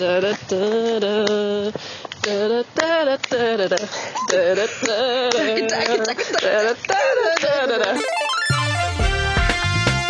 Dann 0.00 0.22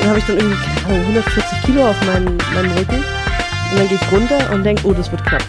habe 0.05 0.19
ich 0.19 0.25
dann 0.27 0.37
irgendwie, 0.37 0.63
keine 0.63 0.87
Ahnung, 0.89 1.01
140 1.01 1.63
Kilo 1.65 1.89
auf 1.89 2.05
meinen, 2.05 2.37
meinem 2.53 2.73
Rücken. 2.73 3.03
Und 3.71 3.79
dann 3.79 3.89
gehe 3.89 3.99
ich 3.99 4.13
runter 4.13 4.53
und 4.53 4.63
denke, 4.63 4.87
oh, 4.87 4.93
das 4.93 5.11
wird 5.11 5.25
knapp. 5.25 5.43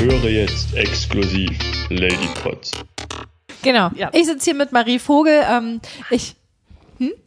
Höre 0.00 0.28
jetzt 0.28 0.74
exklusiv 0.74 1.58
Lady 1.88 2.28
Pots. 2.42 2.72
Genau. 3.62 3.90
Ja. 3.94 4.10
Ich 4.12 4.26
sitze 4.26 4.44
hier 4.46 4.54
mit 4.54 4.72
Marie 4.72 4.98
Vogel. 4.98 5.42
Ähm, 5.50 5.80
ich 6.10 6.36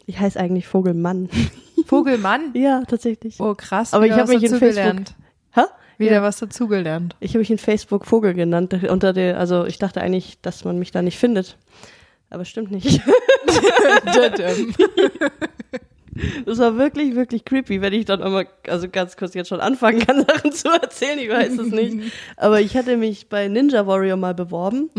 Ich 0.06 0.20
heiße 0.20 0.40
eigentlich 0.40 0.68
Vogelmann. 0.68 1.30
Vogelmann. 1.86 2.52
ja, 2.54 2.84
tatsächlich. 2.88 3.40
Oh 3.40 3.56
krass. 3.56 3.94
Aber 3.94 4.06
ich 4.06 4.14
habe 4.14 4.34
mich 4.34 4.44
in 4.44 4.52
dazugelernt. 4.52 5.14
Hä? 5.54 5.62
Wieder 5.98 6.14
Ja. 6.16 6.22
was 6.24 6.38
dazugelernt. 6.38 7.16
Ich 7.20 7.32
habe 7.32 7.40
mich 7.40 7.52
in 7.52 7.58
Facebook 7.58 8.06
Vogel 8.06 8.34
genannt. 8.34 8.74
Unter 8.90 9.14
der, 9.14 9.38
also 9.40 9.66
ich 9.66 9.78
dachte 9.78 10.02
eigentlich, 10.02 10.40
dass 10.42 10.64
man 10.64 10.80
mich 10.80 10.92
da 10.92 11.02
nicht 11.02 11.18
findet. 11.18 11.58
Aber 12.30 12.46
stimmt 12.46 12.72
nicht. 12.72 13.02
Das 16.46 16.60
war 16.60 16.78
wirklich, 16.78 17.16
wirklich 17.16 17.46
creepy, 17.46 17.82
wenn 17.82 17.94
ich 17.94 18.06
dann 18.06 18.22
immer, 18.22 18.46
also 18.68 18.88
ganz 18.90 19.18
kurz 19.18 19.34
jetzt 19.34 19.50
schon 19.50 19.60
anfangen 19.60 20.00
kann, 20.06 20.26
Sachen 20.28 20.52
zu 20.52 20.70
erzählen, 20.70 21.20
ich 21.20 21.30
weiß 21.30 21.58
es 21.58 21.72
nicht. 21.72 22.14
Aber 22.38 22.62
ich 22.62 22.76
hatte 22.76 22.98
mich 22.98 23.30
bei 23.30 23.48
Ninja 23.48 23.88
Warrior 23.88 24.18
mal 24.18 24.34
beworben 24.34 24.90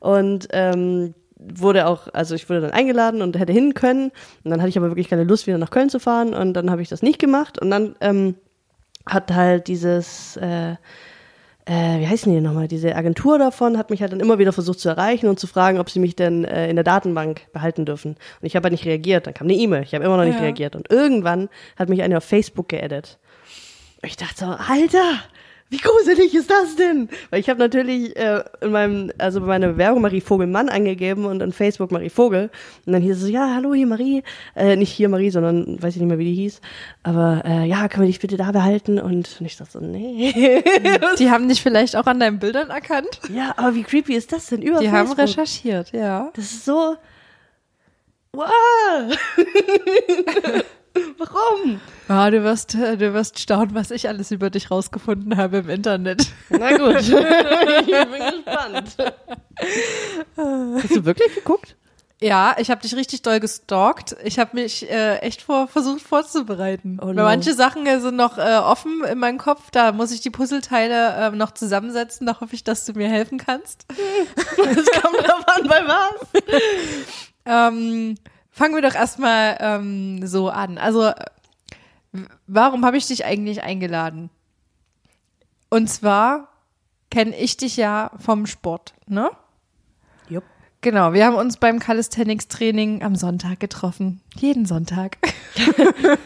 und 0.00 0.48
ähm, 0.52 1.14
wurde 1.38 1.86
auch, 1.86 2.08
also 2.12 2.34
ich 2.34 2.48
wurde 2.48 2.62
dann 2.62 2.70
eingeladen 2.70 3.22
und 3.22 3.38
hätte 3.38 3.52
hin 3.52 3.74
können. 3.74 4.10
Und 4.44 4.50
dann 4.50 4.60
hatte 4.60 4.70
ich 4.70 4.78
aber 4.78 4.88
wirklich 4.88 5.08
keine 5.08 5.24
Lust, 5.24 5.46
wieder 5.46 5.58
nach 5.58 5.70
Köln 5.70 5.90
zu 5.90 6.00
fahren 6.00 6.34
und 6.34 6.54
dann 6.54 6.70
habe 6.70 6.82
ich 6.82 6.88
das 6.88 7.02
nicht 7.02 7.18
gemacht. 7.18 7.60
Und 7.60 7.70
dann 7.70 7.94
ähm, 8.00 8.34
hat 9.06 9.32
halt 9.32 9.68
dieses, 9.68 10.36
äh, 10.38 10.76
äh, 11.66 11.98
wie 12.00 12.06
heißen 12.06 12.32
die 12.32 12.40
nochmal, 12.40 12.68
diese 12.68 12.94
Agentur 12.96 13.38
davon 13.38 13.76
hat 13.76 13.90
mich 13.90 14.00
halt 14.00 14.12
dann 14.12 14.20
immer 14.20 14.38
wieder 14.38 14.52
versucht 14.52 14.78
zu 14.80 14.88
erreichen 14.88 15.28
und 15.28 15.38
zu 15.40 15.46
fragen, 15.46 15.78
ob 15.80 15.90
sie 15.90 15.98
mich 15.98 16.14
denn 16.16 16.44
äh, 16.44 16.70
in 16.70 16.76
der 16.76 16.84
Datenbank 16.84 17.52
behalten 17.52 17.84
dürfen. 17.84 18.12
Und 18.40 18.46
ich 18.46 18.54
habe 18.56 18.64
halt 18.64 18.72
nicht 18.72 18.84
reagiert. 18.86 19.26
Dann 19.26 19.34
kam 19.34 19.46
eine 19.48 19.56
E-Mail. 19.56 19.82
Ich 19.82 19.94
habe 19.94 20.04
immer 20.04 20.16
noch 20.16 20.24
nicht 20.24 20.36
Ja. 20.36 20.42
reagiert. 20.42 20.76
Und 20.76 20.90
irgendwann 20.90 21.48
hat 21.76 21.88
mich 21.88 22.02
eine 22.02 22.16
auf 22.18 22.24
Facebook 22.24 22.68
geaddet. 22.68 23.18
Und 24.02 24.08
ich 24.08 24.16
dachte 24.16 24.34
so, 24.36 24.46
Alter, 24.46 25.18
wie 25.68 25.78
gruselig 25.78 26.32
ist 26.34 26.48
das 26.48 26.76
denn? 26.76 27.08
Weil 27.30 27.40
ich 27.40 27.48
habe 27.48 27.58
natürlich 27.58 28.14
äh, 28.16 28.44
in 28.60 28.70
meinem, 28.70 29.10
also 29.18 29.40
bei 29.40 29.46
meiner 29.46 29.68
Bewerbung 29.68 30.00
Marie 30.00 30.20
Vogelmann 30.20 30.68
angegeben 30.68 31.24
und 31.24 31.42
in 31.42 31.52
Facebook 31.52 31.90
Marie 31.90 32.08
Vogel. 32.08 32.50
Und 32.86 32.92
dann 32.92 33.02
hieß 33.02 33.16
es 33.16 33.22
so, 33.22 33.28
ja, 33.28 33.52
hallo, 33.54 33.74
hier 33.74 33.88
Marie. 33.88 34.22
Äh, 34.54 34.76
nicht 34.76 34.92
hier 34.92 35.08
Marie, 35.08 35.30
sondern 35.30 35.82
weiß 35.82 35.96
ich 35.96 36.00
nicht 36.00 36.08
mehr, 36.08 36.20
wie 36.20 36.24
die 36.24 36.34
hieß. 36.34 36.60
Aber 37.02 37.42
äh, 37.44 37.66
ja, 37.66 37.88
können 37.88 38.04
wir 38.04 38.08
dich 38.08 38.20
bitte 38.20 38.36
da 38.36 38.52
behalten? 38.52 39.00
Und, 39.00 39.36
und 39.40 39.46
ich 39.46 39.56
dachte 39.56 39.72
so, 39.72 39.80
nee. 39.80 40.32
Die 41.18 41.30
haben 41.30 41.48
dich 41.48 41.62
vielleicht 41.62 41.96
auch 41.96 42.06
an 42.06 42.20
deinen 42.20 42.38
Bildern 42.38 42.70
erkannt. 42.70 43.20
ja, 43.34 43.52
aber 43.56 43.74
wie 43.74 43.82
creepy 43.82 44.14
ist 44.14 44.32
das 44.32 44.46
denn? 44.46 44.62
Über 44.62 44.78
Die 44.78 44.90
haben 44.90 45.08
Facebook. 45.08 45.18
recherchiert, 45.18 45.92
ja. 45.92 46.30
Das 46.34 46.44
ist 46.44 46.64
so. 46.64 46.96
Wow. 48.32 48.46
Warum? 51.18 51.80
Ah, 52.08 52.30
du 52.30 52.42
wirst, 52.44 52.74
du 52.74 53.14
wirst 53.14 53.38
staunen, 53.38 53.74
was 53.74 53.90
ich 53.90 54.08
alles 54.08 54.30
über 54.30 54.50
dich 54.50 54.70
rausgefunden 54.70 55.36
habe 55.36 55.58
im 55.58 55.68
Internet. 55.68 56.26
Na 56.50 56.76
gut. 56.76 57.00
ich 57.00 57.10
bin 57.10 58.44
gespannt. 58.44 58.96
Hast 60.36 60.96
du 60.96 61.04
wirklich 61.04 61.34
geguckt? 61.34 61.76
Ja, 62.18 62.56
ich 62.58 62.70
habe 62.70 62.80
dich 62.80 62.96
richtig 62.96 63.20
doll 63.20 63.40
gestalkt. 63.40 64.16
Ich 64.24 64.38
habe 64.38 64.50
mich 64.54 64.90
äh, 64.90 65.18
echt 65.18 65.42
vor, 65.42 65.68
versucht 65.68 66.00
vorzubereiten. 66.00 66.98
Oh 67.02 67.08
Weil 67.08 67.14
no. 67.14 67.22
manche 67.24 67.52
Sachen 67.52 67.84
äh, 67.86 68.00
sind 68.00 68.16
noch 68.16 68.38
äh, 68.38 68.56
offen 68.56 69.04
in 69.04 69.18
meinem 69.18 69.36
Kopf. 69.36 69.70
Da 69.70 69.92
muss 69.92 70.12
ich 70.12 70.22
die 70.22 70.30
Puzzleteile 70.30 71.14
äh, 71.14 71.30
noch 71.32 71.50
zusammensetzen. 71.50 72.26
Da 72.26 72.40
hoffe 72.40 72.54
ich, 72.54 72.64
dass 72.64 72.86
du 72.86 72.94
mir 72.94 73.08
helfen 73.08 73.38
kannst. 73.38 73.86
Das 74.56 75.02
kommt 75.02 75.18
drauf 75.18 75.44
an, 75.46 75.68
bei 75.68 75.86
was? 75.86 76.42
Ähm, 77.44 78.16
fangen 78.56 78.74
wir 78.74 78.80
doch 78.80 78.94
erstmal 78.94 79.58
ähm, 79.60 80.26
so 80.26 80.48
an. 80.48 80.78
Also, 80.78 81.12
warum 82.46 82.86
habe 82.86 82.96
ich 82.96 83.06
dich 83.06 83.26
eigentlich 83.26 83.62
eingeladen? 83.62 84.30
Und 85.68 85.88
zwar 85.88 86.48
kenne 87.10 87.36
ich 87.36 87.58
dich 87.58 87.76
ja 87.76 88.10
vom 88.18 88.46
Sport, 88.46 88.94
ne? 89.06 89.30
Jupp. 90.30 90.44
Genau, 90.80 91.12
wir 91.12 91.26
haben 91.26 91.36
uns 91.36 91.58
beim 91.58 91.80
Calisthenics-Training 91.80 93.02
am 93.02 93.14
Sonntag 93.14 93.60
getroffen. 93.60 94.22
Jeden 94.36 94.64
Sonntag. 94.64 95.18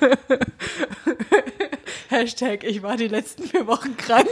Hashtag, 2.10 2.64
ich 2.64 2.82
war 2.82 2.96
die 2.96 3.08
letzten 3.08 3.44
vier 3.44 3.66
Wochen 3.66 3.96
krank. 3.96 4.26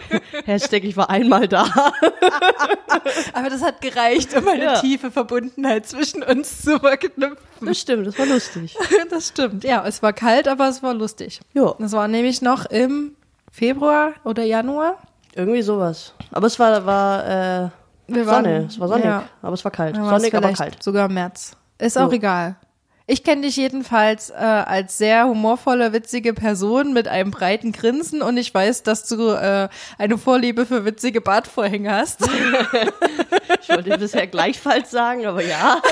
Hashtag, 0.44 0.84
ich 0.84 0.96
war 0.96 1.10
einmal 1.10 1.48
da. 1.48 1.64
Aber 3.32 3.50
das 3.50 3.62
hat 3.62 3.80
gereicht, 3.80 4.36
um 4.36 4.46
eine 4.48 4.64
Ja. 4.64 4.80
tiefe 4.80 5.10
Verbundenheit 5.10 5.86
zwischen 5.86 6.22
uns 6.22 6.62
zu 6.62 6.78
verknüpfen. 6.78 7.36
Das 7.60 7.78
stimmt, 7.80 8.06
das 8.06 8.18
war 8.18 8.26
lustig. 8.26 8.76
Das 9.10 9.28
stimmt. 9.28 9.64
Ja, 9.64 9.84
es 9.86 10.02
war 10.02 10.12
kalt, 10.12 10.48
aber 10.48 10.68
es 10.68 10.82
war 10.82 10.94
lustig. 10.94 11.40
Jo, 11.54 11.74
Das 11.78 11.92
war 11.92 12.06
nämlich 12.08 12.42
noch 12.42 12.66
im 12.66 13.16
Februar 13.50 14.12
oder 14.24 14.42
Januar. 14.44 14.98
irgendwie 15.34 15.62
sowas. 15.62 16.12
Aber 16.32 16.46
es 16.46 16.58
war, 16.58 16.84
war 16.86 17.24
äh, 17.24 17.68
Wir 18.08 18.24
Sonne. 18.24 18.26
waren- 18.26 18.66
Es 18.66 18.78
war 18.80 18.88
sonnig, 18.88 19.04
ja. 19.04 19.22
aber 19.42 19.54
es 19.54 19.64
war 19.64 19.70
kalt. 19.72 19.96
Sonnig, 19.96 20.34
aber 20.34 20.52
kalt. 20.52 20.82
Sogar 20.82 21.08
März. 21.08 21.56
Ist 21.78 21.96
auch 21.98 22.10
Jo. 22.10 22.16
egal. 22.16 22.56
Ich 23.08 23.22
kenne 23.22 23.42
dich 23.42 23.56
jedenfalls 23.56 24.30
äh, 24.30 24.34
als 24.34 24.98
sehr 24.98 25.28
humorvolle, 25.28 25.92
witzige 25.92 26.34
Person 26.34 26.92
mit 26.92 27.06
einem 27.06 27.30
breiten 27.30 27.70
Grinsen 27.70 28.20
und 28.20 28.36
ich 28.36 28.52
weiß, 28.52 28.82
dass 28.82 29.06
du 29.06 29.28
äh, 29.28 29.68
eine 29.96 30.18
Vorliebe 30.18 30.66
für 30.66 30.84
witzige 30.84 31.20
Bartvorhänge 31.20 31.92
hast. 31.92 32.20
Ich 33.62 33.74
wollte 33.74 33.98
bisher 33.98 34.26
gleichfalls 34.28 34.92
sagen, 34.92 35.26
aber 35.26 35.42
ja. 35.42 35.82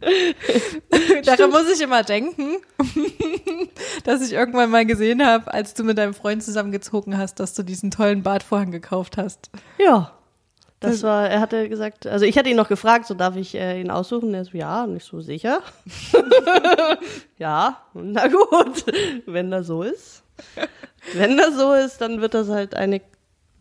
Daran 1.24 1.50
muss 1.50 1.68
ich 1.70 1.80
immer 1.80 2.02
denken, 2.02 2.56
dass 4.04 4.22
ich 4.22 4.32
irgendwann 4.32 4.70
mal 4.70 4.86
gesehen 4.86 5.24
habe, 5.24 5.52
als 5.52 5.74
du 5.74 5.84
mit 5.84 5.98
deinem 5.98 6.14
Freund 6.14 6.42
zusammengezogen 6.42 7.18
hast, 7.18 7.40
dass 7.40 7.52
du 7.54 7.62
diesen 7.62 7.90
tollen 7.90 8.22
Bartvorhang 8.22 8.70
gekauft 8.70 9.18
hast. 9.18 9.50
Ja. 9.78 10.17
Das 10.80 11.02
war, 11.02 11.28
er 11.28 11.40
hatte 11.40 11.68
gesagt, 11.68 12.06
also 12.06 12.24
ich 12.24 12.38
hatte 12.38 12.48
ihn 12.48 12.56
noch 12.56 12.68
gefragt, 12.68 13.06
so 13.06 13.14
darf 13.14 13.34
ich 13.36 13.54
äh, 13.56 13.80
ihn 13.80 13.90
aussuchen? 13.90 14.32
Er 14.32 14.44
so, 14.44 14.56
ja, 14.56 14.86
nicht 14.86 15.04
so 15.04 15.20
sicher. 15.20 15.60
ja, 17.38 17.82
na 17.94 18.28
gut, 18.28 18.84
wenn 19.26 19.50
das 19.50 19.66
so 19.66 19.82
ist. 19.82 20.22
Wenn 21.14 21.36
das 21.36 21.56
so 21.56 21.72
ist, 21.74 22.00
dann 22.00 22.20
wird 22.20 22.34
das 22.34 22.48
halt 22.48 22.76
eine 22.76 23.00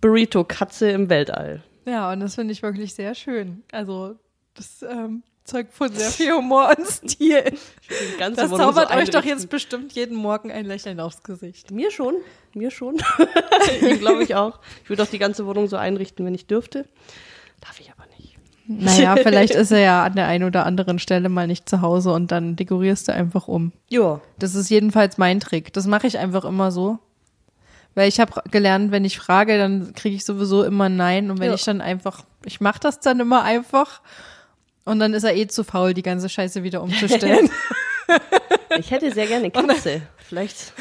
Burrito-Katze 0.01 0.91
im 0.91 1.09
Weltall. 1.09 1.63
Ja, 1.85 2.11
und 2.11 2.19
das 2.19 2.35
finde 2.35 2.51
ich 2.51 2.61
wirklich 2.61 2.93
sehr 2.93 3.15
schön. 3.15 3.63
Also, 3.71 4.15
das 4.53 4.83
ähm, 4.83 5.23
zeugt 5.43 5.73
von 5.73 5.91
sehr 5.91 6.09
viel 6.09 6.33
Humor 6.33 6.75
und 6.77 6.85
Stil. 6.85 7.43
Das 8.19 8.37
Wohnung 8.37 8.49
so 8.49 8.57
zaubert 8.57 8.91
euch 8.95 9.09
doch 9.09 9.23
jetzt 9.23 9.49
bestimmt 9.49 9.93
jeden 9.93 10.15
Morgen 10.15 10.51
ein 10.51 10.65
Lächeln 10.65 10.99
aufs 10.99 11.23
Gesicht. 11.23 11.71
Mir 11.71 11.89
schon, 11.89 12.15
mir 12.57 12.71
schon. 12.71 12.97
ich 13.81 13.99
glaube 13.99 14.23
ich 14.23 14.35
auch. 14.35 14.59
Ich 14.83 14.89
würde 14.89 15.03
auch 15.03 15.07
die 15.07 15.19
ganze 15.19 15.45
Wohnung 15.45 15.67
so 15.67 15.77
einrichten, 15.77 16.25
wenn 16.25 16.35
ich 16.35 16.47
dürfte. 16.47 16.85
Darf 17.61 17.79
ich 17.79 17.91
aber 17.91 18.03
nicht. 18.19 18.37
Naja, 18.67 19.15
vielleicht 19.23 19.55
ist 19.55 19.71
er 19.71 19.79
ja 19.79 20.03
an 20.03 20.15
der 20.15 20.27
einen 20.27 20.43
oder 20.43 20.65
anderen 20.65 20.99
Stelle 20.99 21.29
mal 21.29 21.47
nicht 21.47 21.69
zu 21.69 21.81
Hause 21.81 22.11
und 22.13 22.31
dann 22.31 22.55
dekorierst 22.55 23.07
du 23.07 23.13
einfach 23.13 23.47
um. 23.47 23.71
Ja. 23.89 24.19
Das 24.39 24.55
ist 24.55 24.69
jedenfalls 24.69 25.17
mein 25.17 25.39
Trick. 25.39 25.71
Das 25.73 25.87
mache 25.87 26.07
ich 26.07 26.17
einfach 26.17 26.43
immer 26.45 26.71
so. 26.71 26.99
Weil 27.95 28.09
ich 28.09 28.19
habe 28.19 28.41
gelernt, 28.51 28.91
wenn 28.91 29.05
ich 29.05 29.17
frage, 29.17 29.57
dann 29.57 29.93
kriege 29.95 30.15
ich 30.15 30.23
sowieso 30.25 30.63
immer 30.63 30.83
ein 30.85 30.97
Nein. 30.97 31.31
Und 31.31 31.39
wenn 31.39 31.47
Ja. 31.49 31.55
ich 31.55 31.63
dann 31.63 31.81
einfach, 31.81 32.25
ich 32.45 32.61
mache 32.61 32.79
das 32.79 32.99
dann 32.99 33.19
immer 33.19 33.41
einfach. 33.43 34.01
Und 34.85 34.99
dann 34.99 35.13
ist 35.15 35.23
er 35.23 35.35
eh 35.35 35.47
zu 35.47 35.63
faul, 35.63 35.93
die 35.95 36.03
ganze 36.03 36.29
Scheiße 36.29 36.61
wieder 36.63 36.81
umzustellen. 36.83 37.49
Ich 38.77 38.91
hätte 38.91 39.11
sehr 39.11 39.27
gerne 39.27 39.45
eine 39.45 39.51
Katze. 39.51 40.01
Vielleicht. 40.17 40.73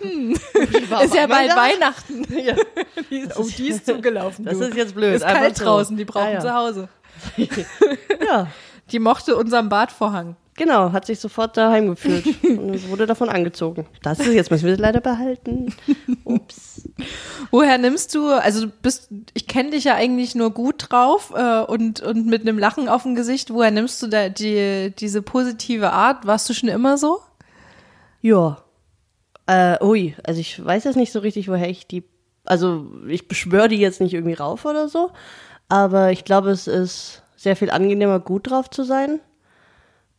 Hm. 0.00 0.34
Ich 0.72 0.90
war 0.90 1.04
ist 1.04 1.14
ja 1.14 1.26
bald. 1.26 1.50
Weihnachten. 1.56 2.26
Ja. 2.44 2.54
Die 3.10 3.18
ist, 3.20 3.36
oh, 3.38 3.46
die 3.56 3.68
ist 3.68 3.86
zugelaufen. 3.86 4.44
Das 4.44 4.58
du. 4.58 4.64
ist 4.64 4.76
jetzt 4.76 4.94
blöd. 4.94 5.14
Ist 5.14 5.22
einfach 5.22 5.40
kalt 5.42 5.56
so. 5.56 5.64
draußen, 5.64 5.96
die 5.96 6.04
brauchen 6.04 6.26
Ah, 6.26 6.32
ja. 6.32 6.40
zu 6.40 6.54
Hause. 6.54 6.88
Ja, 8.28 8.48
Die 8.90 8.98
mochte 8.98 9.36
unseren 9.36 9.68
Badvorhang. 9.68 10.36
Genau. 10.56 10.92
Hat 10.92 11.06
sich 11.06 11.20
sofort 11.20 11.56
daheim 11.56 11.88
gefühlt 11.88 12.26
und 12.42 12.88
wurde 12.88 13.06
davon 13.06 13.28
angezogen. 13.28 13.86
Das 14.02 14.20
ist 14.20 14.32
jetzt 14.32 14.50
müssen 14.50 14.64
wir 14.64 14.72
das 14.72 14.80
leider 14.80 15.00
behalten. 15.00 15.74
Ups. 16.24 16.88
Woher 17.50 17.78
nimmst 17.78 18.14
du, 18.14 18.28
also 18.28 18.66
du 18.66 18.72
bist, 18.82 19.08
ich 19.34 19.46
kenne 19.46 19.70
dich 19.70 19.84
ja 19.84 19.94
eigentlich 19.94 20.34
nur 20.34 20.50
gut 20.50 20.86
drauf 20.90 21.32
äh, 21.36 21.60
und, 21.60 22.00
und 22.00 22.26
mit 22.26 22.42
einem 22.42 22.58
Lachen 22.58 22.88
auf 22.88 23.02
dem 23.02 23.14
Gesicht. 23.14 23.52
Woher 23.52 23.70
nimmst 23.70 24.02
du 24.02 24.06
da 24.06 24.28
die, 24.28 24.92
diese 24.98 25.22
positive 25.22 25.92
Art? 25.92 26.26
Warst 26.26 26.48
du 26.48 26.54
schon 26.54 26.68
immer 26.68 26.98
so? 26.98 27.20
Ja. 28.20 28.64
Äh, 29.46 29.82
ui, 29.84 30.14
also 30.24 30.40
ich 30.40 30.64
weiß 30.64 30.84
jetzt 30.84 30.96
nicht 30.96 31.12
so 31.12 31.18
richtig, 31.18 31.48
woher 31.48 31.68
ich 31.68 31.86
die. 31.86 32.04
Also 32.46 32.86
ich 33.08 33.28
beschwöre 33.28 33.68
die 33.68 33.76
jetzt 33.76 34.00
nicht 34.00 34.14
irgendwie 34.14 34.34
rauf 34.34 34.64
oder 34.64 34.88
so, 34.88 35.10
aber 35.68 36.12
ich 36.12 36.24
glaube, 36.24 36.50
es 36.50 36.66
ist 36.66 37.22
sehr 37.36 37.56
viel 37.56 37.70
angenehmer, 37.70 38.20
gut 38.20 38.50
drauf 38.50 38.68
zu 38.70 38.84
sein. 38.84 39.20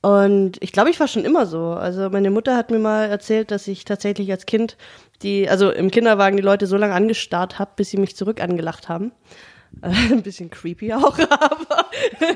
Und 0.06 0.62
ich 0.62 0.72
glaube, 0.72 0.92
ich 0.92 1.00
war 1.00 1.08
schon 1.08 1.26
immer 1.26 1.48
so. 1.48 1.70
Also 1.70 2.12
meine 2.12 2.30
Mutter 2.30 2.56
hat 2.56 2.70
mir 2.70 2.78
mal 2.78 3.06
erzählt, 3.06 3.50
dass 3.50 3.68
ich 3.68 3.86
tatsächlich 3.86 4.30
als 4.30 4.46
Kind 4.46 4.78
die, 5.24 5.50
also 5.50 5.72
im 5.72 5.90
Kinderwagen 5.90 6.38
die 6.38 6.44
Leute 6.44 6.68
so 6.68 6.78
lange 6.78 6.94
angestarrt 6.94 7.58
habe, 7.58 7.72
bis 7.76 7.90
sie 7.90 7.98
mich 7.98 8.16
zurück 8.16 8.40
angelacht 8.40 8.88
haben. 8.88 9.14
Ein 9.82 10.22
bisschen 10.22 10.52
creepy 10.52 10.94
auch, 10.94 11.18
aber 11.30 11.90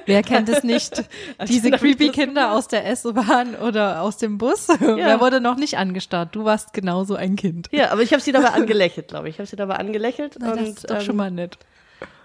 Wer 0.07 0.23
kennt 0.23 0.49
es 0.49 0.63
nicht? 0.63 1.03
Diese 1.47 1.69
creepy 1.69 2.07
das- 2.07 2.15
Kinder 2.15 2.53
aus 2.53 2.67
der 2.67 2.87
S-Bahn 2.87 3.53
oder 3.53 4.01
aus 4.01 4.17
dem 4.17 4.39
Bus. 4.39 4.67
Wer 4.79 5.21
wurde 5.21 5.39
noch 5.39 5.55
nicht 5.55 5.77
angestarrt? 5.77 6.35
Du 6.35 6.45
warst 6.45 6.73
genauso 6.73 7.13
ein 7.13 7.35
Kind. 7.35 7.67
ja, 7.71 7.91
aber 7.91 8.01
ich 8.01 8.13
habe 8.13 8.21
sie 8.21 8.31
dabei 8.31 8.49
angelächelt, 8.49 9.09
glaube 9.09 9.29
ich. 9.29 9.35
Ich 9.35 9.39
habe 9.39 9.47
sie 9.47 9.57
dabei 9.57 9.75
angelächelt 9.75 10.37
Na, 10.39 10.55
das 10.55 10.59
und 10.59 10.67
ist 10.69 10.89
doch 10.89 10.95
ähm, 10.95 11.01
schon 11.01 11.15
mal 11.17 11.29
nett. 11.29 11.59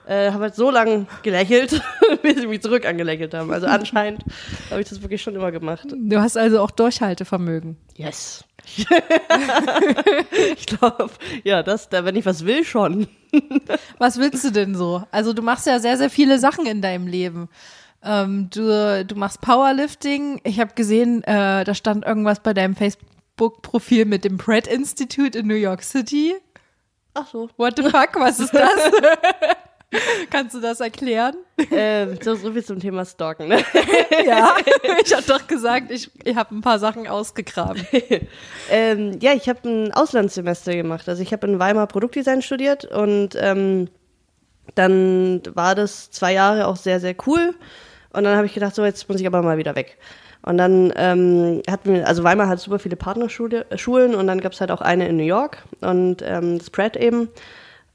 Äh, 0.06 0.30
habe 0.30 0.44
halt 0.44 0.54
so 0.54 0.70
lange 0.70 1.06
gelächelt, 1.22 1.80
bis 2.22 2.40
sie 2.40 2.46
mich 2.46 2.62
zurück 2.62 2.86
angelächelt 2.86 3.34
haben. 3.34 3.50
Also 3.52 3.66
anscheinend 3.66 4.22
habe 4.70 4.80
ich 4.80 4.88
das 4.88 5.02
wirklich 5.02 5.22
schon 5.22 5.34
immer 5.34 5.52
gemacht. 5.52 5.86
Du 5.90 6.20
hast 6.20 6.36
also 6.36 6.60
auch 6.60 6.70
Durchhaltevermögen. 6.70 7.76
Yes. 7.96 8.44
ich 10.56 10.66
glaube, 10.66 11.10
ja, 11.42 11.62
das, 11.62 11.88
da, 11.88 12.04
wenn 12.04 12.16
ich 12.16 12.26
was 12.26 12.44
will, 12.46 12.64
schon. 12.64 13.06
Was 13.98 14.18
willst 14.18 14.44
du 14.44 14.50
denn 14.50 14.74
so? 14.74 15.02
Also 15.10 15.32
du 15.32 15.42
machst 15.42 15.66
ja 15.66 15.78
sehr, 15.78 15.96
sehr 15.96 16.10
viele 16.10 16.38
Sachen 16.38 16.66
in 16.66 16.80
deinem 16.80 17.06
Leben. 17.06 17.48
Ähm, 18.02 18.48
du, 18.50 19.04
du 19.04 19.14
machst 19.16 19.40
Powerlifting. 19.40 20.40
Ich 20.44 20.60
habe 20.60 20.74
gesehen, 20.74 21.24
äh, 21.24 21.64
da 21.64 21.74
stand 21.74 22.04
irgendwas 22.04 22.40
bei 22.40 22.54
deinem 22.54 22.76
Facebook-Profil 22.76 24.04
mit 24.04 24.24
dem 24.24 24.38
Pratt 24.38 24.66
Institute 24.66 25.38
in 25.38 25.46
New 25.46 25.54
York 25.54 25.82
City. 25.82 26.34
Ach 27.14 27.26
so. 27.26 27.48
What 27.56 27.76
the 27.76 27.84
fuck? 27.84 28.10
Was 28.16 28.40
ist 28.40 28.54
das? 28.54 28.90
Kannst 30.30 30.54
du 30.54 30.60
das 30.60 30.80
erklären? 30.80 31.34
ähm, 31.70 32.18
so, 32.22 32.34
so 32.34 32.52
viel 32.52 32.64
zum 32.64 32.80
Thema 32.80 33.04
Stalken. 33.04 33.48
Ne? 33.48 33.58
Ja, 34.26 34.54
ich 35.04 35.12
habe 35.12 35.24
doch 35.26 35.46
gesagt, 35.46 35.90
ich, 35.90 36.10
ich 36.24 36.36
habe 36.36 36.54
ein 36.54 36.60
paar 36.60 36.78
Sachen 36.78 37.06
ausgegraben. 37.06 37.84
ähm, 38.70 39.18
ja, 39.20 39.32
ich 39.32 39.48
habe 39.48 39.68
ein 39.68 39.92
Auslandssemester 39.92 40.74
gemacht. 40.74 41.08
Also 41.08 41.22
ich 41.22 41.32
habe 41.32 41.46
in 41.46 41.58
Weimar 41.58 41.86
Produktdesign 41.86 42.40
studiert 42.40 42.84
und 42.84 43.30
ähm, 43.36 43.88
dann 44.74 45.42
war 45.52 45.74
das 45.74 46.10
zwei 46.10 46.32
Jahre 46.32 46.66
auch 46.68 46.76
sehr, 46.76 47.00
sehr 47.00 47.14
cool. 47.26 47.54
Und 48.12 48.24
dann 48.24 48.36
habe 48.36 48.46
ich 48.46 48.54
gedacht, 48.54 48.74
so 48.74 48.84
jetzt 48.84 49.08
muss 49.08 49.20
ich 49.20 49.26
aber 49.26 49.42
mal 49.42 49.58
wieder 49.58 49.74
weg. 49.74 49.98
Und 50.42 50.58
dann 50.58 50.92
ähm, 50.96 51.62
hatten 51.68 51.92
wir, 51.92 52.06
also 52.06 52.22
Weimar 52.22 52.48
hat 52.48 52.60
super 52.60 52.78
viele 52.78 52.96
Partnerschulen 52.96 54.14
und 54.14 54.26
dann 54.26 54.40
gab 54.40 54.52
es 54.52 54.60
halt 54.60 54.70
auch 54.70 54.82
eine 54.82 55.08
in 55.08 55.16
New 55.16 55.24
York 55.24 55.64
und 55.80 56.22
ähm, 56.22 56.58
das 56.58 56.70
Pratt 56.70 56.96
eben. 56.96 57.28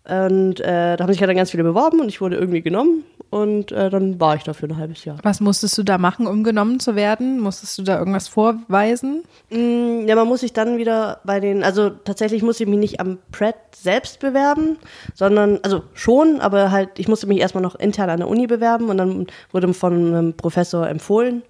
Und 0.09 0.59
äh, 0.61 0.97
da 0.97 1.03
haben 1.03 1.11
sich 1.11 1.21
halt 1.21 1.29
dann 1.29 1.37
ganz 1.37 1.51
viele 1.51 1.63
beworben 1.63 1.99
und 1.99 2.07
ich 2.09 2.19
wurde 2.21 2.35
irgendwie 2.37 2.61
genommen 2.61 3.03
und 3.29 3.71
äh, 3.71 3.89
dann 3.91 4.19
war 4.19 4.35
ich 4.35 4.43
da 4.43 4.53
für 4.53 4.65
ein 4.65 4.77
halbes 4.77 5.05
Jahr. 5.05 5.17
Was 5.21 5.39
musstest 5.39 5.77
du 5.77 5.83
da 5.83 5.99
machen, 5.99 6.25
um 6.25 6.43
genommen 6.43 6.79
zu 6.79 6.95
werden? 6.95 7.39
Musstest 7.39 7.77
du 7.77 7.83
da 7.83 7.99
irgendwas 7.99 8.27
vorweisen? 8.27 9.23
Mm, 9.51 10.07
Ja, 10.07 10.15
man 10.15 10.27
muss 10.27 10.39
sich 10.39 10.51
dann 10.53 10.77
wieder 10.79 11.19
bei 11.25 11.39
den, 11.39 11.63
also 11.63 11.89
tatsächlich 11.91 12.41
musste 12.41 12.63
ich 12.63 12.69
mich 12.69 12.79
nicht 12.79 12.99
am 12.99 13.19
Pratt 13.31 13.55
selbst 13.75 14.19
bewerben, 14.19 14.77
sondern, 15.13 15.59
also 15.61 15.83
schon, 15.93 16.39
aber 16.41 16.71
halt, 16.71 16.97
ich 16.97 17.07
musste 17.07 17.27
mich 17.27 17.39
erstmal 17.39 17.61
noch 17.61 17.75
intern 17.75 18.09
an 18.09 18.17
der 18.19 18.27
Uni 18.29 18.47
bewerben 18.47 18.89
und 18.89 18.97
dann 18.97 19.27
wurde 19.51 19.71
von 19.75 19.93
einem 19.93 20.33
Professor 20.33 20.87
empfohlen 20.87 21.43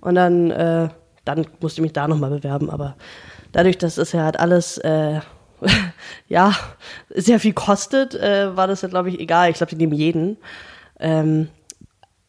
und 0.00 0.14
dann, 0.14 0.50
äh, 0.52 0.88
dann 1.24 1.46
musste 1.60 1.80
ich 1.80 1.82
mich 1.82 1.92
da 1.92 2.06
nochmal 2.06 2.30
bewerben, 2.30 2.70
aber 2.70 2.94
dadurch, 3.50 3.78
dass 3.78 3.98
es 3.98 4.12
ja 4.12 4.22
halt 4.22 4.38
alles, 4.38 4.78
äh, 4.78 5.18
ja, 6.28 6.54
sehr 7.10 7.40
viel 7.40 7.52
kostet, 7.52 8.14
äh, 8.14 8.56
war 8.56 8.66
das 8.66 8.82
ja, 8.82 8.88
glaube 8.88 9.08
ich, 9.10 9.20
egal. 9.20 9.50
Ich 9.50 9.56
glaube, 9.56 9.70
die 9.70 9.76
nehmen 9.76 9.94
jeden. 9.94 10.36
Ähm, 10.98 11.48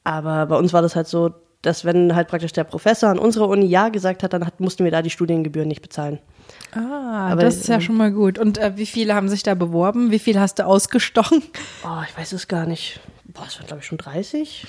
aber 0.03 0.45
bei 0.45 0.55
uns 0.55 0.73
war 0.73 0.81
das 0.81 0.95
halt 0.95 1.07
so, 1.07 1.33
dass 1.61 1.83
wenn 1.83 2.15
halt 2.15 2.27
praktisch 2.27 2.53
der 2.53 2.63
Professor 2.63 3.09
an 3.09 3.19
unserer 3.19 3.47
Uni 3.47 3.65
Ja 3.65 3.89
gesagt 3.89 4.23
hat, 4.23 4.33
dann 4.33 4.45
hat, 4.45 4.59
mussten 4.59 4.83
wir 4.83 4.91
da 4.91 5.01
die 5.01 5.09
Studiengebühren 5.09 5.67
nicht 5.67 5.81
bezahlen. 5.81 6.19
Ah, 6.71 7.29
Aber, 7.31 7.41
das 7.41 7.57
ist 7.57 7.67
ja 7.67 7.75
ähm, 7.75 7.81
schon 7.81 7.97
mal 7.97 8.11
gut. 8.11 8.39
Und 8.39 8.57
äh, 8.57 8.73
wie 8.75 8.85
viele 8.85 9.13
haben 9.15 9.27
sich 9.27 9.43
da 9.43 9.55
beworben? 9.55 10.11
Wie 10.11 10.19
viele 10.19 10.39
hast 10.39 10.59
du 10.59 10.65
ausgestochen? 10.65 11.41
Oh, 11.83 12.01
ich 12.07 12.17
weiß 12.17 12.33
es 12.33 12.47
gar 12.47 12.65
nicht. 12.65 12.99
Boah, 13.25 13.45
es 13.47 13.57
waren 13.57 13.67
glaube 13.67 13.81
ich 13.81 13.87
schon 13.87 13.97
30. 13.97 14.65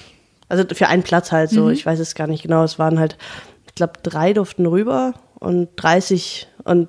Also 0.49 0.65
für 0.73 0.89
einen 0.89 1.03
Platz 1.03 1.33
halt 1.33 1.51
so. 1.51 1.71
Ich 1.71 1.85
weiß 1.85 1.99
es 1.99 2.15
gar 2.15 2.27
nicht 2.27 2.43
genau. 2.43 2.65
Es 2.65 2.79
waren 2.79 2.99
halt, 2.99 3.19
ich 3.67 3.75
glaube, 3.75 3.95
drei 4.03 4.33
durften 4.33 4.67
rüber 4.67 5.15
und 5.41 5.69
30 5.77 6.49
und 6.65 6.89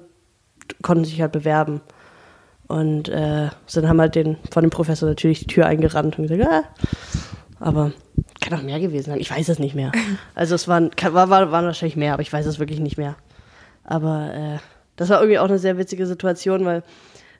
konnten 0.81 1.05
sich 1.05 1.21
halt 1.21 1.31
bewerben. 1.31 1.81
Und 2.67 3.09
äh, 3.09 3.49
dann 3.73 3.89
haben 3.89 3.99
halt 3.99 4.15
den, 4.15 4.37
von 4.51 4.63
dem 4.63 4.69
Professor 4.69 5.09
natürlich 5.09 5.39
die 5.39 5.47
Tür 5.47 5.65
eingerannt 5.65 6.19
und 6.19 6.27
gesagt, 6.27 6.49
ah. 6.51 6.63
aber 7.59 7.91
kann 8.41 8.57
auch 8.57 8.63
mehr 8.63 8.79
gewesen 8.79 9.11
sein. 9.11 9.19
Ich 9.19 9.31
weiß 9.31 9.49
es 9.49 9.59
nicht 9.59 9.75
mehr. 9.75 9.91
Also 10.35 10.55
es 10.55 10.67
waren, 10.67 10.91
war, 11.01 11.29
war, 11.29 11.51
waren 11.51 11.65
wahrscheinlich 11.65 11.97
mehr, 11.97 12.13
aber 12.13 12.21
ich 12.21 12.31
weiß 12.31 12.45
es 12.45 12.59
wirklich 12.59 12.79
nicht 12.79 12.97
mehr. 12.97 13.15
Aber 13.83 14.33
äh, 14.33 14.57
das 14.95 15.09
war 15.09 15.19
irgendwie 15.19 15.39
auch 15.39 15.47
eine 15.47 15.59
sehr 15.59 15.77
witzige 15.77 16.05
Situation, 16.05 16.65
weil 16.65 16.83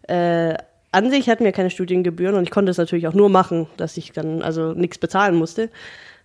äh, 0.07 0.57
an 0.91 1.11
sich 1.11 1.29
hatten 1.29 1.43
wir 1.43 1.51
keine 1.51 1.69
Studiengebühren 1.69 2.35
und 2.35 2.43
ich 2.43 2.51
konnte 2.51 2.71
es 2.71 2.77
natürlich 2.77 3.07
auch 3.07 3.13
nur 3.13 3.29
machen, 3.29 3.67
dass 3.77 3.97
ich 3.97 4.11
dann 4.11 4.41
also 4.41 4.73
nichts 4.73 4.97
bezahlen 4.97 5.35
musste. 5.35 5.69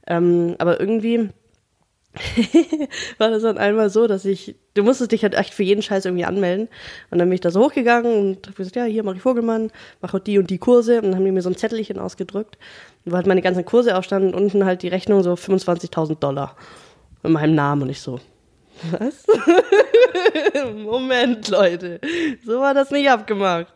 Ähm, 0.06 0.56
aber 0.58 0.80
irgendwie 0.80 1.28
war 3.18 3.30
das 3.30 3.42
dann 3.42 3.58
einmal 3.58 3.90
so, 3.90 4.06
dass 4.06 4.24
ich, 4.24 4.54
du 4.74 4.82
musstest 4.82 5.12
dich 5.12 5.22
halt 5.22 5.34
echt 5.34 5.52
für 5.52 5.62
jeden 5.62 5.82
Scheiß 5.82 6.04
irgendwie 6.04 6.24
anmelden. 6.24 6.68
Und 7.10 7.18
dann 7.18 7.28
bin 7.28 7.34
ich 7.34 7.40
da 7.40 7.50
so 7.50 7.60
hochgegangen 7.64 8.14
und 8.16 8.46
hab 8.46 8.56
gesagt, 8.56 8.76
ja, 8.76 8.84
hier 8.84 9.02
mache 9.02 9.16
ich 9.16 9.22
Vogelmann, 9.22 9.70
mache 10.00 10.20
die 10.20 10.38
und 10.38 10.50
die 10.50 10.58
Kurse. 10.58 10.96
Und 10.96 11.04
dann 11.04 11.16
haben 11.16 11.24
die 11.24 11.32
mir 11.32 11.42
so 11.42 11.50
ein 11.50 11.56
Zettelchen 11.56 11.98
ausgedrückt, 11.98 12.58
wo 13.04 13.16
halt 13.16 13.26
meine 13.26 13.42
ganzen 13.42 13.64
Kurse 13.64 13.96
aufstanden 13.96 14.34
und 14.34 14.42
unten 14.44 14.64
halt 14.64 14.82
die 14.82 14.88
Rechnung 14.88 15.22
so 15.22 15.34
25.000 15.34 16.18
Dollar 16.18 16.56
mit 17.22 17.32
meinem 17.32 17.54
Namen 17.54 17.82
und 17.82 17.88
ich 17.88 18.00
so, 18.00 18.20
was? 18.90 19.24
Moment, 20.84 21.48
Leute, 21.48 22.00
so 22.44 22.60
war 22.60 22.74
das 22.74 22.90
nicht 22.90 23.08
abgemacht. 23.08 23.72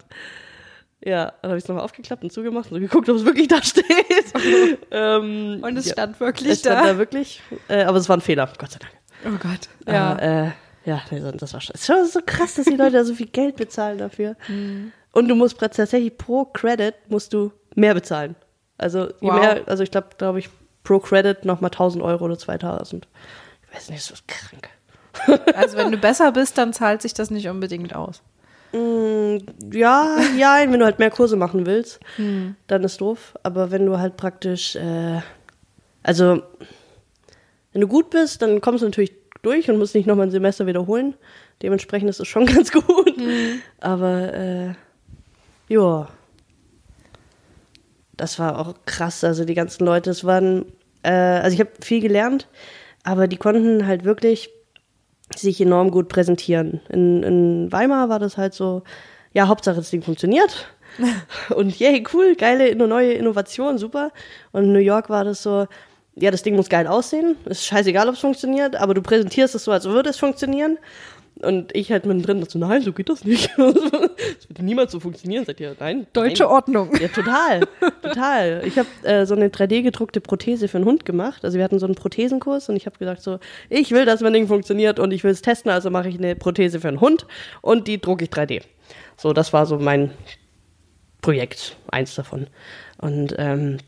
Ja, 1.05 1.33
dann 1.43 1.51
habe 1.51 1.59
ich 1.59 1.65
es 1.65 1.69
nochmal 1.69 1.85
aufgeklappt 1.85 2.25
und 2.25 2.33
zugemacht 2.33 2.71
und 2.71 2.75
so 2.77 2.81
geguckt, 2.81 3.09
ob 3.09 3.17
es 3.17 3.25
wirklich 3.25 3.47
da 3.49 3.63
steht. 3.63 3.85
ähm, 4.91 5.61
Und 5.63 5.77
es 5.77 5.87
ja. 5.87 5.93
stand 5.93 6.19
wirklich 6.21 6.51
Es 6.51 6.61
stand 6.61 6.81
da. 6.81 6.87
da 6.93 6.99
wirklich, 6.99 7.41
äh, 7.69 7.85
aber 7.85 7.99
es 7.99 8.09
war 8.09 8.17
ein 8.17 8.21
Fehler, 8.21 8.51
Gott 8.59 8.73
sei 8.73 8.79
Dank. 8.81 8.93
Oh 9.25 9.39
Gott. 9.39 9.69
Ja, 9.87 10.11
aber, 10.13 10.23
äh, 10.23 10.51
ja 10.85 11.01
nee, 11.11 11.21
so- 11.21 11.31
das 11.31 11.53
war 11.55 11.61
schon, 11.61 11.75
es 11.75 11.83
ist 11.83 11.87
schon 11.87 12.07
so 12.07 12.21
krass, 12.27 12.55
dass 12.55 12.65
die 12.67 12.75
Leute 12.77 12.93
da 12.93 13.05
so 13.05 13.15
viel 13.15 13.27
Geld 13.29 13.57
bezahlen 13.57 13.99
dafür. 13.99 14.37
Und 15.13 15.29
du 15.29 15.35
musst 15.37 15.59
tatsächlich 15.59 16.17
pro 16.19 16.45
Credit 16.47 16.95
musst 17.09 17.33
du 17.33 17.53
mehr 17.77 17.95
bezahlen. 17.95 18.35
Also 18.77 19.07
je 19.21 19.29
Wow. 19.31 19.41
mehr, 19.41 19.63
also 19.67 19.83
ich 19.85 19.91
glaube, 19.91 20.09
glaube 20.19 20.41
ich, 20.41 20.49
pro 20.85 20.99
Credit 20.99 21.45
nochmal 21.45 21.71
1000 21.71 22.03
Euro 22.03 22.25
oder 22.25 22.39
2000. 22.39 23.07
Ich 23.69 23.75
weiß 23.77 23.91
nicht, 23.91 24.01
das 24.11 24.19
ist 24.19 24.29
krank. 24.29 24.69
Also 25.55 25.77
wenn 25.77 25.91
du 25.93 25.99
besser 25.99 26.33
bist, 26.33 26.59
dann 26.59 26.73
zahlt 26.73 27.03
sich 27.03 27.13
das 27.15 27.31
nicht 27.31 27.49
unbedingt 27.49 27.95
aus. 27.95 28.23
Mm, 28.73 29.39
Ja, 29.73 30.19
ja, 30.37 30.59
wenn 30.69 30.79
du 30.79 30.85
halt 30.85 30.99
mehr 30.99 31.11
Kurse 31.11 31.37
machen 31.37 31.67
willst, 31.67 32.01
dann 32.67 32.85
ist 32.85 33.01
doof. 33.01 33.35
Aber 33.43 33.71
wenn 33.71 33.87
du 33.87 33.99
halt 33.99 34.17
praktisch, 34.17 34.77
äh, 34.77 35.21
also 36.03 36.43
wenn 37.73 37.81
du 37.81 37.89
gut 37.89 38.11
bist, 38.11 38.43
dann 38.43 38.61
kommst 38.61 38.83
du 38.83 38.87
natürlich 38.87 39.13
durch 39.43 39.71
und 39.71 39.79
musst 39.79 39.95
nicht 39.95 40.07
nochmal 40.07 40.27
ein 40.27 40.31
Semester 40.33 40.67
wiederholen. 40.67 41.15
Dementsprechend 41.63 42.11
ist 42.11 42.21
es 42.21 42.29
schon 42.29 42.47
ganz 42.55 42.71
gut. 42.73 43.15
Aber 43.81 44.33
äh, 44.35 44.75
ja, 45.69 46.09
das 48.17 48.39
war 48.39 48.59
auch 48.59 48.75
krass. 48.85 49.23
Also 49.25 49.45
die 49.45 49.55
ganzen 49.55 49.85
Leute, 49.87 50.11
es 50.11 50.25
waren, 50.25 50.67
äh, 51.03 51.11
also 51.11 51.55
ich 51.55 51.61
habe 51.61 51.71
viel 51.81 52.01
gelernt, 52.01 52.49
aber 53.05 53.29
die 53.29 53.37
konnten 53.37 53.87
halt 53.87 54.05
wirklich 54.05 54.51
sich 55.37 55.61
enorm 55.61 55.91
gut 55.91 56.09
präsentieren. 56.09 56.81
In, 56.89 57.23
in 57.23 57.73
Weimar 57.73 58.09
war 58.09 58.19
das 58.19 58.37
halt 58.37 58.55
so, 58.55 58.83
ja, 59.33 59.49
Hauptsache 59.49 59.77
das 59.77 59.91
Ding 59.91 60.03
funktioniert. 60.03 60.67
Und 61.55 61.79
yay, 61.79 62.05
cool, 62.13 62.35
geile 62.35 62.75
neue 62.75 63.13
Innovation, 63.13 63.79
super. 63.79 64.11
Und 64.53 64.65
in 64.65 64.73
New 64.73 64.79
York 64.79 65.11
war 65.11 65.25
das 65.25 65.43
so, 65.43 65.67
ja, 66.17 66.31
das 66.31 66.43
Ding 66.43 66.57
muss 66.57 66.69
geil 66.69 66.87
aussehen. 66.87 67.37
Ist 67.45 67.67
scheißegal, 67.67 68.09
ob 68.09 68.15
es 68.15 68.21
funktioniert, 68.21 68.77
aber 68.77 68.95
du 68.95 69.03
präsentierst 69.03 69.55
es 69.55 69.65
so, 69.65 69.73
als 69.73 69.85
würde 69.85 70.11
es 70.11 70.19
funktionieren. 70.19 70.79
Und 71.43 71.75
ich 71.75 71.93
halt 71.93 72.05
mittendrin 72.05 72.41
dachte, 72.41 72.59
nein, 72.59 72.83
so 72.83 72.93
geht 72.93 73.09
das 73.09 73.25
nicht. 73.25 73.51
Das 73.59 74.49
wird 74.49 74.63
niemals 74.63 74.93
so 74.93 75.01
funktionieren, 75.01 75.45
sagt 75.45 75.61
ihr, 75.61 75.75
nein. 75.79 76.07
Deutsche 76.13 76.43
nein. 76.43 76.53
Ordnung. 76.53 76.91
Ja, 77.01 77.09
total, 77.09 77.61
total. 78.03 78.63
Ich 78.65 78.79
habe 78.79 78.89
äh, 79.05 79.27
so 79.27 79.35
eine 79.35 79.49
3D-gedruckte 79.49 80.21
Prothese 80.21 80.69
für 80.69 80.77
einen 80.79 80.87
Hund 80.87 81.05
gemacht. 81.05 81.45
Also 81.45 81.57
wir 81.57 81.65
hatten 81.65 81.79
so 81.79 81.87
einen 81.87 81.95
Prothesenkurs 81.95 82.69
und 82.69 82.77
ich 82.77 82.87
habe 82.87 82.99
gesagt 82.99 83.23
so, 83.23 83.39
ich 83.69 83.93
will, 83.93 84.05
dass 84.05 84.21
mein 84.21 84.33
Ding 84.33 84.49
funktioniert 84.49 84.99
und 84.99 85.13
ich 85.13 85.25
will 85.25 85.31
es 85.31 85.43
testen, 85.43 85.71
also 85.71 85.91
mache 85.91 86.09
ich 86.09 86.19
eine 86.19 86.35
Prothese 86.35 86.81
für 86.81 86.89
einen 86.89 87.01
Hund 87.01 87.27
und 87.63 87.87
die 87.87 88.01
drucke 88.01 88.25
ich 88.25 88.31
3D. 88.31 88.63
So, 89.17 89.33
das 89.33 89.53
war 89.53 89.67
so 89.67 89.79
mein 89.79 90.11
Projekt, 91.21 91.77
eins 91.89 92.15
davon. 92.15 92.49
Und 92.99 93.35
ähm, 93.39 93.79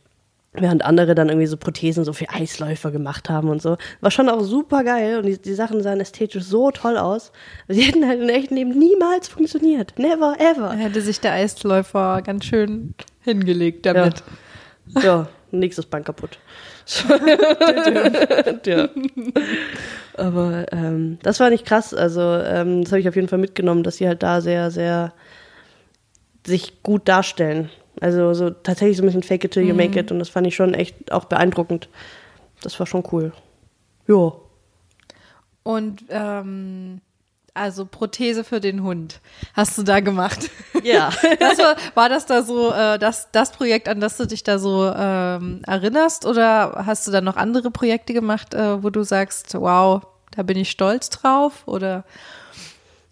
während 0.52 0.84
andere 0.84 1.14
dann 1.14 1.28
irgendwie 1.28 1.46
so 1.46 1.56
Prothesen 1.56 2.04
so 2.04 2.12
für 2.12 2.28
Eisläufer 2.28 2.90
gemacht 2.90 3.30
haben 3.30 3.48
und 3.48 3.62
so. 3.62 3.76
War 4.00 4.10
schon 4.10 4.28
auch 4.28 4.40
super 4.40 4.82
geil 4.82 5.18
und 5.18 5.26
die, 5.26 5.40
die 5.40 5.54
Sachen 5.54 5.82
sahen 5.82 6.00
ästhetisch 6.00 6.42
so 6.42 6.70
toll 6.70 6.96
aus. 6.96 7.30
Sie 7.68 7.82
hätten 7.82 8.06
halt 8.06 8.20
im 8.20 8.28
echten 8.28 8.56
Leben 8.56 8.70
niemals 8.70 9.28
funktioniert. 9.28 9.98
Never, 9.98 10.36
ever. 10.38 10.70
Da 10.70 10.74
hätte 10.74 11.00
sich 11.00 11.20
der 11.20 11.32
Eisläufer 11.32 12.22
ganz 12.22 12.46
schön 12.46 12.94
hingelegt 13.20 13.86
damit. 13.86 14.24
Ja, 15.02 15.28
nächstes 15.52 15.86
Bein 15.86 16.02
kaputt. 16.02 16.38
ja. 18.66 18.88
Aber 20.14 20.66
ähm, 20.72 21.18
das 21.22 21.38
war 21.38 21.50
nicht 21.50 21.64
krass. 21.64 21.94
Also 21.94 22.20
ähm, 22.20 22.82
das 22.82 22.90
habe 22.90 23.00
ich 23.00 23.08
auf 23.08 23.14
jeden 23.14 23.28
Fall 23.28 23.38
mitgenommen, 23.38 23.84
dass 23.84 23.98
sie 23.98 24.08
halt 24.08 24.24
da 24.24 24.40
sehr, 24.40 24.72
sehr 24.72 25.12
sich 26.44 26.82
gut 26.82 27.06
darstellen. 27.06 27.70
Also 28.00 28.34
so 28.34 28.50
tatsächlich 28.50 28.96
so 28.96 29.02
ein 29.02 29.06
bisschen 29.06 29.22
fake 29.22 29.44
it 29.44 29.52
till 29.52 29.66
you 29.66 29.74
make 29.74 29.98
it. 29.98 30.10
Und 30.10 30.18
das 30.18 30.28
fand 30.28 30.46
ich 30.46 30.54
schon 30.54 30.74
echt 30.74 31.12
auch 31.12 31.24
beeindruckend. 31.24 31.88
Das 32.62 32.78
war 32.78 32.86
schon 32.86 33.04
cool. 33.12 33.32
Ja. 34.06 34.32
Und 35.62 36.04
ähm, 36.08 37.00
also 37.52 37.84
Prothese 37.84 38.44
für 38.44 38.60
den 38.60 38.82
Hund 38.82 39.20
hast 39.54 39.76
du 39.76 39.82
da 39.82 40.00
gemacht. 40.00 40.50
Ja. 40.82 41.10
Das 41.38 41.58
war, 41.58 41.76
war 41.94 42.08
das 42.08 42.26
da 42.26 42.42
so 42.42 42.72
äh, 42.72 42.98
das, 42.98 43.28
das 43.32 43.52
Projekt, 43.52 43.88
an 43.88 44.00
das 44.00 44.16
du 44.16 44.26
dich 44.26 44.42
da 44.42 44.58
so 44.58 44.90
ähm, 44.94 45.62
erinnerst? 45.66 46.26
Oder 46.26 46.84
hast 46.86 47.06
du 47.06 47.10
da 47.10 47.20
noch 47.20 47.36
andere 47.36 47.70
Projekte 47.70 48.14
gemacht, 48.14 48.54
äh, 48.54 48.82
wo 48.82 48.90
du 48.90 49.02
sagst, 49.02 49.54
wow, 49.54 50.02
da 50.30 50.42
bin 50.42 50.56
ich 50.56 50.70
stolz 50.70 51.10
drauf? 51.10 51.64
Oder 51.66 52.04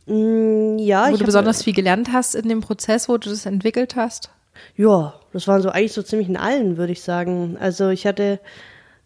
Mm, 0.08 0.78
ja, 0.78 1.12
wo 1.12 1.16
du 1.16 1.25
besonders 1.25 1.62
viel 1.62 1.75
gelernt 1.75 2.11
hast 2.12 2.35
in 2.35 2.49
dem 2.49 2.61
Prozess, 2.61 3.08
wo 3.08 3.18
du 3.18 3.28
das 3.28 3.44
entwickelt 3.44 3.94
hast? 3.94 4.30
Ja, 4.77 5.15
das 5.33 5.47
waren 5.49 5.62
so 5.62 5.71
eigentlich 5.71 5.93
so 5.93 6.03
ziemlich 6.03 6.29
in 6.29 6.37
allen, 6.37 6.77
würde 6.77 6.93
ich 6.93 7.03
sagen. 7.03 7.57
Also 7.61 7.88
ich 7.88 8.07
hatte, 8.07 8.41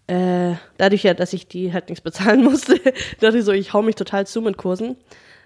äh, 0.06 0.54
dadurch 0.78 1.02
ja, 1.02 1.14
dass 1.14 1.32
ich 1.32 1.48
die 1.48 1.72
halt 1.72 1.88
nichts 1.88 2.02
bezahlen 2.02 2.44
musste, 2.50 2.78
dachte 3.20 3.38
ich 3.38 3.44
so, 3.44 3.52
ich 3.52 3.72
hau 3.72 3.82
mich 3.82 3.96
total 3.96 4.26
zu 4.26 4.40
mit 4.40 4.56
Kursen. 4.56 4.96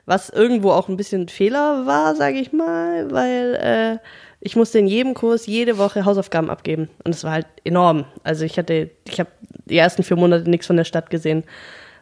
Was 0.05 0.31
irgendwo 0.31 0.71
auch 0.71 0.89
ein 0.89 0.97
bisschen 0.97 1.23
ein 1.23 1.29
Fehler 1.29 1.85
war, 1.87 2.15
sage 2.15 2.39
ich 2.39 2.53
mal, 2.53 3.11
weil 3.11 3.55
äh, 3.57 3.99
ich 4.41 4.55
musste 4.55 4.79
in 4.79 4.87
jedem 4.87 5.15
Kurs 5.15 5.47
jede 5.47 5.79
Woche 5.79 6.05
Hausaufgaben 6.05 6.51
abgeben. 6.51 6.89
Und 7.05 7.15
das 7.15 7.25
war 7.25 7.33
halt 7.33 7.47
enorm. 7.65 8.05
Also 8.23 8.45
ich 8.45 8.57
hatte, 8.59 8.91
ich 9.09 9.19
habe 9.19 9.31
die 9.65 9.77
ersten 9.77 10.05
vier 10.05 10.17
Monate 10.17 10.49
nichts 10.49 10.69
von 10.69 10.77
der 10.77 10.85
Stadt 10.85 11.11
gesehen. 11.11 11.43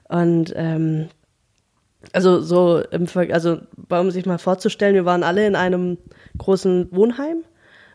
Und 0.08 0.52
ähm, 0.54 1.08
also 2.12 2.40
so 2.40 2.82
im 2.90 3.06
Ver 3.06 3.32
also 3.32 3.58
um 3.88 4.10
sich 4.10 4.26
mal 4.26 4.38
vorzustellen, 4.38 4.94
wir 4.94 5.04
waren 5.04 5.22
alle 5.22 5.46
in 5.46 5.56
einem 5.56 5.98
großen 6.36 6.88
Wohnheim 6.90 7.44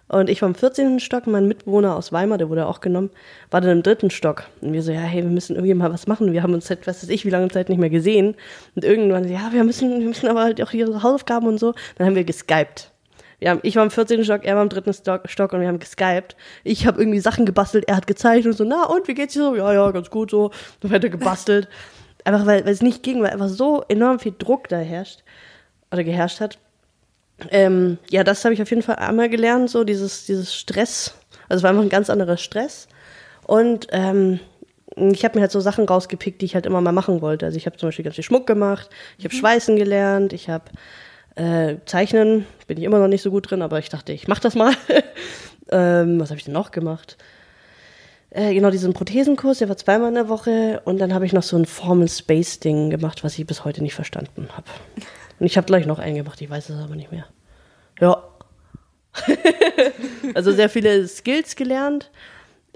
und 0.09 0.27
ich 0.27 0.41
war 0.41 0.49
im 0.49 0.55
14. 0.55 0.99
Stock, 0.99 1.27
mein 1.27 1.47
Mitbewohner 1.47 1.95
aus 1.95 2.11
Weimar, 2.11 2.39
der 2.39 2.49
wurde 2.49 2.65
auch 2.65 2.81
genommen, 2.81 3.11
war 3.51 3.61
dann 3.61 3.69
im 3.69 3.83
dritten 3.83 4.09
Stock. 4.09 4.45
Und 4.59 4.73
wir 4.73 4.81
so, 4.81 4.91
ja, 4.91 5.01
hey, 5.01 5.21
wir 5.21 5.29
müssen 5.29 5.55
irgendwie 5.55 5.75
mal 5.75 5.93
was 5.93 6.07
machen. 6.07 6.33
Wir 6.33 6.41
haben 6.41 6.55
uns 6.55 6.65
seit, 6.65 6.87
was 6.87 7.03
weiß 7.03 7.09
ich, 7.09 7.25
wie 7.25 7.29
lange 7.29 7.47
Zeit 7.49 7.69
nicht 7.69 7.77
mehr 7.77 7.91
gesehen. 7.91 8.35
Und 8.75 8.83
irgendwann, 8.83 9.29
ja, 9.29 9.51
wir 9.51 9.63
müssen, 9.63 9.99
wir 9.99 10.07
müssen 10.07 10.27
aber 10.27 10.41
halt 10.41 10.61
auch 10.63 10.73
ihre 10.73 11.03
Hausaufgaben 11.03 11.47
und 11.47 11.59
so. 11.59 11.75
Dann 11.95 12.07
haben 12.07 12.15
wir 12.15 12.23
geskypt. 12.23 12.91
Wir 13.37 13.51
haben, 13.51 13.59
ich 13.61 13.75
war 13.75 13.83
im 13.83 13.91
14. 13.91 14.25
Stock, 14.25 14.45
er 14.45 14.55
war 14.55 14.63
im 14.63 14.69
dritten 14.69 14.93
Stock, 14.93 15.29
Stock 15.29 15.53
und 15.53 15.61
wir 15.61 15.67
haben 15.67 15.77
geskypt. 15.77 16.35
Ich 16.63 16.87
habe 16.87 16.99
irgendwie 16.99 17.19
Sachen 17.19 17.45
gebastelt, 17.45 17.85
er 17.87 17.95
hat 17.95 18.07
gezeigt 18.07 18.47
und 18.47 18.53
so, 18.53 18.63
na 18.63 18.85
und, 18.85 19.07
wie 19.07 19.13
geht's 19.13 19.33
dir 19.33 19.43
so? 19.43 19.55
Ja, 19.55 19.71
ja, 19.71 19.91
ganz 19.91 20.09
gut 20.09 20.31
so. 20.31 20.49
Dann 20.81 20.91
weiter 20.91 21.09
gebastelt. 21.09 21.67
Einfach 22.25 22.47
weil, 22.47 22.65
weil 22.65 22.73
es 22.73 22.81
nicht 22.81 23.03
ging, 23.03 23.21
weil 23.21 23.29
einfach 23.29 23.47
so 23.47 23.83
enorm 23.87 24.19
viel 24.19 24.33
Druck 24.37 24.67
da 24.67 24.77
herrscht 24.77 25.23
oder 25.89 26.03
geherrscht 26.03 26.41
hat. 26.41 26.59
Ähm, 27.51 27.97
ja, 28.09 28.23
das 28.23 28.43
habe 28.45 28.53
ich 28.53 28.61
auf 28.61 28.69
jeden 28.69 28.81
Fall 28.81 28.95
einmal 28.97 29.29
gelernt, 29.29 29.69
so 29.69 29.83
dieses, 29.83 30.25
dieses 30.25 30.55
Stress. 30.55 31.13
Also 31.47 31.59
es 31.59 31.63
war 31.63 31.71
einfach 31.71 31.83
ein 31.83 31.89
ganz 31.89 32.09
anderer 32.09 32.37
Stress. 32.37 32.87
Und 33.45 33.87
ähm, 33.91 34.39
ich 34.95 35.23
habe 35.23 35.37
mir 35.37 35.41
halt 35.41 35.51
so 35.51 35.59
Sachen 35.59 35.85
rausgepickt, 35.85 36.41
die 36.41 36.45
ich 36.45 36.55
halt 36.55 36.65
immer 36.65 36.81
mal 36.81 36.91
machen 36.91 37.21
wollte. 37.21 37.45
Also 37.45 37.57
ich 37.57 37.65
habe 37.65 37.77
zum 37.77 37.89
Beispiel 37.89 38.03
ganz 38.03 38.15
viel 38.15 38.23
Schmuck 38.23 38.47
gemacht, 38.47 38.89
ich 39.17 39.25
habe 39.25 39.35
Schweißen 39.35 39.75
gelernt, 39.75 40.33
ich 40.33 40.49
habe 40.49 40.65
äh, 41.35 41.77
Zeichnen, 41.85 42.45
bin 42.67 42.77
ich 42.77 42.83
immer 42.83 42.99
noch 42.99 43.07
nicht 43.07 43.21
so 43.21 43.31
gut 43.31 43.49
drin, 43.49 43.61
aber 43.61 43.79
ich 43.79 43.89
dachte, 43.89 44.11
ich 44.13 44.27
mache 44.27 44.41
das 44.41 44.55
mal. 44.55 44.73
ähm, 45.71 46.19
was 46.19 46.29
habe 46.29 46.37
ich 46.37 46.45
denn 46.45 46.53
noch 46.53 46.71
gemacht? 46.71 47.17
Äh, 48.31 48.53
genau, 48.53 48.69
diesen 48.69 48.93
Prothesenkurs, 48.93 49.59
der 49.59 49.69
war 49.69 49.77
zweimal 49.77 50.09
in 50.09 50.15
der 50.15 50.29
Woche. 50.29 50.81
Und 50.85 50.99
dann 50.99 51.13
habe 51.13 51.25
ich 51.25 51.33
noch 51.33 51.43
so 51.43 51.57
ein 51.57 51.65
Formal 51.65 52.09
Space 52.09 52.59
Ding 52.59 52.89
gemacht, 52.89 53.23
was 53.23 53.37
ich 53.39 53.47
bis 53.47 53.65
heute 53.65 53.81
nicht 53.81 53.95
verstanden 53.95 54.49
habe. 54.55 54.67
Und 55.39 55.45
ich 55.45 55.57
habe 55.57 55.65
gleich 55.65 55.85
noch 55.85 55.99
einen 55.99 56.15
gemacht, 56.15 56.41
ich 56.41 56.49
weiß 56.49 56.69
es 56.69 56.79
aber 56.81 56.95
nicht 56.95 57.11
mehr. 57.11 57.25
Ja. 57.99 58.23
also 60.33 60.51
sehr 60.51 60.69
viele 60.69 61.07
Skills 61.07 61.55
gelernt. 61.55 62.11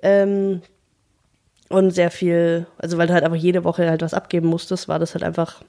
Ähm, 0.02 0.62
und 1.70 1.92
sehr 1.92 2.12
viel, 2.12 2.68
also 2.78 2.98
weil 2.98 3.08
du 3.08 3.14
halt 3.14 3.24
einfach 3.24 3.38
jede 3.38 3.64
Woche 3.64 3.90
halt 3.90 4.02
was 4.02 4.14
abgeben 4.14 4.48
musstest, 4.48 4.88
war 4.88 5.00
das 5.00 5.14
halt 5.16 5.24
einfach 5.24 5.64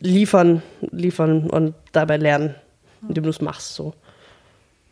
liefern, 0.00 0.62
liefern 0.80 1.48
und 1.48 1.74
dabei 1.92 2.18
lernen, 2.18 2.54
indem 3.08 3.24
du 3.24 3.30
es 3.30 3.40
machst. 3.40 3.74
So. 3.74 3.94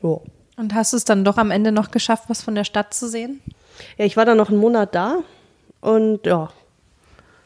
Jo. 0.03 0.23
Und 0.57 0.75
hast 0.75 0.93
du 0.93 0.97
es 0.97 1.05
dann 1.05 1.25
doch 1.25 1.37
am 1.37 1.51
Ende 1.51 1.71
noch 1.71 1.91
geschafft, 1.91 2.25
was 2.29 2.43
von 2.43 2.55
der 2.55 2.65
Stadt 2.65 2.95
zu 2.95 3.09
sehen? 3.09 3.43
Ja, 3.99 4.07
ich 4.07 4.17
war 4.17 4.25
dann 4.25 4.39
noch 4.39 4.49
einen 4.49 4.59
Monat 4.59 4.95
da 4.95 5.19
und 5.83 6.25
ja, 6.25 6.51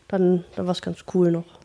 dann, 0.07 0.45
dann 0.55 0.67
war 0.67 0.73
es 0.73 0.83
ganz 0.83 1.05
cool 1.12 1.33
noch. 1.33 1.60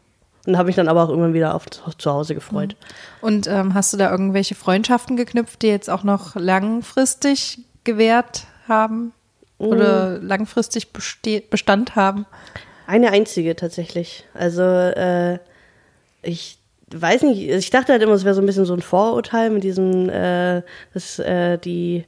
Und 0.46 0.58
habe 0.58 0.68
mich 0.68 0.76
dann 0.76 0.88
aber 0.88 1.04
auch 1.04 1.10
irgendwann 1.10 1.34
wieder 1.34 1.56
auf 1.56 1.66
zu 1.68 2.12
Hause 2.12 2.36
gefreut. 2.36 2.76
Und 3.22 3.48
ähm, 3.48 3.74
hast 3.74 3.94
du 3.94 3.98
da 3.98 4.12
irgendwelche 4.12 4.56
Freundschaften 4.56 5.18
geknüpft, 5.18 5.62
die 5.62 5.68
jetzt 5.68 5.90
auch 5.90 6.04
noch 6.04 6.36
langfristig 6.36 7.60
gewährt 7.84 8.44
haben 8.68 9.14
oder 9.58 10.20
langfristig 10.20 10.92
beste 10.92 11.42
Bestand 11.42 11.96
haben? 11.96 12.26
Eine 12.88 13.12
einzige 13.12 13.56
tatsächlich. 13.56 14.26
Also 14.34 14.62
äh, 14.62 15.40
ich 16.22 16.60
weiß 16.92 17.24
nicht, 17.24 17.50
ich 17.50 17.70
dachte 17.70 17.94
halt 17.94 18.02
immer, 18.02 18.14
es 18.14 18.26
wäre 18.26 18.36
so 18.36 18.42
ein 18.42 18.46
bisschen 18.46 18.66
so 18.66 18.74
ein 18.74 18.82
Vorurteil 18.82 19.50
mit 19.50 19.64
diesem, 19.64 20.10
äh, 20.10 20.62
dass 20.94 21.20
äh, 21.20 21.58
die 21.58 22.06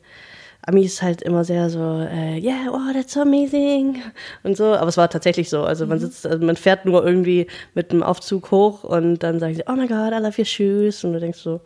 Amis 0.68 1.02
halt 1.02 1.22
immer 1.22 1.46
sehr 1.46 1.70
so, 1.70 1.80
äh, 1.80 2.40
yeah, 2.40 2.70
oh, 2.72 2.94
that's 2.94 3.14
so 3.14 3.22
amazing 3.22 4.02
und 4.44 4.58
so. 4.58 4.66
Aber 4.76 4.90
es 4.90 4.98
war 4.98 5.10
tatsächlich 5.10 5.50
so. 5.50 5.64
Also 5.64 5.88
man 5.88 6.00
sitzt, 6.00 6.28
also 6.28 6.46
man 6.46 6.58
fährt 6.58 6.86
nur 6.86 7.06
irgendwie 7.06 7.48
mit 7.74 7.94
dem 7.94 8.04
Aufzug 8.04 8.52
hoch 8.52 8.84
und 8.84 9.20
dann 9.20 9.40
sagen 9.40 9.56
sie, 9.56 9.64
oh 9.68 9.74
my 9.74 9.88
God, 9.88 10.12
I 10.12 10.22
love 10.22 10.38
your 10.38 10.46
shoes. 10.46 11.06
Und 11.06 11.14
du 11.14 11.20
denkst 11.22 11.40
so, 11.40 11.62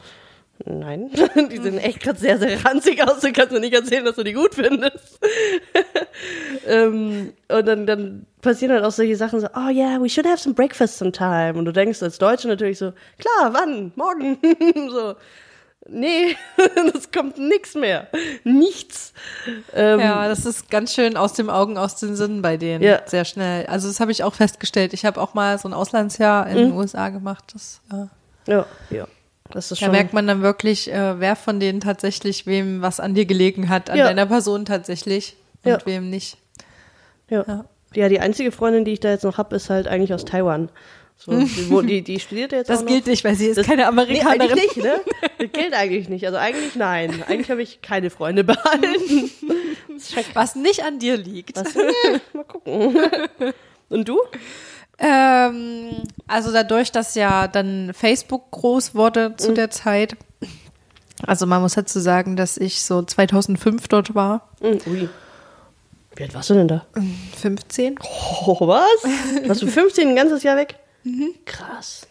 nein, 0.66 1.10
die 1.52 1.58
sehen 1.58 1.80
echt 1.80 2.02
gerade 2.02 2.20
sehr, 2.20 2.38
sehr 2.38 2.64
ranzig 2.64 3.02
aus. 3.02 3.22
Du 3.22 3.32
kannst 3.32 3.52
mir 3.52 3.60
nicht 3.60 3.74
erzählen, 3.74 4.06
dass 4.06 4.18
du 4.18 4.24
die 4.24 4.34
gut 4.34 4.54
findest. 4.54 5.20
ähm, 6.68 7.34
und 7.50 7.68
dann, 7.68 7.88
dann 7.88 8.28
passieren 8.42 8.76
halt 8.76 8.86
auch 8.86 8.92
solche 8.92 9.16
Sachen 9.16 9.40
so, 9.40 9.48
oh 9.56 9.70
yeah, 9.70 10.00
we 10.00 10.10
should 10.10 10.28
have 10.28 10.38
some 10.38 10.54
breakfast 10.54 11.00
sometime. 11.00 11.54
Und 11.56 11.66
du 11.66 11.74
denkst 11.74 12.04
als 12.04 12.20
Deutsche 12.20 12.48
natürlich 12.48 12.78
so, 12.78 12.94
klar, 13.18 13.52
wann? 13.52 13.94
Morgen. 13.96 14.38
so. 14.92 15.16
Nee, 15.90 16.36
das 16.94 17.12
kommt 17.12 17.38
nix 17.38 17.74
mehr. 17.76 18.08
Nichts. 18.44 19.14
Ähm, 19.74 20.00
Ja, 20.00 20.28
das 20.28 20.46
ist 20.46 20.70
ganz 20.70 20.94
schön 20.94 21.18
aus 21.18 21.34
dem 21.34 21.50
Augen, 21.50 21.78
aus 21.78 21.96
den 21.96 22.16
Sinnen 22.16 22.42
bei 22.42 22.56
denen. 22.58 22.84
Ja. 22.84 23.02
Sehr 23.06 23.26
schnell. 23.26 23.66
Also 23.66 23.88
das 23.88 24.00
habe 24.00 24.12
ich 24.12 24.24
auch 24.24 24.34
festgestellt. 24.36 24.94
Ich 24.94 25.06
habe 25.06 25.20
auch 25.20 25.34
mal 25.34 25.58
so 25.58 25.68
ein 25.68 25.74
Auslandsjahr 25.74 26.48
in 26.48 26.56
den 26.58 26.72
USA 26.74 27.10
gemacht. 27.10 27.44
Das, 27.54 27.82
äh, 27.92 28.52
ja, 28.52 28.66
ja. 28.90 29.08
Das 29.50 29.70
ist 29.72 29.82
da 29.82 29.86
schon. 29.88 29.92
merkt 29.92 30.14
man 30.14 30.28
dann 30.28 30.42
wirklich, 30.44 30.90
äh, 30.94 31.20
wer 31.20 31.36
von 31.36 31.60
denen 31.60 31.82
tatsächlich 31.82 32.46
wem 32.46 32.82
was 32.82 33.00
an 33.00 33.16
dir 33.16 33.26
gelegen 33.26 33.68
hat, 33.68 33.90
an 33.90 33.98
Ja. 33.98 34.06
deiner 34.06 34.26
Person 34.28 34.64
tatsächlich 34.66 35.36
und 35.64 35.72
Ja. 35.72 35.80
wem 35.86 36.10
nicht. 36.10 36.38
ja. 37.30 37.44
Ja. 37.48 37.66
ja, 37.94 38.08
die 38.08 38.20
einzige 38.22 38.52
Freundin, 38.54 38.86
die 38.86 38.92
ich 38.94 39.00
da 39.02 39.10
jetzt 39.10 39.24
noch 39.24 39.38
hab, 39.38 39.52
ist 39.52 39.70
halt 39.70 39.88
eigentlich 39.88 40.14
aus 40.14 40.24
Taiwan. 40.26 40.70
So, 41.24 41.32
die, 41.40 41.86
die, 41.88 42.02
die 42.02 42.20
studiert 42.20 42.52
jetzt 42.52 42.70
Das 42.70 42.84
gilt 42.86 43.06
nicht, 43.06 43.24
weil 43.24 43.36
sie 43.36 43.48
ist 43.48 43.58
Das- 43.58 43.68
keine 43.68 43.84
Nee, 43.84 43.88
Amerikanerin. 43.88 44.42
eigentlich 44.42 44.76
nicht, 44.76 44.78
ne? 44.86 45.00
Das 45.38 45.52
gilt 45.52 45.74
eigentlich 45.74 46.10
nicht. 46.10 46.26
Also 46.26 46.38
eigentlich 46.40 46.76
nein. 46.76 47.24
Eigentlich 47.28 47.52
habe 47.52 47.62
ich 47.62 47.82
keine 47.82 48.10
Freunde 48.10 48.44
behalten. 48.44 49.30
Was 50.34 50.56
nicht 50.56 50.84
an 50.84 50.98
dir 51.00 51.18
liegt. 51.18 51.58
Was? 51.58 51.76
Nee, 51.76 52.20
mal 52.34 52.44
gucken. 52.44 52.96
Und 53.90 54.08
du? 54.08 54.20
Ähm, 54.98 55.90
also 56.28 56.52
dadurch, 56.52 56.92
dass 56.92 57.16
ja 57.16 57.48
dann 57.48 57.92
Facebook 57.94 58.50
groß 58.52 58.96
wurde 58.96 59.36
zu 59.38 59.54
der 59.54 59.70
Zeit. 59.70 60.16
Also 61.26 61.46
man 61.46 61.62
muss 61.62 61.74
dazu 61.76 62.00
sagen, 62.00 62.36
dass 62.36 62.58
ich 62.58 62.82
so 62.82 63.02
2005 63.04 63.88
dort 63.88 64.16
war. 64.16 64.50
Hm, 64.62 64.80
Ui. 64.88 65.10
Wie 66.16 66.24
alt 66.24 66.34
warst 66.34 66.50
du 66.50 66.56
denn 66.56 66.68
da? 66.68 66.86
15. 67.40 67.96
Oh, 68.46 68.68
was? 68.68 68.86
Warst 69.48 69.62
du 69.62 69.68
15 69.68 70.10
ein 70.10 70.16
ganzes 70.16 70.44
Jahr 70.44 70.58
weg? 70.58 70.76
Krass. 71.46 72.08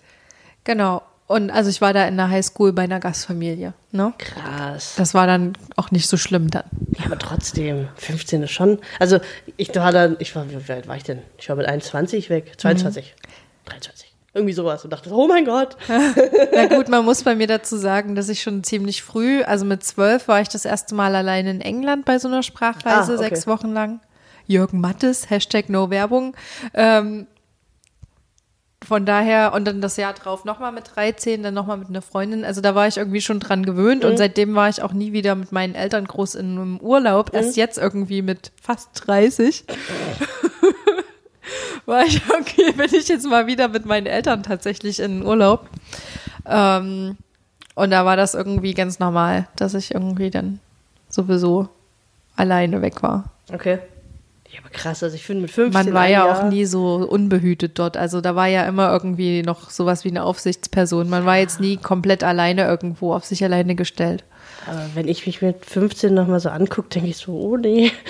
Genau. 0.64 1.02
Und 1.26 1.50
also 1.50 1.70
ich 1.70 1.80
war 1.80 1.92
da 1.92 2.08
in 2.08 2.16
der 2.16 2.28
Highschool 2.28 2.72
bei 2.72 2.82
einer 2.82 2.98
Gastfamilie. 2.98 3.72
Ne? 3.92 4.12
Krass. 4.18 4.94
Das 4.96 5.14
war 5.14 5.28
dann 5.28 5.52
auch 5.76 5.92
nicht 5.92 6.08
so 6.08 6.16
schlimm 6.16 6.50
dann. 6.50 6.64
Ja, 6.98 7.06
aber 7.06 7.18
trotzdem, 7.18 7.86
15 7.96 8.42
ist 8.42 8.50
schon. 8.50 8.80
Also, 8.98 9.20
ich 9.56 9.72
war 9.76 9.92
dann, 9.92 10.16
ich 10.18 10.34
war, 10.34 10.44
wie 10.50 10.72
alt 10.72 10.88
war 10.88 10.96
ich 10.96 11.04
denn? 11.04 11.22
Ich 11.38 11.48
war 11.48 11.54
mit 11.54 11.66
21 11.66 12.30
weg. 12.30 12.54
22, 12.58 13.14
23. 13.66 14.12
Irgendwie 14.34 14.52
sowas. 14.54 14.82
Und 14.84 14.90
dachte, 14.92 15.10
oh 15.12 15.28
mein 15.28 15.44
Gott. 15.44 15.76
Na 16.52 16.66
gut, 16.66 16.88
man 16.88 17.04
muss 17.04 17.22
bei 17.22 17.36
mir 17.36 17.46
dazu 17.46 17.76
sagen, 17.76 18.16
dass 18.16 18.28
ich 18.28 18.42
schon 18.42 18.64
ziemlich 18.64 19.02
früh, 19.04 19.42
also 19.42 19.64
mit 19.64 19.84
zwölf 19.84 20.26
war 20.26 20.40
ich 20.40 20.48
das 20.48 20.64
erste 20.64 20.96
Mal 20.96 21.14
allein 21.14 21.46
in 21.46 21.60
England 21.60 22.04
bei 22.06 22.18
so 22.18 22.26
einer 22.26 22.42
Sprachreise, 22.42 23.12
Ah, 23.12 23.14
okay. 23.14 23.28
sechs 23.28 23.46
Wochen 23.46 23.72
lang. 23.72 24.00
Jürgen 24.48 24.80
Mattes, 24.80 25.30
Hashtag 25.30 25.68
No 25.68 25.90
Werbung. 25.90 26.36
Ähm, 26.74 27.28
von 28.86 29.04
daher, 29.04 29.52
und 29.52 29.66
dann 29.66 29.80
das 29.80 29.96
Jahr 29.96 30.14
drauf 30.14 30.44
nochmal 30.44 30.72
mit 30.72 30.92
13, 30.94 31.42
dann 31.42 31.54
nochmal 31.54 31.76
mit 31.76 31.88
einer 31.88 32.02
Freundin. 32.02 32.44
Also 32.44 32.60
da 32.60 32.74
war 32.74 32.88
ich 32.88 32.96
irgendwie 32.96 33.20
schon 33.20 33.38
dran 33.38 33.64
gewöhnt 33.64 34.04
und 34.04 34.16
seitdem 34.16 34.54
war 34.54 34.68
ich 34.68 34.82
auch 34.82 34.92
nie 34.92 35.12
wieder 35.12 35.34
mit 35.34 35.52
meinen 35.52 35.74
Eltern 35.74 36.06
groß 36.06 36.34
in 36.34 36.52
einem 36.52 36.80
Urlaub. 36.80 37.34
Erst 37.34 37.56
jetzt 37.56 37.78
irgendwie 37.78 38.22
mit 38.22 38.52
fast 38.60 38.88
30. 38.94 39.64
war 41.86 42.04
ich, 42.04 42.22
okay, 42.40 42.72
bin 42.72 42.88
ich 42.92 43.08
jetzt 43.08 43.26
mal 43.26 43.46
wieder 43.46 43.68
mit 43.68 43.84
meinen 43.84 44.06
Eltern 44.06 44.42
tatsächlich 44.42 45.00
in 45.00 45.24
Urlaub. 45.24 45.68
Ähm, 46.46 47.16
und 47.74 47.90
da 47.90 48.04
war 48.04 48.16
das 48.16 48.34
irgendwie 48.34 48.74
ganz 48.74 48.98
normal, 48.98 49.48
dass 49.56 49.74
ich 49.74 49.94
irgendwie 49.94 50.30
dann 50.30 50.60
sowieso 51.08 51.68
alleine 52.36 52.82
weg 52.82 53.02
war. 53.02 53.24
Okay. 53.52 53.78
Ja, 54.52 54.58
aber 54.60 54.70
krass, 54.70 55.02
also 55.02 55.14
ich 55.14 55.24
finde 55.24 55.42
mit 55.42 55.50
15 55.52 55.72
Man 55.84 55.94
war 55.94 56.06
ja 56.08 56.26
Jahr, 56.26 56.38
auch 56.38 56.48
nie 56.48 56.64
so 56.64 56.96
unbehütet 56.96 57.78
dort. 57.78 57.96
Also 57.96 58.20
da 58.20 58.34
war 58.34 58.48
ja 58.48 58.64
immer 58.64 58.90
irgendwie 58.92 59.42
noch 59.42 59.70
sowas 59.70 60.04
wie 60.04 60.08
eine 60.10 60.24
Aufsichtsperson. 60.24 61.08
Man 61.08 61.24
war 61.24 61.36
jetzt 61.36 61.60
nie 61.60 61.76
komplett 61.76 62.24
alleine 62.24 62.66
irgendwo 62.66 63.14
auf 63.14 63.24
sich 63.24 63.44
alleine 63.44 63.76
gestellt. 63.76 64.24
Aber 64.66 64.80
wenn 64.94 65.06
ich 65.08 65.24
mich 65.26 65.40
mit 65.40 65.64
15 65.64 66.12
nochmal 66.12 66.40
so 66.40 66.48
angucke, 66.48 66.88
denke 66.88 67.10
ich 67.10 67.16
so, 67.16 67.32
oh 67.32 67.56
nee. 67.56 67.92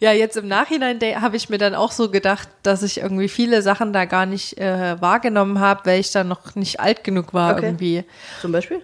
Ja, 0.00 0.12
jetzt 0.12 0.36
im 0.36 0.48
Nachhinein 0.48 0.98
habe 1.20 1.36
ich 1.36 1.50
mir 1.50 1.58
dann 1.58 1.74
auch 1.74 1.92
so 1.92 2.10
gedacht, 2.10 2.48
dass 2.62 2.82
ich 2.82 2.98
irgendwie 2.98 3.28
viele 3.28 3.60
Sachen 3.62 3.92
da 3.92 4.06
gar 4.06 4.24
nicht 4.26 4.58
äh, 4.58 5.00
wahrgenommen 5.00 5.60
habe, 5.60 5.82
weil 5.84 6.00
ich 6.00 6.10
dann 6.10 6.28
noch 6.28 6.54
nicht 6.54 6.80
alt 6.80 7.04
genug 7.04 7.34
war 7.34 7.56
Okay. 7.56 7.66
irgendwie. 7.66 8.04
Zum 8.40 8.52
Beispiel? 8.52 8.82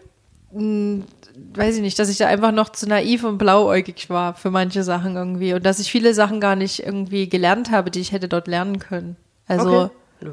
Weiß 1.54 1.76
ich 1.76 1.82
nicht, 1.82 1.98
dass 1.98 2.08
ich 2.08 2.18
da 2.18 2.26
einfach 2.28 2.52
noch 2.52 2.70
zu 2.70 2.88
naiv 2.88 3.24
und 3.24 3.36
blauäugig 3.38 4.08
war 4.08 4.34
für 4.34 4.50
manche 4.50 4.82
Sachen 4.82 5.16
irgendwie 5.16 5.52
und 5.52 5.64
dass 5.66 5.78
ich 5.78 5.90
viele 5.90 6.14
Sachen 6.14 6.40
gar 6.40 6.56
nicht 6.56 6.84
irgendwie 6.84 7.28
gelernt 7.28 7.70
habe, 7.70 7.90
die 7.90 8.00
ich 8.00 8.12
hätte 8.12 8.28
dort 8.28 8.46
lernen 8.48 8.78
können. 8.78 9.16
Also 9.46 9.90
Okay. 10.20 10.30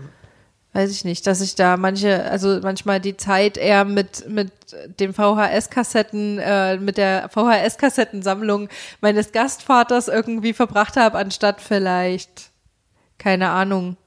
weiß 0.72 0.92
ich 0.92 1.04
nicht, 1.04 1.28
dass 1.28 1.42
ich 1.42 1.56
da 1.56 1.76
manche, 1.78 2.24
also 2.24 2.60
manchmal 2.62 3.00
die 3.02 3.18
Zeit 3.18 3.58
eher 3.58 3.84
mit, 3.86 4.30
mit 4.30 4.52
den 5.00 5.14
VHS-Kassetten, 5.14 6.40
äh, 6.40 6.78
mit 6.78 6.98
der 6.98 7.30
VHS-Kassettensammlung 7.30 8.70
meines 9.02 9.34
Gastvaters 9.34 10.08
irgendwie 10.08 10.54
verbracht 10.54 10.96
habe, 10.96 11.18
anstatt 11.18 11.60
vielleicht, 11.60 12.50
keine 13.18 13.50
Ahnung, 13.50 13.98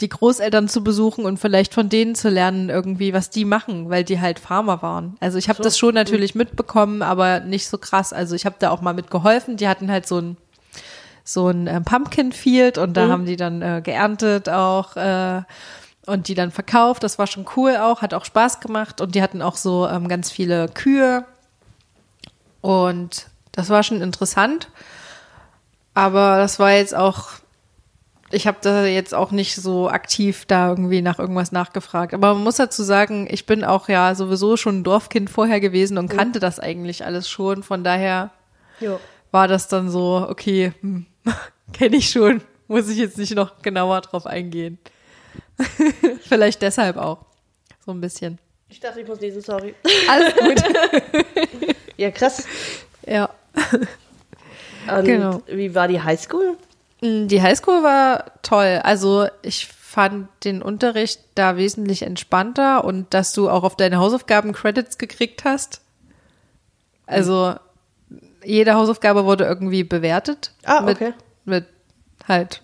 die 0.00 0.08
Großeltern 0.08 0.68
zu 0.68 0.84
besuchen 0.84 1.24
und 1.24 1.38
vielleicht 1.38 1.72
von 1.72 1.88
denen 1.88 2.14
zu 2.14 2.28
lernen 2.28 2.68
irgendwie, 2.68 3.14
was 3.14 3.30
die 3.30 3.44
machen, 3.44 3.88
weil 3.88 4.04
die 4.04 4.20
halt 4.20 4.38
Farmer 4.38 4.82
waren. 4.82 5.16
Also 5.20 5.38
ich 5.38 5.48
habe 5.48 5.62
das 5.62 5.78
schon 5.78 5.94
natürlich 5.94 6.34
mitbekommen, 6.34 7.02
aber 7.02 7.40
nicht 7.40 7.66
so 7.66 7.78
krass. 7.78 8.12
Also 8.12 8.34
ich 8.34 8.44
habe 8.44 8.56
da 8.58 8.70
auch 8.70 8.82
mal 8.82 8.92
mitgeholfen. 8.92 9.56
Die 9.56 9.68
hatten 9.68 9.90
halt 9.90 10.06
so 10.06 10.18
ein 10.18 10.36
so 11.24 11.48
ein 11.48 11.66
ähm, 11.66 11.84
Pumpkin 11.84 12.30
Field 12.30 12.78
und 12.78 12.96
da 12.96 13.08
haben 13.08 13.26
die 13.26 13.34
dann 13.34 13.60
äh, 13.60 13.80
geerntet 13.82 14.48
auch 14.48 14.94
äh, 14.96 15.42
und 16.06 16.28
die 16.28 16.34
dann 16.34 16.52
verkauft. 16.52 17.02
Das 17.02 17.18
war 17.18 17.26
schon 17.26 17.46
cool 17.56 17.76
auch, 17.76 18.00
hat 18.00 18.14
auch 18.14 18.24
Spaß 18.24 18.60
gemacht 18.60 19.00
und 19.00 19.16
die 19.16 19.22
hatten 19.22 19.42
auch 19.42 19.56
so 19.56 19.88
ähm, 19.88 20.06
ganz 20.06 20.30
viele 20.30 20.68
Kühe 20.68 21.24
und 22.60 23.26
das 23.50 23.70
war 23.70 23.82
schon 23.82 24.02
interessant. 24.02 24.68
Aber 25.94 26.36
das 26.36 26.58
war 26.58 26.72
jetzt 26.72 26.94
auch, 26.94 27.30
ich 28.30 28.46
habe 28.46 28.58
da 28.60 28.84
jetzt 28.86 29.14
auch 29.14 29.30
nicht 29.30 29.54
so 29.56 29.88
aktiv 29.88 30.44
da 30.46 30.68
irgendwie 30.70 31.00
nach 31.02 31.18
irgendwas 31.18 31.52
nachgefragt. 31.52 32.12
Aber 32.14 32.34
man 32.34 32.42
muss 32.44 32.56
dazu 32.56 32.82
sagen, 32.82 33.28
ich 33.30 33.46
bin 33.46 33.62
auch 33.64 33.88
ja 33.88 34.14
sowieso 34.14 34.56
schon 34.56 34.80
ein 34.80 34.84
Dorfkind 34.84 35.30
vorher 35.30 35.60
gewesen 35.60 35.96
und 35.98 36.08
kannte 36.08 36.40
das 36.40 36.58
eigentlich 36.58 37.04
alles 37.04 37.28
schon. 37.28 37.62
Von 37.62 37.84
daher 37.84 38.30
Jo. 38.80 38.98
war 39.30 39.46
das 39.48 39.68
dann 39.68 39.88
so, 39.90 40.26
okay, 40.28 40.72
hm, 40.80 41.06
kenne 41.72 41.96
ich 41.96 42.10
schon, 42.10 42.40
muss 42.68 42.88
ich 42.88 42.98
jetzt 42.98 43.18
nicht 43.18 43.34
noch 43.34 43.62
genauer 43.62 44.00
drauf 44.00 44.26
eingehen. 44.26 44.78
Vielleicht 46.22 46.62
deshalb 46.62 46.96
auch. 46.96 47.18
So 47.84 47.92
ein 47.92 48.00
bisschen. 48.00 48.38
Ich 48.68 48.80
dachte, 48.80 49.00
ich 49.00 49.06
muss 49.06 49.20
lesen, 49.20 49.40
sorry. 49.42 49.74
Alles 50.08 50.34
gut. 50.34 50.62
Ja, 51.98 52.10
krass. 52.10 52.44
ja. 53.06 53.30
Und 54.98 55.04
Genau. 55.06 55.40
wie 55.46 55.74
war 55.74 55.88
die 55.88 55.98
Highschool? 56.02 56.58
Mm, 57.00 57.26
Die 57.28 57.42
Highschool 57.42 57.82
war 57.82 58.24
toll. 58.42 58.80
Also 58.82 59.26
ich 59.42 59.66
fand 59.68 60.28
den 60.44 60.62
Unterricht 60.62 61.20
da 61.34 61.56
wesentlich 61.56 62.02
entspannter 62.02 62.84
und 62.84 63.12
dass 63.14 63.32
du 63.32 63.48
auch 63.48 63.62
auf 63.64 63.76
deine 63.76 63.98
Hausaufgaben 63.98 64.52
Credits 64.52 64.98
gekriegt 64.98 65.44
hast. 65.44 65.80
Also 67.06 67.54
jede 68.44 68.74
Hausaufgabe 68.74 69.24
wurde 69.24 69.44
irgendwie 69.44 69.84
bewertet. 69.84 70.52
Ah, 70.64 70.80
mit, 70.82 70.96
okay. 70.96 71.14
Mit 71.44 71.66
halt 72.26 72.62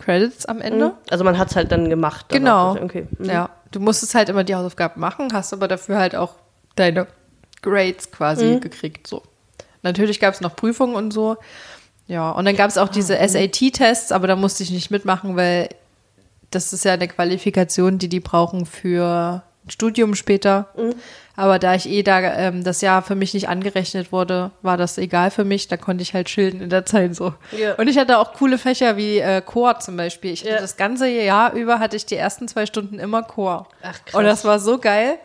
Credits 0.00 0.46
am 0.46 0.60
Ende. 0.60 0.94
Also 1.10 1.24
man 1.24 1.38
hat 1.38 1.50
es 1.50 1.56
halt 1.56 1.72
dann 1.72 1.88
gemacht. 1.88 2.26
Genau. 2.28 2.76
Okay. 2.76 3.06
Mhm. 3.18 3.24
Ja, 3.30 3.50
du 3.70 3.80
musstest 3.80 4.14
halt 4.14 4.28
immer 4.28 4.44
die 4.44 4.54
Hausaufgaben 4.54 5.00
machen, 5.00 5.32
hast 5.32 5.52
aber 5.52 5.68
dafür 5.68 5.98
halt 5.98 6.14
auch 6.16 6.34
deine 6.76 7.06
Grades 7.62 8.10
quasi 8.10 8.46
Mhm. 8.46 8.60
gekriegt. 8.60 9.06
So. 9.06 9.22
Natürlich 9.82 10.20
gab 10.20 10.34
es 10.34 10.40
noch 10.40 10.56
Prüfungen 10.56 10.94
und 10.94 11.12
so. 11.12 11.36
Ja, 12.08 12.30
und 12.30 12.44
dann 12.44 12.56
gab 12.56 12.68
es 12.70 12.78
auch 12.78 12.88
diese 12.88 13.16
SAT-Tests, 13.16 14.12
aber 14.12 14.26
da 14.26 14.36
musste 14.36 14.62
ich 14.62 14.70
nicht 14.70 14.90
mitmachen, 14.90 15.36
weil 15.36 15.68
das 16.50 16.72
ist 16.72 16.84
ja 16.84 16.92
eine 16.92 17.08
Qualifikation, 17.08 17.98
die 17.98 18.08
die 18.08 18.20
brauchen 18.20 18.64
für 18.66 19.42
ein 19.64 19.70
Studium 19.70 20.14
später. 20.14 20.68
Mhm. 20.76 20.94
Aber 21.34 21.58
da 21.58 21.74
ich 21.74 21.88
eh 21.88 22.02
da 22.02 22.20
ähm, 22.20 22.62
das 22.64 22.80
Jahr 22.80 23.02
für 23.02 23.14
mich 23.16 23.34
nicht 23.34 23.48
angerechnet 23.48 24.10
wurde, 24.12 24.52
war 24.62 24.76
das 24.78 24.96
egal 24.96 25.30
für 25.30 25.44
mich. 25.44 25.68
Da 25.68 25.76
konnte 25.76 26.00
ich 26.02 26.14
halt 26.14 26.30
schilden 26.30 26.62
in 26.62 26.70
der 26.70 26.86
Zeit 26.86 27.14
so. 27.16 27.34
Ja. 27.58 27.74
Und 27.74 27.88
ich 27.88 27.98
hatte 27.98 28.18
auch 28.18 28.32
coole 28.34 28.56
Fächer 28.56 28.96
wie 28.96 29.18
äh, 29.18 29.42
Chor 29.42 29.80
zum 29.80 29.96
Beispiel. 29.96 30.32
Ich 30.32 30.42
hatte 30.42 30.52
Ja. 30.54 30.60
das 30.60 30.76
ganze 30.76 31.08
Jahr 31.08 31.52
über 31.52 31.78
hatte 31.80 31.96
ich 31.96 32.06
die 32.06 32.14
ersten 32.16 32.46
zwei 32.48 32.64
Stunden 32.64 32.98
immer 33.00 33.22
Chor. 33.24 33.66
Ach, 33.82 33.92
krass. 34.06 34.14
Und 34.14 34.24
das 34.24 34.44
war 34.46 34.60
so 34.60 34.78
geil. 34.78 35.18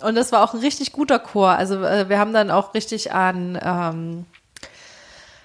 Und 0.00 0.16
das 0.16 0.32
war 0.32 0.42
auch 0.42 0.52
ein 0.52 0.60
richtig 0.60 0.92
guter 0.92 1.18
Chor. 1.20 1.50
Also 1.50 1.82
äh, 1.82 2.08
wir 2.10 2.18
haben 2.18 2.34
dann 2.34 2.50
auch 2.50 2.74
richtig 2.74 3.12
an 3.12 3.58
ähm, 3.64 4.26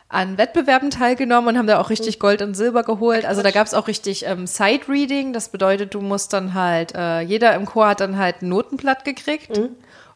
an 0.10 0.39
Wettbewerben 0.39 0.89
teilgenommen 0.89 1.50
und 1.50 1.58
haben 1.58 1.67
da 1.67 1.80
auch 1.80 1.91
richtig 1.91 2.19
Gold 2.19 2.41
und 2.41 2.56
Silber 2.56 2.84
geholt. 2.84 3.26
Also 3.26 3.43
da 3.43 3.52
gab 3.52 3.67
es 3.67 3.76
auch 3.76 3.88
richtig 3.88 4.26
ähm, 4.26 4.48
Side-Reading. 4.48 5.34
Das 5.34 5.50
bedeutet, 5.50 5.93
du 5.93 6.02
musst 6.02 6.34
dann 6.34 6.56
halt, 6.56 6.95
äh, 6.95 7.22
jeder 7.22 7.54
im 7.54 7.65
Chor 7.67 7.89
hat 7.89 8.02
dann 8.02 8.17
halt 8.17 8.41
ein 8.41 8.50
Notenblatt 8.50 9.06
gekriegt. 9.06 9.56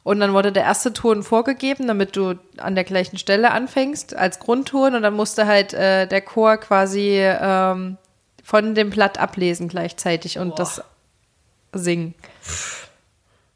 Und 0.03 0.19
dann 0.19 0.33
wurde 0.33 0.51
der 0.51 0.63
erste 0.63 0.91
Ton 0.93 1.23
vorgegeben, 1.23 1.87
damit 1.87 2.15
du 2.15 2.33
an 2.57 2.75
der 2.75 2.83
gleichen 2.83 3.17
Stelle 3.17 3.51
anfängst 3.51 4.15
als 4.15 4.39
Grundton. 4.39 4.95
Und 4.95 5.03
dann 5.03 5.13
musste 5.13 5.45
halt 5.45 5.73
äh, 5.73 6.07
der 6.07 6.21
Chor 6.21 6.57
quasi 6.57 7.19
ähm, 7.21 7.97
von 8.43 8.75
dem 8.75 8.89
Blatt 8.89 9.19
ablesen 9.19 9.69
gleichzeitig 9.69 10.39
und 10.39 10.57
das 10.59 10.83
singen. 11.71 12.15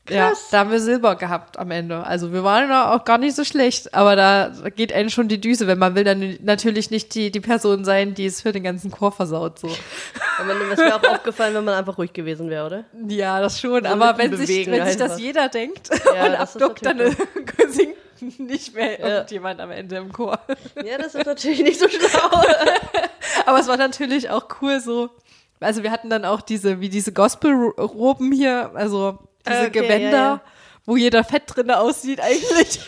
Ja, 0.09 0.29
Krass. 0.29 0.47
da 0.51 0.59
haben 0.59 0.71
wir 0.71 0.79
Silber 0.79 1.15
gehabt 1.15 1.59
am 1.59 1.69
Ende. 1.71 2.03
Also 2.05 2.31
wir 2.31 2.43
waren 2.43 2.69
da 2.69 2.95
auch 2.95 3.03
gar 3.03 3.17
nicht 3.17 3.35
so 3.35 3.43
schlecht, 3.43 3.93
aber 3.93 4.15
da 4.15 4.51
geht 4.75 4.93
einen 4.93 5.09
schon 5.09 5.27
die 5.27 5.41
Düse, 5.41 5.67
wenn 5.67 5.77
man 5.79 5.95
will 5.95 6.03
dann 6.05 6.37
natürlich 6.41 6.89
nicht 6.91 7.13
die, 7.15 7.29
die 7.31 7.39
Person 7.41 7.83
sein, 7.83 8.13
die 8.13 8.25
es 8.25 8.41
für 8.41 8.51
den 8.53 8.63
ganzen 8.63 8.89
Chor 8.91 9.11
versaut. 9.11 9.59
So. 9.59 9.67
Aber 10.39 10.53
das 10.69 10.79
wäre 10.79 10.95
auch 10.95 11.03
aufgefallen, 11.15 11.53
wenn 11.55 11.65
man 11.65 11.73
einfach 11.75 11.97
ruhig 11.97 12.13
gewesen 12.13 12.49
wäre, 12.49 12.65
oder? 12.65 12.83
Ja, 13.07 13.41
das 13.41 13.59
schon, 13.59 13.83
So 13.83 13.89
aber 13.89 14.17
wenn 14.17 14.35
sich, 14.37 14.67
wenn 14.67 14.85
sich 14.85 14.97
das 14.97 15.19
jeder 15.19 15.49
denkt 15.49 15.89
Ja, 16.15 16.25
und 16.27 16.35
abduckt, 16.35 16.85
dann 16.85 16.99
singt 17.69 18.39
nicht 18.39 18.73
mehr 18.75 18.99
Ja. 18.99 19.07
irgendjemand 19.07 19.59
am 19.59 19.71
Ende 19.71 19.97
im 19.97 20.11
Chor. 20.11 20.39
Ja, 20.85 20.97
das 20.97 21.15
ist 21.15 21.25
natürlich 21.25 21.61
nicht 21.61 21.79
so 21.79 21.87
schlau. 21.89 22.41
Aber 23.45 23.59
es 23.59 23.67
war 23.67 23.77
natürlich 23.77 24.29
auch 24.29 24.45
cool 24.61 24.79
so. 24.79 25.09
Also 25.59 25.83
wir 25.83 25.91
hatten 25.91 26.09
dann 26.09 26.23
auch 26.25 26.41
diese, 26.41 26.79
wie 26.79 26.89
diese 26.89 27.11
Gospel-Roben 27.11 28.31
hier, 28.31 28.71
also 28.75 29.17
diese 29.47 29.67
Okay, 29.67 29.81
Gewänder, 29.81 30.11
ja, 30.11 30.33
ja. 30.35 30.41
wo 30.85 30.95
jeder 30.97 31.23
fett 31.23 31.43
drinne 31.47 31.79
aussieht 31.79 32.21
eigentlich. 32.21 32.79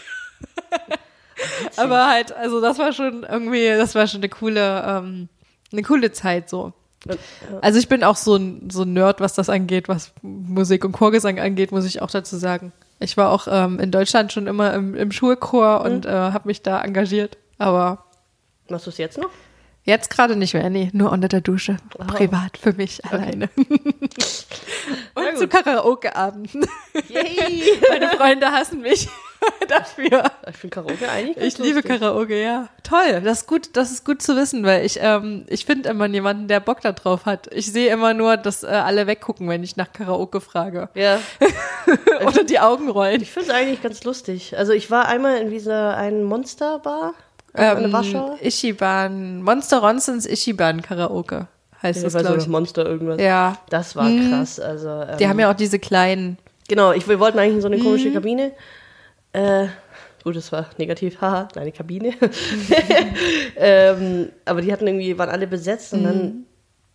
Aber 1.77 2.07
halt, 2.07 2.31
also 2.33 2.61
das 2.61 2.77
war 2.79 2.93
schon 2.93 3.23
irgendwie, 3.23 3.67
das 3.69 3.95
war 3.95 4.07
schon 4.07 4.19
eine 4.21 4.29
coole, 4.29 4.83
ähm, 4.85 5.29
eine 5.71 5.83
coole 5.83 6.11
Zeit 6.11 6.49
so. 6.49 6.73
Also 7.61 7.79
ich 7.79 7.87
bin 7.87 8.03
auch 8.03 8.17
so 8.17 8.35
ein, 8.35 8.69
so 8.69 8.83
ein 8.83 8.91
Nerd, 8.91 9.21
was 9.21 9.33
das 9.33 9.49
angeht, 9.49 9.87
was 9.87 10.11
Musik 10.21 10.83
und 10.83 10.91
Chorgesang 10.91 11.39
angeht, 11.39 11.71
muss 11.71 11.85
ich 11.85 12.01
auch 12.01 12.11
dazu 12.11 12.35
sagen. 12.35 12.73
Ich 12.99 13.15
war 13.15 13.31
auch 13.31 13.47
ähm, 13.49 13.79
in 13.79 13.91
Deutschland 13.91 14.33
schon 14.33 14.47
immer 14.47 14.73
im, 14.73 14.95
im 14.95 15.11
Schulchor 15.13 15.81
und 15.81 16.05
äh, 16.05 16.09
habe 16.09 16.47
mich 16.49 16.61
da 16.61 16.81
engagiert. 16.81 17.37
Aber 17.57 18.05
Machst 18.67 18.85
du 18.85 18.89
es 18.89 18.97
jetzt 18.97 19.17
noch? 19.17 19.29
Jetzt 19.89 20.11
gerade 20.11 20.35
nicht 20.35 20.53
mehr, 20.53 20.69
nee, 20.69 20.91
nur 20.93 21.11
unter 21.11 21.27
der 21.27 21.41
Dusche. 21.41 21.77
Privat 21.97 22.57
für 22.59 22.73
mich 22.73 23.03
alleine. 23.05 23.49
Und 25.15 25.37
zu 25.37 25.47
Karaoke-Abenden. 25.47 26.63
Yay! 27.07 27.63
Meine 27.89 28.09
Freunde 28.09 28.51
hassen 28.51 28.81
mich 28.81 29.09
dafür. 29.67 30.25
Ich 30.47 30.57
finde 30.57 30.75
Karaoke 30.75 31.09
eigentlich 31.09 31.43
Ich 31.43 31.57
liebe 31.57 31.79
lustig. 31.79 31.99
Karaoke, 31.99 32.39
ja. 32.39 32.69
Toll, 32.83 33.21
das 33.23 33.39
ist 33.39 33.47
gut, 33.47 33.69
das 33.73 33.89
ist 33.89 34.05
gut 34.05 34.21
zu 34.21 34.35
wissen, 34.35 34.63
weil 34.63 34.85
ich, 34.85 34.99
ähm, 35.01 35.45
ich 35.49 35.65
finde 35.65 35.89
immer 35.89 36.05
jemanden, 36.05 36.47
der 36.47 36.59
Bock 36.59 36.81
da 36.81 36.91
drauf 36.91 37.25
hat. 37.25 37.51
Ich 37.51 37.71
sehe 37.71 37.91
immer 37.91 38.13
nur, 38.13 38.37
dass 38.37 38.61
äh, 38.61 38.67
alle 38.67 39.07
weggucken, 39.07 39.49
wenn 39.49 39.63
ich 39.63 39.75
nach 39.75 39.91
Karaoke 39.91 40.39
frage. 40.39 40.89
Ja, 40.93 41.19
Oder 42.27 42.43
die 42.43 42.59
Augen 42.59 42.89
rollen. 42.89 43.23
ich 43.23 43.31
finde 43.31 43.49
es 43.49 43.55
eigentlich 43.55 43.81
ganz 43.81 44.03
lustig. 44.03 44.55
Also 44.55 44.71
ich 44.71 44.91
war 44.91 45.07
einmal 45.07 45.37
in 45.37 45.49
dieser 45.49 45.97
einen 45.97 46.25
Monsterbar. 46.25 47.15
Ähm, 47.55 47.91
Warschauer? 47.91 48.37
Ichiban, 48.43 49.41
Monster 49.41 49.79
Ronsons 49.79 50.25
Ichiban 50.25 50.81
Karaoke 50.81 51.47
heißt 51.81 51.97
Ich 52.05 52.11
das, 52.13 52.21
glaube 52.21 52.37
ich. 52.39 52.47
Monster 52.47 52.85
irgendwas. 52.85 53.19
Ja, 53.21 53.57
Das 53.69 53.95
war 53.95 54.11
krass. 54.29 54.59
Also, 54.59 54.89
ähm, 54.89 55.17
die 55.17 55.27
haben 55.27 55.39
ja 55.39 55.49
auch 55.51 55.55
diese 55.55 55.79
kleinen. 55.79 56.37
Genau, 56.67 56.91
ich, 56.91 57.07
wir 57.07 57.19
wollten 57.19 57.39
eigentlich 57.39 57.55
in 57.55 57.61
so 57.61 57.67
eine 57.67 57.77
Mhm. 57.77 57.83
komische 57.83 58.11
Kabine. 58.11 58.51
Äh, 59.33 59.67
gut, 60.23 60.35
das 60.35 60.51
war 60.51 60.67
negativ, 60.77 61.19
haha, 61.21 61.45
kleine 61.45 61.71
Kabine. 61.71 62.13
ähm, 63.55 64.29
aber 64.45 64.61
die 64.61 64.71
hatten 64.71 64.87
irgendwie, 64.87 65.17
waren 65.17 65.29
alle 65.29 65.47
besetzt 65.47 65.93
und 65.93 66.01
Mhm. 66.01 66.03
dann, 66.05 66.45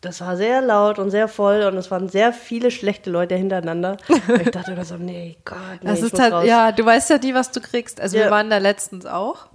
das 0.00 0.20
war 0.20 0.36
sehr 0.36 0.60
laut 0.60 0.98
und 0.98 1.10
sehr 1.10 1.28
voll 1.28 1.62
und 1.62 1.76
es 1.76 1.90
waren 1.90 2.08
sehr 2.08 2.32
viele 2.32 2.70
schlechte 2.70 3.10
Leute 3.10 3.36
hintereinander. 3.36 3.96
Und 4.28 4.40
ich 4.42 4.50
dachte 4.50 4.72
immer 4.72 4.84
so, 4.84 4.96
nee, 4.96 5.38
Gott, 5.46 5.56
nee, 5.82 5.88
Das 5.88 6.02
ist 6.02 6.18
halt, 6.18 6.32
raus. 6.34 6.44
ja, 6.46 6.72
du 6.72 6.84
weißt 6.84 7.08
ja 7.10 7.16
nie, 7.18 7.32
was 7.32 7.50
du 7.52 7.60
kriegst. 7.60 8.00
Also 8.02 8.16
wir 8.18 8.26
Ja. 8.26 8.30
waren 8.30 8.50
da 8.50 8.58
letztens 8.58 9.06
auch. 9.06 9.46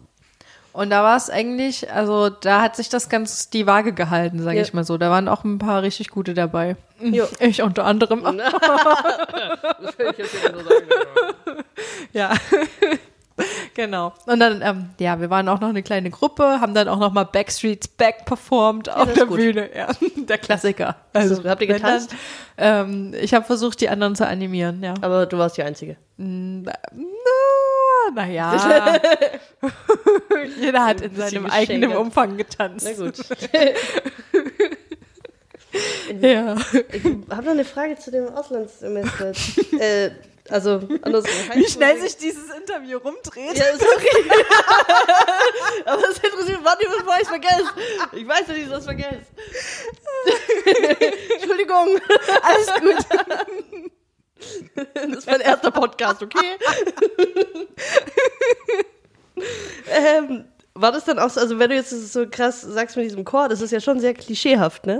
Und 0.72 0.92
da 0.92 1.04
war 1.04 1.18
es 1.18 1.30
eigentlich, 1.30 1.92
also 1.92 2.30
da 2.30 2.62
hat 2.62 2.76
sich 2.76 2.90
das 2.90 3.10
ganz 3.10 3.50
die 3.50 3.66
Waage 3.66 3.94
gehalten, 3.94 4.42
sage 4.44 4.58
Ja. 4.58 4.62
ich 4.64 4.74
mal 4.74 4.84
so. 4.84 4.98
Da 4.98 5.10
waren 5.10 5.28
auch 5.28 5.44
ein 5.44 5.58
paar 5.58 5.82
richtig 5.82 6.10
gute 6.10 6.34
dabei. 6.34 6.76
Jo. 7.02 7.26
Ich 7.40 7.62
unter 7.62 7.86
anderem. 7.86 8.24
Das 9.82 9.98
will 9.98 10.10
ich 10.12 10.18
jetzt 10.18 10.34
nicht 10.34 10.54
so 10.54 10.60
sagen. 10.64 11.64
Ja. 12.14 12.34
genau. 13.74 14.14
Und 14.26 14.40
dann, 14.40 14.62
ähm, 14.62 14.90
ja, 15.00 15.20
wir 15.20 15.30
waren 15.30 15.48
auch 15.48 15.60
noch 15.60 15.70
eine 15.70 15.82
kleine 15.84 16.10
Gruppe, 16.10 16.60
haben 16.62 16.74
dann 16.74 16.88
auch 16.88 17.00
noch 17.00 17.14
mal 17.14 17.24
Backstreets 17.24 17.88
Back 17.88 18.26
performt 18.26 18.90
auf 18.90 19.00
das 19.06 19.08
ist 19.10 19.18
der 19.18 19.26
gut. 19.28 19.38
Bühne. 19.38 19.70
Ja, 19.76 19.88
der 20.16 20.38
Klassiker. 20.38 20.96
Also, 21.14 21.44
habt 21.46 21.62
ihr 21.62 21.70
wenn 21.70 21.76
getanzt? 21.78 22.14
Dann, 22.58 22.90
ähm, 22.90 23.14
ich 23.20 23.34
habe 23.34 23.46
versucht, 23.46 23.80
die 23.82 23.90
anderen 23.90 24.16
zu 24.16 24.28
animieren, 24.28 24.84
ja. 24.84 24.94
Aber 25.02 25.26
du 25.26 25.38
warst 25.38 25.58
die 25.58 25.64
Einzige. 25.64 25.96
Na, 26.18 26.74
naja. 28.14 29.00
Jeder 30.60 30.86
hat 30.86 31.02
in 31.02 31.16
seinem 31.16 31.46
eigenen. 31.46 31.96
Umfang 31.96 32.38
getanzt. 32.38 32.88
Na 32.90 33.06
gut. 33.06 33.16
Ja. 36.22 36.56
Ich 36.92 37.04
habe 37.30 37.44
noch 37.44 37.52
eine 37.52 37.66
Frage 37.66 37.98
zu 37.98 38.12
dem 38.12 38.28
Auslandssemester. 38.30 39.34
äh, 39.80 40.12
also, 40.50 40.82
andersrum. 41.04 41.32
Wie 41.54 41.70
schnell 41.70 42.00
sich 42.00 42.18
dieses 42.18 42.50
Interview 42.50 42.98
rumdreht. 42.98 43.56
Ja, 43.56 43.66
sorry. 43.78 44.32
Aber 45.86 46.02
das 46.02 46.18
interessiert 46.18 46.64
Warte, 46.64 46.88
bevor 46.88 47.14
ich 47.18 47.22
es 47.22 47.28
vergesse. 47.28 47.70
Ich 48.14 48.28
weiß 48.28 48.48
dass 48.48 48.58
ich 48.58 48.68
das 48.68 48.86
vergesse. 48.86 49.22
Entschuldigung. 51.36 52.00
Alles 52.42 52.74
gut. 52.82 53.90
Das 54.94 55.06
ist 55.20 55.28
mein 55.28 55.42
erster 55.42 55.72
Podcast, 55.72 56.24
okay? 56.24 56.38
ähm, 59.90 60.46
war 60.82 60.92
das 60.92 61.04
dann 61.04 61.20
auch 61.20 61.30
so, 61.30 61.42
also 61.42 61.60
wenn 61.60 61.70
du 61.70 61.76
jetzt 61.76 62.14
so 62.14 62.26
krass 62.30 62.62
sagst 62.62 62.96
mit 62.96 63.06
diesem 63.06 63.26
Chor, 63.26 63.50
das 63.50 63.62
ist 63.62 63.72
ja 63.72 63.80
schon 63.80 64.00
sehr 64.00 64.14
klischeehaft, 64.14 64.86
ne? 64.86 65.00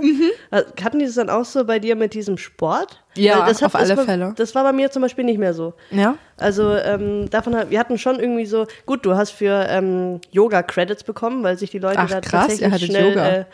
Also, 0.50 0.70
Hatten 0.82 0.98
die 0.98 1.06
das 1.06 1.14
dann 1.14 1.30
auch 1.30 1.44
so 1.44 1.64
bei 1.64 1.78
dir 1.78 1.96
mit 1.96 2.12
diesem 2.12 2.36
Sport? 2.36 3.02
Ja, 3.16 3.46
das 3.46 3.62
auf 3.62 3.72
das 3.72 3.82
alle 3.82 3.96
war, 3.96 4.04
Fälle. 4.04 4.32
Das 4.36 4.54
war 4.54 4.62
bei 4.62 4.72
mir 4.72 4.90
zum 4.90 5.02
Beispiel 5.02 5.24
nicht 5.24 5.38
mehr 5.38 5.54
so. 5.54 5.74
Ja. 5.90 6.16
Also 6.36 6.74
ähm, 6.74 7.30
davon 7.30 7.56
wir 7.68 7.78
hatten 7.78 7.98
schon 7.98 8.20
irgendwie 8.20 8.46
so, 8.46 8.66
gut, 8.84 9.06
du 9.06 9.14
hast 9.14 9.30
für 9.30 9.66
ähm, 9.68 10.20
Yoga 10.30 10.62
Credits 10.62 11.04
bekommen, 11.04 11.42
weil 11.42 11.56
sich 11.56 11.70
die 11.70 11.78
Leute 11.78 11.98
Ach, 11.98 12.10
da 12.10 12.20
krass, 12.20 12.58
tatsächlich 12.58 12.86
schnell 12.86 13.10
Yoga. 13.10 13.28
Äh, 13.28 13.44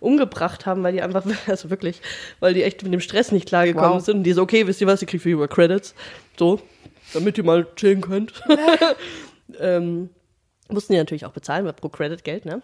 umgebracht 0.00 0.66
haben, 0.66 0.82
weil 0.82 0.92
die 0.92 1.02
einfach, 1.02 1.24
also 1.46 1.70
wirklich, 1.70 2.00
weil 2.40 2.54
die 2.54 2.62
echt 2.62 2.82
mit 2.82 2.92
dem 2.92 3.00
Stress 3.00 3.32
nicht 3.32 3.46
klargekommen 3.48 3.94
Wow. 3.98 4.04
sind. 4.04 4.18
Und 4.18 4.22
die 4.24 4.32
so, 4.32 4.42
okay, 4.42 4.66
wisst 4.66 4.80
ihr 4.80 4.86
was, 4.86 5.02
ihr 5.02 5.08
kriegt 5.08 5.22
für 5.22 5.30
Yoga 5.30 5.46
Credits. 5.46 5.94
So, 6.38 6.60
damit 7.14 7.38
ihr 7.38 7.44
mal 7.44 7.66
chillen 7.76 8.00
könnt. 8.00 8.32
ähm, 9.60 10.10
mussten 10.68 10.92
die 10.94 10.98
natürlich 10.98 11.24
auch 11.24 11.32
bezahlen, 11.32 11.64
weil 11.64 11.72
pro 11.74 11.88
Credit 11.88 12.22
Geld, 12.24 12.44
ne? 12.44 12.60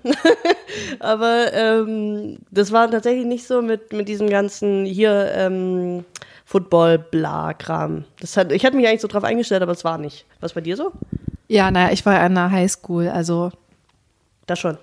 Aber 0.98 1.52
ähm, 1.52 2.38
das 2.50 2.72
war 2.72 2.90
tatsächlich 2.90 3.26
nicht 3.26 3.46
so 3.46 3.62
mit, 3.62 3.92
mit 3.92 4.08
diesem 4.08 4.28
ganzen 4.28 4.84
hier 4.84 5.30
ähm, 5.34 6.04
Football-Bla-Kram. 6.44 8.04
Das 8.20 8.36
hat, 8.36 8.52
ich 8.52 8.64
hatte 8.64 8.76
mich 8.76 8.86
eigentlich 8.88 9.00
so 9.00 9.08
drauf 9.08 9.24
eingestellt, 9.24 9.62
aber 9.62 9.72
es 9.72 9.84
war 9.84 9.98
nicht. 9.98 10.24
Was 10.40 10.52
bei 10.54 10.60
dir 10.60 10.76
so? 10.76 10.92
Ja, 11.48 11.70
naja, 11.70 11.92
ich 11.92 12.04
war 12.04 12.18
an 12.18 12.34
der 12.34 12.50
Highschool, 12.50 13.08
also 13.08 13.52
Das 14.46 14.58
schon. 14.58 14.78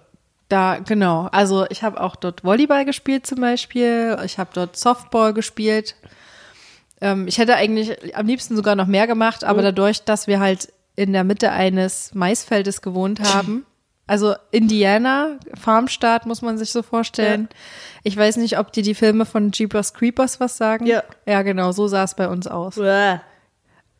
Da, 0.50 0.80
genau. 0.80 1.30
Also 1.32 1.66
ich 1.70 1.84
habe 1.84 2.02
auch 2.02 2.16
dort 2.16 2.44
Volleyball 2.44 2.84
gespielt 2.86 3.26
zum 3.26 3.40
Beispiel. 3.40 4.18
Ich 4.26 4.38
habe 4.38 4.50
dort 4.54 4.76
Softball 4.76 5.34
gespielt. 5.34 5.96
Ähm, 7.02 7.28
ich 7.28 7.38
hätte 7.38 7.56
eigentlich 7.56 8.16
am 8.16 8.26
liebsten 8.26 8.56
sogar 8.56 8.76
noch 8.76 8.88
mehr 8.88 9.08
gemacht, 9.08 9.44
aber 9.44 9.62
dadurch, 9.62 10.04
dass 10.04 10.28
wir 10.28 10.40
halt 10.40 10.74
in 10.96 11.14
der 11.14 11.24
Mitte 11.24 11.52
eines 11.52 12.14
Maisfeldes 12.14 12.82
gewohnt 12.82 13.22
haben, 13.34 13.66
also 14.08 14.34
Indiana, 14.50 15.38
Farmstaat, 15.54 16.26
muss 16.26 16.42
man 16.42 16.58
sich 16.58 16.72
so 16.72 16.82
vorstellen. 16.82 17.48
Ich 18.04 18.18
weiß 18.18 18.38
nicht, 18.38 18.58
ob 18.58 18.74
dir 18.74 18.82
die 18.82 18.96
Filme 18.96 19.26
von 19.26 19.52
Jeepers 19.52 19.94
Creepers 19.94 20.40
was 20.40 20.58
sagen. 20.58 20.88
Ja. 20.88 21.04
Ja, 21.28 21.44
genau, 21.44 21.72
so 21.72 21.88
sah 21.88 22.04
es 22.06 22.16
bei 22.16 22.28
uns 22.28 22.48
aus. 22.48 22.78
Uah. 22.78 23.22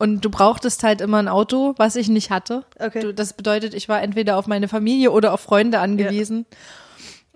Und 0.00 0.24
du 0.24 0.30
brauchtest 0.30 0.82
halt 0.82 1.02
immer 1.02 1.18
ein 1.18 1.28
Auto, 1.28 1.74
was 1.76 1.94
ich 1.94 2.08
nicht 2.08 2.30
hatte. 2.30 2.64
Okay. 2.78 3.00
Du, 3.00 3.12
das 3.12 3.34
bedeutet, 3.34 3.74
ich 3.74 3.86
war 3.90 4.00
entweder 4.00 4.38
auf 4.38 4.46
meine 4.46 4.66
Familie 4.66 5.10
oder 5.10 5.34
auf 5.34 5.40
Freunde 5.42 5.78
angewiesen. 5.78 6.46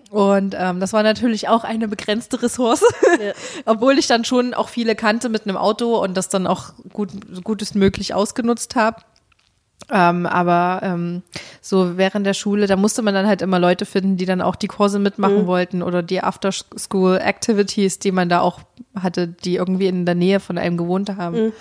Und 0.09 0.55
ähm, 0.57 0.79
das 0.79 0.91
war 0.91 1.03
natürlich 1.03 1.47
auch 1.47 1.63
eine 1.63 1.87
begrenzte 1.87 2.41
Ressource, 2.41 2.83
Ja. 3.23 3.33
obwohl 3.65 3.99
ich 3.99 4.07
dann 4.07 4.25
schon 4.25 4.55
auch 4.55 4.69
viele 4.69 4.95
kannte 4.95 5.29
mit 5.29 5.43
einem 5.45 5.57
Auto 5.57 5.95
und 6.01 6.15
das 6.17 6.27
dann 6.27 6.47
auch 6.47 6.73
gut, 6.91 7.11
so 7.31 7.41
gut 7.41 7.61
ist 7.61 7.75
möglich 7.75 8.15
ausgenutzt 8.15 8.75
habe. 8.75 8.97
Ähm, 9.91 10.25
aber 10.25 10.79
ähm, 10.81 11.21
so 11.61 11.95
während 11.97 12.25
der 12.25 12.33
Schule, 12.33 12.65
da 12.65 12.75
musste 12.75 13.03
man 13.03 13.13
dann 13.13 13.27
halt 13.27 13.43
immer 13.43 13.59
Leute 13.59 13.85
finden, 13.85 14.17
die 14.17 14.25
dann 14.25 14.41
auch 14.41 14.55
die 14.55 14.67
Kurse 14.67 14.97
mitmachen 14.97 15.45
wollten 15.45 15.83
oder 15.83 16.01
die 16.01 16.21
After-School-Activities, 16.23 17.99
die 17.99 18.11
man 18.11 18.27
da 18.29 18.39
auch 18.39 18.61
hatte, 18.99 19.27
die 19.27 19.55
irgendwie 19.55 19.87
in 19.87 20.05
der 20.05 20.15
Nähe 20.15 20.39
von 20.39 20.57
einem 20.57 20.77
gewohnt 20.77 21.09
haben. 21.17 21.53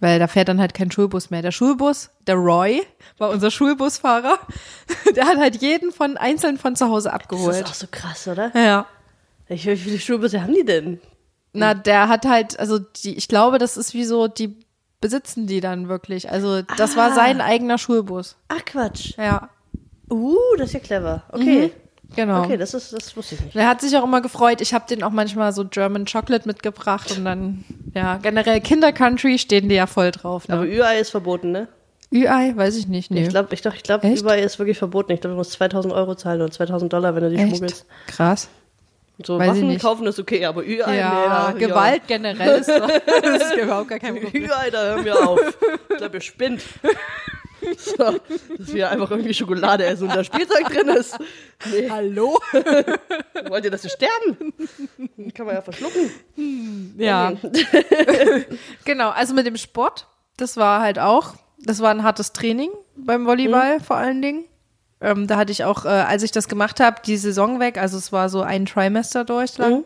Weil 0.00 0.18
da 0.18 0.28
fährt 0.28 0.48
dann 0.48 0.60
halt 0.60 0.74
kein 0.74 0.90
Schulbus 0.90 1.30
mehr. 1.30 1.42
Der 1.42 1.50
Schulbus, 1.50 2.10
der 2.26 2.36
Roy, 2.36 2.82
war 3.18 3.30
unser 3.30 3.50
Schulbusfahrer. 3.50 4.38
Der 5.16 5.26
hat 5.26 5.38
halt 5.38 5.60
jeden 5.62 5.92
von 5.92 6.16
einzeln 6.16 6.58
von 6.58 6.74
zu 6.76 6.88
Hause 6.88 7.08
Das 7.08 7.14
ist 7.14 7.22
abgeholt. 7.22 7.64
auch 7.66 7.74
so 7.74 7.86
krass, 7.90 8.26
oder? 8.28 8.50
Ja. 8.54 8.86
Ich, 9.48 9.66
wie 9.66 9.76
viele 9.76 9.98
Schulbusse 9.98 10.42
haben 10.42 10.54
die 10.54 10.64
denn? 10.64 11.00
Na, 11.52 11.74
der 11.74 12.08
hat 12.08 12.26
halt, 12.26 12.58
also 12.58 12.78
die, 12.78 13.14
ich 13.16 13.28
glaube, 13.28 13.58
das 13.58 13.76
ist 13.76 13.94
wie 13.94 14.04
so, 14.04 14.26
die 14.26 14.56
besitzen 15.04 15.46
die 15.46 15.60
dann 15.60 15.88
wirklich. 15.88 16.30
Also 16.30 16.62
das 16.78 16.96
war 16.96 17.12
Ah. 17.12 17.14
sein 17.14 17.42
eigener 17.42 17.76
Schulbus. 17.76 18.36
Ach 18.48 18.64
Quatsch. 18.64 19.12
Ja, 19.18 19.50
Uh, 20.10 20.36
das 20.58 20.68
ist 20.68 20.72
ja 20.74 20.80
clever. 20.80 21.22
Okay. 21.32 21.72
genau. 22.16 22.42
Okay, 22.44 22.56
das 22.58 22.72
ist, 22.74 22.92
das 22.92 23.14
wusste 23.16 23.34
ich 23.34 23.40
nicht. 23.42 23.56
Er 23.56 23.68
hat 23.68 23.80
sich 23.82 23.94
auch 23.96 24.04
immer 24.04 24.20
gefreut. 24.22 24.60
Ich 24.60 24.72
habe 24.74 24.84
den 24.88 25.02
auch 25.02 25.10
manchmal 25.10 25.52
so 25.52 25.64
German 25.66 26.04
Chocolate 26.06 26.46
mitgebracht 26.46 27.14
und 27.16 27.24
dann, 27.24 27.64
ja, 27.94 28.18
generell 28.18 28.60
Kindercountry 28.60 29.38
stehen 29.38 29.68
die 29.70 29.74
ja 29.74 29.86
voll 29.86 30.10
drauf. 30.10 30.44
Aber 30.48 30.64
Ne? 30.64 30.76
Ü-Ei 30.76 31.00
ist 31.00 31.10
verboten, 31.10 31.52
ne? 31.52 31.68
Ü-Ei, 32.12 32.52
weiß 32.54 32.76
ich 32.76 32.86
nicht. 32.86 33.10
Nee. 33.10 33.22
Ich 33.24 33.28
glaube, 33.30 33.52
ich, 33.54 33.64
ich 33.64 33.82
glaube, 33.82 34.06
Echt? 34.06 34.22
Ü-Ei 34.22 34.40
ist 34.42 34.58
wirklich 34.58 34.78
verboten. 34.78 35.12
Ich 35.12 35.20
glaube, 35.20 35.32
du 35.34 35.38
musst 35.38 35.52
2000 35.52 35.92
Euro 35.92 36.14
zahlen 36.14 36.40
oder 36.42 36.50
2000 36.50 36.92
Dollar, 36.92 37.14
wenn 37.14 37.22
du 37.24 37.30
die 37.30 37.38
schmuggelst. 37.38 37.84
Krass. 38.06 38.48
So, 39.22 39.38
Weiß 39.38 39.56
ich 39.56 39.62
Waffen 39.62 39.78
kaufen 39.78 40.06
ist 40.06 40.18
okay, 40.18 40.44
aber 40.44 40.64
Ü-Ei, 40.64 40.96
Ja, 40.98 41.52
nee, 41.52 41.60
Gewalt 41.60 42.02
generell 42.08 42.60
ist 42.60 42.68
doch 42.68 42.88
das 43.22 43.42
ist 43.42 43.56
überhaupt 43.56 43.88
gar 43.88 43.98
kein 44.00 44.16
Ja. 44.16 44.22
Problem. 44.22 44.44
Ü-Ei, 44.44 44.70
da 44.70 44.82
hören 44.82 45.04
wir 45.04 45.28
auf. 45.28 45.40
Ich 45.88 45.96
glaube, 45.96 46.16
ihr 46.16 46.20
spinnt. 46.20 46.62
So, 47.78 47.96
dass 48.58 48.74
wir 48.74 48.90
einfach 48.90 49.10
irgendwie 49.10 49.32
Schokolade 49.32 49.86
essen 49.86 50.08
und 50.08 50.14
da 50.14 50.22
Spielzeug 50.22 50.66
drin 50.68 50.88
ist. 50.88 51.16
Nee, 51.70 51.88
Hallo? 51.88 52.38
wollt 53.48 53.64
ihr, 53.64 53.70
dass 53.70 53.84
wir 53.84 53.90
sterben? 53.90 54.52
Kann 55.34 55.46
man 55.46 55.54
ja 55.54 55.62
verschlucken. 55.62 56.10
Ja. 56.98 57.32
genau, 58.84 59.10
also 59.10 59.32
mit 59.32 59.46
dem 59.46 59.56
Sport, 59.56 60.06
das 60.36 60.56
war 60.56 60.82
halt 60.82 60.98
auch, 60.98 61.34
das 61.58 61.80
war 61.80 61.90
ein 61.90 62.02
hartes 62.02 62.32
Training 62.32 62.70
beim 62.96 63.24
Volleyball 63.24 63.80
vor 63.80 63.96
allen 63.96 64.20
Dingen. 64.20 64.44
Ähm, 65.04 65.26
da 65.26 65.36
hatte 65.36 65.52
ich 65.52 65.64
auch, 65.64 65.84
äh, 65.84 65.88
als 65.88 66.22
ich 66.22 66.30
das 66.32 66.48
gemacht 66.48 66.80
habe, 66.80 66.96
die 67.04 67.16
Saison 67.16 67.60
weg, 67.60 67.76
also 67.78 67.98
es 67.98 68.10
war 68.10 68.28
so 68.28 68.40
ein 68.42 68.64
Trimester 68.66 69.24
durch 69.24 69.58
lang, 69.58 69.84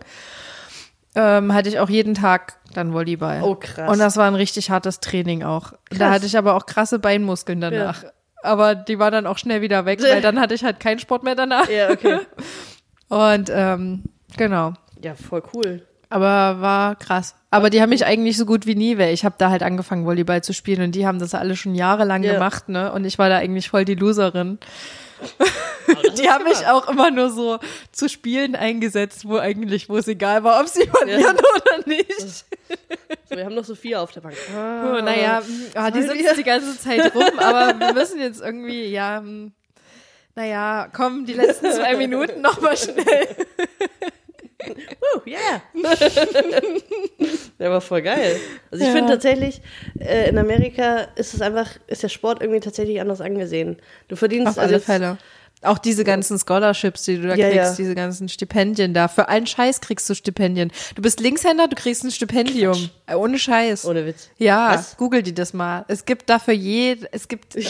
ähm, 1.15 1.53
hatte 1.53 1.69
ich 1.69 1.81
auch 1.81 1.91
jeden 1.91 2.15
Tag 2.15 2.59
dann 2.75 2.93
Volleyball. 2.93 3.43
Oh, 3.43 3.57
krass. 3.57 3.91
Und 3.91 3.99
das 3.99 4.17
war 4.17 4.27
ein 4.27 4.35
richtig 4.37 4.71
hartes 4.71 5.01
Training 5.01 5.43
auch. 5.43 5.73
Da 5.91 5.97
Krass. 5.97 6.11
hatte 6.11 6.27
ich 6.27 6.39
aber 6.39 6.55
auch 6.55 6.67
krasse 6.67 6.99
Beinmuskeln 6.99 7.61
danach. 7.61 8.05
Aber 8.43 8.77
die 8.77 8.99
waren 9.01 9.13
dann 9.13 9.27
auch 9.27 9.39
schnell 9.39 9.61
wieder 9.63 9.85
weg, 9.85 10.01
weil 10.09 10.21
dann 10.23 10.39
hatte 10.39 10.55
ich 10.55 10.63
halt 10.63 10.79
keinen 10.79 11.01
Sport 11.01 11.25
mehr 11.25 11.35
danach. 11.35 11.69
Ja, 11.69 11.91
okay. 11.91 12.21
Und 13.09 13.51
ähm, 13.53 14.05
genau. 14.37 14.75
Ja, 15.03 15.15
voll 15.15 15.43
cool. 15.55 15.83
Aber 16.11 16.61
war 16.61 16.97
krass. 16.97 17.35
Aber 17.51 17.71
die 17.71 17.83
haben 17.83 17.91
mich 17.91 18.05
eigentlich 18.07 18.37
so 18.37 18.47
gut 18.47 18.67
wie 18.67 18.75
nie, 18.75 18.99
weil 18.99 19.13
ich 19.13 19.25
habe 19.25 19.35
da 19.39 19.51
halt 19.51 19.63
angefangen, 19.63 20.05
Volleyball 20.07 20.43
zu 20.43 20.53
spielen 20.55 20.83
und 20.83 20.93
die 20.95 21.07
haben 21.07 21.19
das 21.19 21.35
alle 21.35 21.57
schon 21.57 21.75
jahrelang 21.75 22.23
Ja. 22.23 22.35
gemacht, 22.35 22.69
ne? 22.69 22.93
Und 22.93 23.05
ich 23.05 23.19
war 23.19 23.29
da 23.29 23.37
eigentlich 23.39 23.69
voll 23.71 23.85
die 23.85 23.95
Loserin. 23.95 24.59
Die 26.19 26.29
haben 26.29 26.45
mich 26.45 26.67
auch 26.67 26.89
immer 26.89 27.11
nur 27.11 27.31
so 27.31 27.59
zu 27.93 28.09
Spielen 28.09 28.55
eingesetzt, 28.55 29.29
wo 29.29 29.39
eigentlich, 29.39 29.89
wo 29.89 29.97
es 29.97 30.09
egal 30.09 30.45
war, 30.45 30.61
ob 30.61 30.69
sie 30.69 30.87
verlieren 30.87 31.37
oder 31.37 31.87
nicht. 31.87 32.45
So, 33.29 33.37
wir 33.37 33.45
haben 33.45 33.55
noch 33.55 33.65
Sophia 33.65 34.01
auf 34.01 34.13
der 34.13 34.21
Bank. 34.21 34.37
Oh, 34.55 35.01
naja, 35.01 35.41
mm, 35.41 35.65
ah, 35.75 35.91
die 35.91 36.03
sitzt 36.03 36.37
die 36.37 36.45
ganze 36.45 36.79
Zeit 36.79 37.15
rum, 37.15 37.39
aber 37.39 37.79
wir 37.79 37.93
müssen 37.93 38.21
jetzt 38.21 38.41
irgendwie, 38.41 38.87
ja, 38.87 39.21
mm, 39.21 39.53
Naja, 40.35 40.89
komm, 40.93 41.27
die 41.27 41.35
letzten 41.35 41.73
zwei 41.73 41.97
Minuten 41.97 42.41
noch 42.41 42.61
mal 42.61 42.77
schnell. 42.77 43.29
Oh, 44.61 45.21
yeah. 45.27 45.63
Der 47.59 47.71
war 47.71 47.81
voll 47.81 48.03
geil. 48.03 48.37
Also 48.71 48.83
ich 48.85 48.89
Ja. 48.91 48.97
finde 48.97 49.13
tatsächlich, 49.13 49.61
äh, 50.01 50.29
in 50.29 50.39
Amerika 50.39 51.09
ist 51.17 51.35
es 51.35 51.41
einfach, 51.41 51.71
ist 51.87 52.03
der 52.03 52.09
Sport 52.09 52.41
irgendwie 52.43 52.61
tatsächlich 52.61 53.01
anders 53.01 53.21
angesehen. 53.21 53.77
Du 54.09 54.17
verdienst 54.17 54.49
Auf 54.49 54.59
alle 54.59 54.69
alles- 54.75 54.85
Fälle. 54.85 55.19
Auch 55.63 55.79
diese 55.79 56.05
ganzen 56.05 56.39
Scholarships, 56.39 57.03
die 57.03 57.17
du 57.17 57.27
da 57.29 57.35
Ja, 57.35 57.49
kriegst, 57.49 57.71
ja. 57.71 57.75
diese 57.77 57.95
ganzen 57.97 58.29
Stipendien 58.29 58.95
da. 58.95 59.09
Für 59.09 59.29
einen 59.29 59.47
Scheiß 59.47 59.81
kriegst 59.81 60.09
du 60.09 60.15
Stipendien. 60.15 60.71
Du 60.95 61.03
bist 61.03 61.19
Linkshänder, 61.19 61.67
du 61.67 61.75
kriegst 61.75 62.05
ein 62.05 62.13
Stipendium. 62.13 62.91
Äh, 63.07 63.15
Ohne 63.17 63.39
Scheiß. 63.41 63.85
Ohne 63.85 64.07
Witz. 64.07 64.29
Ja, 64.39 64.75
Was? 64.75 64.97
google 64.97 65.23
die 65.25 65.35
das 65.35 65.53
mal. 65.55 65.85
Es 65.89 66.05
gibt 66.05 66.31
dafür 66.31 66.55
je, 66.55 66.97
es 67.13 67.27
gibt. 67.29 67.57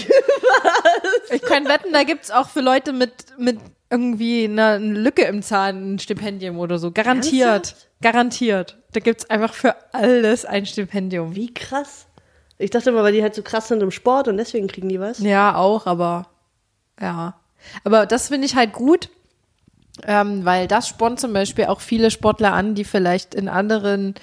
Ich 1.31 1.43
kann 1.43 1.67
wetten, 1.67 1.93
da 1.93 2.05
gibt's 2.05 2.31
auch 2.31 2.49
für 2.49 2.61
Leute 2.61 2.93
mit, 2.93 3.13
mit 3.39 3.59
irgendwie 3.91 4.45
einer 4.45 4.73
eine 4.73 4.99
Lücke 4.99 5.23
im 5.25 5.43
Zahn 5.43 5.95
ein 5.95 5.99
Stipendium 5.99 6.59
oder 6.59 6.79
so. 6.79 6.91
Garantiert. 6.91 7.47
Ernsthaft? 7.49 7.89
Garantiert. 8.01 8.77
Da 8.93 9.01
gibt's 9.01 9.29
einfach 9.29 9.53
für 9.53 9.75
alles 9.93 10.45
ein 10.45 10.65
Stipendium. 10.67 11.35
Wie 11.35 11.53
krass. 11.53 12.07
Ich 12.59 12.71
dachte 12.71 12.91
immer, 12.91 13.03
weil 13.03 13.13
die 13.13 13.23
halt 13.23 13.35
so 13.35 13.43
krass 13.43 13.69
sind 13.69 13.83
im 13.83 13.91
Sport 13.91 14.29
und 14.29 14.37
deswegen 14.39 14.67
kriegen 14.69 14.89
die 14.89 14.99
was. 15.01 15.19
Ja, 15.21 15.55
auch, 15.55 15.87
aber 15.87 16.29
ja. 17.01 17.35
Aber 17.85 18.07
das 18.07 18.29
finde 18.29 18.47
ich 18.47 18.55
halt 18.57 18.73
gut, 18.73 19.09
ähm, 20.07 20.45
weil 20.45 20.69
das 20.69 20.89
spornt 20.89 21.19
zum 21.21 21.33
Beispiel 21.33 21.67
auch 21.67 21.81
viele 21.81 22.11
Sportler 22.11 22.53
an, 22.53 22.75
die 22.75 22.85
vielleicht 22.85 23.35
in 23.35 23.49
anderen 23.49 24.15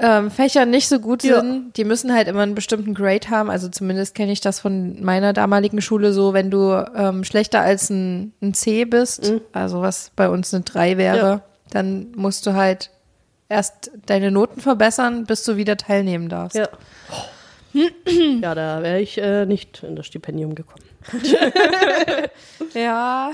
ähm, 0.00 0.30
Fächern 0.30 0.70
nicht 0.70 0.88
so 0.88 1.00
gut 1.00 1.24
Ja. 1.24 1.40
sind. 1.40 1.76
Die 1.76 1.84
müssen 1.84 2.12
halt 2.14 2.28
immer 2.28 2.42
einen 2.42 2.54
bestimmten 2.54 2.94
Grade 2.94 3.30
haben. 3.30 3.50
Also 3.50 3.68
zumindest 3.68 4.14
kenne 4.14 4.30
ich 4.32 4.40
das 4.40 4.60
von 4.60 5.02
meiner 5.02 5.32
damaligen 5.32 5.80
Schule 5.80 6.12
so, 6.12 6.32
wenn 6.34 6.50
du 6.52 6.72
ähm, 6.94 7.24
schlechter 7.24 7.60
als 7.60 7.90
ein, 7.90 8.32
ein 8.40 8.54
C 8.54 8.84
bist, 8.84 9.32
also 9.52 9.80
was 9.82 10.12
bei 10.14 10.28
uns 10.28 10.54
eine 10.54 10.62
3 10.64 10.98
wäre, 10.98 11.16
Ja. 11.16 11.42
dann 11.70 12.12
musst 12.14 12.46
du 12.46 12.54
halt 12.54 12.90
erst 13.48 13.90
deine 14.06 14.30
Noten 14.30 14.60
verbessern, 14.60 15.24
bis 15.24 15.42
du 15.42 15.56
wieder 15.56 15.76
teilnehmen 15.76 16.28
darfst. 16.28 16.56
Ja. 16.56 16.68
Ja, 18.40 18.54
da 18.54 18.82
wäre 18.82 19.00
ich 19.00 19.18
äh, 19.18 19.46
nicht 19.46 19.82
in 19.82 19.94
das 19.96 20.06
Stipendium 20.06 20.54
gekommen. 20.54 20.84
Ja. 22.74 23.30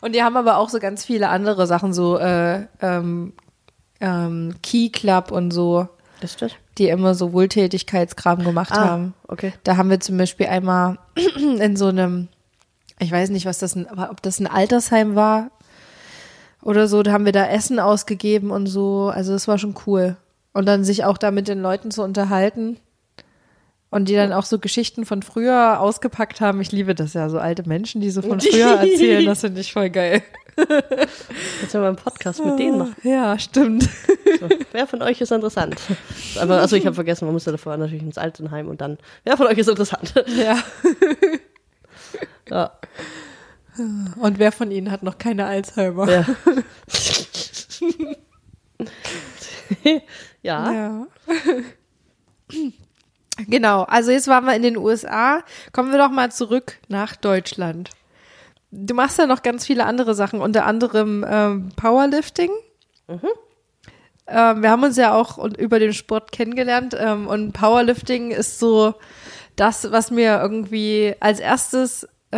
Und 0.00 0.14
die 0.14 0.22
haben 0.22 0.36
aber 0.36 0.58
auch 0.58 0.68
so 0.68 0.78
ganz 0.78 1.04
viele 1.04 1.28
andere 1.28 1.66
Sachen, 1.66 1.92
so 1.92 2.18
äh, 2.18 2.66
ähm, 2.80 3.32
ähm, 4.00 4.54
Key 4.62 4.90
Club 4.90 5.30
und 5.32 5.50
so, 5.50 5.88
Das 6.20 6.36
das? 6.36 6.52
die 6.78 6.88
immer 6.88 7.14
so 7.14 7.32
Wohltätigkeitskram 7.32 8.44
gemacht 8.44 8.72
Ah, 8.72 8.86
haben. 8.86 9.14
okay. 9.28 9.52
Da 9.64 9.76
haben 9.76 9.90
wir 9.90 10.00
zum 10.00 10.16
Beispiel 10.18 10.46
einmal 10.46 10.98
in 11.36 11.76
so 11.76 11.86
einem, 11.86 12.28
ich 12.98 13.10
weiß 13.10 13.30
nicht, 13.30 13.46
was 13.46 13.58
das, 13.58 13.74
ein, 13.74 13.86
ob 13.88 14.22
das 14.22 14.38
ein 14.38 14.46
Altersheim 14.46 15.14
war 15.16 15.50
oder 16.62 16.86
so, 16.88 17.02
da 17.02 17.12
haben 17.12 17.24
wir 17.24 17.32
da 17.32 17.46
Essen 17.46 17.80
ausgegeben 17.80 18.50
und 18.50 18.66
so. 18.66 19.10
Also 19.12 19.32
das 19.32 19.48
war 19.48 19.58
schon 19.58 19.74
cool. 19.86 20.16
Und 20.52 20.66
dann 20.66 20.84
sich 20.84 21.04
auch 21.04 21.18
da 21.18 21.30
mit 21.30 21.48
den 21.48 21.60
Leuten 21.62 21.90
zu 21.90 22.02
unterhalten. 22.02 22.78
Und 23.96 24.10
die 24.10 24.14
dann 24.14 24.34
auch 24.34 24.44
so 24.44 24.58
Geschichten 24.58 25.06
von 25.06 25.22
früher 25.22 25.80
ausgepackt 25.80 26.42
haben. 26.42 26.60
Ich 26.60 26.70
liebe 26.70 26.94
das 26.94 27.14
ja, 27.14 27.30
so 27.30 27.38
alte 27.38 27.66
Menschen, 27.66 28.02
die 28.02 28.10
so 28.10 28.20
von 28.20 28.40
früher 28.42 28.74
erzählen. 28.74 29.24
Das 29.24 29.40
finde 29.40 29.62
ich 29.62 29.72
voll 29.72 29.88
geil. 29.88 30.22
Jetzt 30.58 31.74
haben 31.74 31.80
wir 31.80 31.88
einen 31.88 31.96
Podcast 31.96 32.44
mit 32.44 32.58
denen 32.58 32.76
machen. 32.76 32.94
Ja, 33.04 33.38
stimmt. 33.38 33.84
So, 34.38 34.50
wer 34.72 34.86
von 34.86 35.00
euch 35.00 35.22
ist 35.22 35.32
interessant? 35.32 35.80
Aber 36.38 36.60
also 36.60 36.76
ich 36.76 36.84
habe 36.84 36.94
vergessen, 36.94 37.24
man 37.24 37.32
musste 37.32 37.52
davor 37.52 37.74
natürlich 37.78 38.02
ins 38.02 38.18
Altenheim 38.18 38.68
und 38.68 38.82
dann, 38.82 38.98
wer 39.24 39.38
von 39.38 39.46
euch 39.46 39.56
ist 39.56 39.68
interessant? 39.68 40.12
Ja. 40.36 40.58
Ja. 42.48 42.70
Und 44.20 44.38
wer 44.38 44.52
von 44.52 44.70
Ihnen 44.70 44.92
hat 44.92 45.02
noch 45.02 45.18
keine 45.18 45.46
Alzheimer? 45.46 46.08
Ja. 46.08 46.26
ja. 50.42 50.72
Ja. 50.72 51.06
Genau, 53.48 53.82
also 53.82 54.10
jetzt 54.10 54.28
waren 54.28 54.44
wir 54.46 54.54
in 54.54 54.62
den 54.62 54.76
USA. 54.76 55.42
Kommen 55.72 55.90
wir 55.92 55.98
doch 55.98 56.10
mal 56.10 56.30
zurück 56.32 56.78
nach 56.88 57.16
Deutschland. 57.16 57.90
Du 58.70 58.94
machst 58.94 59.18
ja 59.18 59.26
noch 59.26 59.42
ganz 59.42 59.64
viele 59.66 59.84
andere 59.84 60.14
Sachen, 60.14 60.40
unter 60.40 60.66
anderem 60.66 61.24
ähm, 61.28 61.68
Powerlifting. 61.76 62.50
Ähm, 64.28 64.62
wir 64.62 64.70
haben 64.70 64.82
uns 64.82 64.96
ja 64.96 65.14
auch 65.14 65.36
und- 65.38 65.56
über 65.56 65.78
den 65.78 65.92
Sport 65.92 66.32
kennengelernt 66.32 66.96
ähm, 66.98 67.26
und 67.28 67.52
Powerlifting 67.52 68.32
ist 68.32 68.58
so 68.58 68.94
das, 69.54 69.90
was 69.92 70.10
mir 70.10 70.40
irgendwie 70.42 71.14
als 71.20 71.38
erstes 71.38 72.04
äh, 72.32 72.36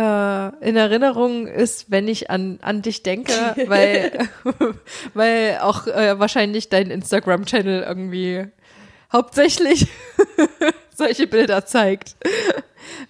in 0.65 0.75
Erinnerung 0.75 1.47
ist, 1.47 1.89
wenn 1.89 2.07
ich 2.07 2.29
an, 2.29 2.59
an 2.61 2.83
dich 2.83 3.01
denke, 3.01 3.33
weil, 3.67 4.29
weil 5.15 5.57
auch 5.61 5.87
äh, 5.87 6.19
wahrscheinlich 6.19 6.69
dein 6.69 6.91
Instagram-Channel 6.91 7.83
irgendwie 7.83 8.45
hauptsächlich 9.11 9.87
solche 10.99 11.25
Bilder 11.27 11.65
zeigt. 11.65 12.15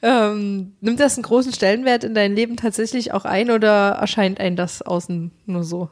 Ähm, 0.02 0.74
nimmt 0.82 1.00
das 1.00 1.16
einen 1.16 1.24
großen 1.24 1.54
Stellenwert 1.54 2.04
in 2.04 2.14
dein 2.14 2.36
Leben 2.36 2.58
tatsächlich 2.58 3.14
auch 3.14 3.24
ein 3.24 3.52
oder 3.52 3.92
erscheint 3.92 4.40
ein 4.40 4.56
das 4.56 4.82
außen 4.82 5.32
nur 5.46 5.64
so? 5.64 5.90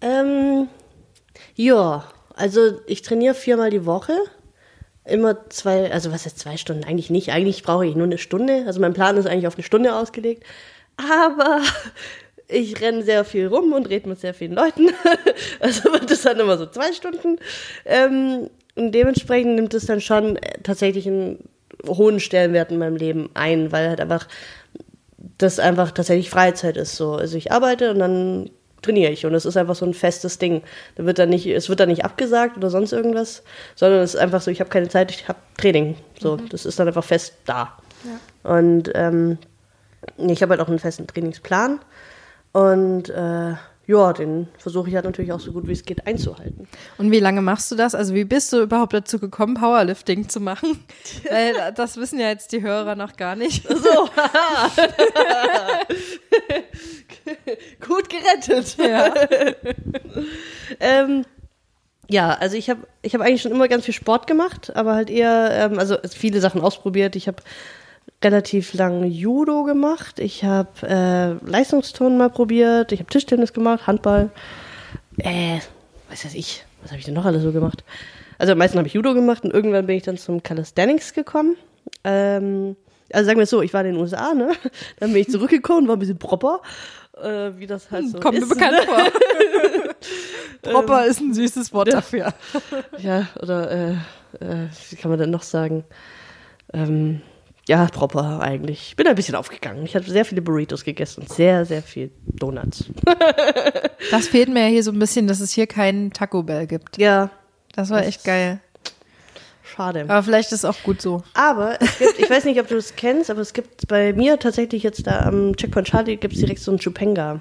Ähm, 0.00 0.68
ja, 1.54 2.04
also 2.34 2.80
ich 2.86 3.02
trainiere 3.02 3.34
viermal 3.34 3.70
die 3.70 3.86
Woche. 3.86 4.12
Immer 5.04 5.48
zwei, 5.50 5.90
also 5.90 6.12
was 6.12 6.26
ist 6.26 6.38
zwei 6.38 6.56
Stunden? 6.56 6.84
Eigentlich 6.84 7.10
nicht. 7.10 7.30
Eigentlich 7.32 7.62
brauche 7.62 7.86
ich 7.86 7.94
nur 7.94 8.06
eine 8.06 8.18
Stunde. 8.18 8.64
Also 8.66 8.80
mein 8.80 8.92
Plan 8.92 9.16
ist 9.16 9.26
eigentlich 9.26 9.46
auf 9.46 9.54
eine 9.54 9.64
Stunde 9.64 9.94
ausgelegt. 9.94 10.44
Aber 10.96 11.60
ich 12.48 12.80
renne 12.80 13.02
sehr 13.02 13.24
viel 13.24 13.46
rum 13.46 13.72
und 13.72 13.88
rede 13.88 14.08
mit 14.08 14.20
sehr 14.20 14.34
vielen 14.34 14.52
Leuten. 14.52 14.90
Also 15.60 15.90
wird 15.92 16.10
es 16.10 16.22
dann 16.22 16.38
immer 16.38 16.58
so 16.58 16.66
zwei 16.66 16.92
Stunden. 16.92 17.38
Ähm, 17.86 18.50
und 18.76 18.92
dementsprechend 18.92 19.56
nimmt 19.56 19.74
es 19.74 19.86
dann 19.86 20.00
schon 20.00 20.36
äh, 20.36 20.60
tatsächlich 20.62 21.06
einen 21.06 21.48
hohen 21.86 22.20
Stellenwert 22.20 22.70
in 22.70 22.78
meinem 22.78 22.96
Leben 22.96 23.30
ein, 23.34 23.72
weil 23.72 23.88
halt 23.88 24.00
einfach 24.00 24.28
das 25.38 25.58
einfach 25.58 25.90
tatsächlich 25.90 26.30
Freizeit 26.30 26.76
ist. 26.76 26.96
So. 26.96 27.14
Also 27.14 27.36
ich 27.36 27.52
arbeite 27.52 27.90
und 27.90 27.98
dann 27.98 28.50
trainiere 28.82 29.10
ich 29.10 29.26
und 29.26 29.34
es 29.34 29.44
ist 29.44 29.56
einfach 29.56 29.74
so 29.74 29.84
ein 29.84 29.94
festes 29.94 30.38
Ding. 30.38 30.62
Da 30.94 31.04
wird 31.04 31.18
dann 31.18 31.30
nicht, 31.30 31.46
es 31.46 31.68
wird 31.68 31.80
dann 31.80 31.88
nicht 31.88 32.04
abgesagt 32.04 32.56
oder 32.56 32.70
sonst 32.70 32.92
irgendwas, 32.92 33.42
sondern 33.74 34.00
es 34.00 34.14
ist 34.14 34.20
einfach 34.20 34.40
so, 34.40 34.50
ich 34.50 34.60
habe 34.60 34.70
keine 34.70 34.88
Zeit, 34.88 35.10
ich 35.10 35.28
habe 35.28 35.38
Training. 35.56 35.96
So, 36.20 36.36
das 36.36 36.64
ist 36.64 36.78
dann 36.78 36.86
einfach 36.86 37.04
fest 37.04 37.34
da. 37.46 37.76
Und 38.42 38.90
ähm, 38.94 39.38
ich 40.18 40.42
habe 40.42 40.50
halt 40.50 40.60
auch 40.60 40.68
einen 40.68 40.78
festen 40.78 41.06
Trainingsplan 41.06 41.80
und 42.52 43.10
äh, 43.10 43.54
ja, 43.86 44.12
den 44.12 44.48
versuche 44.58 44.88
ich 44.88 44.96
halt 44.96 45.04
natürlich 45.04 45.32
auch 45.32 45.38
so 45.38 45.52
gut 45.52 45.68
wie 45.68 45.72
es 45.72 45.84
geht 45.84 46.08
einzuhalten. 46.08 46.66
Und 46.98 47.12
wie 47.12 47.20
lange 47.20 47.40
machst 47.40 47.70
du 47.70 47.76
das? 47.76 47.94
Also 47.94 48.14
wie 48.14 48.24
bist 48.24 48.52
du 48.52 48.62
überhaupt 48.62 48.92
dazu 48.92 49.20
gekommen, 49.20 49.54
Powerlifting 49.54 50.28
zu 50.28 50.40
machen? 50.40 50.84
Weil 51.30 51.72
das 51.74 51.96
wissen 51.96 52.18
ja 52.18 52.28
jetzt 52.28 52.50
die 52.50 52.62
Hörer 52.62 52.96
noch 52.96 53.16
gar 53.16 53.36
nicht. 53.36 53.68
So, 53.68 53.76
gut 57.86 58.08
gerettet. 58.08 58.76
Ja. 58.78 59.14
Ähm, 60.80 61.24
ja, 62.08 62.30
also 62.30 62.56
ich 62.56 62.70
habe 62.70 62.88
ich 63.02 63.14
hab 63.14 63.20
eigentlich 63.20 63.42
schon 63.42 63.52
immer 63.52 63.68
ganz 63.68 63.84
viel 63.84 63.94
Sport 63.94 64.26
gemacht, 64.26 64.74
aber 64.74 64.94
halt 64.94 65.10
eher, 65.10 65.50
ähm, 65.52 65.78
also 65.78 65.96
viele 66.08 66.40
Sachen 66.40 66.60
ausprobiert. 66.60 67.14
Ich 67.14 67.28
habe 67.28 67.40
relativ 68.22 68.74
lang 68.74 69.04
Judo 69.04 69.64
gemacht, 69.64 70.18
ich 70.18 70.44
habe 70.44 70.70
äh, 70.82 71.32
Leistungsturnen 71.48 72.18
mal 72.18 72.30
probiert, 72.30 72.92
ich 72.92 73.00
habe 73.00 73.10
Tischtennis 73.10 73.52
gemacht, 73.52 73.86
Handball, 73.86 74.30
äh, 75.18 75.58
was 76.08 76.24
weiß 76.24 76.34
ich, 76.34 76.64
was 76.82 76.90
habe 76.90 76.98
ich 76.98 77.04
denn 77.04 77.14
noch 77.14 77.24
alles 77.24 77.42
so 77.42 77.52
gemacht? 77.52 77.84
Also 78.38 78.52
am 78.52 78.58
meisten 78.58 78.78
habe 78.78 78.88
ich 78.88 78.94
Judo 78.94 79.14
gemacht 79.14 79.44
und 79.44 79.52
irgendwann 79.52 79.86
bin 79.86 79.96
ich 79.96 80.02
dann 80.02 80.18
zum 80.18 80.42
Calisthenics 80.42 81.14
gekommen. 81.14 81.56
Ähm, 82.04 82.76
also 83.12 83.26
sagen 83.26 83.38
wir 83.38 83.44
es 83.44 83.50
so, 83.50 83.62
ich 83.62 83.72
war 83.72 83.82
in 83.84 83.92
den 83.94 83.96
USA, 83.96 84.34
ne? 84.34 84.52
Dann 84.98 85.12
bin 85.12 85.22
ich 85.22 85.30
zurückgekommen, 85.30 85.88
war 85.88 85.96
ein 85.96 86.00
bisschen 86.00 86.18
proper, 86.18 86.60
äh, 87.22 87.50
wie 87.56 87.66
das 87.66 87.90
halt 87.90 88.10
so 88.10 88.18
Kommt 88.18 88.40
mir 88.40 88.46
bekannt 88.46 88.76
ne? 88.78 88.82
vor. 88.82 89.02
Proper 90.72 91.06
ist 91.06 91.20
ein 91.20 91.32
süßes 91.32 91.72
Wort 91.72 91.92
dafür. 91.92 92.34
Ja, 92.98 93.28
oder 93.40 93.70
äh, 93.70 93.92
äh, 94.40 94.68
wie 94.90 94.96
kann 94.96 95.10
man 95.10 95.20
denn 95.20 95.30
noch 95.30 95.44
sagen? 95.44 95.84
Ähm, 96.72 97.22
ja, 97.68 97.86
proper 97.86 98.40
eigentlich. 98.40 98.88
Ich 98.90 98.96
bin 98.96 99.06
ein 99.06 99.14
bisschen 99.14 99.34
aufgegangen. 99.34 99.84
Ich 99.84 99.94
habe 99.96 100.04
sehr 100.08 100.24
viele 100.24 100.40
Burritos 100.42 100.84
gegessen 100.84 101.22
und 101.22 101.28
sehr, 101.32 101.64
sehr 101.64 101.82
viel 101.82 102.10
Donuts. 102.26 102.84
Das 104.12 104.28
fehlt 104.28 104.48
mir 104.48 104.62
ja 104.62 104.68
hier 104.68 104.82
so 104.84 104.92
ein 104.92 104.98
bisschen, 105.00 105.26
dass 105.26 105.40
es 105.40 105.50
hier 105.52 105.66
keinen 105.66 106.12
Taco 106.12 106.42
Bell 106.44 106.66
gibt. 106.68 106.96
Ja, 106.98 107.30
Das 107.74 107.90
war 107.90 108.04
echt 108.04 108.22
geil. 108.24 108.60
schade. 109.64 110.04
Aber 110.06 110.22
vielleicht 110.22 110.52
ist 110.52 110.58
es 110.60 110.64
auch 110.64 110.80
gut 110.84 111.02
so. 111.02 111.22
Aber 111.34 111.76
es 111.80 111.98
gibt, 111.98 112.18
ich 112.20 112.30
weiß 112.30 112.44
nicht, 112.44 112.60
ob 112.60 112.68
du 112.68 112.76
es 112.76 112.94
kennst, 112.94 113.30
aber 113.30 113.40
es 113.40 113.52
gibt 113.52 113.88
bei 113.88 114.12
mir 114.12 114.38
tatsächlich 114.38 114.82
jetzt 114.84 115.06
da 115.08 115.20
am 115.20 115.56
Checkpoint 115.56 115.88
Charlie 115.88 116.16
gibt 116.16 116.34
es 116.34 116.40
direkt 116.40 116.60
so 116.60 116.70
einen 116.70 116.78
Chupenga. 116.78 117.40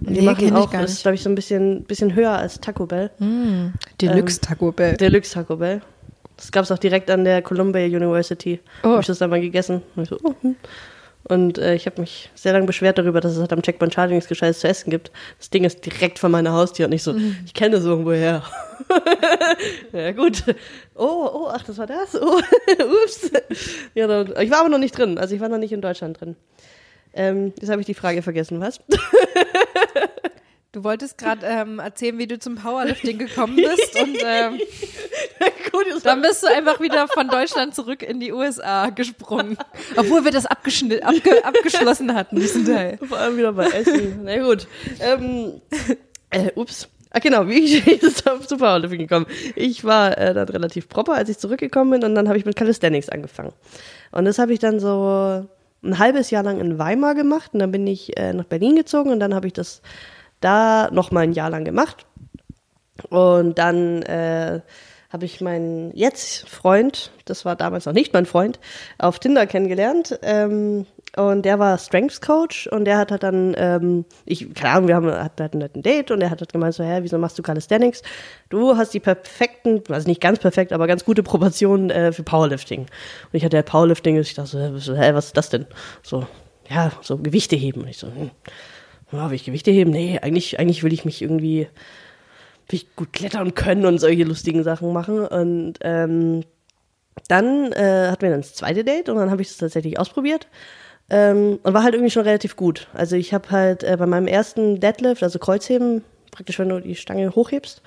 Und 0.00 0.10
die 0.10 0.20
Nee, 0.20 0.22
machen 0.22 0.56
auch, 0.56 0.70
das 0.70 0.92
ist 0.92 1.02
glaube 1.02 1.14
ich 1.14 1.22
so 1.22 1.28
ein 1.30 1.34
bisschen, 1.36 1.84
bisschen 1.84 2.14
höher 2.14 2.32
als 2.32 2.60
Taco 2.60 2.86
Bell. 2.86 3.10
Deluxe 4.00 4.40
Taco 4.40 4.72
Bell. 4.72 4.96
Deluxe 4.96 5.32
Taco 5.34 5.56
Bell. 5.56 5.80
Das 6.38 6.52
gab 6.52 6.64
es 6.64 6.72
auch 6.72 6.78
direkt 6.78 7.10
an 7.10 7.24
der 7.24 7.42
Columbia 7.42 7.84
University. 7.84 8.60
Oh. 8.84 8.90
Habe 8.90 9.00
ich 9.00 9.06
das 9.08 9.18
da 9.18 9.26
mal 9.26 9.40
gegessen. 9.40 9.82
Und 9.96 10.04
ich 10.04 10.08
so, 10.08 10.18
oh, 10.22 10.34
hm. 10.40 10.56
Und 11.24 11.58
äh, 11.58 11.74
ich 11.74 11.84
habe 11.86 12.00
mich 12.00 12.30
sehr 12.34 12.54
lange 12.54 12.64
beschwert 12.64 12.96
darüber, 12.96 13.20
dass 13.20 13.32
es 13.32 13.40
halt 13.40 13.52
am 13.52 13.60
Checkpoint 13.60 13.92
Charlie 13.92 14.14
nichts 14.14 14.28
Gescheites 14.28 14.60
zu 14.60 14.68
essen 14.68 14.88
gibt. 14.88 15.10
Das 15.38 15.50
Ding 15.50 15.64
ist 15.64 15.84
direkt 15.84 16.18
von 16.18 16.30
meiner 16.30 16.52
Haustür 16.52 16.86
und 16.86 16.92
ich 16.92 17.02
so, 17.02 17.14
ich 17.44 17.52
kenne 17.52 17.76
das 17.76 17.84
irgendwoher. 17.84 18.42
ja 19.92 20.12
gut. 20.12 20.44
Oh, 20.94 21.28
oh, 21.34 21.48
ach, 21.52 21.64
das 21.64 21.76
war 21.76 21.86
das? 21.86 22.14
Oh, 22.14 22.38
ups. 23.04 23.30
Ja, 23.94 24.06
dann, 24.06 24.32
ich 24.40 24.50
war 24.50 24.60
aber 24.60 24.70
noch 24.70 24.78
nicht 24.78 24.96
drin. 24.96 25.18
Also 25.18 25.34
ich 25.34 25.40
war 25.40 25.50
noch 25.50 25.58
nicht 25.58 25.72
in 25.72 25.82
Deutschland 25.82 26.18
drin. 26.18 26.36
Ähm, 27.12 27.52
jetzt 27.60 27.68
habe 27.68 27.80
ich 27.80 27.86
die 27.86 27.94
Frage 27.94 28.22
vergessen, 28.22 28.60
was? 28.60 28.80
Du 30.78 30.84
wolltest 30.84 31.18
gerade 31.18 31.44
ähm, 31.44 31.80
erzählen, 31.80 32.16
wie 32.18 32.28
du 32.28 32.38
zum 32.38 32.54
Powerlifting 32.54 33.18
gekommen 33.18 33.56
bist 33.56 34.00
und 34.00 34.16
ähm, 34.24 34.60
dann 36.04 36.22
bist 36.22 36.44
du 36.44 36.46
einfach 36.46 36.80
wieder 36.80 37.08
von 37.08 37.26
Deutschland 37.26 37.74
zurück 37.74 38.04
in 38.04 38.20
die 38.20 38.30
USA 38.30 38.90
gesprungen. 38.90 39.58
Obwohl 39.96 40.24
wir 40.24 40.30
das 40.30 40.46
abge, 40.46 40.70
abgeschlossen 41.42 42.14
hatten, 42.14 42.36
diesen 42.36 42.64
Teil. 42.64 42.96
Vor 43.02 43.18
allem 43.18 43.36
wieder 43.36 43.52
bei 43.54 43.66
Essen. 43.66 44.20
Na 44.22 44.38
gut. 44.38 44.68
Ähm, 45.00 45.60
äh, 46.30 46.52
ups. 46.54 46.88
Ah, 47.10 47.18
genau, 47.18 47.48
wie 47.48 47.58
ich 47.58 47.84
jetzt 47.84 48.24
zu 48.46 48.56
Powerlifting 48.56 49.00
gekommen. 49.00 49.26
Ich 49.56 49.82
war 49.82 50.16
äh, 50.16 50.32
dann 50.32 50.48
relativ 50.48 50.88
proper, 50.88 51.14
als 51.14 51.28
ich 51.28 51.38
zurückgekommen 51.38 51.90
bin 51.90 52.04
und 52.04 52.14
dann 52.14 52.28
habe 52.28 52.38
ich 52.38 52.44
mit 52.44 52.54
Calisthenics 52.54 53.08
angefangen. 53.08 53.52
Und 54.12 54.26
das 54.26 54.38
habe 54.38 54.52
ich 54.52 54.60
dann 54.60 54.78
so 54.78 55.44
ein 55.82 55.98
halbes 55.98 56.30
Jahr 56.30 56.44
lang 56.44 56.60
in 56.60 56.78
Weimar 56.78 57.16
gemacht 57.16 57.50
und 57.52 57.58
dann 57.58 57.72
bin 57.72 57.84
ich 57.88 58.16
äh, 58.16 58.32
nach 58.32 58.44
Berlin 58.44 58.76
gezogen 58.76 59.10
und 59.10 59.18
dann 59.18 59.34
habe 59.34 59.48
ich 59.48 59.52
das 59.52 59.82
da 60.40 60.90
noch 60.90 61.10
mal 61.10 61.20
ein 61.20 61.32
Jahr 61.32 61.50
lang 61.50 61.64
gemacht. 61.64 62.06
Und 63.10 63.58
dann 63.58 64.02
äh, 64.02 64.60
habe 65.10 65.24
ich 65.24 65.40
meinen 65.40 65.92
jetzt 65.94 66.48
Freund, 66.48 67.12
das 67.24 67.44
war 67.44 67.56
damals 67.56 67.86
noch 67.86 67.92
nicht 67.92 68.12
mein 68.12 68.26
Freund, 68.26 68.58
auf 68.98 69.18
Tinder 69.18 69.46
kennengelernt. 69.46 70.18
Ähm, 70.22 70.86
und 71.16 71.42
der 71.42 71.58
war 71.58 71.78
Strengths 71.78 72.20
Coach 72.20 72.66
und 72.66 72.84
der 72.84 72.98
hat 72.98 73.10
halt 73.10 73.22
dann, 73.22 73.54
ähm, 73.56 74.04
ich, 74.26 74.52
keine 74.54 74.74
Ahnung, 74.74 74.88
wir 74.88 74.94
haben, 74.94 75.10
hatten 75.10 75.62
halt 75.62 75.74
ein 75.74 75.82
Date 75.82 76.10
und 76.10 76.20
er 76.20 76.30
hat 76.30 76.40
halt 76.40 76.52
gemeint 76.52 76.74
so, 76.74 76.84
hä, 76.84 76.98
wieso 77.00 77.16
machst 77.16 77.38
du 77.38 77.42
Calisthenics? 77.42 78.02
Du 78.50 78.76
hast 78.76 78.92
die 78.92 79.00
perfekten, 79.00 79.82
also 79.88 80.06
nicht 80.06 80.20
ganz 80.20 80.38
perfekt, 80.38 80.72
aber 80.72 80.86
ganz 80.86 81.04
gute 81.04 81.22
Proportionen 81.22 81.88
äh, 81.88 82.12
für 82.12 82.22
Powerlifting. 82.22 82.80
Und 82.80 82.88
ich 83.32 83.44
hatte 83.44 83.56
halt 83.56 83.66
Powerlifting, 83.66 84.18
ich 84.18 84.34
dachte 84.34 84.78
so, 84.78 84.94
hä, 84.94 85.14
was 85.14 85.26
ist 85.26 85.36
das 85.36 85.48
denn? 85.48 85.66
So, 86.02 86.26
ja, 86.68 86.92
so 87.00 87.16
Gewichte 87.16 87.56
heben. 87.56 87.82
Und 87.82 87.88
ich 87.88 87.96
so, 87.98 88.08
hm, 88.08 88.30
ja, 89.12 89.28
will 89.28 89.36
ich 89.36 89.44
Gewichte 89.44 89.70
heben? 89.70 89.90
Nee, 89.90 90.18
eigentlich, 90.20 90.58
eigentlich 90.58 90.82
will 90.82 90.92
ich 90.92 91.04
mich 91.04 91.22
irgendwie, 91.22 91.68
will 92.68 92.78
ich 92.78 92.94
gut 92.96 93.12
klettern 93.12 93.54
können 93.54 93.86
und 93.86 93.98
solche 93.98 94.24
lustigen 94.24 94.62
Sachen 94.62 94.92
machen. 94.92 95.26
Und 95.26 95.74
ähm, 95.80 96.44
dann 97.28 97.72
äh, 97.72 98.08
hatten 98.10 98.22
wir 98.22 98.30
dann 98.30 98.42
das 98.42 98.54
zweite 98.54 98.84
Date 98.84 99.08
und 99.08 99.16
dann 99.16 99.30
habe 99.30 99.42
ich 99.42 99.48
es 99.48 99.56
tatsächlich 99.56 99.98
ausprobiert. 99.98 100.46
Ähm, 101.10 101.58
und 101.62 101.72
war 101.72 101.82
halt 101.82 101.94
irgendwie 101.94 102.10
schon 102.10 102.24
relativ 102.24 102.54
gut. 102.54 102.86
Also 102.92 103.16
ich 103.16 103.32
habe 103.32 103.50
halt 103.50 103.82
äh, 103.82 103.96
bei 103.98 104.06
meinem 104.06 104.26
ersten 104.26 104.78
Deadlift, 104.78 105.22
also 105.22 105.38
Kreuzheben, 105.38 106.04
praktisch 106.30 106.58
wenn 106.58 106.68
du 106.68 106.80
die 106.80 106.96
Stange 106.96 107.34
hochhebst, 107.34 107.80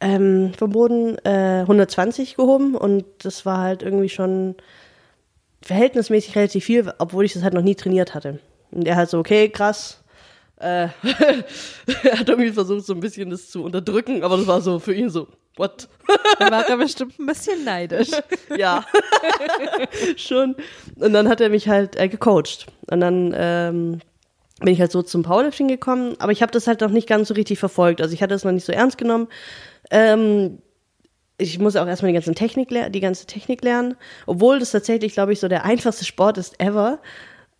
ähm, 0.00 0.52
vom 0.56 0.70
Boden 0.70 1.16
äh, 1.24 1.60
120 1.62 2.36
gehoben 2.36 2.76
und 2.76 3.04
das 3.18 3.44
war 3.44 3.58
halt 3.58 3.82
irgendwie 3.82 4.08
schon 4.08 4.54
verhältnismäßig 5.62 6.36
relativ 6.36 6.64
viel, 6.64 6.92
obwohl 6.98 7.24
ich 7.24 7.32
das 7.32 7.42
halt 7.42 7.54
noch 7.54 7.62
nie 7.62 7.74
trainiert 7.74 8.14
hatte. 8.14 8.38
Und 8.70 8.86
er 8.86 8.96
halt 8.96 9.10
so, 9.10 9.18
okay, 9.18 9.48
krass. 9.48 10.01
Äh, 10.62 10.88
er 12.04 12.18
hat 12.20 12.28
irgendwie 12.28 12.52
versucht, 12.52 12.86
so 12.86 12.94
ein 12.94 13.00
bisschen 13.00 13.30
das 13.30 13.50
zu 13.50 13.64
unterdrücken, 13.64 14.22
aber 14.22 14.36
das 14.36 14.46
war 14.46 14.60
so 14.60 14.78
für 14.78 14.94
ihn 14.94 15.10
so, 15.10 15.26
what? 15.56 15.88
Da 16.38 16.50
war 16.52 16.68
er 16.68 16.76
bestimmt 16.76 17.18
ein 17.18 17.26
bisschen 17.26 17.64
neidisch. 17.64 18.10
ja, 18.56 18.84
schon. 20.16 20.54
Und 21.00 21.12
dann 21.12 21.28
hat 21.28 21.40
er 21.40 21.48
mich 21.48 21.68
halt 21.68 21.96
äh, 21.96 22.08
gecoacht. 22.08 22.66
Und 22.88 23.00
dann 23.00 23.34
ähm, 23.36 24.00
bin 24.60 24.72
ich 24.72 24.80
halt 24.80 24.92
so 24.92 25.02
zum 25.02 25.24
Powerlifting 25.24 25.66
gekommen, 25.66 26.14
aber 26.20 26.30
ich 26.30 26.42
habe 26.42 26.52
das 26.52 26.68
halt 26.68 26.80
noch 26.80 26.90
nicht 26.90 27.08
ganz 27.08 27.26
so 27.26 27.34
richtig 27.34 27.58
verfolgt. 27.58 28.00
Also 28.00 28.14
ich 28.14 28.22
hatte 28.22 28.34
es 28.34 28.44
noch 28.44 28.52
nicht 28.52 28.64
so 28.64 28.72
ernst 28.72 28.98
genommen. 28.98 29.26
Ähm, 29.90 30.58
ich 31.38 31.58
muss 31.58 31.74
auch 31.74 31.88
erstmal 31.88 32.12
die 32.12 32.14
ganze 32.14 32.34
Technik, 32.34 32.68
die 32.68 33.00
ganze 33.00 33.26
Technik 33.26 33.64
lernen, 33.64 33.96
obwohl 34.26 34.60
das 34.60 34.70
tatsächlich, 34.70 35.14
glaube 35.14 35.32
ich, 35.32 35.40
so 35.40 35.48
der 35.48 35.64
einfachste 35.64 36.04
Sport 36.04 36.38
ist 36.38 36.60
ever. 36.60 37.00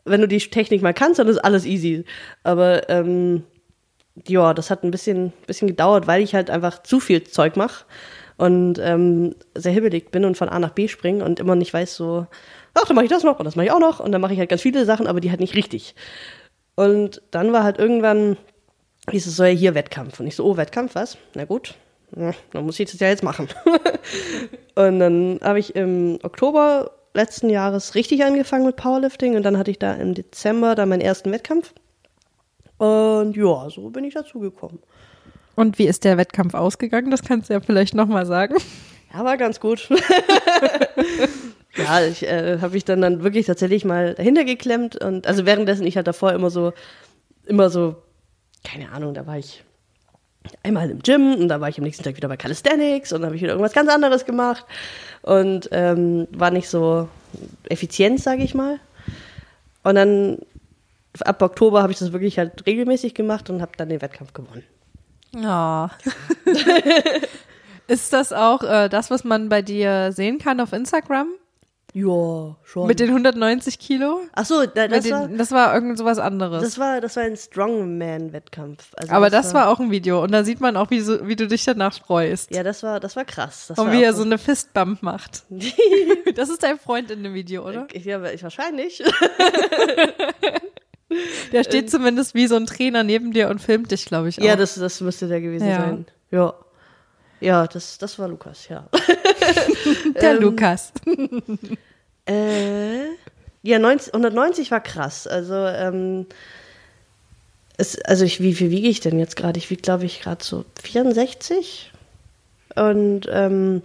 Wenn 0.04 0.20
du 0.20 0.28
die 0.28 0.38
Technik 0.38 0.82
mal 0.82 0.94
kannst, 0.94 1.18
dann 1.18 1.28
ist 1.28 1.38
alles 1.38 1.64
easy. 1.64 2.04
Aber 2.42 2.88
ähm, 2.88 3.44
ja, 4.26 4.54
das 4.54 4.70
hat 4.70 4.84
ein 4.84 4.90
bisschen, 4.90 5.32
bisschen 5.46 5.68
gedauert, 5.68 6.06
weil 6.06 6.22
ich 6.22 6.34
halt 6.34 6.50
einfach 6.50 6.82
zu 6.82 7.00
viel 7.00 7.24
Zeug 7.24 7.56
mache 7.56 7.84
und 8.36 8.78
ähm, 8.78 9.34
sehr 9.54 9.72
hibbelig 9.72 10.10
bin 10.10 10.24
und 10.24 10.36
von 10.36 10.48
A 10.48 10.58
nach 10.58 10.70
B 10.70 10.88
springe 10.88 11.24
und 11.24 11.40
immer 11.40 11.54
nicht 11.54 11.72
weiß 11.72 11.94
so, 11.94 12.26
ach, 12.74 12.84
dann 12.86 12.96
mache 12.96 13.04
ich 13.04 13.10
das 13.10 13.24
noch 13.24 13.38
und 13.38 13.44
das 13.44 13.56
mache 13.56 13.66
ich 13.66 13.72
auch 13.72 13.80
noch 13.80 14.00
und 14.00 14.12
dann 14.12 14.20
mache 14.20 14.32
ich 14.32 14.38
halt 14.38 14.50
ganz 14.50 14.62
viele 14.62 14.84
Sachen, 14.84 15.06
aber 15.06 15.20
die 15.20 15.30
halt 15.30 15.40
nicht 15.40 15.54
richtig. 15.54 15.94
Und 16.74 17.22
dann 17.30 17.52
war 17.52 17.64
halt 17.64 17.78
irgendwann, 17.78 18.36
hieß 19.10 19.26
es 19.26 19.36
so, 19.36 19.44
ja, 19.44 19.50
hier 19.50 19.74
Wettkampf. 19.74 20.20
Und 20.20 20.26
ich 20.26 20.36
so, 20.36 20.44
oh, 20.44 20.56
Wettkampf, 20.56 20.94
was? 20.94 21.18
Na 21.34 21.44
gut, 21.44 21.74
ja, 22.16 22.32
dann 22.52 22.64
muss 22.64 22.80
ich 22.80 22.90
das 22.90 23.00
ja 23.00 23.08
jetzt 23.08 23.22
machen. 23.22 23.48
und 24.74 24.98
dann 24.98 25.38
habe 25.42 25.58
ich 25.58 25.76
im 25.76 26.18
Oktober 26.22 26.90
letzten 27.14 27.50
Jahres 27.50 27.94
richtig 27.94 28.24
angefangen 28.24 28.66
mit 28.66 28.76
Powerlifting 28.76 29.36
und 29.36 29.42
dann 29.42 29.58
hatte 29.58 29.70
ich 29.70 29.78
da 29.78 29.94
im 29.94 30.14
Dezember 30.14 30.74
dann 30.74 30.88
meinen 30.88 31.00
ersten 31.00 31.30
Wettkampf. 31.32 31.72
Und 32.78 33.36
ja, 33.36 33.68
so 33.70 33.90
bin 33.90 34.04
ich 34.04 34.14
dazugekommen. 34.14 34.80
Und 35.54 35.78
wie 35.78 35.86
ist 35.86 36.04
der 36.04 36.16
Wettkampf 36.16 36.54
ausgegangen? 36.54 37.10
Das 37.10 37.22
kannst 37.22 37.50
du 37.50 37.54
ja 37.54 37.60
vielleicht 37.60 37.94
nochmal 37.94 38.26
sagen. 38.26 38.56
Ja, 39.12 39.24
war 39.24 39.36
ganz 39.36 39.60
gut. 39.60 39.88
ja, 41.76 42.04
ich 42.04 42.26
äh, 42.26 42.58
habe 42.60 42.72
mich 42.72 42.84
dann, 42.84 43.02
dann 43.02 43.22
wirklich 43.22 43.46
tatsächlich 43.46 43.84
mal 43.84 44.14
dahinter 44.14 44.44
geklemmt 44.44 44.96
und 44.96 45.26
also 45.26 45.44
währenddessen 45.44 45.86
ich 45.86 45.96
halt 45.96 46.06
davor 46.06 46.32
immer 46.32 46.50
so, 46.50 46.72
immer 47.44 47.68
so, 47.68 47.96
keine 48.64 48.90
Ahnung, 48.90 49.12
da 49.12 49.26
war 49.26 49.38
ich 49.38 49.64
einmal 50.62 50.90
im 50.90 51.00
Gym 51.00 51.34
und 51.34 51.48
da 51.48 51.60
war 51.60 51.68
ich 51.68 51.78
am 51.78 51.84
nächsten 51.84 52.04
Tag 52.04 52.16
wieder 52.16 52.28
bei 52.28 52.36
Calisthenics 52.36 53.12
und 53.12 53.20
dann 53.20 53.26
habe 53.26 53.36
ich 53.36 53.42
wieder 53.42 53.52
irgendwas 53.52 53.72
ganz 53.72 53.90
anderes 53.90 54.24
gemacht 54.24 54.64
und 55.22 55.68
ähm, 55.72 56.26
war 56.32 56.50
nicht 56.50 56.68
so 56.68 57.08
effizient, 57.68 58.20
sage 58.20 58.42
ich 58.42 58.54
mal. 58.54 58.78
Und 59.82 59.96
dann 59.96 60.38
ab 61.20 61.42
Oktober 61.42 61.82
habe 61.82 61.92
ich 61.92 61.98
das 61.98 62.12
wirklich 62.12 62.38
halt 62.38 62.66
regelmäßig 62.66 63.14
gemacht 63.14 63.50
und 63.50 63.60
habe 63.60 63.72
dann 63.76 63.88
den 63.88 64.02
Wettkampf 64.02 64.32
gewonnen. 64.32 64.64
Ja. 65.34 65.90
ist 67.86 68.12
das 68.12 68.32
auch 68.32 68.62
äh, 68.62 68.88
das, 68.88 69.10
was 69.10 69.24
man 69.24 69.48
bei 69.48 69.62
dir 69.62 70.12
sehen 70.12 70.38
kann 70.38 70.60
auf 70.60 70.72
Instagram? 70.72 71.28
Ja, 71.94 72.56
schon. 72.64 72.86
Mit 72.86 73.00
den 73.00 73.08
190 73.10 73.78
Kilo? 73.78 74.20
Ach 74.32 74.46
so, 74.46 74.64
da, 74.64 74.88
das, 74.88 75.04
den, 75.04 75.12
war, 75.12 75.28
das 75.28 75.50
war 75.50 75.74
irgend 75.74 75.98
sowas 75.98 76.18
anderes. 76.18 76.62
das 76.62 76.78
war 76.78 77.02
das 77.02 77.16
war 77.16 77.24
ein 77.24 77.36
Strongman-Wettkampf. 77.36 78.92
Also 78.96 79.12
Aber 79.12 79.28
das 79.28 79.52
war 79.52 79.68
auch 79.68 79.78
ein 79.78 79.90
Video 79.90 80.22
und 80.22 80.32
da 80.32 80.42
sieht 80.42 80.60
man 80.60 80.76
auch, 80.78 80.88
wie, 80.90 81.00
so, 81.00 81.26
wie 81.28 81.36
du 81.36 81.46
dich 81.46 81.64
danach 81.66 81.92
freust. 81.92 82.50
ja, 82.54 82.62
das 82.62 82.82
war 82.82 82.98
das 82.98 83.14
war 83.14 83.26
krass. 83.26 83.66
Das 83.68 83.78
und 83.78 83.88
war 83.88 83.92
wie 83.92 84.02
er 84.02 84.14
so 84.14 84.22
eine 84.22 84.38
Fistbump 84.38 85.02
macht. 85.02 85.42
das 86.34 86.48
ist 86.48 86.62
dein 86.62 86.78
Freund 86.78 87.10
in 87.10 87.22
dem 87.24 87.34
Video, 87.34 87.68
oder? 87.68 87.86
Ich, 87.92 88.06
ja, 88.06 88.24
ich 88.24 88.42
wahrscheinlich. 88.42 89.02
Der 91.52 91.62
steht 91.62 91.90
zumindest 91.90 92.34
wie 92.34 92.46
so 92.46 92.56
ein 92.56 92.64
Trainer 92.64 93.02
neben 93.02 93.32
dir 93.32 93.50
und 93.50 93.60
filmt 93.60 93.90
dich, 93.90 94.06
glaube 94.06 94.30
ich. 94.30 94.40
Auch. 94.40 94.44
ja, 94.44 94.56
das 94.56 94.76
das 94.76 95.00
müsste 95.02 95.28
der 95.28 95.42
gewesen 95.42 95.68
Ja. 95.68 95.80
sein. 95.80 96.06
Ja. 96.30 96.54
Ja, 97.40 97.66
das 97.66 97.98
das 97.98 98.18
war 98.18 98.28
Lukas, 98.28 98.68
ja. 98.68 98.88
der 100.20 100.34
ähm, 100.36 100.42
Lukas. 100.42 100.92
Äh, 102.24 103.02
ja, 103.62 103.80
90, 103.80 104.14
190 104.14 104.70
war 104.70 104.80
krass. 104.80 105.26
Also, 105.26 105.54
ähm, 105.54 106.26
es, 107.76 108.00
also 108.02 108.24
ich, 108.24 108.40
wie 108.40 108.54
viel 108.54 108.70
wiege 108.70 108.86
ich 108.86 109.00
denn 109.00 109.18
jetzt 109.18 109.34
gerade? 109.34 109.58
Ich 109.58 109.70
wiege, 109.70 109.82
glaube 109.82 110.04
ich, 110.04 110.20
gerade 110.20 110.44
so 110.44 110.64
64. 110.82 111.92
Und, 112.76 113.28
ähm, 113.30 113.82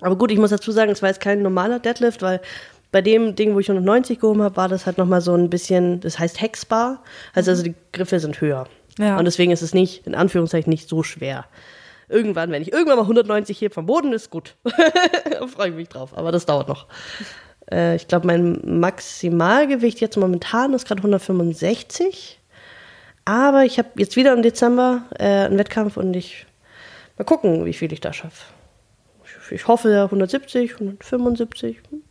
aber 0.00 0.16
gut, 0.16 0.32
ich 0.32 0.38
muss 0.38 0.50
dazu 0.50 0.72
sagen, 0.72 0.90
es 0.90 1.00
war 1.02 1.08
jetzt 1.08 1.20
kein 1.20 1.42
normaler 1.42 1.78
Deadlift, 1.78 2.22
weil 2.22 2.40
bei 2.92 3.02
dem 3.02 3.36
Ding, 3.36 3.54
wo 3.54 3.60
ich 3.60 3.68
190 3.68 4.18
gehoben 4.20 4.42
habe, 4.42 4.56
war 4.56 4.68
das 4.68 4.86
halt 4.86 4.98
nochmal 4.98 5.20
so 5.20 5.34
ein 5.34 5.48
bisschen, 5.48 6.00
das 6.00 6.18
heißt 6.18 6.40
Hexbar. 6.40 7.02
Also, 7.34 7.52
also 7.52 7.62
die 7.62 7.74
Griffe 7.92 8.18
sind 8.18 8.40
höher. 8.40 8.66
Ja. 8.98 9.18
Und 9.18 9.24
deswegen 9.26 9.52
ist 9.52 9.62
es 9.62 9.74
nicht, 9.74 10.06
in 10.06 10.14
Anführungszeichen, 10.14 10.70
nicht 10.70 10.88
so 10.88 11.02
schwer. 11.02 11.46
Irgendwann, 12.10 12.50
wenn 12.50 12.62
ich 12.62 12.72
irgendwann 12.72 12.96
mal 12.96 13.02
190 13.02 13.60
heb 13.60 13.72
vom 13.72 13.86
Boden, 13.86 14.12
ist 14.12 14.30
gut. 14.30 14.56
da 14.64 15.46
freue 15.46 15.70
ich 15.70 15.74
mich 15.76 15.88
drauf. 15.88 16.16
Aber 16.16 16.32
das 16.32 16.44
dauert 16.44 16.68
noch. 16.68 16.86
Äh, 17.70 17.96
ich 17.96 18.08
glaube, 18.08 18.26
mein 18.26 18.60
Maximalgewicht 18.80 20.00
jetzt 20.00 20.16
momentan 20.16 20.74
ist 20.74 20.86
gerade 20.86 20.98
165. 20.98 22.40
Aber 23.24 23.64
ich 23.64 23.78
habe 23.78 23.88
jetzt 23.96 24.16
wieder 24.16 24.32
im 24.32 24.42
Dezember 24.42 25.04
äh, 25.18 25.46
einen 25.46 25.58
Wettkampf 25.58 25.96
und 25.96 26.14
ich 26.14 26.46
mal 27.16 27.24
gucken, 27.24 27.64
wie 27.64 27.74
viel 27.74 27.92
ich 27.92 28.00
da 28.00 28.12
schaffe. 28.12 28.52
Ich, 29.24 29.52
ich 29.52 29.68
hoffe 29.68 30.02
170, 30.02 30.72
175. 30.72 31.80
Hm. 31.90 32.02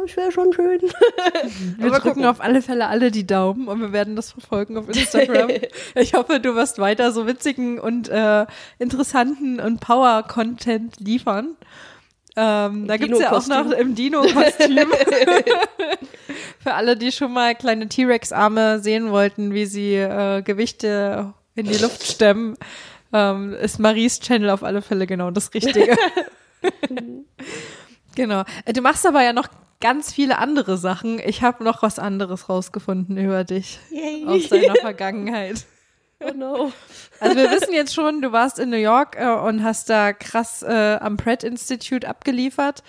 Das 0.00 0.16
wäre 0.16 0.30
schon 0.32 0.52
schön. 0.52 0.80
Wir 1.78 1.90
drücken 1.90 2.08
gucken. 2.08 2.24
auf 2.24 2.40
alle 2.40 2.62
Fälle 2.62 2.86
alle 2.86 3.10
die 3.10 3.26
Daumen 3.26 3.66
und 3.68 3.80
wir 3.80 3.92
werden 3.92 4.14
das 4.16 4.30
verfolgen 4.32 4.76
auf 4.76 4.88
Instagram. 4.88 5.50
ich 5.94 6.14
hoffe, 6.14 6.40
du 6.40 6.54
wirst 6.54 6.78
weiter 6.78 7.10
so 7.10 7.26
witzigen 7.26 7.78
und 7.80 8.08
äh, 8.08 8.46
interessanten 8.78 9.60
und 9.60 9.80
Power-Content 9.80 11.00
liefern. 11.00 11.56
Ähm, 12.36 12.86
da 12.86 12.96
gibt's 12.96 13.18
ja 13.18 13.32
auch 13.32 13.46
noch 13.48 13.72
im 13.72 13.96
Dino-Kostüm. 13.96 14.88
Für 16.60 16.74
alle, 16.74 16.96
die 16.96 17.10
schon 17.10 17.32
mal 17.32 17.56
kleine 17.56 17.88
T-Rex-Arme 17.88 18.78
sehen 18.78 19.10
wollten, 19.10 19.52
wie 19.52 19.66
sie 19.66 19.94
äh, 19.96 20.42
Gewichte 20.42 21.34
in 21.56 21.66
die 21.66 21.78
Luft 21.78 22.04
stemmen, 22.04 22.56
ähm, 23.12 23.52
ist 23.54 23.80
Maries 23.80 24.20
Channel 24.20 24.50
auf 24.50 24.62
alle 24.62 24.82
Fälle 24.82 25.08
genau 25.08 25.32
das 25.32 25.52
Richtige. 25.52 25.96
genau. 28.14 28.44
Äh, 28.64 28.72
Du 28.72 28.82
machst 28.82 29.04
aber 29.04 29.22
ja 29.24 29.32
noch 29.32 29.48
ganz 29.80 30.12
viele 30.12 30.38
andere 30.38 30.76
Sachen. 30.76 31.18
Ich 31.18 31.42
habe 31.42 31.64
noch 31.64 31.82
was 31.82 31.98
anderes 31.98 32.48
rausgefunden 32.48 33.16
über 33.16 33.44
dich 33.44 33.78
Yay. 33.90 34.24
aus 34.26 34.48
deiner 34.48 34.74
Vergangenheit. 34.80 35.66
Oh 36.20 36.32
no. 36.34 36.72
Also 37.20 37.36
wir 37.36 37.50
wissen 37.50 37.72
jetzt 37.72 37.94
schon, 37.94 38.20
du 38.20 38.32
warst 38.32 38.58
in 38.58 38.70
New 38.70 38.76
York 38.76 39.16
äh, 39.18 39.28
und 39.28 39.62
hast 39.62 39.88
da 39.88 40.12
krass 40.12 40.62
äh, 40.62 40.98
am 41.00 41.16
Pratt 41.16 41.44
Institute 41.44 42.08
abgeliefert. 42.08 42.82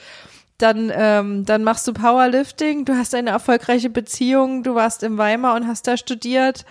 Dann, 0.57 0.91
ähm, 0.93 1.45
dann 1.45 1.63
machst 1.63 1.87
du 1.87 1.93
Powerlifting, 1.93 2.83
du 2.85 2.97
hast 2.97 3.15
eine 3.15 3.29
erfolgreiche 3.29 3.89
Beziehung, 3.89 4.63
du 4.63 4.75
warst 4.75 5.03
in 5.03 5.17
Weimar 5.17 5.55
und 5.55 5.67
hast 5.67 5.87
da 5.87 5.95
studiert. 5.95 6.65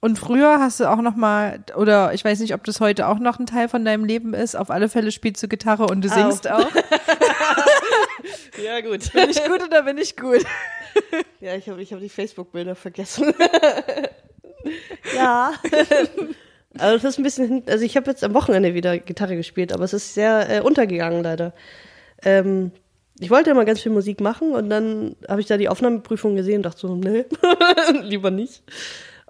Und 0.00 0.18
früher 0.18 0.60
hast 0.60 0.80
du 0.80 0.90
auch 0.90 1.02
noch 1.02 1.14
mal, 1.16 1.60
oder 1.76 2.14
ich 2.14 2.24
weiß 2.24 2.40
nicht, 2.40 2.54
ob 2.54 2.64
das 2.64 2.80
heute 2.80 3.06
auch 3.06 3.18
noch 3.18 3.38
ein 3.38 3.46
Teil 3.46 3.68
von 3.68 3.84
deinem 3.84 4.04
Leben 4.04 4.32
ist, 4.32 4.56
auf 4.56 4.70
alle 4.70 4.88
Fälle 4.88 5.12
spielst 5.12 5.42
du 5.42 5.48
Gitarre 5.48 5.86
und 5.86 6.04
du 6.04 6.08
singst 6.08 6.48
auch. 6.48 6.68
Ja, 8.62 8.80
gut. 8.80 9.12
Bin 9.12 9.30
ich 9.30 9.42
gut 9.44 9.62
oder 9.64 9.82
bin 9.82 9.98
ich 9.98 10.16
gut? 10.16 10.44
Ja, 11.40 11.54
ich 11.54 11.68
habe 11.68 11.80
ich 11.80 11.92
hab 11.92 12.00
die 12.00 12.08
Facebook-Bilder 12.08 12.74
vergessen. 12.74 13.32
ja. 15.14 15.52
Also 16.76 16.96
das 16.98 17.04
ist 17.14 17.18
ein 17.18 17.22
bisschen, 17.24 17.48
hin- 17.48 17.62
also 17.66 17.84
ich 17.84 17.96
habe 17.96 18.08
jetzt 18.10 18.22
am 18.22 18.34
Wochenende 18.34 18.74
wieder 18.74 18.98
Gitarre 18.98 19.34
gespielt, 19.36 19.72
aber 19.72 19.84
es 19.84 19.94
ist 19.94 20.14
sehr 20.14 20.48
äh, 20.48 20.60
untergegangen 20.60 21.24
leider. 21.24 21.52
Ähm, 22.22 22.70
ich 23.18 23.30
wollte 23.30 23.50
immer 23.50 23.64
ganz 23.64 23.80
viel 23.80 23.90
Musik 23.90 24.20
machen 24.20 24.52
und 24.52 24.68
dann 24.70 25.16
habe 25.28 25.40
ich 25.40 25.46
da 25.46 25.56
die 25.56 25.68
Aufnahmeprüfung 25.68 26.36
gesehen 26.36 26.56
und 26.58 26.62
dachte 26.64 26.80
so, 26.80 26.94
nee, 26.94 27.24
lieber 28.02 28.30
nicht. 28.30 28.62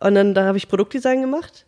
Und 0.01 0.15
dann 0.17 0.35
da 0.35 0.45
habe 0.45 0.59
ich 0.59 0.69
Produktdesign 0.69 1.23
gemacht 1.23 1.65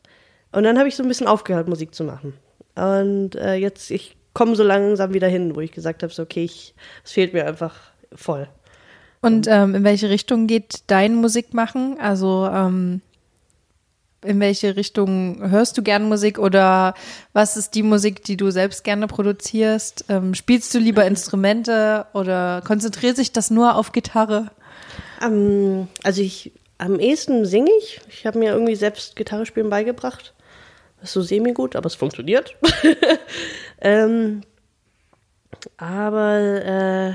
und 0.53 0.65
dann 0.65 0.77
habe 0.79 0.89
ich 0.89 0.97
so 0.97 1.03
ein 1.03 1.09
bisschen 1.09 1.29
aufgehört, 1.29 1.69
Musik 1.69 1.95
zu 1.95 2.05
machen. 2.05 2.35
Und 2.75 3.37
äh, 3.37 3.55
jetzt, 3.55 3.91
ich 3.91 4.17
komme 4.33 4.57
so 4.57 4.63
langsam 4.63 5.13
wieder 5.15 5.29
hin, 5.29 5.55
wo 5.55 5.61
ich 5.61 5.73
gesagt 5.73 6.03
habe, 6.03 6.13
so, 6.13 6.23
okay, 6.23 6.45
ich, 6.45 6.75
es 7.05 7.13
fehlt 7.13 7.33
mir 7.33 7.47
einfach 7.47 7.77
voll. 8.15 8.49
Und 9.23 9.47
ähm, 9.49 9.75
in 9.75 9.85
welche 9.85 10.09
Richtung 10.09 10.47
geht 10.47 10.85
dein 10.87 11.15
Musikmachen? 11.15 11.99
Also 12.01 12.49
ähm, 12.53 13.03
in 14.23 14.41
welche 14.41 14.77
Richtung 14.77 15.51
hörst 15.51 15.77
du 15.79 15.83
gern 15.83 16.09
Musik 16.09 16.39
oder 16.39 16.95
was 17.33 17.57
ist 17.57 17.75
die 17.75 17.83
Musik, 17.83 18.23
die 18.25 18.37
du 18.37 18.51
selbst 18.51 18.85
gerne 18.85 19.07
produzierst? 19.07 20.07
Ähm, 20.09 20.35
spielst 20.35 20.75
du 20.75 20.79
lieber 20.79 21.07
Instrumente 21.07 22.07
oder 22.13 22.63
konzentriert 22.67 23.17
sich 23.17 23.33
das 23.33 23.51
nur 23.51 23.77
auf 23.77 23.93
Gitarre? 23.93 24.51
Ähm, 25.23 25.89
also 26.03 26.23
ich 26.23 26.53
am 26.79 26.99
ehesten 26.99 27.45
singe 27.45 27.71
ich. 27.79 28.01
Ich 28.09 28.27
habe 28.27 28.39
mir 28.39 28.53
irgendwie 28.53 28.77
selbst 28.77 29.17
Gitarre 29.17 29.45
spielen 29.45 29.71
beigebracht. 29.71 30.35
Ist 31.03 31.13
so 31.13 31.23
semi-gut, 31.23 31.77
aber 31.77 31.87
es 31.87 31.95
funktioniert. 31.95 32.57
ähm, 33.81 34.43
aber 35.77 36.37
äh, 36.65 37.13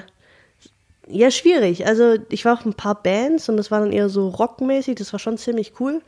ja, 1.08 1.30
schwierig. 1.32 1.86
Also 1.86 2.16
ich 2.30 2.46
war 2.46 2.58
auch 2.58 2.66
in 2.66 2.72
ein 2.72 2.76
paar 2.76 3.02
Bands 3.02 3.48
und 3.50 3.58
das 3.58 3.70
war 3.72 3.80
dann 3.80 3.92
eher 3.92 4.10
so 4.10 4.30
rockmäßig. 4.30 4.96
Das 4.96 5.14
war 5.14 5.20
schon 5.20 5.38
ziemlich 5.38 5.74
cool. 5.80 6.02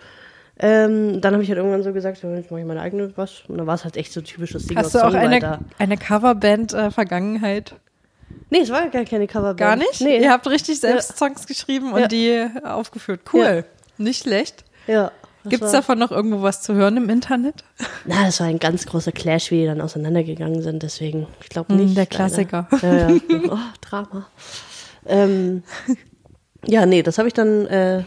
Ähm, 0.60 1.22
dann 1.22 1.34
habe 1.34 1.44
ich 1.44 1.50
halt 1.50 1.58
irgendwann 1.58 1.84
so 1.84 1.94
gesagt, 1.94 2.24
jetzt 2.24 2.50
mache 2.50 2.62
ich 2.62 2.66
meine 2.66 2.82
eigene 2.82 3.16
was. 3.16 3.44
Und 3.48 3.60
dann 3.60 3.68
war 3.68 3.76
es 3.76 3.84
halt 3.84 3.96
echt 3.96 4.12
so 4.12 4.22
typisches 4.22 4.66
Ding 4.66 4.78
Hast 4.78 4.96
du 4.96 5.06
auch 5.06 5.14
eine, 5.14 5.60
eine 5.78 5.98
Coverband-Vergangenheit? 5.98 7.76
Nee, 8.50 8.62
es 8.62 8.72
war 8.72 8.88
gar 8.90 9.04
keine 9.06 9.28
Coverband. 9.28 9.60
Gar 9.60 9.76
nicht? 9.76 10.02
Nee. 10.02 10.20
Ihr 10.22 10.32
habt 10.32 10.48
richtig 10.48 10.80
selbst 10.80 11.18
Songs 11.18 11.46
geschrieben 11.46 11.94
und 11.94 12.00
Ja. 12.02 12.08
die 12.08 12.48
aufgeführt. 12.64 13.22
Cool. 13.32 13.66
Nicht 13.98 14.24
schlecht. 14.24 14.64
ja. 14.88 15.12
Gibt 15.46 15.64
es 15.64 15.72
davon 15.72 15.98
noch 16.00 16.12
irgendwo 16.12 16.42
was 16.42 16.62
zu 16.62 16.74
hören 16.74 16.98
im 16.98 17.10
Internet? 17.10 17.64
Na, 18.06 18.26
das 18.26 18.40
war 18.40 18.48
ein 18.48 18.60
ganz 18.60 18.86
großer 18.86 19.12
Clash, 19.14 19.50
wie 19.52 19.62
die 19.62 19.66
dann 19.66 19.80
auseinandergegangen 19.82 20.62
sind. 20.62 20.84
Deswegen, 20.84 21.28
ich 21.42 21.50
glaube 21.50 21.74
Hm, 21.74 21.78
nicht. 21.86 21.98
der. 21.98 22.06
Klassiker. 22.06 22.68
Ja, 22.82 23.10
ja. 23.10 23.16
Oh, 23.50 23.58
Drama. 23.82 24.28
Ähm, 25.06 25.64
ja, 26.66 26.86
nee, 26.86 27.02
das 27.04 27.18
habe 27.18 27.28
ich 27.28 27.34
dann. 27.34 27.66
Äh, 27.68 28.04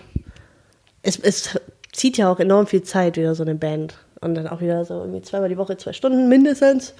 es, 1.02 1.18
es 1.18 1.58
zieht 1.92 2.18
ja 2.18 2.30
auch 2.30 2.40
enorm 2.40 2.66
viel 2.66 2.82
Zeit, 2.82 3.16
wieder 3.16 3.34
so 3.34 3.42
eine 3.42 3.54
Band. 3.54 3.96
Und 4.20 4.34
dann 4.34 4.46
auch 4.48 4.60
wieder 4.60 4.84
so 4.84 4.94
irgendwie 5.00 5.22
zweimal 5.22 5.48
die 5.48 5.56
Woche, 5.56 5.78
zwei 5.78 5.94
Stunden 5.94 6.28
mindestens. 6.28 6.92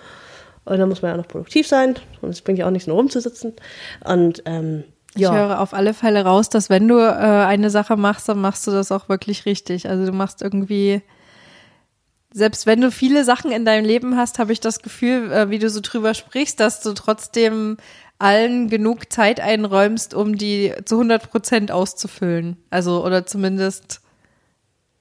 Und 0.65 0.79
dann 0.79 0.89
muss 0.89 1.03
man 1.03 1.11
ja 1.11 1.15
auch 1.17 1.23
noch 1.23 1.29
produktiv 1.29 1.67
sein. 1.69 1.97
Und 2.23 2.31
es 2.31 2.41
bringt 2.41 2.59
ja 2.59 2.67
auch 2.67 2.71
nichts 2.71 2.87
nur 2.87 2.97
rumzusitzen. 2.97 3.53
Und 4.05 4.43
ähm, 4.47 4.85
Ich 5.15 5.23
ja. 5.23 5.33
höre 5.33 5.61
auf 5.61 5.75
alle 5.75 5.93
Fälle 5.93 6.25
raus, 6.25 6.51
dass 6.51 6.71
wenn 6.71 6.87
du 6.87 6.99
äh, 6.99 7.45
eine 7.45 7.71
Sache 7.71 7.97
machst, 7.97 8.29
dann 8.29 8.41
machst 8.41 8.67
du 8.67 8.71
das 8.71 8.93
auch 8.93 9.09
wirklich 9.09 9.45
richtig. 9.45 9.89
Also 9.89 10.07
du 10.07 10.13
machst 10.13 10.41
irgendwie, 10.41 11.03
selbst 12.33 12.67
wenn 12.67 12.81
du 12.81 12.93
viele 12.93 13.25
Sachen 13.25 13.51
in 13.51 13.65
deinem 13.65 13.85
Leben 13.85 14.17
hast, 14.17 14.39
habe 14.39 14.53
ich 14.53 14.61
das 14.61 14.83
Gefühl, 14.83 15.33
äh, 15.33 15.51
wie 15.51 15.59
du 15.59 15.69
so 15.69 15.81
drüber 15.83 16.15
sprichst, 16.15 16.61
dass 16.61 16.81
du 16.81 16.93
trotzdem 16.93 17.77
allen 18.21 18.69
genug 18.69 19.13
Zeit 19.13 19.41
einräumst, 19.41 20.15
um 20.15 20.37
die 20.37 20.75
zu 20.85 20.97
100 20.97 21.31
Prozent 21.31 21.73
auszufüllen. 21.73 22.57
Also 22.71 23.05
oder 23.05 23.27
zumindest 23.27 24.03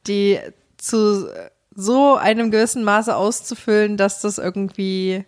die 0.07 0.39
zu 0.77 1.27
so 1.75 2.15
einem 2.15 2.49
gewissen 2.49 2.83
Maße 2.83 3.15
auszufüllen, 3.15 3.95
dass 3.95 4.21
das 4.21 4.37
irgendwie 4.39 5.23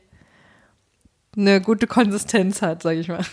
eine 1.37 1.61
gute 1.61 1.85
Konsistenz 1.85 2.61
hat, 2.61 2.81
sage 2.81 2.99
ich 2.99 3.09
mal. 3.09 3.23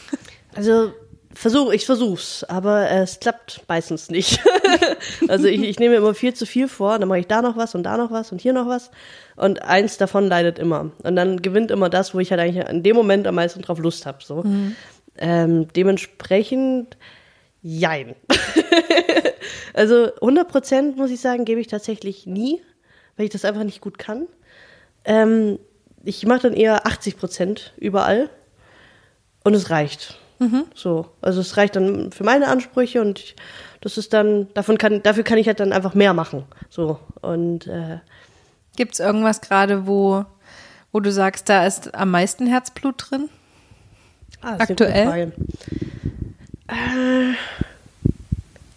Also 0.55 0.93
versuch, 1.39 1.73
ich 1.73 1.87
versuch's, 1.87 2.43
aber 2.43 2.91
äh, 2.91 3.03
es 3.03 3.21
klappt 3.21 3.63
meistens 3.69 4.11
nicht. 4.11 4.41
also 5.29 5.47
ich, 5.47 5.63
ich 5.63 5.79
nehme 5.79 5.95
immer 5.95 6.13
viel 6.13 6.35
zu 6.35 6.47
viel 6.47 6.67
vor, 6.67 6.99
dann 6.99 7.09
mache 7.09 7.21
ich 7.21 7.29
da 7.29 7.43
noch 7.43 7.57
was 7.57 7.77
und 7.77 7.85
da 7.85 7.97
noch 7.97 8.11
was 8.11 8.33
und 8.33 8.41
hier 8.41 8.53
noch 8.53 8.67
was 8.67 8.91
und 9.37 9.63
eins 9.63 9.99
davon 9.99 10.27
leidet 10.27 10.59
immer. 10.59 10.91
Und 11.05 11.15
dann 11.15 11.41
gewinnt 11.41 11.71
immer 11.71 11.89
das, 11.89 12.13
wo 12.13 12.19
ich 12.19 12.33
halt 12.33 12.41
eigentlich 12.41 12.67
in 12.67 12.83
dem 12.83 12.97
Moment 12.97 13.27
am 13.29 13.37
meisten 13.37 13.63
drauf 13.63 13.79
Lust 13.79 14.05
habe. 14.05 14.19
So. 14.25 14.43
Ähm, 15.17 15.69
dementsprechend, 15.75 16.97
jein. 17.63 18.17
also 19.75 20.13
100 20.17 20.49
Prozent, 20.49 20.97
muss 20.97 21.11
ich 21.11 21.21
sagen, 21.21 21.45
gebe 21.45 21.61
ich 21.61 21.69
tatsächlich 21.69 22.27
nie, 22.27 22.61
weil 23.17 23.27
ich 23.27 23.33
das 23.33 23.45
einfach 23.45 23.63
nicht 23.63 23.81
gut 23.81 23.97
kann. 23.97 24.27
Ähm, 25.05 25.61
ich 26.05 26.27
mache 26.27 26.43
dann 26.43 26.53
eher 26.53 26.85
80 26.85 27.17
Prozent 27.17 27.75
überall 27.77 28.29
und 29.45 29.55
es 29.55 29.71
reicht. 29.71 30.19
So, 30.75 31.07
also 31.21 31.41
es 31.41 31.57
reicht 31.57 31.77
dann 31.77 32.13
für 32.13 32.25
meine 32.25 32.49
Ansprüche 32.49 33.01
und 33.01 33.19
ich, 33.19 33.37
das 33.81 33.99
ist 33.99 34.13
dann, 34.13 34.49
davon 34.55 34.79
kann, 34.79 35.03
dafür 35.03 35.25
kann 35.25 35.39
ich 35.39 35.47
halt 35.47 35.61
dann 35.61 35.73
einfach 35.73 35.95
mehr 35.95 36.15
machen. 36.15 36.45
So 36.69 37.01
und 37.21 37.67
äh, 37.67 37.99
Gibt 38.79 38.93
es 38.95 39.01
irgendwas 39.01 39.41
gerade, 39.41 39.89
wo, 39.89 40.25
wo 40.93 41.01
du 41.01 41.11
sagst, 41.11 41.49
da 41.49 41.67
ist 41.67 41.97
am 41.97 42.13
meisten 42.13 42.47
Herzblut 42.47 43.11
drin? 43.11 43.29
ah, 44.41 44.55
Aktuell? 44.57 45.05
Frage. 45.05 45.33
Äh, 46.69 47.33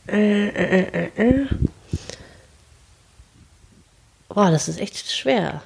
äh, 0.07 0.47
äh, 0.47 1.09
äh, 1.15 1.29
äh. 1.29 1.47
Boah, 4.29 4.49
das 4.49 4.67
ist 4.67 4.81
echt 4.81 5.11
schwer. 5.11 5.61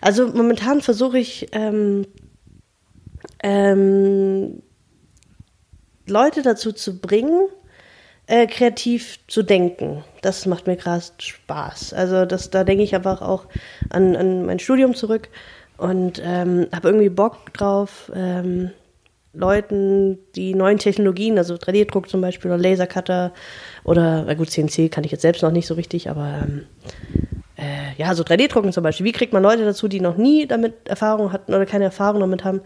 Also 0.00 0.28
momentan 0.28 0.80
versuche 0.80 1.18
ich 1.18 1.48
ähm, 1.52 2.06
ähm, 3.42 4.62
Leute 6.10 6.42
dazu 6.42 6.72
zu 6.72 6.98
bringen, 6.98 7.48
äh, 8.26 8.46
kreativ 8.46 9.18
zu 9.26 9.42
denken. 9.42 10.04
Das 10.22 10.46
macht 10.46 10.66
mir 10.66 10.76
gerade 10.76 11.04
Spaß. 11.18 11.92
Also 11.94 12.24
das, 12.26 12.50
da 12.50 12.64
denke 12.64 12.84
ich 12.84 12.94
einfach 12.94 13.22
auch 13.22 13.46
an, 13.90 14.16
an 14.16 14.44
mein 14.46 14.58
Studium 14.58 14.94
zurück 14.94 15.28
und 15.78 16.20
ähm, 16.24 16.66
habe 16.74 16.88
irgendwie 16.88 17.08
Bock 17.08 17.52
drauf, 17.54 18.12
ähm, 18.14 18.70
Leuten 19.32 20.18
die 20.34 20.54
neuen 20.54 20.78
Technologien, 20.78 21.38
also 21.38 21.54
3D-Druck 21.54 22.08
zum 22.08 22.20
Beispiel 22.20 22.50
oder 22.50 22.60
Lasercutter 22.60 23.32
oder, 23.84 24.24
na 24.24 24.34
gut, 24.34 24.50
CNC 24.50 24.90
kann 24.90 25.04
ich 25.04 25.12
jetzt 25.12 25.22
selbst 25.22 25.42
noch 25.42 25.52
nicht 25.52 25.66
so 25.66 25.74
richtig, 25.74 26.10
aber 26.10 26.40
ähm, 26.42 26.66
äh, 27.56 27.94
ja, 27.96 28.14
so 28.14 28.24
3D-Drucken 28.24 28.72
zum 28.72 28.82
Beispiel. 28.82 29.06
Wie 29.06 29.12
kriegt 29.12 29.32
man 29.32 29.42
Leute 29.42 29.64
dazu, 29.64 29.88
die 29.88 30.00
noch 30.00 30.16
nie 30.16 30.46
damit 30.46 30.88
Erfahrung 30.88 31.32
hatten 31.32 31.54
oder 31.54 31.66
keine 31.66 31.84
Erfahrung 31.84 32.20
damit 32.20 32.44
haben, 32.44 32.60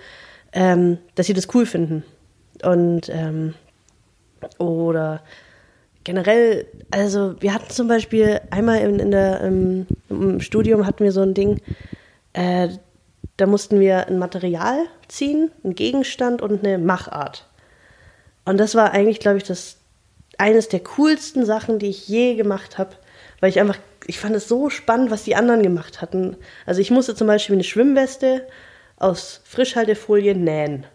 ähm, 0.52 0.98
dass 1.14 1.26
sie 1.26 1.34
das 1.34 1.48
cool 1.54 1.66
finden? 1.66 2.04
Und 2.62 3.08
ähm, 3.08 3.54
oder 4.58 5.22
generell, 6.04 6.66
also 6.90 7.40
wir 7.40 7.54
hatten 7.54 7.70
zum 7.70 7.88
Beispiel 7.88 8.40
einmal 8.50 8.80
in, 8.80 8.98
in 8.98 9.10
der, 9.10 9.40
im, 9.40 9.86
im 10.08 10.40
Studium 10.40 10.86
hatten 10.86 11.04
wir 11.04 11.12
so 11.12 11.22
ein 11.22 11.34
Ding, 11.34 11.60
äh, 12.32 12.68
da 13.36 13.46
mussten 13.46 13.80
wir 13.80 14.08
ein 14.08 14.18
Material 14.18 14.84
ziehen, 15.08 15.50
einen 15.64 15.74
Gegenstand 15.74 16.42
und 16.42 16.64
eine 16.64 16.78
Machart. 16.78 17.48
Und 18.44 18.58
das 18.58 18.74
war 18.74 18.92
eigentlich, 18.92 19.20
glaube 19.20 19.38
ich, 19.38 19.44
das 19.44 19.76
eines 20.38 20.68
der 20.68 20.80
coolsten 20.80 21.44
Sachen, 21.44 21.78
die 21.78 21.88
ich 21.88 22.08
je 22.08 22.34
gemacht 22.34 22.78
habe, 22.78 22.96
weil 23.40 23.50
ich 23.50 23.60
einfach, 23.60 23.78
ich 24.06 24.18
fand 24.18 24.34
es 24.34 24.48
so 24.48 24.70
spannend, 24.70 25.10
was 25.10 25.24
die 25.24 25.36
anderen 25.36 25.62
gemacht 25.62 26.00
hatten. 26.02 26.36
Also 26.66 26.80
ich 26.80 26.90
musste 26.90 27.14
zum 27.14 27.26
Beispiel 27.26 27.54
eine 27.54 27.64
Schwimmweste 27.64 28.46
aus 28.96 29.40
Frischhaltefolie 29.44 30.34
nähen. 30.34 30.86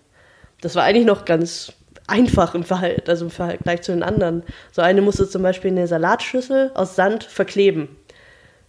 Das 0.61 0.75
war 0.75 0.83
eigentlich 0.83 1.05
noch 1.05 1.25
ganz 1.25 1.73
einfach 2.07 2.55
im 2.55 2.63
Verhalt, 2.63 3.09
also 3.09 3.25
im 3.25 3.31
Vergleich 3.31 3.81
zu 3.81 3.91
den 3.91 4.03
anderen. 4.03 4.43
So 4.71 4.81
eine 4.81 5.01
musste 5.01 5.29
zum 5.29 5.43
Beispiel 5.43 5.71
eine 5.71 5.87
Salatschüssel 5.87 6.71
aus 6.73 6.95
Sand 6.95 7.23
verkleben. 7.23 7.95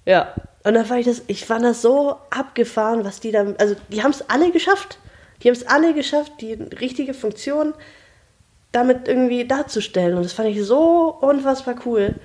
Ja. 0.04 0.34
Und 0.64 0.74
dann 0.74 0.90
war 0.90 0.98
ich 0.98 1.06
das, 1.06 1.22
ich 1.28 1.46
fand 1.46 1.64
das 1.64 1.80
so 1.80 2.16
abgefahren, 2.30 3.04
was 3.04 3.20
die 3.20 3.30
da, 3.30 3.46
also 3.58 3.76
die 3.90 4.02
haben 4.02 4.10
es 4.10 4.28
alle 4.28 4.50
geschafft. 4.50 4.98
Die 5.42 5.48
haben 5.48 5.54
es 5.54 5.66
alle 5.66 5.94
geschafft, 5.94 6.32
die 6.40 6.54
richtige 6.54 7.14
Funktion 7.14 7.74
damit 8.72 9.06
irgendwie 9.08 9.46
darzustellen. 9.46 10.16
Und 10.16 10.24
das 10.24 10.32
fand 10.32 10.48
ich 10.48 10.62
so 10.64 11.16
unfassbar 11.20 11.76
cool. 11.86 12.16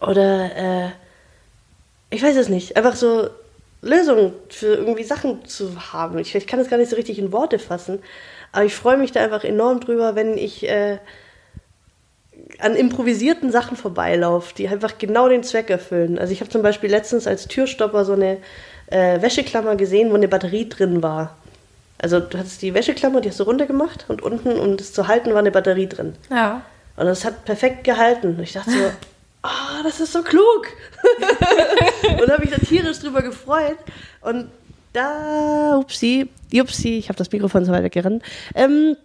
Oder, 0.00 0.56
äh, 0.56 0.90
ich 2.10 2.22
weiß 2.22 2.36
es 2.36 2.48
nicht, 2.48 2.76
einfach 2.76 2.94
so 2.94 3.28
Lösungen 3.82 4.32
für 4.48 4.74
irgendwie 4.74 5.04
Sachen 5.04 5.44
zu 5.44 5.92
haben. 5.92 6.18
Ich, 6.18 6.34
ich 6.34 6.46
kann 6.46 6.58
das 6.58 6.70
gar 6.70 6.78
nicht 6.78 6.90
so 6.90 6.96
richtig 6.96 7.18
in 7.18 7.32
Worte 7.32 7.58
fassen, 7.58 7.98
aber 8.52 8.64
ich 8.64 8.74
freue 8.74 8.96
mich 8.96 9.12
da 9.12 9.20
einfach 9.20 9.44
enorm 9.44 9.80
drüber, 9.80 10.14
wenn 10.14 10.38
ich 10.38 10.68
äh, 10.68 10.98
an 12.58 12.76
improvisierten 12.76 13.50
Sachen 13.50 13.76
vorbeilaufe, 13.76 14.54
die 14.54 14.68
einfach 14.68 14.98
genau 14.98 15.28
den 15.28 15.42
Zweck 15.42 15.68
erfüllen. 15.68 16.18
Also 16.18 16.32
ich 16.32 16.40
habe 16.40 16.50
zum 16.50 16.62
Beispiel 16.62 16.90
letztens 16.90 17.26
als 17.26 17.48
Türstopper 17.48 18.04
so 18.04 18.12
eine 18.12 18.38
äh, 18.86 19.20
Wäscheklammer 19.20 19.76
gesehen, 19.76 20.10
wo 20.10 20.14
eine 20.14 20.28
Batterie 20.28 20.68
drin 20.68 21.02
war. 21.02 21.36
Also 21.98 22.20
du 22.20 22.38
hattest 22.38 22.62
die 22.62 22.74
Wäscheklammer, 22.74 23.20
die 23.20 23.30
hast 23.30 23.40
du 23.40 23.44
runtergemacht 23.44 24.06
und 24.08 24.22
unten, 24.22 24.58
um 24.58 24.76
das 24.76 24.92
zu 24.92 25.08
halten, 25.08 25.30
war 25.32 25.38
eine 25.38 25.50
Batterie 25.50 25.88
drin. 25.88 26.14
Ja. 26.30 26.62
Und 26.96 27.06
das 27.06 27.24
hat 27.24 27.44
perfekt 27.44 27.84
gehalten. 27.84 28.36
Und 28.36 28.40
ich 28.40 28.52
dachte 28.52 28.70
so, 28.70 28.90
ah, 29.42 29.82
das 29.82 30.00
ist 30.00 30.12
so 30.12 30.22
klug. 30.22 30.66
und 32.20 32.30
habe 32.30 32.42
mich 32.42 32.50
da 32.50 32.58
tierisch 32.58 32.98
drüber 33.00 33.22
gefreut. 33.22 33.78
Und 34.20 34.48
da, 34.92 35.78
upsi, 35.78 36.28
upsi, 36.54 36.98
ich 36.98 37.08
habe 37.08 37.16
das 37.16 37.32
Mikrofon 37.32 37.64
so 37.64 37.72
weit 37.72 37.84
weggerannt. 37.84 38.22
Ähm, 38.54 38.96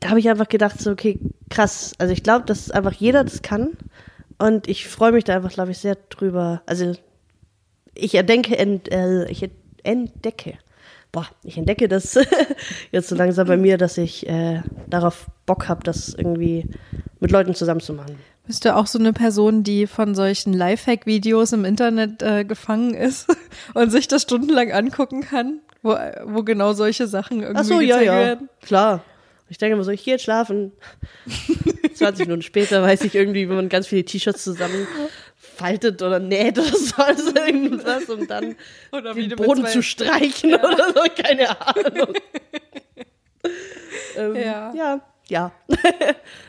da 0.00 0.10
habe 0.10 0.20
ich 0.20 0.28
einfach 0.28 0.48
gedacht, 0.48 0.80
so, 0.80 0.90
okay, 0.90 1.18
krass. 1.50 1.92
Also 1.98 2.12
ich 2.12 2.22
glaube, 2.22 2.46
dass 2.46 2.70
einfach 2.70 2.92
jeder 2.92 3.24
das 3.24 3.42
kann. 3.42 3.70
Und 4.38 4.68
ich 4.68 4.88
freue 4.88 5.12
mich 5.12 5.24
da 5.24 5.36
einfach, 5.36 5.52
glaube 5.52 5.70
ich, 5.70 5.78
sehr 5.78 5.96
drüber. 6.10 6.62
Also 6.66 6.94
ich 7.94 8.14
erdenke, 8.14 8.58
ent, 8.58 8.90
äh, 8.92 9.28
ich 9.30 9.48
entdecke. 9.82 10.58
Boah, 11.12 11.28
ich 11.44 11.56
entdecke 11.56 11.86
das 11.86 12.18
jetzt 12.90 13.08
so 13.08 13.14
langsam 13.14 13.46
bei 13.46 13.56
mir, 13.56 13.78
dass 13.78 13.98
ich 13.98 14.26
äh, 14.28 14.62
darauf 14.88 15.26
Bock 15.46 15.68
habe, 15.68 15.84
das 15.84 16.12
irgendwie 16.12 16.68
mit 17.20 17.30
Leuten 17.30 17.54
zusammen 17.54 17.80
zu 17.80 17.92
machen. 17.92 18.18
Bist 18.46 18.64
du 18.64 18.76
auch 18.76 18.86
so 18.86 18.98
eine 18.98 19.14
Person, 19.14 19.62
die 19.62 19.86
von 19.86 20.14
solchen 20.14 20.52
Lifehack-Videos 20.52 21.52
im 21.52 21.64
Internet 21.64 22.22
äh, 22.22 22.44
gefangen 22.44 22.94
ist 22.94 23.26
und 23.74 23.90
sich 23.90 24.06
das 24.06 24.22
stundenlang 24.22 24.70
angucken 24.70 25.22
kann, 25.22 25.60
wo, 25.82 25.96
wo 26.24 26.42
genau 26.42 26.74
solche 26.74 27.06
Sachen 27.06 27.40
irgendwie 27.40 27.60
Ach 27.60 27.64
so, 27.64 27.80
ja, 27.80 28.00
ja, 28.00 28.12
werden? 28.12 28.48
klar. 28.60 29.02
Ich 29.48 29.58
denke 29.58 29.74
immer 29.74 29.84
so, 29.84 29.90
ich 29.90 30.04
gehe 30.04 30.14
jetzt 30.14 30.24
schlafen. 30.24 30.72
20 31.94 32.26
Minuten 32.26 32.42
später 32.42 32.82
weiß 32.82 33.02
ich 33.02 33.14
irgendwie, 33.14 33.48
wenn 33.48 33.56
man 33.56 33.68
ganz 33.68 33.86
viele 33.86 34.04
T-Shirts 34.04 34.42
zusammen 34.42 34.86
faltet 35.36 36.02
oder 36.02 36.18
näht 36.18 36.58
oder 36.58 36.76
so, 36.76 36.96
also 36.96 37.34
irgendwas, 37.34 38.08
um 38.08 38.26
dann 38.26 38.56
Oder 38.92 39.14
wie 39.16 39.28
den 39.28 39.36
Boden 39.36 39.66
zu 39.66 39.82
streichen 39.82 40.54
oder 40.54 40.92
so, 40.94 41.22
keine 41.22 41.60
Ahnung. 41.60 42.14
ähm, 44.16 44.36
Ja. 44.36 44.74
ja. 44.74 45.00
Ja, 45.28 45.52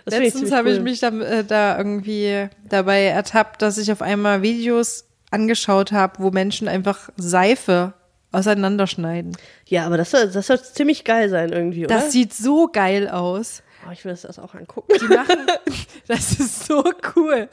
Das 0.05 0.17
Letztens 0.19 0.51
habe 0.51 0.71
ich 0.71 0.79
mich 0.81 0.99
da, 0.99 1.07
äh, 1.09 1.43
da 1.43 1.77
irgendwie 1.77 2.49
dabei 2.69 3.03
ertappt, 3.05 3.61
dass 3.61 3.77
ich 3.77 3.91
auf 3.91 4.01
einmal 4.01 4.41
Videos 4.41 5.05
angeschaut 5.31 5.91
habe, 5.91 6.21
wo 6.21 6.29
Menschen 6.31 6.67
einfach 6.67 7.09
Seife 7.17 7.93
auseinanderschneiden. 8.31 9.35
Ja, 9.67 9.85
aber 9.85 9.97
das 9.97 10.11
soll, 10.11 10.29
das 10.29 10.47
soll 10.47 10.61
ziemlich 10.61 11.03
geil 11.03 11.29
sein 11.29 11.51
irgendwie, 11.51 11.85
oder? 11.85 11.95
Das 11.95 12.11
sieht 12.11 12.33
so 12.33 12.67
geil 12.67 13.07
aus. 13.09 13.63
oh, 13.87 13.91
ich 13.91 14.03
will 14.05 14.11
das 14.11 14.25
erst 14.25 14.39
auch 14.39 14.53
angucken. 14.53 14.93
Die 15.01 15.07
machen, 15.13 15.47
das 16.07 16.33
ist 16.33 16.65
so 16.67 16.83
cool. 17.15 17.47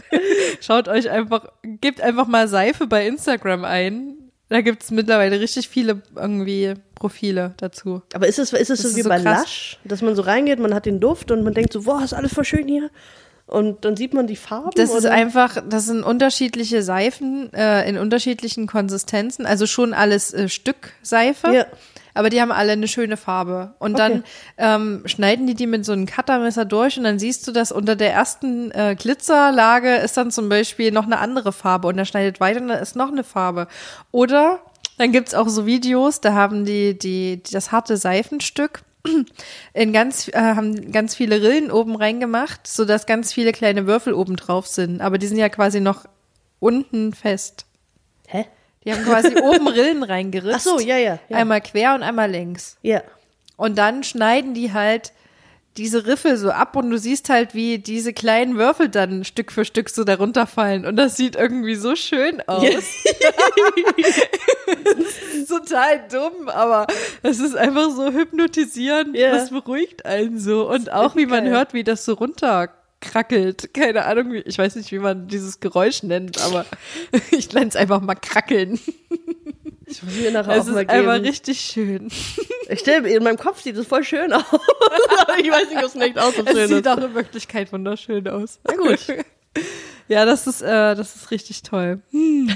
Schaut 0.61 0.89
euch 0.89 1.09
einfach, 1.09 1.47
gebt 1.62 2.01
einfach 2.01 2.27
mal 2.27 2.49
Seife 2.49 2.87
bei 2.87 3.07
Instagram 3.07 3.64
ein. 3.64 4.22
Da 4.53 4.61
gibt's 4.61 4.90
mittlerweile 4.90 5.40
richtig 5.40 5.68
viele 5.68 6.03
irgendwie 6.14 6.74
Profile 6.94 7.55
dazu. 7.57 8.03
Aber 8.12 8.26
ist 8.28 8.38
es, 8.38 8.53
ist 8.53 8.68
es 8.68 8.82
so 8.82 8.88
ist 8.88 8.96
wie 8.96 9.03
so 9.03 9.09
bei 9.09 9.18
krass. 9.18 9.40
Lush, 9.40 9.78
dass 9.84 10.03
man 10.03 10.14
so 10.14 10.22
reingeht, 10.22 10.59
man 10.59 10.74
hat 10.74 10.84
den 10.84 11.00
Duft 11.00 11.30
und 11.30 11.42
man 11.42 11.55
denkt 11.55 11.72
so, 11.72 11.82
boah, 11.82 12.03
ist 12.05 12.12
alles 12.12 12.34
voll 12.34 12.44
schön 12.44 12.68
hier. 12.68 12.90
Und 13.46 13.86
dann 13.86 13.96
sieht 13.96 14.12
man 14.12 14.26
die 14.26 14.36
Farben. 14.36 14.70
Das 14.76 14.90
ist 14.90 15.07
oder? 15.07 15.12
einfach, 15.12 15.62
das 15.66 15.86
sind 15.86 16.03
unterschiedliche 16.03 16.82
Seifen 16.82 17.53
äh, 17.55 17.88
in 17.88 17.96
unterschiedlichen 17.96 18.66
Konsistenzen, 18.66 19.46
also 19.46 19.66
schon 19.66 19.94
alles 19.94 20.34
äh, 20.34 20.50
Stück 20.50 20.92
Seife, 21.03 21.53
Ja. 21.53 21.66
Aber 22.14 22.30
die 22.30 22.40
haben 22.40 22.52
alle 22.52 22.72
eine 22.72 22.88
schöne 22.88 23.16
Farbe. 23.16 23.74
Und 23.78 23.98
dann 23.98 24.12
Okay. 24.12 24.22
ähm, 24.58 25.02
schneiden 25.06 25.46
die 25.46 25.54
die 25.54 25.66
mit 25.66 25.84
so 25.84 25.92
einem 25.92 26.06
Cuttermesser 26.06 26.64
durch 26.64 26.98
und 26.98 27.04
dann 27.04 27.18
siehst 27.18 27.46
du, 27.46 27.52
dass 27.52 27.72
unter 27.72 27.96
der 27.96 28.12
ersten 28.12 28.70
äh, 28.72 28.96
Glitzerlage 28.98 29.96
ist 29.96 30.16
dann 30.16 30.30
zum 30.30 30.48
Beispiel 30.48 30.92
noch 30.92 31.04
eine 31.06 31.18
andere 31.18 31.52
Farbe 31.52 31.88
und 31.88 31.98
er 31.98 32.04
schneidet 32.04 32.40
weiter 32.40 32.60
und 32.60 32.68
da 32.68 32.74
ist 32.74 32.96
noch 32.96 33.10
eine 33.12 33.24
Farbe. 33.24 33.68
Oder 34.10 34.60
dann 34.98 35.12
gibt's 35.12 35.34
auch 35.34 35.48
so 35.48 35.66
Videos, 35.66 36.20
da 36.20 36.34
haben 36.34 36.64
die, 36.64 36.98
die, 36.98 37.42
die 37.42 37.52
das 37.52 37.72
harte 37.72 37.96
Seifenstück 37.96 38.82
in 39.74 39.92
ganz 39.92 40.28
äh, 40.28 40.34
haben 40.34 40.92
ganz 40.92 41.14
viele 41.14 41.42
Rillen 41.42 41.70
oben 41.72 41.96
reingemacht, 41.96 42.66
so 42.66 42.84
dass 42.84 43.06
ganz 43.06 43.32
viele 43.32 43.52
kleine 43.52 43.86
Würfel 43.86 44.12
oben 44.12 44.36
drauf 44.36 44.66
sind, 44.66 45.00
aber 45.00 45.18
die 45.18 45.26
sind 45.26 45.38
ja 45.38 45.48
quasi 45.48 45.80
noch 45.80 46.04
unten 46.60 47.12
fest. 47.12 47.66
Hä? 48.28 48.46
Die 48.85 48.93
haben 48.93 49.05
quasi 49.05 49.37
oben 49.43 49.68
Rillen 49.68 50.03
reingeritzt. 50.03 50.57
Ach 50.57 50.61
so, 50.61 50.80
ja, 50.80 50.97
ja. 50.97 51.18
ja. 51.28 51.37
Einmal 51.37 51.61
quer 51.61 51.95
und 51.95 52.03
einmal 52.03 52.30
längs. 52.30 52.78
Ja. 52.83 53.03
Und 53.57 53.78
dann 53.78 54.03
schneiden 54.03 54.55
die 54.55 54.72
halt 54.72 55.12
diese 55.76 56.07
Riffel 56.07 56.37
so 56.37 56.51
ab 56.51 56.76
und 56.76 56.91
du 56.91 56.99
siehst 56.99 57.30
halt, 57.30 57.55
wie 57.55 57.78
diese 57.78 58.12
kleinen 58.12 58.59
Würfel 58.59 58.91
dann 58.91 59.24
Stück 59.24 59.51
für 59.51 59.64
Stück 59.64 59.89
so 59.89 60.05
darunter 60.05 60.47
fallen. 60.47 60.85
Und 60.85 60.97
das 60.97 61.16
sieht 61.16 61.35
irgendwie 61.35 61.76
so 61.76 61.97
schön 61.97 62.43
aus. 62.47 62.62
total 65.49 66.07
dumm, 66.11 66.49
aber 66.49 66.87
es 67.22 67.41
ist 67.41 67.57
einfach 67.57 67.91
so 67.91 68.12
hypnotisierend. 68.12 69.16
Ja. 69.16 69.33
Das 69.33 69.51
beruhigt 69.51 70.05
einen 70.05 70.39
so. 70.39 70.68
Und 70.68 70.93
auch 70.93 71.16
wie 71.16 71.26
man 71.26 71.45
geil. 71.45 71.55
hört, 71.55 71.72
wie 71.72 71.85
das 71.85 72.05
so 72.05 72.16
runterkrackelt. 73.03 73.74
Keine 73.74 74.05
Ahnung, 74.05 74.34
ich 74.44 74.59
weiß 74.59 74.76
nicht, 74.76 74.92
wie 74.92 74.98
man 74.98 75.28
dieses 75.28 75.61
Geräusch 75.61 76.03
nennt, 76.03 76.40
aber 76.42 76.64
ich 77.30 77.53
nenne 77.53 77.68
es 77.68 77.76
einfach 77.76 78.00
mal 78.00 78.14
krackeln. 78.14 78.78
Ich 79.86 80.03
muss 80.03 80.14
mir 80.14 80.30
nachher 80.30 80.57
Es 80.57 80.62
auch 80.64 80.68
ist 80.68 80.74
mal 80.74 80.86
einfach 80.88 81.14
geben. 81.14 81.26
richtig 81.26 81.61
schön. 81.61 82.09
Ich 82.68 82.80
stelle 82.80 83.09
in 83.09 83.22
meinem 83.22 83.36
Kopf 83.36 83.61
sieht 83.61 83.76
es 83.76 83.86
voll 83.86 84.05
schön 84.05 84.32
aus. 84.32 84.44
Ich 85.38 85.50
weiß 85.50 85.68
nicht, 85.70 85.78
ob 85.78 85.84
es 85.84 85.94
nicht 85.94 86.18
aus 86.18 86.36
so 86.36 86.42
Es 86.44 86.53
schön 86.53 86.68
sieht 86.68 86.86
ist. 86.86 86.88
auch 86.88 86.98
in 86.98 87.14
Wirklichkeit 87.14 87.72
wunderschön 87.72 88.28
aus. 88.28 88.61
Na 88.64 88.74
gut. 88.76 88.98
Ja, 90.09 90.24
das 90.24 90.46
ist, 90.46 90.62
äh, 90.62 90.94
das 90.94 91.16
ist 91.16 91.30
richtig 91.30 91.62
toll. 91.62 92.00
Hm. 92.11 92.50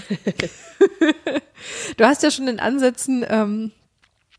du 1.97 2.05
hast 2.05 2.23
ja 2.23 2.31
schon 2.31 2.49
in 2.49 2.61
Ansätzen 2.61 3.25
ähm, 3.29 3.73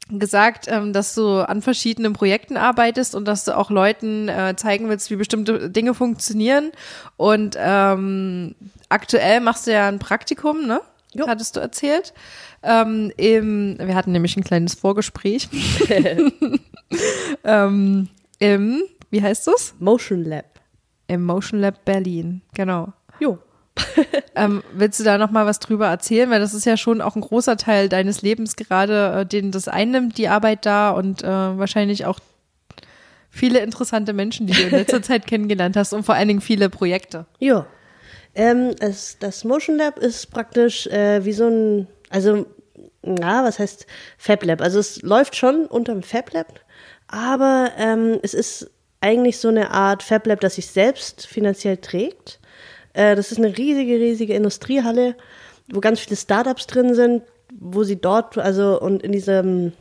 gesagt, 0.10 0.68
ähm, 0.70 0.94
dass 0.94 1.16
du 1.16 1.48
an 1.48 1.62
verschiedenen 1.62 2.14
Projekten 2.14 2.58
arbeitest 2.58 3.16
und 3.16 3.26
dass 3.26 3.46
du 3.46 3.58
auch 3.58 3.70
Leuten 3.70 4.30
äh, 4.30 4.56
zeigen 4.56 4.90
willst, 4.90 5.12
wie 5.12 5.16
bestimmte 5.16 5.70
Dinge 5.70 5.94
funktionieren. 5.94 6.72
Und 7.18 7.56
ähm, 7.60 8.56
aktuell 8.90 9.40
machst 9.42 9.68
du 9.68 9.72
ja 9.72 9.88
ein 9.88 10.00
Praktikum, 10.00 10.66
ne? 10.66 10.82
Jo. 11.14 11.28
Hattest 11.28 11.56
du 11.56 11.60
erzählt. 11.60 12.14
Ähm, 12.64 13.12
im, 13.18 13.78
wir 13.80 13.96
hatten 13.96 14.12
nämlich 14.12 14.36
ein 14.38 14.44
kleines 14.44 14.76
Vorgespräch. 14.76 15.50
ähm, 17.44 18.10
Im, 18.40 18.84
wie 19.10 19.22
heißt 19.22 19.48
das? 19.48 19.74
Motion 19.80 20.26
Lab. 20.26 20.60
Im 21.08 21.24
Motion 21.24 21.62
Lab 21.62 21.86
Berlin, 21.86 22.42
genau. 22.54 22.94
Jo. 23.20 23.40
Ähm, 24.38 24.62
willst 24.72 25.00
du 25.00 25.04
da 25.04 25.18
noch 25.18 25.32
mal 25.32 25.48
was 25.48 25.58
drüber 25.58 25.88
erzählen? 25.88 26.30
Weil 26.30 26.40
das 26.40 26.54
ist 26.54 26.66
ja 26.66 26.78
schon 26.78 27.02
auch 27.02 27.16
ein 27.16 27.22
großer 27.22 27.58
Teil 27.58 27.90
deines 27.90 28.22
Lebens 28.22 28.56
gerade, 28.56 29.22
äh, 29.22 29.26
den 29.26 29.52
das 29.52 29.68
einnimmt, 29.68 30.20
die 30.20 30.28
Arbeit 30.28 30.68
da 30.68 30.92
und 30.92 31.24
äh, 31.24 31.28
wahrscheinlich 31.28 32.06
auch 32.06 32.20
viele 33.32 33.60
interessante 33.60 34.14
Menschen, 34.14 34.46
die 34.46 34.54
du 34.54 34.62
in 34.62 34.70
letzter 34.70 35.02
Zeit 35.02 35.26
kennengelernt 35.26 35.76
hast 35.76 35.92
und 35.94 36.04
vor 36.04 36.14
allen 36.14 36.28
Dingen 36.28 36.42
viele 36.42 36.70
Projekte. 36.70 37.26
Ja. 37.40 37.66
Ähm, 38.36 38.76
es, 38.80 39.18
das 39.20 39.44
Motion 39.44 39.78
Lab 39.78 39.98
ist 39.98 40.30
praktisch 40.30 40.86
äh, 40.88 41.26
wie 41.26 41.34
so 41.34 41.48
ein, 41.48 41.88
also, 42.12 42.46
na, 43.02 43.44
was 43.44 43.58
heißt 43.58 43.88
Fab 44.20 44.44
Lab? 44.46 44.62
Also 44.62 44.78
es 44.78 45.02
läuft 45.02 45.36
schon 45.36 45.66
unterm 45.66 46.04
Fab 46.04 46.32
Lab, 46.34 46.60
aber 47.08 47.72
ähm, 47.78 48.20
es 48.22 48.36
ist 48.36 48.70
eigentlich 49.02 49.40
so 49.40 49.48
eine 49.48 49.72
Art 49.72 50.04
Fab 50.04 50.28
Lab, 50.28 50.42
das 50.42 50.56
sich 50.56 50.68
selbst 50.68 51.26
finanziell 51.26 51.78
trägt. 51.78 52.40
Äh, 52.98 53.16
das 53.16 53.32
ist 53.32 53.38
eine 53.38 53.56
riesige, 53.58 54.00
riesige 54.00 54.34
Industriehalle, 54.34 55.16
wo 55.72 55.80
ganz 55.80 56.00
viele 56.00 56.16
Startups 56.16 56.66
drin 56.66 56.96
sind, 56.96 57.22
wo 57.58 57.84
sie 57.84 58.02
dort, 58.02 58.38
also 58.38 58.80
und 58.82 59.04
in 59.04 59.12
diesem 59.12 59.74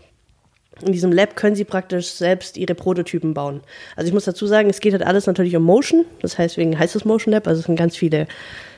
in 0.83 0.93
diesem 0.93 1.11
Lab 1.11 1.37
können 1.37 1.57
sie 1.57 1.65
praktisch 1.65 2.09
selbst 2.09 2.59
ihre 2.59 2.75
Prototypen 2.75 3.33
bauen. 3.33 3.63
Also 3.97 4.09
ich 4.09 4.13
muss 4.13 4.27
dazu 4.27 4.47
sagen, 4.47 4.69
es 4.69 4.81
geht 4.81 4.93
halt 4.93 5.07
alles 5.07 5.27
natürlich 5.27 5.57
um 5.57 5.63
Motion. 5.63 6.05
Das 6.21 6.37
heißt, 6.37 6.59
wegen 6.59 6.79
heißt 6.79 6.95
es 6.95 7.07
Motion 7.07 7.33
Lab. 7.33 7.47
Also 7.47 7.61
es 7.61 7.67
sind 7.67 7.77
ganz 7.77 7.97
viele, 7.97 8.27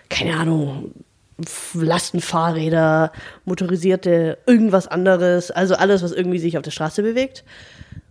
keine 0.08 0.36
Ahnung, 0.36 0.92
Lastenfahrräder, 1.74 3.10
motorisierte, 3.44 4.38
irgendwas 4.46 4.86
anderes. 4.86 5.50
Also 5.50 5.74
alles, 5.74 6.04
was 6.04 6.12
irgendwie 6.12 6.38
sich 6.38 6.56
auf 6.56 6.62
der 6.62 6.70
Straße 6.70 7.02
bewegt. 7.02 7.42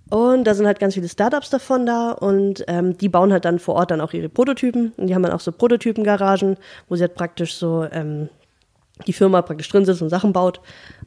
Und 0.09 0.45
da 0.45 0.53
sind 0.53 0.65
halt 0.65 0.79
ganz 0.79 0.93
viele 0.93 1.09
Startups 1.09 1.49
davon 1.49 1.85
da 1.85 2.11
und 2.11 2.63
ähm, 2.67 2.97
die 2.97 3.09
bauen 3.09 3.33
halt 3.33 3.43
dann 3.45 3.59
vor 3.59 3.75
Ort 3.75 3.91
dann 3.91 4.01
auch 4.01 4.13
ihre 4.13 4.29
Prototypen. 4.29 4.93
Und 4.95 5.07
die 5.07 5.15
haben 5.15 5.23
dann 5.23 5.33
auch 5.33 5.41
so 5.41 5.51
Prototypengaragen, 5.51 6.57
wo 6.87 6.95
sie 6.95 7.03
halt 7.03 7.15
praktisch 7.15 7.55
so 7.55 7.85
ähm, 7.91 8.29
die 9.05 9.13
Firma 9.13 9.41
praktisch 9.41 9.69
drin 9.69 9.85
sitzt 9.85 10.01
und 10.01 10.09
Sachen 10.09 10.31
baut. 10.31 10.61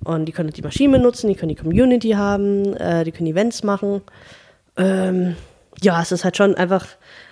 Und 0.05 0.27
die 0.27 0.33
können 0.33 0.49
halt 0.49 0.57
die 0.57 0.63
Maschinen 0.63 0.93
benutzen, 0.93 1.29
die 1.29 1.35
können 1.35 1.49
die 1.49 1.55
Community 1.55 2.11
haben, 2.11 2.75
äh, 2.77 3.05
die 3.05 3.13
können 3.13 3.29
Events 3.29 3.63
machen. 3.63 4.03
Ähm, 4.77 5.37
ja, 5.83 6.01
es 6.03 6.13
ist 6.13 6.25
halt 6.25 6.37
schon 6.37 6.55
einfach 6.55 6.87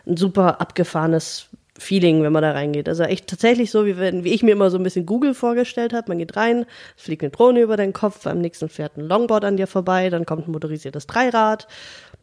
ein 0.06 0.16
super 0.16 0.60
abgefahrenes 0.60 1.48
Feeling, 1.78 2.22
wenn 2.22 2.32
man 2.32 2.42
da 2.42 2.52
reingeht. 2.52 2.88
Also 2.88 3.04
echt 3.04 3.28
tatsächlich 3.28 3.70
so, 3.70 3.86
wie, 3.86 3.96
wenn, 3.96 4.24
wie 4.24 4.32
ich 4.32 4.42
mir 4.42 4.52
immer 4.52 4.70
so 4.70 4.76
ein 4.76 4.82
bisschen 4.82 5.06
Google 5.06 5.34
vorgestellt 5.34 5.92
habe. 5.92 6.08
Man 6.08 6.18
geht 6.18 6.36
rein, 6.36 6.66
es 6.96 7.04
fliegt 7.04 7.22
eine 7.22 7.30
Drohne 7.30 7.60
über 7.60 7.76
deinen 7.76 7.92
Kopf, 7.92 8.26
am 8.26 8.40
nächsten 8.40 8.68
fährt 8.68 8.96
ein 8.96 9.06
Longboard 9.06 9.44
an 9.44 9.56
dir 9.56 9.66
vorbei, 9.66 10.10
dann 10.10 10.26
kommt 10.26 10.48
ein 10.48 10.52
motorisiertes 10.52 11.06
Dreirad. 11.06 11.68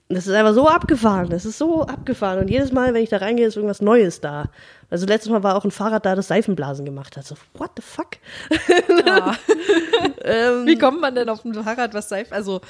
Das 0.08 0.28
ist 0.28 0.34
einfach 0.34 0.54
so 0.54 0.68
abgefahren. 0.68 1.30
Das 1.30 1.46
ist 1.46 1.58
so 1.58 1.82
abgefahren. 1.84 2.40
Und 2.40 2.50
jedes 2.50 2.72
Mal, 2.72 2.94
wenn 2.94 3.02
ich 3.02 3.10
da 3.10 3.18
reingehe, 3.18 3.48
ist 3.48 3.56
irgendwas 3.56 3.82
Neues 3.82 4.22
da. 4.22 4.52
Also 4.90 5.06
letztes 5.06 5.32
Mal 5.32 5.44
war 5.44 5.56
auch 5.56 5.66
ein 5.66 5.72
Fahrrad 5.72 6.06
da, 6.06 6.16
das 6.16 6.28
Seifenblasen 6.28 6.86
gemacht 6.86 7.18
hat. 7.18 7.26
So, 7.26 7.36
what 7.56 7.72
the 7.76 7.82
fuck? 7.82 8.18
Ja. 9.06 9.36
ähm, 10.24 10.66
Wie 10.66 10.78
kommt 10.78 11.02
man 11.02 11.16
denn 11.16 11.28
auf 11.30 11.44
ein 11.44 11.54
Fahrrad, 11.54 11.94
was 11.94 12.10
Seif? 12.10 12.32
Also, 12.32 12.62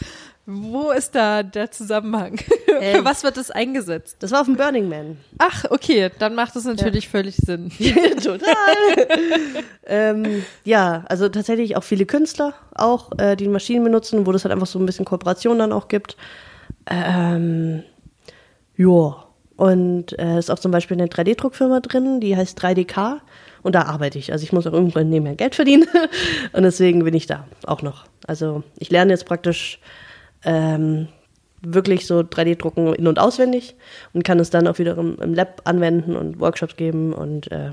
wo 0.45 0.91
ist 0.91 1.15
da 1.15 1.43
der 1.43 1.71
Zusammenhang? 1.71 2.37
Für 2.65 2.79
Ähm. 2.79 3.05
was 3.05 3.23
wird 3.23 3.37
das 3.37 3.51
eingesetzt? 3.51 4.17
das 4.19 4.31
war 4.31 4.41
auf 4.41 4.45
dem 4.45 4.55
Burning 4.57 4.87
Man. 4.87 5.17
Ach, 5.39 5.65
okay, 5.69 6.11
dann 6.19 6.35
macht 6.35 6.55
es 6.55 6.65
natürlich 6.65 7.09
völlig 7.09 7.35
Sinn. 7.37 7.71
Total. 8.23 8.45
ähm, 9.85 10.45
ja, 10.63 11.03
also 11.09 11.29
tatsächlich 11.29 11.75
auch 11.75 11.83
viele 11.83 12.05
Künstler 12.05 12.53
auch, 12.73 13.11
äh, 13.17 13.35
die 13.35 13.47
Maschinen 13.47 13.83
benutzen, 13.83 14.25
wo 14.25 14.31
das 14.31 14.45
halt 14.45 14.53
einfach 14.53 14.67
so 14.67 14.79
ein 14.79 14.85
bisschen 14.85 15.05
Kooperation 15.05 15.59
dann 15.59 15.73
auch 15.73 15.87
gibt. 15.87 16.15
Ähm, 16.87 17.83
ja. 18.77 19.24
Und 19.57 20.17
äh, 20.19 20.37
ist 20.37 20.51
auch 20.51 20.59
zum 20.59 20.71
Beispiel 20.71 20.97
eine 20.97 21.07
3D-Druckfirma 21.07 21.79
drin, 21.79 22.19
die 22.19 22.35
heißt 22.35 22.61
3DK. 22.61 23.17
Und 23.63 23.73
da 23.73 23.83
arbeite 23.83 24.19
ich. 24.19 24.31
Also 24.31 24.43
ich 24.43 24.51
muss 24.53 24.67
auch 24.67 24.73
irgendwann 24.73 25.09
nebenher 25.09 25.35
Geld 25.35 25.55
verdienen. 25.55 25.87
und 26.53 26.63
deswegen 26.63 27.03
bin 27.03 27.13
ich 27.13 27.25
da 27.25 27.45
auch 27.65 27.81
noch. 27.81 28.05
Also 28.27 28.63
ich 28.77 28.91
lerne 28.91 29.11
jetzt 29.13 29.25
praktisch 29.25 29.79
ähm, 30.43 31.07
wirklich 31.61 32.05
so 32.05 32.19
3D-Drucken 32.19 32.93
in- 32.93 33.07
und 33.07 33.17
auswendig 33.17 33.75
und 34.13 34.23
kann 34.23 34.39
es 34.39 34.49
dann 34.49 34.67
auch 34.67 34.77
wiederum 34.77 35.17
im 35.19 35.33
Lab 35.33 35.61
anwenden 35.63 36.15
und 36.15 36.39
Workshops 36.39 36.75
geben 36.75 37.13
und 37.13 37.51
äh, 37.51 37.71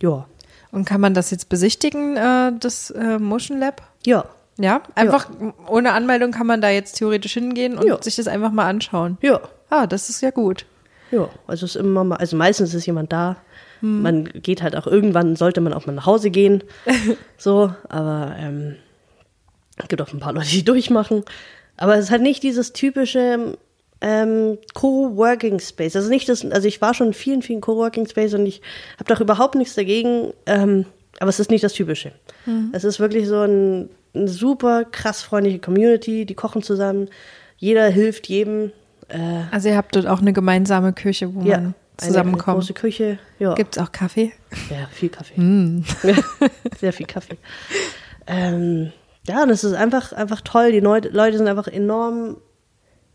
ja. 0.00 0.26
Und 0.72 0.84
kann 0.84 1.00
man 1.00 1.12
das 1.14 1.30
jetzt 1.30 1.48
besichtigen, 1.48 2.16
äh, 2.16 2.52
das 2.58 2.90
äh, 2.90 3.18
Motion 3.18 3.58
Lab? 3.58 3.82
Ja. 4.06 4.24
Ja, 4.58 4.80
einfach 4.94 5.28
ohne 5.68 5.92
Anmeldung 5.92 6.30
kann 6.30 6.46
man 6.46 6.62
da 6.62 6.70
jetzt 6.70 6.94
theoretisch 6.94 7.34
hingehen 7.34 7.76
und 7.76 7.86
Ja. 7.86 8.00
sich 8.02 8.16
das 8.16 8.26
einfach 8.26 8.52
mal 8.52 8.66
anschauen. 8.66 9.18
Ja. 9.20 9.40
Ah, 9.68 9.86
das 9.86 10.08
ist 10.08 10.22
ja 10.22 10.30
gut. 10.30 10.64
Ja. 11.10 11.28
Also 11.46 11.66
es 11.66 11.74
ist 11.74 11.80
immer 11.80 12.04
mal, 12.04 12.16
also 12.16 12.36
meistens 12.36 12.74
ist 12.74 12.86
jemand 12.86 13.12
da. 13.12 13.36
Man 13.82 14.24
geht 14.24 14.62
halt 14.62 14.74
auch 14.74 14.86
irgendwann, 14.86 15.36
sollte 15.36 15.60
man 15.60 15.72
auch 15.72 15.86
mal 15.86 15.92
nach 15.92 16.06
Hause 16.06 16.30
gehen. 16.30 16.64
so, 17.36 17.72
aber 17.88 18.34
ähm, 18.38 18.76
es 19.76 19.88
gibt 19.88 20.00
auch 20.00 20.12
ein 20.12 20.20
paar 20.20 20.32
Leute, 20.32 20.48
die 20.48 20.64
durchmachen. 20.64 21.24
Aber 21.76 21.96
es 21.96 22.06
ist 22.06 22.10
halt 22.10 22.22
nicht 22.22 22.42
dieses 22.42 22.72
typische 22.72 23.58
ähm, 24.00 24.58
Co-working 24.74 25.60
Space. 25.60 25.94
Also 25.94 26.08
nicht 26.08 26.28
das, 26.28 26.44
also 26.44 26.66
ich 26.66 26.80
war 26.80 26.94
schon 26.94 27.08
in 27.08 27.14
vielen, 27.14 27.42
vielen 27.42 27.60
Co-working 27.60 28.06
Space 28.06 28.34
und 28.34 28.46
ich 28.46 28.62
habe 28.98 29.12
doch 29.12 29.20
überhaupt 29.20 29.54
nichts 29.54 29.74
dagegen. 29.74 30.32
Ähm, 30.46 30.86
aber 31.20 31.28
es 31.30 31.40
ist 31.40 31.50
nicht 31.50 31.64
das 31.64 31.72
Typische. 31.72 32.12
Es 32.72 32.84
ist 32.84 33.00
wirklich 33.00 33.26
so 33.26 33.40
ein, 33.40 33.88
eine 34.14 34.28
super 34.28 34.84
krass 34.84 35.22
freundliche 35.22 35.58
Community, 35.58 36.26
die 36.26 36.34
kochen 36.34 36.62
zusammen, 36.62 37.08
jeder 37.56 37.86
hilft 37.88 38.28
jedem. 38.28 38.72
Äh, 39.08 39.42
Also 39.50 39.68
ihr 39.68 39.76
habt 39.76 39.94
dort 39.96 40.06
auch 40.06 40.20
eine 40.20 40.32
gemeinsame 40.32 40.92
Küche, 40.92 41.34
wo 41.34 41.40
ja, 41.40 41.44
man 41.44 41.54
eine, 41.58 41.66
eine 41.66 41.74
zusammenkommt. 41.96 42.58
große 42.58 42.74
Küche. 42.74 43.18
Ja. 43.38 43.54
Gibt's 43.54 43.78
auch 43.78 43.92
Kaffee? 43.92 44.32
Ja, 44.70 44.86
viel 44.90 45.08
Kaffee. 45.08 45.82
Sehr 46.78 46.92
viel 46.92 47.06
Kaffee. 47.06 47.38
Ähm, 48.26 48.92
ja, 49.28 49.42
und 49.42 49.50
es 49.50 49.64
ist 49.64 49.72
einfach, 49.74 50.12
einfach 50.12 50.40
toll. 50.40 50.72
Die 50.72 50.80
Neu 50.80 51.00
Leute 51.10 51.36
sind 51.38 51.48
einfach 51.48 51.68
enorm 51.68 52.36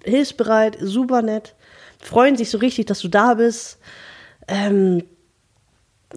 hilfsbereit, 0.04 0.78
super 0.82 1.22
nett, 1.22 1.54
freuen 2.02 2.36
sich 2.36 2.50
so 2.50 2.58
richtig, 2.58 2.88
dass 2.88 3.00
du 3.00 3.08
da 3.08 3.36
bist. 3.36 3.78
Ähm, 4.48 5.04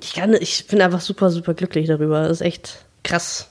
ich, 0.00 0.14
kann, 0.14 0.32
ich 0.34 0.66
bin 0.66 0.80
einfach 0.80 1.00
super, 1.00 1.30
super 1.30 1.54
glücklich 1.54 1.86
darüber. 1.86 2.22
Das 2.22 2.32
ist 2.32 2.40
echt 2.40 2.84
krass. 3.02 3.50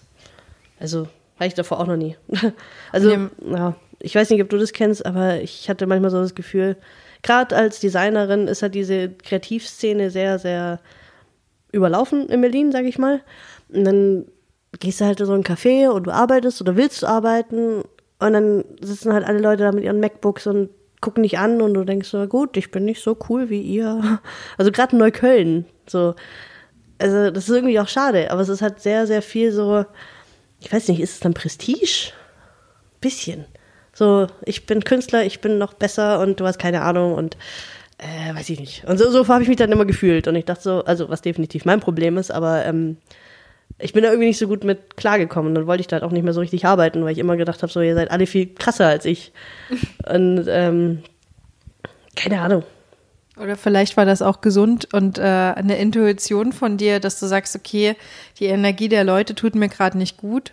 Also, 0.80 1.08
war 1.38 1.48
ich 1.48 1.54
davor 1.54 1.80
auch 1.80 1.88
noch 1.88 1.98
nie. 1.98 2.18
Also, 2.92 3.12
Ja. 3.12 3.30
ja, 3.46 3.76
ich 4.04 4.16
weiß 4.16 4.30
nicht, 4.30 4.42
ob 4.44 4.50
du 4.50 4.58
das 4.58 4.74
kennst, 4.74 5.06
aber 5.06 5.42
ich 5.42 5.70
hatte 5.70 5.88
manchmal 5.88 6.12
so 6.12 6.22
das 6.22 6.36
Gefühl, 6.36 6.76
gerade 7.22 7.56
als 7.56 7.80
Designerin 7.80 8.50
ist 8.50 8.62
halt 8.62 8.76
diese 8.76 9.10
Kreativszene 9.10 10.12
sehr, 10.12 10.40
sehr 10.40 10.82
überlaufen 11.72 12.28
in 12.28 12.42
Berlin, 12.42 12.74
sag 12.74 12.84
ich 12.84 13.00
mal. 13.00 13.22
Und 13.70 13.86
dann 13.86 14.26
gehst 14.80 15.00
du 15.00 15.06
halt 15.06 15.22
in 15.22 15.26
so 15.26 15.34
ein 15.34 15.44
Café 15.46 15.90
und 15.90 16.04
du 16.04 16.12
arbeitest 16.12 16.60
oder 16.60 16.76
willst 16.76 17.02
du 17.02 17.08
arbeiten 17.08 17.84
und 18.20 18.34
dann 18.34 18.66
sitzen 18.82 19.14
halt 19.14 19.26
alle 19.26 19.40
Leute 19.40 19.64
da 19.64 19.72
mit 19.72 19.86
ihren 19.86 20.02
MacBooks 20.02 20.48
und 20.48 20.70
gucken 21.00 21.24
dich 21.24 21.38
an 21.38 21.62
und 21.62 21.74
du 21.74 21.86
denkst 21.86 22.10
so, 22.10 22.28
gut, 22.28 22.58
ich 22.58 22.72
bin 22.72 22.84
nicht 22.84 23.02
so 23.02 23.18
cool 23.30 23.50
wie 23.50 23.62
ihr. 23.62 24.22
Also 24.58 24.72
gerade 24.72 24.92
in 24.92 24.98
Neukölln, 24.98 25.66
so. 25.88 26.14
Also 27.00 27.32
das 27.32 27.48
ist 27.48 27.56
irgendwie 27.56 27.80
auch 27.80 27.88
schade, 27.88 28.32
aber 28.32 28.42
es 28.42 28.50
ist 28.50 28.62
halt 28.62 28.82
sehr, 28.82 29.08
sehr 29.08 29.22
viel 29.22 29.54
so, 29.54 29.86
ich 30.60 30.72
weiß 30.72 30.90
nicht, 30.90 31.00
ist 31.00 31.14
es 31.14 31.20
dann 31.22 31.34
Prestige? 31.34 32.12
Bisschen. 33.00 33.46
So, 33.94 34.28
ich 34.46 34.66
bin 34.66 34.84
Künstler, 34.84 35.24
ich 35.24 35.40
bin 35.40 35.58
noch 35.58 35.74
besser 35.74 36.20
und 36.20 36.40
du 36.40 36.46
hast 36.46 36.58
keine 36.58 36.82
Ahnung 36.82 37.14
und 37.14 37.38
äh, 38.00 38.36
weiß 38.36 38.50
ich 38.50 38.60
nicht. 38.60 38.86
Und 38.86 38.98
so, 38.98 39.10
so 39.12 39.28
habe 39.28 39.44
ich 39.44 39.50
mich 39.50 39.58
dann 39.58 39.72
immer 39.72 39.86
gefühlt. 39.86 40.28
Und 40.28 40.36
ich 40.36 40.46
dachte 40.46 40.64
so, 40.64 40.84
also 40.84 41.10
was 41.10 41.22
definitiv 41.22 41.66
mein 41.66 41.80
Problem 41.80 42.18
ist, 42.18 42.32
aber 42.32 42.66
ähm, 42.66 42.98
ich 43.80 43.94
bin 43.94 44.04
da 44.04 44.10
irgendwie 44.10 44.28
nicht 44.28 44.40
so 44.40 44.48
gut 44.48 44.64
mit 44.64 44.98
klargekommen. 44.98 45.50
Und 45.50 45.56
dann 45.56 45.68
wollte 45.68 45.82
ich 45.82 45.88
da 45.88 45.96
halt 45.96 46.04
auch 46.04 46.12
nicht 46.12 46.24
mehr 46.24 46.34
so 46.34 46.42
richtig 46.42 46.66
arbeiten, 46.66 47.04
weil 47.04 47.12
ich 47.12 47.20
immer 47.20 47.38
gedacht 47.38 47.62
habe, 47.62 47.72
so, 47.72 47.82
ihr 47.82 47.96
seid 47.96 48.12
alle 48.12 48.26
viel 48.26 48.54
krasser 48.54 48.88
als 48.88 49.06
ich. 49.06 49.32
Und 50.12 50.46
ähm, 50.48 51.04
keine 52.16 52.42
Ahnung. 52.42 52.64
Oder 53.38 53.56
vielleicht 53.56 53.98
war 53.98 54.06
das 54.06 54.22
auch 54.22 54.42
gesund 54.42 54.94
und 54.94 55.18
äh, 55.18 55.22
eine 55.22 55.80
Intuition 55.80 56.54
von 56.54 56.78
dir, 56.78 57.00
dass 57.00 57.20
du 57.20 57.26
sagst, 57.26 57.56
okay, 57.56 57.96
die 58.40 58.46
Energie 58.46 58.90
der 58.90 59.04
Leute 59.04 59.34
tut 59.34 59.56
mir 59.56 59.70
gerade 59.70 59.98
nicht 59.98 60.18
gut. 60.18 60.52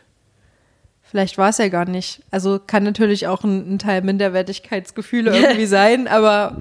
Vielleicht 1.10 1.38
war 1.38 1.48
es 1.48 1.58
ja 1.58 1.68
gar 1.68 1.86
nicht. 1.86 2.20
Also 2.30 2.60
kann 2.64 2.84
natürlich 2.84 3.26
auch 3.26 3.42
ein, 3.42 3.74
ein 3.74 3.78
Teil 3.80 4.02
Minderwertigkeitsgefühle 4.02 5.36
irgendwie 5.36 5.66
sein, 5.66 6.06
aber 6.06 6.56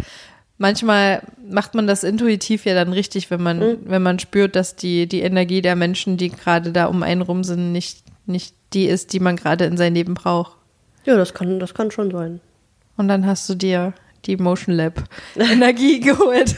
manchmal 0.57 1.21
macht 1.47 1.75
man 1.75 1.85
das 1.85 2.03
intuitiv 2.03 2.65
ja 2.65 2.73
dann 2.73 2.91
richtig, 2.91 3.29
wenn 3.29 3.43
man, 3.43 3.77
wenn 3.85 4.01
man 4.01 4.17
spürt, 4.17 4.55
dass 4.55 4.75
die, 4.75 5.05
die 5.05 5.21
Energie 5.21 5.61
der 5.61 5.75
Menschen, 5.75 6.17
die 6.17 6.29
gerade 6.29 6.71
da 6.71 6.85
um 6.85 7.03
einen 7.03 7.21
rum 7.21 7.43
sind, 7.43 7.71
nicht, 7.71 8.03
nicht 8.25 8.55
die 8.73 8.85
ist, 8.85 9.13
die 9.13 9.19
man 9.19 9.35
gerade 9.35 9.65
in 9.65 9.77
sein 9.77 9.93
Leben 9.93 10.15
braucht. 10.15 10.57
Ja, 11.05 11.15
das 11.15 11.35
kann, 11.35 11.59
das 11.59 11.75
kann 11.75 11.91
schon 11.91 12.09
sein. 12.09 12.41
Und 12.97 13.07
dann 13.07 13.27
hast 13.27 13.47
du 13.49 13.53
dir 13.53 13.93
die 14.25 14.35
Motion 14.35 14.75
Lab 14.75 15.03
Energie 15.35 15.99
geholt. 15.99 16.55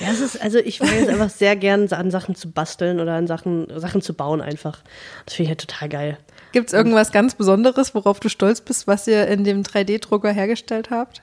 Ja, 0.00 0.08
es 0.10 0.20
ist, 0.20 0.42
also 0.42 0.58
ich 0.58 0.80
mag 0.80 0.90
es 1.00 1.08
einfach 1.08 1.30
sehr 1.30 1.54
gern, 1.54 1.88
an 1.92 2.10
Sachen 2.10 2.34
zu 2.34 2.50
basteln 2.50 2.98
oder 2.98 3.14
an 3.14 3.28
Sachen, 3.28 3.68
Sachen 3.78 4.02
zu 4.02 4.14
bauen 4.14 4.40
einfach. 4.40 4.80
Das 5.24 5.34
finde 5.34 5.44
ich 5.44 5.48
halt 5.50 5.60
total 5.60 5.88
geil. 5.88 6.18
Gibt 6.54 6.68
es 6.68 6.72
irgendwas 6.72 7.10
ganz 7.10 7.34
Besonderes, 7.34 7.96
worauf 7.96 8.20
du 8.20 8.28
stolz 8.28 8.60
bist, 8.60 8.86
was 8.86 9.08
ihr 9.08 9.26
in 9.26 9.42
dem 9.42 9.64
3D-Drucker 9.64 10.30
hergestellt 10.30 10.90
habt? 10.90 11.22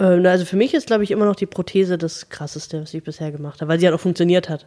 Ähm, 0.00 0.26
also 0.26 0.44
für 0.44 0.56
mich 0.56 0.74
ist, 0.74 0.88
glaube 0.88 1.04
ich, 1.04 1.12
immer 1.12 1.26
noch 1.26 1.36
die 1.36 1.46
Prothese 1.46 1.96
das 1.96 2.28
krasseste, 2.28 2.82
was 2.82 2.92
ich 2.92 3.04
bisher 3.04 3.30
gemacht 3.30 3.60
habe, 3.60 3.70
weil 3.70 3.78
sie 3.78 3.86
halt 3.86 3.94
auch 3.94 4.00
funktioniert 4.00 4.48
hat. 4.48 4.66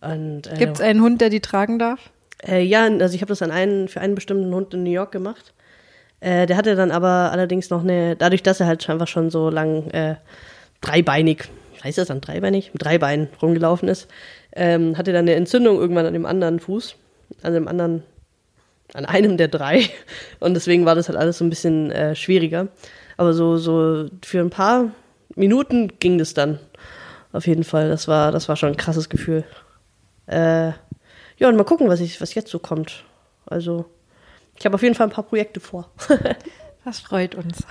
Und, 0.00 0.46
äh, 0.46 0.56
Gibt 0.56 0.76
es 0.76 0.80
einen 0.80 1.02
Hund, 1.02 1.20
der 1.20 1.30
die 1.30 1.40
tragen 1.40 1.80
darf? 1.80 1.98
Äh, 2.46 2.62
ja, 2.62 2.84
also 2.84 3.12
ich 3.12 3.22
habe 3.22 3.30
das 3.30 3.42
an 3.42 3.50
einen, 3.50 3.88
für 3.88 4.00
einen 4.00 4.14
bestimmten 4.14 4.54
Hund 4.54 4.72
in 4.72 4.84
New 4.84 4.90
York 4.90 5.10
gemacht. 5.10 5.52
Äh, 6.20 6.46
der 6.46 6.56
hatte 6.56 6.76
dann 6.76 6.92
aber 6.92 7.32
allerdings 7.32 7.70
noch 7.70 7.82
eine, 7.82 8.14
dadurch, 8.14 8.44
dass 8.44 8.60
er 8.60 8.68
halt 8.68 8.88
einfach 8.88 9.08
schon 9.08 9.30
so 9.30 9.50
lang 9.50 9.90
äh, 9.90 10.14
dreibeinig, 10.80 11.44
heißt 11.82 11.98
das 11.98 12.06
dann 12.06 12.20
dreibeinig, 12.20 12.72
mit 12.72 12.84
drei 12.84 12.98
Beinen 12.98 13.30
rumgelaufen 13.42 13.88
ist, 13.88 14.06
ähm, 14.54 14.96
hatte 14.96 15.12
dann 15.12 15.24
eine 15.24 15.34
Entzündung 15.34 15.76
irgendwann 15.78 16.06
an 16.06 16.12
dem 16.12 16.24
anderen 16.24 16.60
Fuß, 16.60 16.94
an 17.42 17.52
dem 17.52 17.66
anderen, 17.66 18.04
an 18.94 19.04
einem 19.04 19.36
der 19.36 19.48
drei. 19.48 19.88
Und 20.40 20.54
deswegen 20.54 20.84
war 20.84 20.94
das 20.94 21.08
halt 21.08 21.18
alles 21.18 21.38
so 21.38 21.44
ein 21.44 21.50
bisschen 21.50 21.90
äh, 21.90 22.14
schwieriger. 22.14 22.68
Aber 23.16 23.32
so, 23.32 23.56
so 23.56 24.08
für 24.24 24.40
ein 24.40 24.50
paar 24.50 24.92
Minuten 25.34 25.92
ging 25.98 26.18
das 26.18 26.34
dann. 26.34 26.58
Auf 27.32 27.46
jeden 27.46 27.64
Fall. 27.64 27.88
Das 27.88 28.08
war, 28.08 28.32
das 28.32 28.48
war 28.48 28.56
schon 28.56 28.70
ein 28.70 28.76
krasses 28.76 29.08
Gefühl. 29.08 29.44
Äh, 30.26 30.72
ja, 31.38 31.48
und 31.48 31.56
mal 31.56 31.64
gucken, 31.64 31.88
was, 31.88 32.00
ich, 32.00 32.20
was 32.20 32.34
jetzt 32.34 32.50
so 32.50 32.58
kommt. 32.58 33.04
Also, 33.44 33.86
ich 34.58 34.64
habe 34.64 34.74
auf 34.74 34.82
jeden 34.82 34.94
Fall 34.94 35.06
ein 35.06 35.12
paar 35.12 35.24
Projekte 35.24 35.60
vor. 35.60 35.90
Das 36.86 37.00
freut 37.00 37.34
uns. 37.34 37.66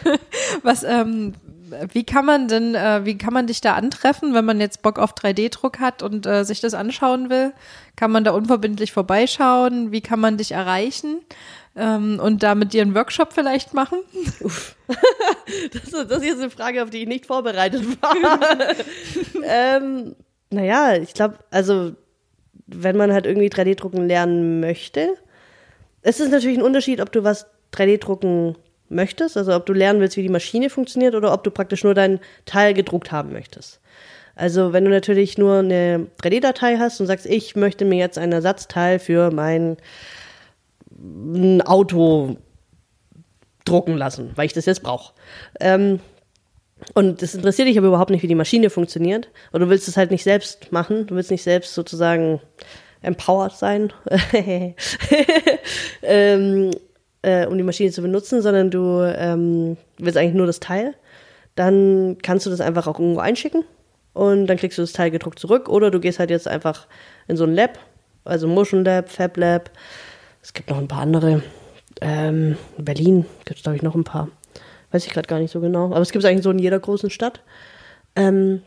Was, 0.62 0.84
ähm, 0.84 1.34
wie 1.92 2.04
kann 2.04 2.24
man 2.26 2.48
denn, 2.48 2.74
äh, 2.74 3.04
wie 3.04 3.16
kann 3.18 3.32
man 3.32 3.46
dich 3.46 3.60
da 3.60 3.74
antreffen, 3.74 4.34
wenn 4.34 4.44
man 4.44 4.60
jetzt 4.60 4.82
Bock 4.82 4.98
auf 4.98 5.14
3D-Druck 5.14 5.78
hat 5.80 6.02
und 6.02 6.26
äh, 6.26 6.44
sich 6.44 6.60
das 6.60 6.74
anschauen 6.74 7.30
will? 7.30 7.52
Kann 7.96 8.10
man 8.10 8.24
da 8.24 8.32
unverbindlich 8.32 8.92
vorbeischauen? 8.92 9.92
Wie 9.92 10.00
kann 10.00 10.20
man 10.20 10.36
dich 10.36 10.52
erreichen? 10.52 11.20
ähm, 11.76 12.20
und 12.22 12.44
damit 12.44 12.72
ihren 12.72 12.94
Workshop 12.94 13.32
vielleicht 13.32 13.74
machen? 13.74 13.98
Das, 15.72 15.82
ist- 15.84 16.10
das 16.10 16.18
ist 16.18 16.24
jetzt 16.24 16.40
eine 16.40 16.50
Frage, 16.50 16.82
auf 16.82 16.90
die 16.90 16.98
ich 16.98 17.08
nicht 17.08 17.26
vorbereitet 17.26 17.82
war. 18.02 18.14
ähm, 19.44 20.14
naja, 20.50 20.94
ich 20.96 21.14
glaube, 21.14 21.38
also 21.50 21.92
wenn 22.66 22.96
man 22.96 23.12
halt 23.12 23.26
irgendwie 23.26 23.48
3D-Drucken 23.48 24.06
lernen 24.06 24.60
möchte, 24.60 25.14
es 26.02 26.20
ist 26.20 26.30
natürlich 26.30 26.58
ein 26.58 26.62
Unterschied, 26.62 27.00
ob 27.00 27.10
du 27.12 27.24
was 27.24 27.46
3D-Drucken 27.72 28.56
möchtest, 28.88 29.36
also 29.36 29.54
ob 29.54 29.66
du 29.66 29.72
lernen 29.72 30.00
willst, 30.00 30.16
wie 30.16 30.22
die 30.22 30.28
Maschine 30.28 30.70
funktioniert 30.70 31.14
oder 31.14 31.32
ob 31.32 31.44
du 31.44 31.50
praktisch 31.50 31.84
nur 31.84 31.94
dein 31.94 32.20
Teil 32.44 32.74
gedruckt 32.74 33.12
haben 33.12 33.32
möchtest. 33.32 33.80
Also 34.36 34.72
wenn 34.72 34.84
du 34.84 34.90
natürlich 34.90 35.38
nur 35.38 35.58
eine 35.58 36.08
3D-Datei 36.22 36.76
hast 36.78 37.00
und 37.00 37.06
sagst, 37.06 37.26
ich 37.26 37.54
möchte 37.56 37.84
mir 37.84 37.98
jetzt 37.98 38.18
ein 38.18 38.32
Ersatzteil 38.32 38.98
für 38.98 39.30
mein 39.30 39.76
ein 40.96 41.62
Auto 41.62 42.36
drucken 43.64 43.96
lassen, 43.96 44.32
weil 44.36 44.46
ich 44.46 44.52
das 44.52 44.66
jetzt 44.66 44.82
brauche. 44.82 45.12
Ähm, 45.60 46.00
und 46.94 47.22
das 47.22 47.34
interessiert 47.34 47.68
dich 47.68 47.78
aber 47.78 47.88
überhaupt 47.88 48.10
nicht, 48.10 48.22
wie 48.22 48.28
die 48.28 48.34
Maschine 48.34 48.68
funktioniert. 48.70 49.30
Und 49.52 49.60
du 49.60 49.68
willst 49.68 49.88
es 49.88 49.96
halt 49.96 50.10
nicht 50.10 50.24
selbst 50.24 50.70
machen. 50.72 51.06
Du 51.06 51.14
willst 51.14 51.30
nicht 51.30 51.42
selbst 51.42 51.74
sozusagen 51.74 52.40
empowered 53.04 53.52
sein, 53.52 53.92
ähm, 56.02 56.70
äh, 57.24 57.46
um 57.46 57.56
die 57.56 57.64
Maschine 57.64 57.90
zu 57.90 58.02
benutzen, 58.02 58.42
sondern 58.42 58.70
du 58.70 59.00
ähm, 59.02 59.76
willst 59.98 60.16
eigentlich 60.16 60.34
nur 60.34 60.46
das 60.46 60.60
Teil. 60.60 60.94
Dann 61.54 62.18
kannst 62.22 62.46
du 62.46 62.50
das 62.50 62.60
einfach 62.60 62.86
auch 62.86 62.98
irgendwo 62.98 63.20
einschicken 63.20 63.64
und 64.12 64.46
dann 64.46 64.56
kriegst 64.56 64.78
du 64.78 64.82
das 64.82 64.92
Teil 64.92 65.10
gedruckt 65.10 65.38
zurück. 65.38 65.68
Oder 65.68 65.90
du 65.90 66.00
gehst 66.00 66.18
halt 66.18 66.30
jetzt 66.30 66.48
einfach 66.48 66.86
in 67.28 67.36
so 67.36 67.44
ein 67.44 67.54
Lab, 67.54 67.78
also 68.24 68.46
Motion 68.46 68.84
Lab, 68.84 69.08
Fab 69.08 69.36
Lab. 69.36 69.70
Es 70.42 70.52
gibt 70.52 70.70
noch 70.70 70.78
ein 70.78 70.88
paar 70.88 71.00
andere. 71.00 71.42
Ähm, 72.00 72.56
in 72.76 72.84
Berlin 72.84 73.26
gibt 73.44 73.58
es, 73.58 73.62
glaube 73.62 73.76
ich, 73.76 73.82
noch 73.82 73.94
ein 73.94 74.04
paar. 74.04 74.28
Weiß 74.90 75.06
ich 75.06 75.12
gerade 75.12 75.28
gar 75.28 75.38
nicht 75.38 75.50
so 75.50 75.60
genau. 75.60 75.86
Aber 75.86 76.00
es 76.00 76.12
gibt 76.12 76.24
es 76.24 76.30
eigentlich 76.30 76.44
so 76.44 76.50
in 76.50 76.58
jeder 76.58 76.78
großen 76.78 77.10
Stadt. 77.10 77.40
Ähm, 78.16 78.62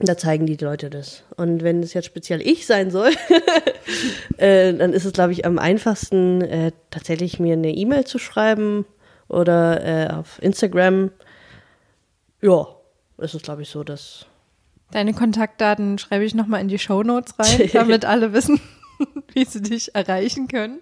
da 0.00 0.16
zeigen 0.16 0.46
die 0.46 0.56
Leute 0.56 0.90
das. 0.90 1.24
Und 1.36 1.62
wenn 1.62 1.82
es 1.82 1.92
jetzt 1.92 2.06
speziell 2.06 2.40
ich 2.40 2.66
sein 2.66 2.90
soll, 2.90 3.10
äh, 4.36 4.72
dann 4.72 4.92
ist 4.92 5.04
es, 5.04 5.12
glaube 5.12 5.32
ich, 5.32 5.44
am 5.44 5.58
einfachsten, 5.58 6.42
äh, 6.42 6.72
tatsächlich 6.90 7.40
mir 7.40 7.54
eine 7.54 7.72
E-Mail 7.72 8.04
zu 8.04 8.18
schreiben 8.18 8.84
oder 9.28 9.84
äh, 9.84 10.12
auf 10.12 10.40
Instagram. 10.40 11.10
Ja, 12.40 12.68
ist 13.18 13.34
es, 13.34 13.42
glaube 13.42 13.62
ich, 13.62 13.70
so, 13.70 13.82
dass. 13.82 14.26
Deine 14.92 15.12
Kontaktdaten 15.12 15.98
schreibe 15.98 16.24
ich 16.24 16.34
nochmal 16.34 16.60
in 16.60 16.68
die 16.68 16.78
Shownotes 16.78 17.34
rein, 17.38 17.68
damit 17.72 18.04
alle 18.04 18.32
wissen, 18.32 18.60
wie 19.34 19.44
sie 19.44 19.62
dich 19.62 19.94
erreichen 19.94 20.46
können. 20.46 20.78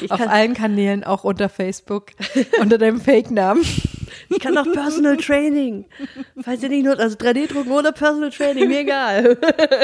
Ich 0.00 0.10
Auf 0.10 0.26
allen 0.26 0.54
Kanälen, 0.54 1.04
auch 1.04 1.22
unter 1.22 1.50
Facebook, 1.50 2.06
unter 2.58 2.78
deinem 2.78 3.00
Fake-Namen. 3.00 3.62
Ich 4.28 4.40
kann 4.40 4.56
auch 4.58 4.70
Personal 4.72 5.16
Training. 5.16 5.84
Falls 6.40 6.62
ihr 6.62 6.68
nicht 6.68 6.84
nur, 6.84 6.98
also 6.98 7.16
3D-Drucken 7.16 7.70
oder 7.72 7.92
Personal 7.92 8.30
Training, 8.30 8.68
mir 8.68 8.80
egal. 8.80 9.38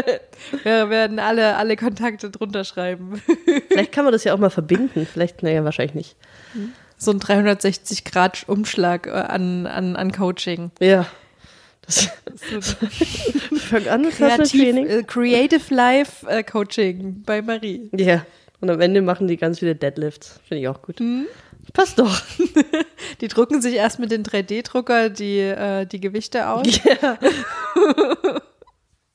Wir 0.64 0.90
werden 0.90 1.18
alle, 1.18 1.56
alle 1.56 1.76
Kontakte 1.76 2.30
drunter 2.30 2.64
schreiben. 2.64 3.22
Vielleicht 3.68 3.92
kann 3.92 4.04
man 4.04 4.12
das 4.12 4.24
ja 4.24 4.34
auch 4.34 4.38
mal 4.38 4.50
verbinden. 4.50 5.06
Vielleicht, 5.10 5.42
naja, 5.42 5.64
wahrscheinlich 5.64 5.94
nicht. 5.94 6.16
So 6.96 7.10
ein 7.10 7.20
360-Grad-Umschlag 7.20 9.06
äh, 9.06 9.10
an, 9.10 9.66
an, 9.66 9.96
an 9.96 10.12
Coaching. 10.12 10.70
Ja. 10.80 11.06
Das 11.84 12.08
fängt 13.58 13.88
an 13.88 14.02
mit 14.02 14.16
Personal 14.16 14.36
Kreativ, 14.38 14.62
Training. 14.62 14.86
äh, 14.86 15.02
Creative 15.02 15.74
Life 15.74 16.26
äh, 16.28 16.42
Coaching 16.44 17.22
bei 17.26 17.42
Marie. 17.42 17.90
Ja. 17.96 18.24
Und 18.60 18.70
am 18.70 18.80
Ende 18.80 19.02
machen 19.02 19.26
die 19.26 19.36
ganz 19.36 19.58
viele 19.58 19.74
Deadlifts. 19.74 20.40
Finde 20.46 20.62
ich 20.62 20.68
auch 20.68 20.80
gut. 20.82 21.00
Mhm. 21.00 21.26
Passt 21.72 21.98
doch. 21.98 22.20
Die 23.20 23.28
drucken 23.28 23.62
sich 23.62 23.74
erst 23.74 23.98
mit 23.98 24.10
dem 24.10 24.22
3D-Drucker 24.22 25.08
die, 25.08 25.38
äh, 25.38 25.86
die 25.86 26.00
Gewichte 26.00 26.48
aus. 26.48 26.66
Ja. 26.84 27.18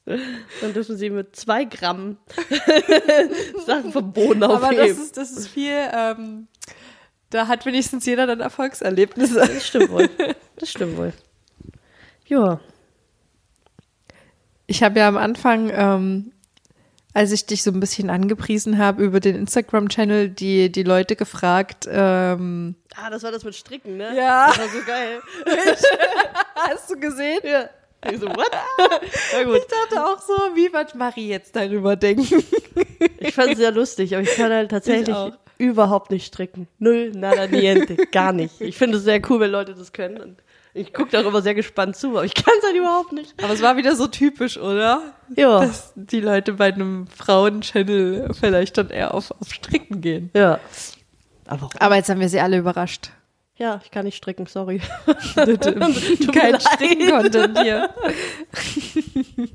Dann 0.06 0.74
dürfen 0.74 0.96
sie 0.96 1.10
mit 1.10 1.36
zwei 1.36 1.66
Gramm 1.66 2.18
Sachen 3.66 3.92
vom 3.92 4.14
Boden 4.14 4.42
Aber 4.44 4.68
aufheben. 4.68 4.88
das 4.88 4.98
ist, 4.98 5.18
das 5.18 5.32
ist 5.32 5.48
viel, 5.50 5.74
ähm, 5.94 6.48
da 7.30 7.48
hat 7.48 7.66
wenigstens 7.66 8.06
jeder 8.06 8.26
dann 8.26 8.40
Erfolgserlebnisse. 8.40 9.36
das 9.36 9.68
stimmt 9.68 9.90
wohl. 9.90 10.10
Das 10.56 10.70
stimmt 10.70 10.96
wohl. 10.96 11.12
Ja. 12.28 12.62
Ich 14.66 14.82
habe 14.82 14.98
ja 15.00 15.10
am 15.10 15.18
Anfang, 15.18 15.70
ähm, 15.74 16.32
als 17.14 17.32
ich 17.32 17.46
dich 17.46 17.64
so 17.64 17.72
ein 17.72 17.80
bisschen 17.80 18.10
angepriesen 18.10 18.78
habe 18.78 19.04
über 19.04 19.20
den 19.20 19.36
Instagram-Channel, 19.36 20.30
die, 20.30 20.72
die 20.72 20.84
Leute 20.84 21.16
gefragt, 21.16 21.88
ähm, 21.90 22.76
Ah, 22.96 23.10
das 23.10 23.24
war 23.24 23.32
das 23.32 23.44
mit 23.44 23.56
Stricken, 23.56 23.98
ne? 23.98 24.16
Ja. 24.16 24.48
Das 24.48 24.60
war 24.60 24.68
so 24.70 24.80
geil. 24.86 25.22
hast 26.56 26.90
du 26.90 27.00
gesehen? 27.00 27.40
Ja. 27.44 27.70
Ich 28.12 28.20
so, 28.20 28.28
what? 28.28 28.52
Na 29.34 29.44
gut. 29.44 29.58
Ich 29.58 29.68
dachte 29.68 30.06
auch 30.06 30.20
so, 30.22 30.34
wie 30.56 30.72
wird 30.72 30.96
Marie 30.96 31.30
jetzt 31.30 31.56
darüber 31.56 31.96
denken? 31.96 32.44
Ich 33.20 33.34
fand 33.34 33.52
es 33.52 33.58
sehr 33.58 33.72
lustig, 33.72 34.14
aber 34.16 34.24
ich 34.24 34.36
kann 34.36 34.52
halt 34.52 34.70
tatsächlich 34.72 35.16
überhaupt 35.58 36.12
nicht 36.12 36.26
stricken. 36.28 36.68
Null, 36.80 37.12
nada, 37.12 37.48
niente, 37.48 37.96
gar 38.12 38.32
nicht. 38.32 38.62
Ich 38.62 38.78
finde 38.78 38.98
es 38.98 39.04
sehr 39.04 39.22
cool, 39.30 39.40
wenn 39.40 39.52
Leute 39.52 39.74
das 39.74 39.92
können. 39.92 40.38
Ich 40.78 40.94
gucke 40.94 41.10
darüber 41.12 41.42
sehr 41.42 41.56
gespannt 41.56 41.96
zu, 41.96 42.10
aber 42.10 42.24
ich 42.26 42.34
kann 42.34 42.54
es 42.60 42.66
halt 42.66 42.76
überhaupt 42.76 43.12
nicht. 43.12 43.34
Aber 43.44 43.54
es 43.54 43.62
war 43.62 43.78
wieder 43.78 43.96
so 43.96 44.08
typisch, 44.08 44.58
oder? 44.58 45.02
Ja. 45.36 45.62
Dass 45.62 45.92
die 45.96 46.20
Leute 46.22 46.54
bei 46.54 46.72
einem 46.74 47.08
Frauen-Channel 47.08 48.30
vielleicht 48.40 48.78
dann 48.78 48.90
eher 48.90 49.14
auf, 49.14 49.32
auf 49.32 49.52
Stricken 49.54 50.02
gehen. 50.02 50.30
Ja. 50.36 50.60
Aber 51.48 51.70
Aber 51.80 51.96
jetzt 51.96 52.10
haben 52.10 52.20
wir 52.20 52.30
sie 52.30 52.40
alle 52.40 52.58
überrascht. 52.58 53.10
ja, 53.56 53.80
ich 53.84 53.90
kann 53.92 54.06
nicht 54.06 54.18
stricken, 54.18 54.46
sorry. 54.46 54.82
Kein. 55.36 56.60
Stricken-Content 56.60 57.60
hier. 57.62 57.90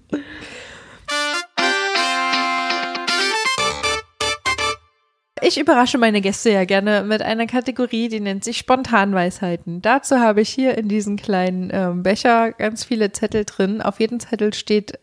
Ich 5.44 5.58
überrasche 5.58 5.98
meine 5.98 6.20
Gäste 6.20 6.50
ja 6.50 6.64
gerne 6.64 7.02
mit 7.02 7.20
einer 7.20 7.46
Kategorie, 7.48 8.08
die 8.08 8.20
nennt 8.20 8.44
sich 8.44 8.58
Spontanweisheiten. 8.58 9.82
Dazu 9.82 10.20
habe 10.20 10.40
ich 10.40 10.48
hier 10.50 10.78
in 10.78 10.88
diesen 10.88 11.16
kleinen 11.16 11.70
ähm, 11.72 12.04
Becher 12.04 12.52
ganz 12.52 12.84
viele 12.84 13.10
Zettel 13.10 13.44
drin. 13.44 13.82
Auf 13.82 13.98
jedem 13.98 14.20
Zettel 14.20 14.54
steht 14.54 15.00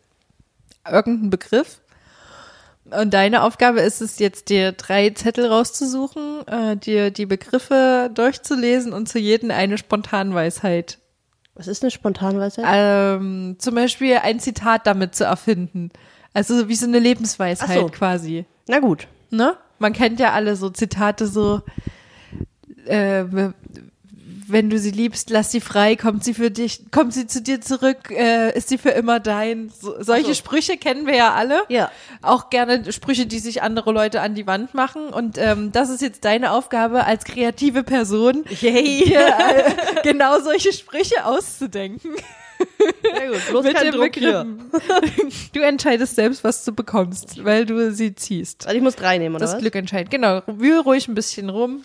irgendein 0.89 1.29
Begriff. 1.29 1.81
Und 2.89 3.13
deine 3.13 3.43
Aufgabe 3.43 3.81
ist 3.81 4.01
es 4.01 4.17
jetzt, 4.19 4.49
dir 4.49 4.71
drei 4.71 5.09
Zettel 5.09 5.45
rauszusuchen, 5.47 6.47
äh, 6.47 6.77
dir 6.77 7.11
die 7.11 7.25
Begriffe 7.25 8.09
durchzulesen 8.13 8.93
und 8.93 9.09
zu 9.09 9.19
jedem 9.19 9.51
eine 9.51 9.77
Spontanweisheit 9.77 10.99
Was 11.55 11.67
ist 11.67 11.83
eine 11.83 11.91
Spontanweisheit? 11.91 12.65
ähm, 12.67 13.57
zum 13.59 13.75
Beispiel 13.75 14.17
ein 14.23 14.39
Zitat 14.39 14.87
damit 14.87 15.15
zu 15.15 15.25
erfinden. 15.25 15.91
Also 16.33 16.57
so 16.57 16.69
wie 16.69 16.75
so 16.75 16.87
eine 16.87 16.99
Lebensweisheit 16.99 17.77
so. 17.77 17.87
quasi. 17.87 18.45
Na 18.67 18.79
gut. 18.79 19.07
Ne? 19.31 19.57
Man 19.79 19.93
kennt 19.93 20.19
ja 20.19 20.33
alle 20.33 20.55
so 20.55 20.69
Zitate 20.69 21.27
so, 21.27 21.61
äh, 22.85 23.23
wenn 24.51 24.69
du 24.69 24.79
sie 24.79 24.91
liebst, 24.91 25.29
lass 25.29 25.51
sie 25.51 25.61
frei, 25.61 25.95
kommt 25.95 26.23
sie 26.23 26.33
für 26.33 26.51
dich, 26.51 26.91
kommt 26.91 27.13
sie 27.13 27.27
zu 27.27 27.41
dir 27.41 27.61
zurück, 27.61 28.11
äh, 28.11 28.55
ist 28.57 28.69
sie 28.69 28.77
für 28.77 28.89
immer 28.89 29.19
dein. 29.19 29.69
So, 29.69 30.01
solche 30.01 30.27
so. 30.27 30.33
Sprüche 30.33 30.77
kennen 30.77 31.05
wir 31.05 31.15
ja 31.15 31.33
alle. 31.33 31.61
Ja. 31.69 31.91
Auch 32.21 32.49
gerne 32.49 32.91
Sprüche, 32.91 33.25
die 33.25 33.39
sich 33.39 33.61
andere 33.61 33.91
Leute 33.91 34.21
an 34.21 34.35
die 34.35 34.47
Wand 34.47 34.73
machen. 34.73 35.09
Und 35.09 35.37
ähm, 35.37 35.71
das 35.71 35.89
ist 35.89 36.01
jetzt 36.01 36.25
deine 36.25 36.51
Aufgabe 36.51 37.05
als 37.05 37.23
kreative 37.25 37.83
Person, 37.83 38.43
Yay. 38.61 39.05
dir, 39.05 39.27
äh, 39.27 39.73
genau 40.03 40.39
solche 40.41 40.73
Sprüche 40.73 41.25
auszudenken. 41.25 42.11
Na 43.03 43.27
gut, 43.27 43.47
bloß 43.49 43.63
mit 43.65 43.75
kein 43.75 43.91
Druck 43.91 44.15
hier. 44.15 44.43
Begriffen. 44.43 45.31
Du 45.53 45.61
entscheidest 45.61 46.15
selbst, 46.15 46.43
was 46.43 46.63
du 46.63 46.71
bekommst, 46.71 47.43
weil 47.43 47.65
du 47.65 47.91
sie 47.91 48.15
ziehst. 48.15 48.65
Also 48.65 48.77
ich 48.77 48.83
muss 48.83 48.95
drei 48.95 49.17
nehmen, 49.17 49.35
oder 49.35 49.45
Das 49.45 49.53
was? 49.53 49.61
Glück 49.61 49.75
entscheidet. 49.75 50.11
Genau, 50.11 50.41
wühl 50.47 50.79
ruhig 50.79 51.07
ein 51.07 51.15
bisschen 51.15 51.49
rum. 51.49 51.83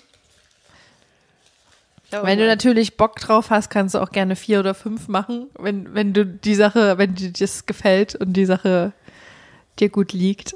Wenn 2.11 2.39
du 2.39 2.45
Mann. 2.45 2.53
natürlich 2.53 2.97
Bock 2.97 3.17
drauf 3.17 3.51
hast, 3.51 3.71
kannst 3.71 3.95
du 3.95 3.99
auch 3.99 4.11
gerne 4.11 4.37
vier 4.37 4.61
oder 4.61 4.75
fünf 4.75 5.09
machen, 5.09 5.49
wenn, 5.59 5.95
wenn 5.95 6.13
du 6.13 6.25
die 6.25 6.55
Sache, 6.55 6.97
wenn 6.99 7.15
dir 7.15 7.33
das 7.33 7.67
gefällt 7.67 8.15
und 8.15 8.35
die 8.35 8.45
Sache 8.45 8.93
dir 9.81 9.89
gut 9.89 10.13
liegt. 10.13 10.55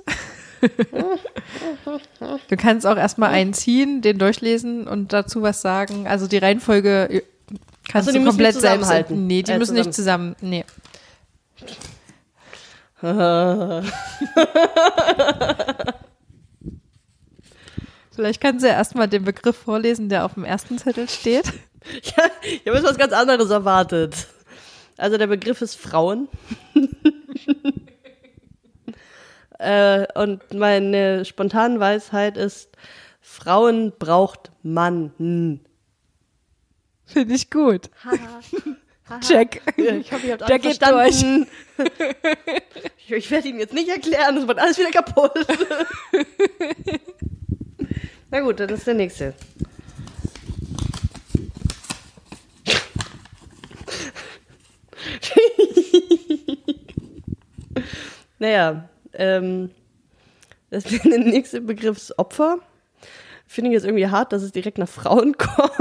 du 2.49 2.57
kannst 2.57 2.87
auch 2.87 2.97
erstmal 2.97 3.31
einen 3.31 3.55
ziehen, 3.55 4.03
den 4.03 4.19
durchlesen 4.19 4.87
und 4.87 5.13
dazu 5.13 5.43
was 5.43 5.61
sagen. 5.61 6.07
Also 6.07 6.27
die 6.29 6.39
Reihenfolge 6.39 7.23
kannst 7.89 8.09
Ach 8.09 8.13
so, 8.13 8.19
die 8.19 8.25
du 8.25 8.31
komplett 8.31 8.55
selbst. 8.55 8.67
zusammenhalten. 8.67 9.27
Nee, 9.27 9.43
die 9.43 9.53
Äh, 9.53 9.59
müssen 9.59 9.75
nicht 9.75 9.93
zusammen. 9.95 10.37
Nee. 10.41 10.65
Vielleicht 18.15 18.41
kannst 18.41 18.65
du 18.65 18.69
ja 18.69 18.75
erstmal 18.75 19.09
den 19.09 19.25
Begriff 19.25 19.57
vorlesen, 19.57 20.09
der 20.09 20.25
auf 20.25 20.35
dem 20.35 20.45
ersten 20.45 20.79
Zettel 20.79 21.09
steht. 21.09 21.53
Ja, 22.03 22.25
ich 22.43 22.67
habe 22.67 22.77
jetzt 22.77 22.87
was 22.87 22.99
ganz 22.99 23.13
anderes 23.15 23.49
erwartet. 23.51 24.27
Also 24.99 25.17
der 25.17 25.29
Begriff 25.29 25.63
ist 25.63 25.77
Frauen. 25.77 26.29
äh, 29.61 30.05
und 30.15 30.53
meine 30.53 31.25
Spontanweisheit 31.25 32.37
ist, 32.37 32.69
Frauen 33.23 33.93
braucht 33.97 34.51
man. 34.63 35.61
Finde 37.09 37.35
ich 37.35 37.51
gut. 37.51 37.91
Check. 39.21 39.63
Ich 39.77 40.13
hoffe, 40.13 40.27
ihr 40.27 40.35
habt 40.35 40.47
Der 40.49 40.59
geht 40.59 40.77
verstanden. 40.77 41.47
ich 42.99 43.11
ich 43.11 43.31
werde 43.31 43.49
ihn 43.49 43.59
jetzt 43.59 43.73
nicht 43.73 43.89
erklären, 43.89 44.37
das 44.37 44.47
wird 44.47 44.59
alles 44.59 44.79
wieder 44.79 44.91
kaputt. 44.91 45.33
Na 48.31 48.41
gut, 48.41 48.61
dann 48.61 48.69
ist 48.69 48.87
der 48.87 48.93
nächste. 48.93 49.33
naja, 58.39 58.91
ähm, 59.15 59.71
das, 60.69 60.85
der 60.85 61.19
nächste 61.19 61.63
Begriff 61.63 61.97
ist 61.97 62.19
Opfer. 62.19 62.59
Finde 63.47 63.71
ich 63.71 63.75
jetzt 63.75 63.85
irgendwie 63.85 64.09
hart, 64.09 64.35
dass 64.35 64.43
es 64.43 64.53
direkt 64.53 64.77
nach 64.77 64.91
Frauen 64.91 65.39
kommt. 65.39 65.73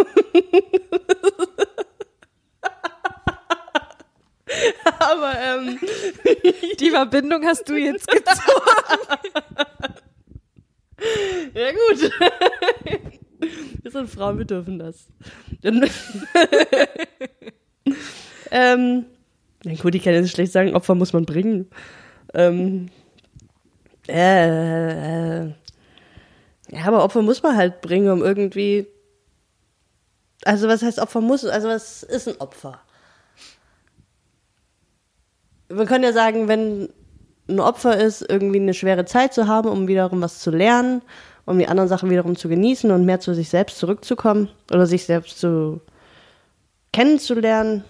Aber 5.00 5.34
ähm, 5.40 5.80
Die 6.80 6.90
Verbindung 6.90 7.44
hast 7.46 7.68
du 7.70 7.76
jetzt 7.76 8.08
gezogen. 8.08 8.42
ja 11.54 11.72
gut. 11.72 12.12
Wir 13.84 13.92
sind 13.92 14.10
Frauen, 14.10 14.40
wir 14.40 14.46
dürfen 14.46 14.80
das. 14.80 15.06
Ähm, 18.52 19.06
na 19.64 19.76
gut, 19.76 19.96
ich 19.96 20.04
kann 20.04 20.14
jetzt 20.14 20.32
schlecht 20.32 20.52
sagen, 20.52 20.76
Opfer 20.76 20.96
muss 20.96 21.14
man 21.14 21.26
bringen. 21.26 21.70
Ähm, 22.34 22.90
äh, 24.08 25.42
äh, 25.44 25.54
ja, 26.70 26.86
aber 26.86 27.04
Opfer 27.04 27.22
muss 27.22 27.44
man 27.44 27.56
halt 27.56 27.82
bringen, 27.82 28.10
um 28.10 28.24
irgendwie. 28.24 28.88
Also 30.44 30.68
was 30.68 30.82
heißt 30.82 31.00
Opfer 31.00 31.22
muss? 31.22 31.46
Also 31.46 31.68
was 31.68 32.04
ist 32.04 32.28
ein 32.28 32.40
Opfer? 32.40 32.82
Wir 35.70 35.86
können 35.86 36.04
ja 36.04 36.14
sagen, 36.14 36.48
wenn 36.48 36.90
ein 37.50 37.60
Opfer 37.60 37.98
ist, 37.98 38.26
irgendwie 38.30 38.60
eine 38.60 38.74
schwere 38.74 39.06
Zeit 39.06 39.34
zu 39.34 39.48
haben, 39.48 39.70
um 39.70 39.88
wiederum 39.88 40.22
was 40.22 40.40
zu 40.40 40.52
lernen, 40.52 41.02
um 41.46 41.58
die 41.60 41.68
anderen 41.68 41.88
Sachen 41.88 42.10
wiederum 42.10 42.36
zu 42.36 42.50
genießen 42.50 42.92
und 42.92 43.06
mehr 43.06 43.20
zu 43.20 43.34
sich 43.34 43.50
selbst 43.50 43.78
zurückzukommen 43.78 44.50
oder 44.72 44.86
sich 44.86 45.06
selbst 45.06 45.40
zu 45.40 45.82
kennenzulernen, 46.92 47.84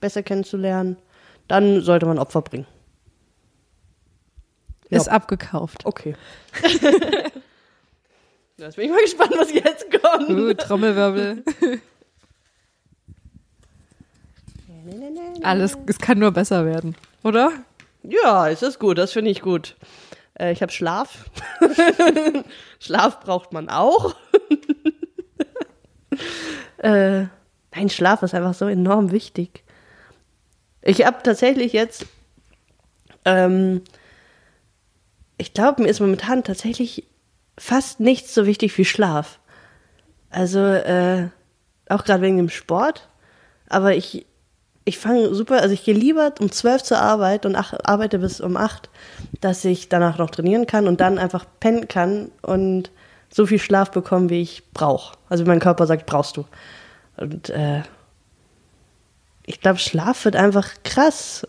besser 0.00 0.22
kennenzulernen, 0.22 0.96
dann 1.48 1.80
sollte 1.80 2.06
man 2.06 2.18
Opfer 2.18 2.42
bringen. 2.42 2.66
Ja. 4.90 4.98
Ist 4.98 5.08
abgekauft. 5.08 5.86
Okay. 5.86 6.14
Jetzt 8.56 8.76
bin 8.76 8.84
ich 8.84 8.90
mal 8.92 9.00
gespannt, 9.02 9.32
was 9.36 9.52
jetzt 9.52 9.86
kommt. 9.90 10.28
Gut, 10.28 10.58
Trommelwirbel. 10.58 11.42
Alles, 15.42 15.76
es 15.86 15.98
kann 15.98 16.20
nur 16.20 16.30
besser 16.30 16.64
werden, 16.64 16.94
oder? 17.24 17.52
Ja, 18.02 18.48
es 18.48 18.62
ist 18.62 18.78
gut, 18.78 18.98
das 18.98 19.12
finde 19.12 19.30
ich 19.30 19.40
gut. 19.40 19.76
Äh, 20.38 20.52
ich 20.52 20.62
habe 20.62 20.72
Schlaf. 20.72 21.30
Schlaf 22.78 23.20
braucht 23.20 23.52
man 23.52 23.68
auch. 23.68 24.14
äh, 26.78 27.24
nein, 27.74 27.88
Schlaf 27.88 28.22
ist 28.22 28.34
einfach 28.34 28.54
so 28.54 28.66
enorm 28.66 29.10
wichtig. 29.10 29.64
Ich 30.82 31.06
habe 31.06 31.22
tatsächlich 31.22 31.72
jetzt, 31.72 32.06
ähm, 33.24 33.82
ich 35.38 35.54
glaube, 35.54 35.82
mir 35.82 35.88
ist 35.88 36.00
momentan 36.00 36.44
tatsächlich 36.44 37.08
fast 37.56 38.00
nichts 38.00 38.34
so 38.34 38.46
wichtig 38.46 38.76
wie 38.76 38.84
Schlaf. 38.84 39.38
Also, 40.28 40.58
äh, 40.58 41.28
auch 41.88 42.04
gerade 42.04 42.22
wegen 42.22 42.36
dem 42.36 42.50
Sport. 42.50 43.08
Aber 43.68 43.94
ich, 43.94 44.26
ich 44.84 44.98
fange 44.98 45.34
super, 45.34 45.60
also 45.60 45.72
ich 45.72 45.84
gehe 45.84 45.94
lieber 45.94 46.32
um 46.40 46.52
zwölf 46.52 46.82
zur 46.82 46.98
Arbeit 46.98 47.46
und 47.46 47.56
ach, 47.56 47.74
arbeite 47.84 48.18
bis 48.18 48.40
um 48.40 48.56
acht, 48.56 48.90
dass 49.40 49.64
ich 49.64 49.88
danach 49.88 50.18
noch 50.18 50.30
trainieren 50.30 50.66
kann 50.66 50.86
und 50.86 51.00
dann 51.00 51.18
einfach 51.18 51.46
pennen 51.60 51.88
kann 51.88 52.30
und 52.42 52.90
so 53.30 53.46
viel 53.46 53.58
Schlaf 53.58 53.90
bekommen, 53.90 54.30
wie 54.30 54.42
ich 54.42 54.62
brauche. 54.72 55.16
Also 55.28 55.44
wie 55.44 55.48
mein 55.48 55.60
Körper 55.60 55.86
sagt, 55.86 56.06
brauchst 56.06 56.36
du. 56.36 56.44
Und 57.16 57.48
äh, 57.50 57.82
ich 59.46 59.60
glaube, 59.60 59.78
Schlaf 59.78 60.24
wird 60.24 60.36
einfach 60.36 60.68
krass 60.84 61.46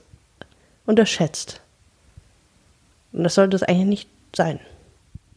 unterschätzt. 0.86 1.62
Und 3.12 3.24
das 3.24 3.36
sollte 3.36 3.56
es 3.56 3.64
eigentlich 3.64 3.86
nicht 3.86 4.10
sein. 4.36 4.60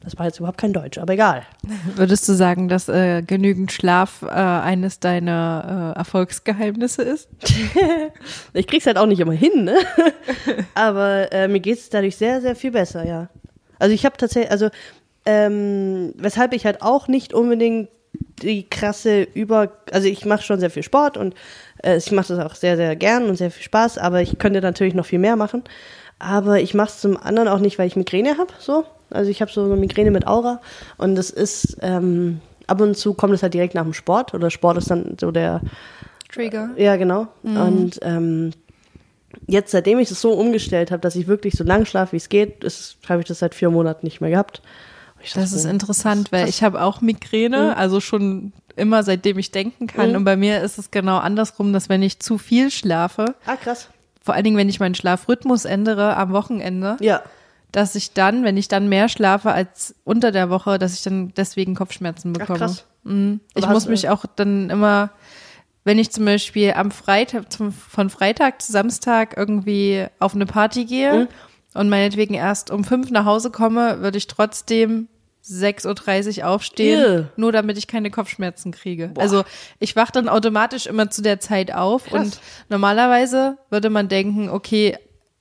Das 0.00 0.16
war 0.16 0.26
jetzt 0.26 0.38
überhaupt 0.38 0.58
kein 0.58 0.72
Deutsch, 0.72 0.98
aber 0.98 1.14
egal. 1.14 1.42
Würdest 1.96 2.28
du 2.28 2.32
sagen, 2.34 2.68
dass 2.68 2.88
äh, 2.88 3.22
genügend 3.22 3.72
Schlaf 3.72 4.22
äh, 4.22 4.26
eines 4.26 5.00
deiner 5.00 5.92
äh, 5.94 5.98
Erfolgsgeheimnisse 5.98 7.02
ist? 7.02 7.28
Ich 8.52 8.66
krieg's 8.66 8.86
halt 8.86 8.98
auch 8.98 9.06
nicht 9.06 9.20
immer 9.20 9.32
hin, 9.32 9.64
ne? 9.64 9.76
Aber 10.74 11.32
äh, 11.32 11.48
mir 11.48 11.60
geht's 11.60 11.90
dadurch 11.90 12.16
sehr, 12.16 12.40
sehr 12.40 12.56
viel 12.56 12.70
besser, 12.70 13.06
ja. 13.06 13.28
Also 13.78 13.94
ich 13.94 14.04
habe 14.04 14.16
tatsächlich, 14.16 14.50
also 14.50 14.70
ähm, 15.24 16.12
weshalb 16.16 16.52
ich 16.52 16.64
halt 16.64 16.82
auch 16.82 17.08
nicht 17.08 17.34
unbedingt 17.34 17.88
die 18.42 18.68
krasse 18.68 19.22
über, 19.22 19.72
also 19.92 20.08
ich 20.08 20.24
mache 20.24 20.42
schon 20.42 20.60
sehr 20.60 20.70
viel 20.70 20.82
Sport 20.82 21.16
und 21.16 21.34
äh, 21.82 21.96
ich 21.96 22.10
mache 22.12 22.34
das 22.34 22.44
auch 22.44 22.54
sehr, 22.54 22.76
sehr 22.76 22.96
gern 22.96 23.28
und 23.28 23.36
sehr 23.36 23.50
viel 23.50 23.62
Spaß, 23.62 23.98
aber 23.98 24.22
ich 24.22 24.38
könnte 24.38 24.60
natürlich 24.60 24.94
noch 24.94 25.06
viel 25.06 25.18
mehr 25.18 25.36
machen. 25.36 25.64
Aber 26.18 26.60
ich 26.60 26.74
mache 26.74 26.88
es 26.88 27.00
zum 27.00 27.16
anderen 27.16 27.48
auch 27.48 27.60
nicht, 27.60 27.78
weil 27.78 27.86
ich 27.86 27.96
Migräne 27.96 28.38
habe, 28.38 28.52
so. 28.58 28.84
Also 29.10 29.30
ich 29.30 29.40
habe 29.40 29.50
so 29.50 29.64
eine 29.64 29.76
Migräne 29.76 30.10
mit 30.10 30.26
Aura 30.26 30.60
und 30.98 31.14
das 31.14 31.30
ist 31.30 31.78
ähm, 31.80 32.40
ab 32.66 32.80
und 32.80 32.94
zu 32.96 33.14
kommt 33.14 33.32
es 33.32 33.42
halt 33.42 33.54
direkt 33.54 33.74
nach 33.74 33.84
dem 33.84 33.94
Sport 33.94 34.34
oder 34.34 34.50
Sport 34.50 34.76
ist 34.78 34.90
dann 34.90 35.16
so 35.18 35.30
der 35.30 35.62
Trigger. 36.30 36.70
ja, 36.76 36.96
genau. 36.96 37.28
Und 37.42 37.98
ähm, 38.02 38.50
jetzt, 39.46 39.70
seitdem 39.70 39.98
ich 39.98 40.10
es 40.10 40.20
so 40.20 40.32
umgestellt 40.32 40.90
habe, 40.90 41.00
dass 41.00 41.16
ich 41.16 41.26
wirklich 41.26 41.54
so 41.54 41.64
lang 41.64 41.86
schlafe, 41.86 42.12
wie 42.12 42.16
es 42.18 42.28
geht, 42.28 42.64
habe 43.08 43.22
ich 43.22 43.26
das 43.28 43.38
seit 43.38 43.54
vier 43.54 43.70
Monaten 43.70 44.04
nicht 44.04 44.20
mehr 44.20 44.30
gehabt. 44.30 44.60
Ich 45.22 45.32
Das 45.32 45.44
dachte 45.50 45.56
ist 45.56 45.64
interessant, 45.64 46.30
weil 46.30 46.48
ich 46.48 46.62
habe 46.62 46.82
auch 46.82 47.00
Migräne, 47.00 47.76
also 47.76 48.00
schon 48.00 48.52
immer 48.76 49.02
seitdem 49.02 49.38
ich 49.38 49.50
denken 49.50 49.86
kann. 49.86 50.10
Mhm. 50.10 50.16
Und 50.16 50.24
bei 50.24 50.36
mir 50.36 50.60
ist 50.62 50.78
es 50.78 50.90
genau 50.90 51.16
andersrum, 51.16 51.72
dass 51.72 51.88
wenn 51.88 52.02
ich 52.02 52.20
zu 52.20 52.36
viel 52.38 52.70
schlafe, 52.70 53.34
Ah, 53.46 53.56
krass. 53.56 53.88
Vor 54.28 54.34
allen 54.34 54.44
Dingen 54.44 54.58
wenn 54.58 54.68
ich 54.68 54.78
meinen 54.78 54.94
Schlafrhythmus 54.94 55.64
ändere 55.64 56.14
am 56.18 56.32
Wochenende, 56.34 56.98
Ja. 57.00 57.22
dass 57.72 57.94
ich 57.94 58.12
dann, 58.12 58.44
wenn 58.44 58.58
ich 58.58 58.68
dann 58.68 58.90
mehr 58.90 59.08
schlafe 59.08 59.50
als 59.52 59.94
unter 60.04 60.32
der 60.32 60.50
Woche, 60.50 60.78
dass 60.78 60.92
ich 60.92 61.02
dann 61.02 61.32
deswegen 61.34 61.74
Kopfschmerzen 61.74 62.34
Ach, 62.36 62.40
bekomme. 62.40 62.58
krass. 62.58 62.84
Mhm. 63.04 63.40
Ich 63.54 63.66
muss 63.66 63.84
du- 63.84 63.90
mich 63.90 64.10
auch 64.10 64.26
dann 64.36 64.68
immer, 64.68 65.08
wenn 65.84 65.98
ich 65.98 66.10
zum 66.12 66.26
Beispiel 66.26 66.74
am 66.74 66.90
Freitag, 66.90 67.50
zum, 67.50 67.72
von 67.72 68.10
Freitag 68.10 68.60
zu 68.60 68.70
Samstag 68.70 69.34
irgendwie 69.38 70.04
auf 70.18 70.34
eine 70.34 70.44
Party 70.44 70.84
gehe 70.84 71.20
Mhm. 71.20 71.28
und 71.72 71.88
meinetwegen 71.88 72.34
erst 72.34 72.70
um 72.70 72.84
fünf 72.84 73.10
nach 73.10 73.24
Hause 73.24 73.50
komme, 73.50 74.02
würde 74.02 74.18
ich 74.18 74.26
trotzdem 74.26 75.08
6.30 75.48 76.40
Uhr 76.40 76.48
aufstehen, 76.48 77.00
Ew. 77.00 77.24
nur 77.36 77.52
damit 77.52 77.78
ich 77.78 77.86
keine 77.86 78.10
Kopfschmerzen 78.10 78.72
kriege. 78.72 79.12
Also 79.16 79.44
ich 79.78 79.96
wach 79.96 80.10
dann 80.10 80.28
automatisch 80.28 80.86
immer 80.86 81.10
zu 81.10 81.22
der 81.22 81.40
Zeit 81.40 81.72
auf 81.74 82.04
Krass. 82.06 82.12
und 82.20 82.40
normalerweise 82.68 83.58
würde 83.70 83.90
man 83.90 84.08
denken, 84.08 84.48
okay, 84.50 84.96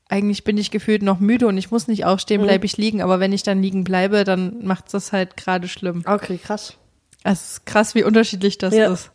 eigentlich 0.09 0.43
bin 0.43 0.57
ich 0.57 0.71
gefühlt 0.71 1.03
noch 1.03 1.19
müde 1.19 1.47
und 1.47 1.57
ich 1.57 1.69
muss 1.71 1.87
nicht 1.87 2.05
aufstehen, 2.05 2.41
bleibe 2.41 2.65
ich 2.65 2.77
liegen, 2.77 3.01
aber 3.01 3.19
wenn 3.19 3.33
ich 3.33 3.43
dann 3.43 3.61
liegen 3.61 3.83
bleibe, 3.83 4.23
dann 4.23 4.65
macht 4.65 4.93
das 4.93 5.11
halt 5.11 5.35
gerade 5.35 5.67
schlimm. 5.67 6.03
Okay, 6.05 6.37
krass. 6.41 6.75
Es 7.23 7.51
ist 7.51 7.65
krass, 7.65 7.93
wie 7.93 8.03
unterschiedlich 8.03 8.57
das 8.57 8.73
Ja. 8.73 8.91
ist. 8.93 9.11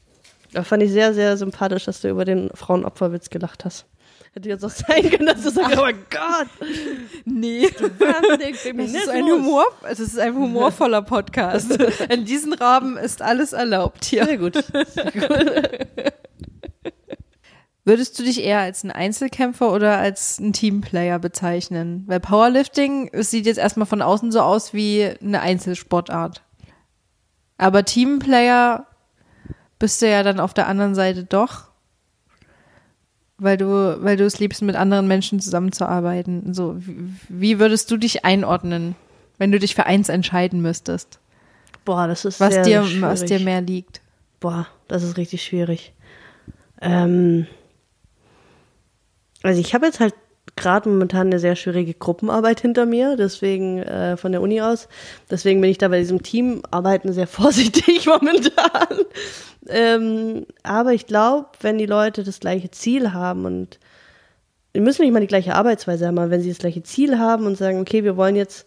Da 0.52 0.62
fand 0.64 0.82
ich 0.82 0.90
sehr, 0.90 1.14
sehr 1.14 1.38
sympathisch, 1.38 1.86
dass 1.86 2.02
du 2.02 2.10
über 2.10 2.26
den 2.26 2.50
Frauenopferwitz 2.52 3.30
gelacht 3.30 3.64
hast. 3.64 3.86
Hätte 4.34 4.48
jetzt 4.48 4.64
auch 4.64 4.70
sein 4.70 5.10
können, 5.10 5.26
dass 5.26 5.42
du 5.42 5.50
sagst, 5.50 5.76
oh 5.76 5.82
mein 5.82 5.98
Gott, 6.10 6.48
Nee. 7.26 7.68
Das 7.78 8.60
Feminismus. 8.60 9.02
ist 9.02 9.08
ein 9.10 9.24
Humor, 9.24 9.64
es 9.82 10.00
ist 10.00 10.18
ein 10.18 10.34
humorvoller 10.34 11.02
Podcast. 11.02 11.70
In 12.08 12.24
diesem 12.24 12.54
Rahmen 12.54 12.96
ist 12.96 13.20
alles 13.20 13.52
erlaubt 13.52 14.04
hier. 14.06 14.24
Sehr 14.24 14.38
gut. 14.38 14.64
Würdest 17.84 18.18
du 18.18 18.22
dich 18.22 18.42
eher 18.42 18.60
als 18.60 18.84
ein 18.84 18.90
Einzelkämpfer 18.92 19.72
oder 19.72 19.98
als 19.98 20.38
ein 20.38 20.52
Teamplayer 20.52 21.18
bezeichnen? 21.18 22.04
Weil 22.06 22.20
Powerlifting, 22.20 23.10
es 23.12 23.30
sieht 23.30 23.44
jetzt 23.44 23.58
erstmal 23.58 23.86
von 23.86 24.00
außen 24.02 24.30
so 24.30 24.40
aus 24.40 24.72
wie 24.72 25.10
eine 25.20 25.40
Einzelsportart. 25.40 26.42
Aber 27.58 27.84
Teamplayer 27.84 28.86
bist 29.80 30.00
du 30.00 30.08
ja 30.08 30.22
dann 30.22 30.38
auf 30.38 30.54
der 30.54 30.68
anderen 30.68 30.94
Seite 30.94 31.24
doch, 31.24 31.71
weil 33.42 33.56
du, 33.56 33.98
weil 34.02 34.16
du 34.16 34.24
es 34.24 34.38
liebst, 34.38 34.62
mit 34.62 34.76
anderen 34.76 35.06
Menschen 35.08 35.40
zusammenzuarbeiten. 35.40 36.54
So, 36.54 36.76
wie, 36.78 37.14
wie 37.28 37.58
würdest 37.58 37.90
du 37.90 37.96
dich 37.96 38.24
einordnen, 38.24 38.94
wenn 39.38 39.52
du 39.52 39.58
dich 39.58 39.74
für 39.74 39.86
eins 39.86 40.08
entscheiden 40.08 40.62
müsstest? 40.62 41.18
Boah, 41.84 42.06
das 42.06 42.24
ist 42.24 42.40
Was 42.40 42.54
sehr 42.54 42.62
dir, 42.62 42.84
schwierig. 42.84 43.02
was 43.02 43.24
dir 43.24 43.40
mehr 43.40 43.60
liegt? 43.60 44.00
Boah, 44.40 44.66
das 44.88 45.02
ist 45.02 45.16
richtig 45.16 45.44
schwierig. 45.44 45.92
Ähm, 46.80 47.46
also 49.42 49.60
ich 49.60 49.74
habe 49.74 49.86
jetzt 49.86 50.00
halt 50.00 50.14
gerade 50.56 50.88
momentan 50.88 51.28
eine 51.28 51.38
sehr 51.38 51.56
schwierige 51.56 51.94
Gruppenarbeit 51.94 52.60
hinter 52.60 52.84
mir, 52.86 53.16
deswegen 53.16 53.78
äh, 53.82 54.16
von 54.16 54.32
der 54.32 54.42
Uni 54.42 54.60
aus. 54.60 54.88
Deswegen 55.30 55.60
bin 55.60 55.70
ich 55.70 55.78
da 55.78 55.88
bei 55.88 55.98
diesem 55.98 56.22
Teamarbeiten 56.22 57.12
sehr 57.12 57.26
vorsichtig 57.28 58.06
momentan. 58.06 59.04
ähm, 59.68 60.46
aber 60.62 60.92
ich 60.92 61.06
glaube, 61.06 61.48
wenn 61.60 61.78
die 61.78 61.86
Leute 61.86 62.22
das 62.22 62.40
gleiche 62.40 62.70
Ziel 62.70 63.12
haben 63.12 63.44
und 63.44 63.78
die 64.74 64.80
müssen 64.80 65.02
nicht 65.02 65.12
mal 65.12 65.20
die 65.20 65.26
gleiche 65.26 65.54
Arbeitsweise 65.54 66.06
haben, 66.06 66.18
aber 66.18 66.30
wenn 66.30 66.40
sie 66.40 66.48
das 66.48 66.58
gleiche 66.58 66.82
Ziel 66.82 67.18
haben 67.18 67.46
und 67.46 67.56
sagen, 67.56 67.80
okay, 67.80 68.04
wir 68.04 68.16
wollen 68.16 68.36
jetzt 68.36 68.66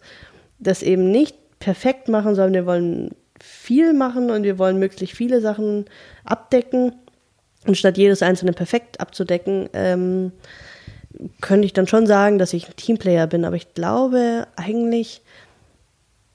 das 0.58 0.82
eben 0.82 1.10
nicht 1.10 1.36
perfekt 1.58 2.08
machen, 2.08 2.34
sondern 2.34 2.54
wir 2.54 2.66
wollen 2.66 3.10
viel 3.40 3.92
machen 3.92 4.30
und 4.30 4.44
wir 4.44 4.58
wollen 4.58 4.78
möglichst 4.78 5.16
viele 5.16 5.40
Sachen 5.40 5.86
abdecken, 6.24 6.92
und 7.66 7.76
statt 7.76 7.98
jedes 7.98 8.22
einzelne 8.22 8.52
perfekt 8.52 9.00
abzudecken, 9.00 9.68
ähm, 9.72 10.32
könnte 11.40 11.66
ich 11.66 11.72
dann 11.72 11.86
schon 11.86 12.06
sagen, 12.06 12.38
dass 12.38 12.52
ich 12.52 12.68
ein 12.68 12.76
Teamplayer 12.76 13.26
bin. 13.26 13.44
Aber 13.44 13.56
ich 13.56 13.74
glaube, 13.74 14.46
eigentlich 14.56 15.22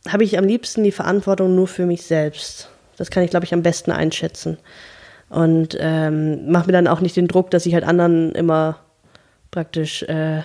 habe 0.07 0.23
ich 0.23 0.37
am 0.37 0.45
liebsten 0.45 0.83
die 0.83 0.91
Verantwortung 0.91 1.55
nur 1.55 1.67
für 1.67 1.85
mich 1.85 2.03
selbst. 2.03 2.69
Das 2.97 3.09
kann 3.09 3.23
ich, 3.23 3.29
glaube 3.29 3.45
ich, 3.45 3.53
am 3.53 3.63
besten 3.63 3.91
einschätzen. 3.91 4.57
Und 5.29 5.77
ähm, 5.79 6.51
mache 6.51 6.67
mir 6.67 6.73
dann 6.73 6.87
auch 6.87 6.99
nicht 6.99 7.15
den 7.15 7.27
Druck, 7.27 7.51
dass 7.51 7.65
ich 7.65 7.73
halt 7.73 7.83
anderen 7.83 8.31
immer 8.33 8.79
praktisch 9.49 10.03
äh, 10.03 10.41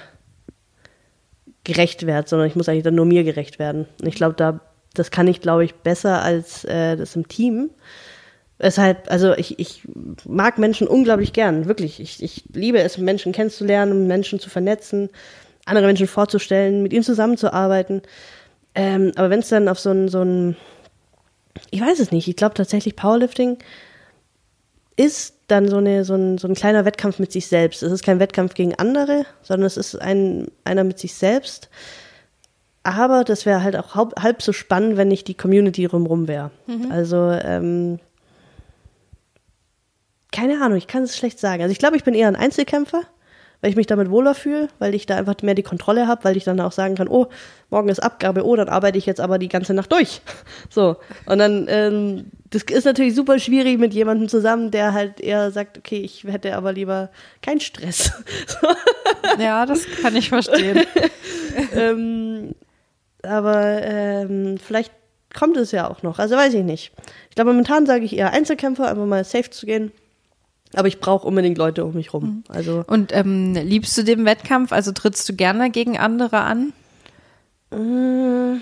gerecht 1.64 2.06
werde, 2.06 2.28
sondern 2.28 2.48
ich 2.48 2.54
muss 2.54 2.68
eigentlich 2.68 2.84
dann 2.84 2.94
nur 2.94 3.06
mir 3.06 3.24
gerecht 3.24 3.58
werden. 3.58 3.86
Und 4.00 4.06
ich 4.06 4.14
glaube, 4.14 4.34
da, 4.36 4.60
das 4.94 5.10
kann 5.10 5.26
ich, 5.26 5.40
glaube 5.40 5.64
ich, 5.64 5.74
besser 5.74 6.22
als 6.22 6.64
äh, 6.64 6.96
das 6.96 7.16
im 7.16 7.26
Team. 7.26 7.70
Weshalb, 8.58 9.10
also 9.10 9.34
ich, 9.34 9.58
ich 9.58 9.82
mag 10.24 10.56
Menschen 10.56 10.88
unglaublich 10.88 11.32
gern, 11.32 11.66
wirklich. 11.66 12.00
Ich, 12.00 12.22
ich 12.22 12.44
liebe 12.52 12.78
es, 12.78 12.96
Menschen 12.96 13.32
kennenzulernen, 13.32 14.06
Menschen 14.06 14.40
zu 14.40 14.48
vernetzen, 14.48 15.10
andere 15.66 15.86
Menschen 15.86 16.06
vorzustellen, 16.06 16.82
mit 16.82 16.92
ihnen 16.92 17.02
zusammenzuarbeiten. 17.02 18.02
Ähm, 18.74 19.12
aber 19.16 19.28
wenn 19.28 19.40
es 19.40 19.48
dann 19.48 19.68
auf 19.68 19.78
so 19.78 19.90
ein, 19.90 20.08
so 20.08 20.22
ein, 20.22 20.56
ich 21.70 21.80
weiß 21.80 21.98
es 21.98 22.12
nicht, 22.12 22.28
ich 22.28 22.36
glaube 22.36 22.54
tatsächlich 22.54 22.96
Powerlifting 22.96 23.58
ist 24.96 25.34
dann 25.48 25.68
so, 25.68 25.76
eine, 25.76 26.04
so, 26.04 26.14
ein, 26.14 26.38
so 26.38 26.48
ein 26.48 26.54
kleiner 26.54 26.86
Wettkampf 26.86 27.18
mit 27.18 27.32
sich 27.32 27.46
selbst. 27.48 27.82
Es 27.82 27.92
ist 27.92 28.04
kein 28.04 28.20
Wettkampf 28.20 28.54
gegen 28.54 28.74
andere, 28.74 29.26
sondern 29.42 29.66
es 29.66 29.76
ist 29.76 30.00
ein, 30.00 30.48
einer 30.64 30.84
mit 30.84 30.98
sich 30.98 31.14
selbst. 31.14 31.68
Aber 32.82 33.24
das 33.24 33.44
wäre 33.44 33.62
halt 33.62 33.76
auch 33.76 33.94
halb, 33.94 34.14
halb 34.20 34.42
so 34.42 34.52
spannend, 34.52 34.96
wenn 34.96 35.08
nicht 35.08 35.28
die 35.28 35.34
Community 35.34 35.84
rumrum 35.84 36.28
wäre. 36.28 36.50
Mhm. 36.66 36.90
Also 36.90 37.30
ähm, 37.30 37.98
keine 40.36 40.62
Ahnung, 40.62 40.76
ich 40.76 40.86
kann 40.86 41.02
es 41.02 41.16
schlecht 41.16 41.38
sagen. 41.38 41.62
Also 41.62 41.72
ich 41.72 41.78
glaube, 41.78 41.96
ich 41.96 42.04
bin 42.04 42.12
eher 42.12 42.28
ein 42.28 42.36
Einzelkämpfer, 42.36 43.02
weil 43.62 43.70
ich 43.70 43.76
mich 43.76 43.86
damit 43.86 44.10
wohler 44.10 44.34
fühle, 44.34 44.68
weil 44.78 44.94
ich 44.94 45.06
da 45.06 45.16
einfach 45.16 45.34
mehr 45.40 45.54
die 45.54 45.62
Kontrolle 45.62 46.06
habe, 46.06 46.24
weil 46.24 46.36
ich 46.36 46.44
dann 46.44 46.60
auch 46.60 46.72
sagen 46.72 46.94
kann, 46.94 47.08
oh, 47.08 47.28
morgen 47.70 47.88
ist 47.88 48.00
Abgabe, 48.00 48.44
oh, 48.44 48.54
dann 48.54 48.68
arbeite 48.68 48.98
ich 48.98 49.06
jetzt 49.06 49.20
aber 49.20 49.38
die 49.38 49.48
ganze 49.48 49.72
Nacht 49.72 49.92
durch. 49.92 50.20
So. 50.68 50.96
Und 51.24 51.38
dann, 51.38 51.66
ähm, 51.70 52.30
das 52.50 52.64
ist 52.64 52.84
natürlich 52.84 53.14
super 53.14 53.38
schwierig 53.38 53.78
mit 53.78 53.94
jemandem 53.94 54.28
zusammen, 54.28 54.70
der 54.70 54.92
halt 54.92 55.20
eher 55.20 55.50
sagt, 55.52 55.78
okay, 55.78 56.00
ich 56.00 56.24
hätte 56.24 56.54
aber 56.54 56.72
lieber 56.72 57.10
keinen 57.40 57.60
Stress. 57.60 58.12
Ja, 59.38 59.66
das 59.66 59.86
kann 60.02 60.14
ich 60.14 60.28
verstehen. 60.28 60.86
ähm, 61.74 62.54
aber 63.22 63.82
ähm, 63.82 64.56
vielleicht 64.56 64.92
kommt 65.36 65.56
es 65.56 65.72
ja 65.72 65.90
auch 65.90 66.02
noch. 66.02 66.18
Also 66.18 66.36
weiß 66.36 66.54
ich 66.54 66.62
nicht. 66.62 66.92
Ich 67.28 67.34
glaube, 67.34 67.50
momentan 67.50 67.86
sage 67.86 68.04
ich 68.04 68.16
eher 68.16 68.32
Einzelkämpfer, 68.32 68.88
einfach 68.88 69.04
mal 69.04 69.24
safe 69.24 69.50
zu 69.50 69.66
gehen. 69.66 69.92
Aber 70.74 70.88
ich 70.88 71.00
brauche 71.00 71.26
unbedingt 71.26 71.58
Leute 71.58 71.84
um 71.84 71.94
mich 71.94 72.12
rum. 72.12 72.24
Mhm. 72.24 72.44
Also 72.48 72.84
Und 72.86 73.14
ähm, 73.14 73.54
liebst 73.54 73.96
du 73.96 74.02
den 74.02 74.24
Wettkampf? 74.24 74.72
Also 74.72 74.92
trittst 74.92 75.28
du 75.28 75.34
gerne 75.34 75.70
gegen 75.70 75.98
andere 75.98 76.38
an? 76.40 76.72
Äh, 77.70 78.58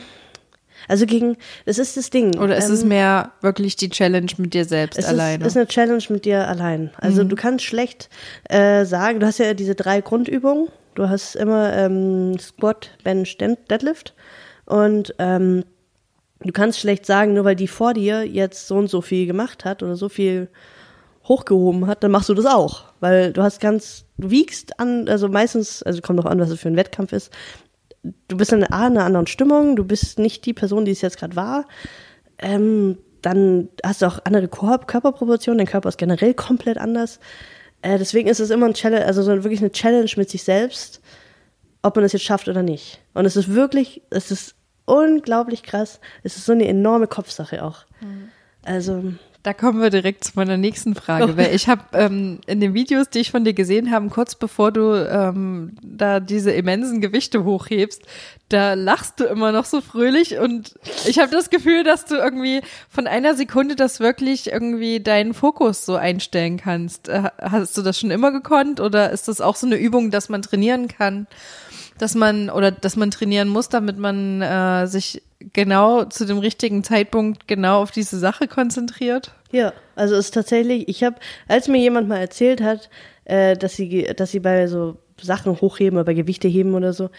also 0.89 1.07
gegen, 1.07 1.37
das 1.65 1.79
ist 1.79 1.97
das 1.97 2.11
Ding. 2.11 2.39
Oder 2.39 2.57
ist 2.57 2.69
ähm, 2.69 2.75
es 2.75 2.85
mehr 2.85 3.33
wirklich 3.41 3.77
die 3.77 3.89
Challenge 3.89 4.31
mit 4.37 4.55
dir 4.55 4.65
selbst 4.65 4.99
es 4.99 5.07
alleine? 5.07 5.45
Es 5.45 5.53
ist 5.53 5.57
eine 5.57 5.67
Challenge 5.67 6.05
mit 6.09 6.25
dir 6.25 6.47
allein. 6.47 6.91
Also 6.99 7.25
mhm. 7.25 7.31
du 7.31 7.37
kannst 7.37 7.65
schlecht 7.65 8.11
äh, 8.49 8.85
sagen, 8.85 9.21
du 9.21 9.27
hast 9.27 9.39
ja 9.39 9.55
diese 9.55 9.75
drei 9.75 10.01
Grundübungen. 10.01 10.69
Du 10.95 11.09
hast 11.09 11.35
immer 11.35 11.73
ähm, 11.77 12.39
Squat, 12.39 12.91
Bench, 13.03 13.37
Deadlift. 13.39 14.15
Und 14.67 15.15
ähm, 15.19 15.65
du 16.41 16.53
kannst 16.53 16.79
schlecht 16.81 17.07
sagen, 17.07 17.35
nur 17.35 17.45
weil 17.45 17.57
die 17.57 17.69
vor 17.69 17.95
dir 17.95 18.25
jetzt 18.25 18.69
so 18.69 18.77
und 18.77 18.89
so 18.89 19.01
viel 19.01 19.27
gemacht 19.27 19.65
hat 19.65 19.83
oder 19.83 19.97
so 19.97 20.09
viel 20.09 20.49
hochgehoben 21.25 21.87
hat, 21.87 22.03
dann 22.03 22.11
machst 22.11 22.29
du 22.29 22.35
das 22.35 22.47
auch. 22.47 22.85
Weil 23.01 23.33
du 23.33 23.43
hast 23.43 23.61
ganz, 23.61 24.05
du 24.19 24.31
wiegst 24.31 24.79
an, 24.79 25.09
also 25.09 25.29
meistens, 25.29 25.83
also 25.83 26.01
kommt 26.03 26.19
noch 26.19 26.27
an, 26.27 26.41
was 26.41 26.51
es 26.51 26.61
für 26.61 26.69
ein 26.69 26.77
Wettkampf 26.77 27.13
ist. 27.13 27.33
Du 28.29 28.37
bist 28.37 28.53
in 28.53 28.63
einer 28.65 29.05
anderen 29.05 29.27
Stimmung, 29.27 29.77
du 29.77 29.85
bist 29.85 30.19
nicht 30.19 30.45
die 30.45 30.53
Person, 30.53 30.85
die 30.85 30.93
es 30.93 31.01
jetzt 31.01 31.19
gerade 31.19 31.37
war. 31.37 31.67
Ähm, 32.39 32.99
dann 33.23 33.69
hast 33.83 34.03
du 34.03 34.07
auch 34.07 34.19
andere 34.25 34.49
Körperproportionen, 34.49 35.59
dein 35.59 35.67
Körper 35.67 35.89
ist 35.89 35.97
generell 35.97 36.35
komplett 36.35 36.77
anders. 36.77 37.19
Äh, 37.81 37.99
deswegen 37.99 38.29
ist 38.29 38.41
es 38.41 38.51
immer 38.51 38.67
ein 38.67 38.75
Challenge, 38.75 39.07
also 39.07 39.23
so 39.23 39.33
wirklich 39.45 39.61
eine 39.61 39.73
Challenge 39.73 40.11
mit 40.17 40.29
sich 40.29 40.43
selbst, 40.43 41.01
ob 41.83 41.97
man 41.97 42.03
das 42.03 42.13
jetzt 42.13 42.25
schafft 42.25 42.49
oder 42.49 42.63
nicht. 42.63 43.01
Und 43.15 43.25
es 43.25 43.37
ist 43.37 43.55
wirklich, 43.55 44.03
es 44.11 44.31
ist 44.31 44.55
unglaublich 44.85 45.63
krass. 45.63 46.01
Es 46.23 46.37
ist 46.37 46.47
so 46.47 46.53
eine 46.53 46.69
enorme 46.69 47.07
Kopfsache 47.07 47.65
auch. 47.65 47.87
Mhm. 48.01 48.29
Also 48.63 49.03
da 49.45 49.53
kommen 49.53 49.83
wir 49.83 49.91
direkt 49.91 50.25
zu 50.25 50.33
meiner 50.37 50.57
nächsten 50.57 50.95
Frage, 50.95 51.37
weil 51.37 51.55
ich 51.55 51.69
habe 51.69 51.83
ähm, 51.93 52.41
in 52.47 52.61
den 52.61 52.73
Videos, 52.73 53.11
die 53.11 53.19
ich 53.19 53.31
von 53.31 53.45
dir 53.45 53.53
gesehen 53.53 53.91
habe, 53.91 54.09
kurz 54.09 54.35
bevor 54.35 54.73
du 54.73 54.95
ähm, 54.95 55.77
da 55.83 56.19
diese 56.19 56.51
immensen 56.51 57.03
Gewichte 57.03 57.45
hochhebst, 57.45 58.03
da 58.49 58.73
lachst 58.73 59.21
du 59.21 59.25
immer 59.25 59.53
noch 59.53 59.67
so 59.67 59.83
fröhlich 59.83 60.39
und 60.39 60.75
ich 61.07 61.19
habe 61.19 61.31
das 61.31 61.51
Gefühl, 61.51 61.85
dass 61.85 62.07
du 62.07 62.15
irgendwie 62.15 62.63
von 62.89 63.07
einer 63.07 63.35
Sekunde 63.35 63.77
das 63.77 64.01
wirklich 64.01 64.51
irgendwie 64.51 65.01
deinen 65.01 65.35
Fokus 65.35 65.85
so 65.85 65.95
einstellen 65.95 66.57
kannst. 66.57 67.11
Äh, 67.11 67.25
hast 67.39 67.77
du 67.77 67.83
das 67.83 68.01
schon 68.01 68.11
immer 68.11 68.33
gekonnt 68.33 68.81
oder 68.81 69.11
ist 69.11 69.29
das 69.29 69.43
auch 69.43 69.57
so 69.57 69.67
eine 69.67 69.77
Übung, 69.77 70.11
dass 70.11 70.31
man 70.31 70.41
trainieren 70.41 70.89
kann? 70.89 71.27
Dass 71.99 72.15
man 72.15 72.51
oder 72.51 72.71
dass 72.71 72.97
man 72.97 73.11
trainieren 73.11 73.49
muss, 73.49 73.69
damit 73.69 73.99
man 73.99 74.43
äh, 74.43 74.87
sich 74.87 75.23
genau 75.53 76.05
zu 76.05 76.25
dem 76.25 76.39
richtigen 76.39 76.85
Zeitpunkt 76.85 77.47
genau 77.47 77.83
auf 77.83 77.91
diese 77.91 78.19
Sache 78.19 78.49
konzentriert? 78.49 79.33
Ja, 79.53 79.73
also 79.95 80.17
ist 80.17 80.35
tatsächlich, 80.35 80.89
ich 80.89 81.05
habe, 81.05 81.17
als 81.49 81.69
mir 81.69 81.79
jemand 81.79 82.09
mal 82.09 82.19
erzählt 82.19 82.61
hat, 82.61 82.91
äh, 83.25 83.57
dass 83.57 83.77
sie, 83.77 84.05
dass 84.17 84.33
sie 84.33 84.41
bei 84.41 84.67
so 84.67 84.97
Sachen 85.21 85.61
hochheben 85.61 85.97
oder 85.97 86.07
bei 86.07 86.15
Gewichte 86.15 86.49
heben 86.49 86.75
oder 86.75 86.93
so, 86.93 87.11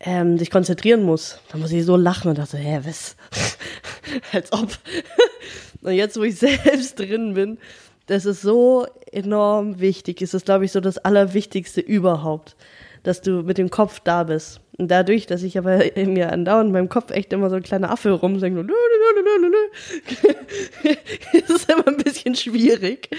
ähm, 0.00 0.38
sich 0.38 0.50
konzentrieren 0.50 1.02
muss. 1.02 1.38
Da 1.50 1.58
muss 1.58 1.72
ich 1.72 1.84
so 1.84 1.96
lachen 1.96 2.28
und 2.28 2.38
dachte, 2.38 2.56
hä, 2.56 2.80
was? 2.84 3.16
Als 4.32 4.52
ob. 4.52 4.68
und 5.82 5.92
jetzt, 5.92 6.16
wo 6.16 6.22
ich 6.22 6.36
selbst 6.38 6.98
drin 6.98 7.34
bin, 7.34 7.58
das 8.06 8.24
ist 8.26 8.42
so 8.42 8.86
enorm 9.12 9.80
wichtig. 9.80 10.22
Es 10.22 10.34
ist, 10.34 10.46
glaube 10.46 10.64
ich, 10.64 10.72
so 10.72 10.80
das 10.80 10.98
Allerwichtigste 10.98 11.80
überhaupt 11.80 12.56
dass 13.02 13.20
du 13.20 13.42
mit 13.42 13.58
dem 13.58 13.70
Kopf 13.70 14.00
da 14.00 14.24
bist. 14.24 14.60
Und 14.78 14.90
dadurch, 14.90 15.26
dass 15.26 15.42
ich 15.42 15.58
aber 15.58 15.96
in 15.96 16.14
mir 16.14 16.32
andauernd 16.32 16.68
in 16.68 16.72
meinem 16.72 16.88
Kopf 16.88 17.10
echt 17.10 17.32
immer 17.32 17.50
so 17.50 17.56
ein 17.56 17.62
kleiner 17.62 17.90
Affe 17.90 18.10
rumsingt 18.10 18.58
und 18.58 18.70
ist 21.32 21.50
es 21.50 21.64
immer 21.64 21.86
ein 21.88 21.98
bisschen 21.98 22.34
schwierig. 22.34 23.10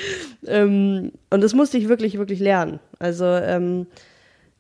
Ähm, 0.48 1.12
und 1.30 1.42
das 1.42 1.54
musste 1.54 1.78
ich 1.78 1.90
wirklich, 1.90 2.18
wirklich 2.18 2.40
lernen. 2.40 2.80
Also 3.00 3.26
ähm, 3.26 3.88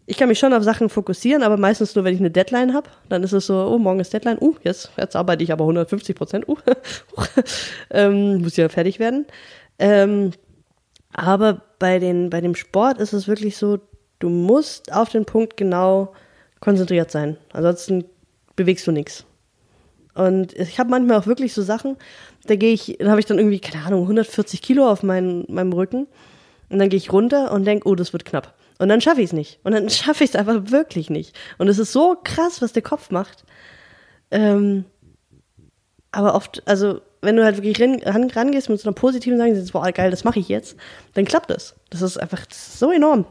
ich 0.05 0.17
kann 0.17 0.28
mich 0.28 0.39
schon 0.39 0.53
auf 0.53 0.63
Sachen 0.63 0.89
fokussieren, 0.89 1.43
aber 1.43 1.57
meistens 1.57 1.95
nur, 1.95 2.03
wenn 2.03 2.13
ich 2.13 2.19
eine 2.19 2.32
Deadline 2.32 2.74
habe. 2.74 2.89
Dann 3.09 3.24
ist 3.24 3.32
es 3.32 3.47
so, 3.47 3.55
oh, 3.55 3.78
morgen 3.78 3.99
ist 3.99 4.13
Deadline, 4.13 4.38
uh, 4.41 4.55
jetzt, 4.63 4.91
jetzt 4.97 5.15
arbeite 5.15 5.43
ich 5.43 5.51
aber 5.51 5.63
150 5.63 6.15
Prozent, 6.15 6.47
uh, 6.47 6.57
ähm, 7.89 8.41
muss 8.41 8.57
ja 8.57 8.67
fertig 8.69 8.99
werden. 8.99 9.26
Ähm, 9.80 10.32
aber 11.13 11.61
bei, 11.80 11.99
den, 11.99 12.30
bei 12.30 12.41
dem 12.41 12.55
Sport 12.55 12.99
ist 12.99 13.13
es 13.13 13.28
wirklich 13.28 13.55
so, 13.55 13.80
Du 14.24 14.30
musst 14.30 14.93
auf 14.93 15.09
den 15.09 15.26
Punkt 15.26 15.57
genau 15.57 16.13
konzentriert 16.61 17.11
sein. 17.11 17.36
Ansonsten 17.51 18.05
bewegst 18.55 18.88
du 18.88 18.93
nichts. 18.93 19.26
Und 20.13 20.53
ich 20.53 20.80
habe 20.80 20.89
manchmal 20.91 21.19
auch 21.19 21.28
wirklich 21.28 21.53
so 21.53 21.61
Sachen, 21.61 21.97
da 22.45 22.55
gehe 22.55 22.71
ich, 22.71 22.95
da 23.01 23.09
habe 23.09 23.19
ich 23.19 23.26
dann 23.26 23.38
irgendwie, 23.38 23.59
keine 23.59 23.84
Ahnung, 23.84 24.03
140 24.03 24.61
Kilo 24.61 24.89
auf 24.89 25.03
mein, 25.03 25.43
meinem 25.49 25.74
Rücken. 25.74 26.07
Und 26.69 26.80
dann 26.80 26.88
gehe 26.88 26.95
ich 26.95 27.11
runter 27.11 27.51
und 27.51 27.65
denke, 27.65 27.86
oh, 27.86 27.95
das 27.95 28.13
wird 28.13 28.24
knapp. 28.24 28.53
Und 28.80 28.88
dann 28.88 29.01
schaffe 29.01 29.19
ich 29.19 29.26
es 29.26 29.34
nicht. 29.34 29.59
Und 29.65 29.74
dann 29.74 29.89
schaffe 29.89 30.24
ich 30.24 30.30
es 30.30 30.38
einfach 30.38 30.71
wirklich 30.71 31.09
nicht. 31.09 31.36
Und 31.57 31.67
es 31.67 31.78
ist 31.78 31.91
so 31.91 32.15
krass, 32.24 32.61
was 32.61 32.71
der 32.71 32.82
Kopf 32.82 33.11
macht. 33.11 33.43
Ähm, 34.32 34.86
aber 36.13 36.34
oft, 36.34 36.65
also 36.65 37.01
wenn 37.19 37.36
du 37.36 37.43
halt 37.43 37.57
wirklich 37.61 37.82
ran, 37.82 38.30
rangehst 38.30 38.69
mit 38.69 38.80
so 38.80 38.88
einer 38.88 38.95
positiven 38.95 39.38
Sagen, 39.38 39.69
boah, 39.74 39.91
geil, 39.91 40.11
das 40.11 40.24
mache 40.24 40.39
ich 40.39 40.47
jetzt, 40.47 40.78
dann 41.13 41.26
klappt 41.26 41.49
das. 41.49 41.76
Das 41.89 42.01
ist 42.01 42.17
einfach 42.17 42.45
das 42.45 42.57
ist 42.57 42.80
so 42.80 42.89
enorm. 42.89 43.26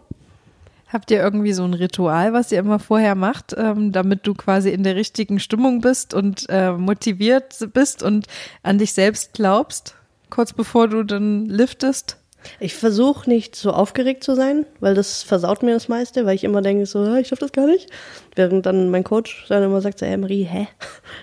Habt 0.93 1.11
ihr 1.11 1.21
irgendwie 1.23 1.53
so 1.53 1.65
ein 1.65 1.75
Ritual, 1.75 2.33
was 2.33 2.53
ihr 2.53 2.59
immer 2.59 2.79
vorher 2.79 3.15
macht, 3.15 3.55
ähm, 3.57 3.93
damit 3.93 4.27
du 4.27 4.35
quasi 4.35 4.71
in 4.71 4.83
der 4.83 4.95
richtigen 4.95 5.41
Stimmung 5.41 5.81
bist 5.81 6.13
und 6.13 6.47
äh, 6.51 6.73
motiviert 6.73 7.57
bist 7.73 8.03
und 8.03 8.27
an 8.63 8.79
dich 8.79 8.93
selbst 8.93 9.33
glaubst, 9.33 9.95
kurz 10.29 10.53
bevor 10.53 10.89
du 10.89 11.03
dann 11.03 11.47
liftest? 11.47 12.19
Ich 12.61 12.75
versuche 12.75 13.29
nicht 13.31 13.55
so 13.55 13.71
aufgeregt 13.71 14.25
zu 14.25 14.35
sein, 14.35 14.67
weil 14.81 14.95
das 14.95 15.23
versaut 15.23 15.63
mir 15.63 15.75
das 15.75 15.89
meiste, 15.89 16.27
weil 16.27 16.35
ich 16.35 16.45
immer 16.45 16.61
denke 16.61 16.87
so, 16.87 16.99
"Ah, 16.99 17.19
ich 17.19 17.29
schaffe 17.29 17.43
das 17.43 17.53
gar 17.53 17.67
nicht. 17.67 17.89
Während 18.35 18.67
dann 18.67 18.91
mein 18.91 19.05
Coach 19.05 19.47
dann 19.49 19.63
immer 19.63 19.81
sagt 19.81 20.01
so, 20.01 20.07
hey 20.07 20.17
Marie, 20.17 20.45
hä, 20.45 20.67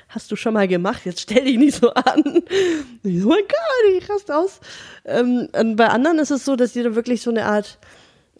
hast 0.08 0.32
du 0.32 0.36
schon 0.36 0.54
mal 0.54 0.68
gemacht, 0.68 1.02
jetzt 1.06 1.20
stell 1.22 1.44
dich 1.44 1.58
nicht 1.58 1.76
so 1.76 1.92
an. 1.94 2.24
Ich 3.04 3.22
so, 3.22 3.28
oh 3.28 3.32
mein 3.32 3.40
Gott, 3.42 3.98
ich 3.98 4.10
raste 4.10 4.36
aus. 4.36 4.60
Ähm, 5.06 5.50
bei 5.76 5.88
anderen 5.90 6.20
ist 6.20 6.32
es 6.32 6.46
so, 6.46 6.56
dass 6.56 6.74
die 6.74 6.84
da 6.84 6.96
wirklich 6.96 7.22
so 7.22 7.32
eine 7.32 7.46
Art, 7.46 7.78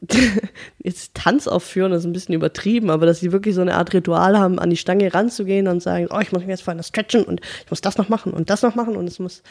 jetzt 0.78 1.14
Tanz 1.14 1.48
aufführen, 1.48 1.92
das 1.92 2.02
ist 2.02 2.06
ein 2.06 2.14
bisschen 2.14 2.36
übertrieben, 2.36 2.90
aber 2.90 3.06
dass 3.06 3.20
sie 3.20 3.32
wirklich 3.32 3.56
so 3.56 3.62
eine 3.62 3.76
Art 3.76 3.94
Ritual 3.94 4.38
haben, 4.38 4.60
an 4.60 4.70
die 4.70 4.78
Stange 4.78 5.14
ranzugehen 5.14 5.68
und 5.68 5.82
sagen, 5.82 6.08
oh, 6.10 6.20
ich 6.20 6.32
muss 6.32 6.42
mich 6.42 6.50
jetzt 6.50 6.64
vorhin 6.64 6.82
stretchen 6.84 7.24
und 7.24 7.42
ich 7.66 7.70
muss 7.70 7.82
das 7.82 7.98
noch 7.98 8.10
machen 8.10 8.34
und 8.34 8.50
das 8.50 8.62
noch 8.62 8.76
machen 8.76 8.96
und 8.96 9.08
es 9.08 9.20
muss, 9.20 9.44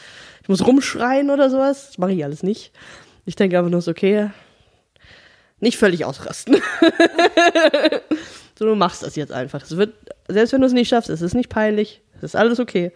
ich 0.42 0.48
muss 0.48 0.66
rumschreien 0.66 1.30
oder 1.30 1.50
sowas. 1.50 1.88
Das 1.88 1.98
mache 1.98 2.12
ich 2.12 2.24
alles 2.24 2.42
nicht. 2.42 2.72
Ich 3.26 3.36
denke 3.36 3.58
einfach 3.58 3.70
nur 3.70 3.82
so, 3.82 3.90
okay, 3.90 4.30
nicht 5.60 5.76
völlig 5.76 6.04
ausrasten. 6.04 6.54
so, 8.58 8.64
du 8.64 8.74
machst 8.74 9.02
das 9.02 9.16
jetzt 9.16 9.32
einfach. 9.32 9.62
Es 9.62 9.76
wird, 9.76 9.94
selbst 10.28 10.52
wenn 10.52 10.60
du 10.60 10.66
es 10.66 10.72
nicht 10.72 10.88
schaffst, 10.88 11.10
es 11.10 11.20
ist 11.20 11.34
nicht 11.34 11.50
peinlich, 11.50 12.00
es 12.16 12.22
ist 12.22 12.36
alles 12.36 12.58
okay. 12.58 12.92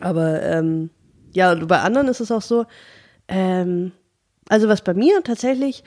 Aber 0.00 0.42
ähm, 0.42 0.90
ja, 1.32 1.54
bei 1.54 1.80
anderen 1.80 2.08
ist 2.08 2.20
es 2.20 2.30
auch 2.30 2.42
so, 2.42 2.66
ähm, 3.28 3.92
also 4.48 4.68
was 4.68 4.82
bei 4.82 4.94
mir 4.94 5.22
tatsächlich 5.22 5.84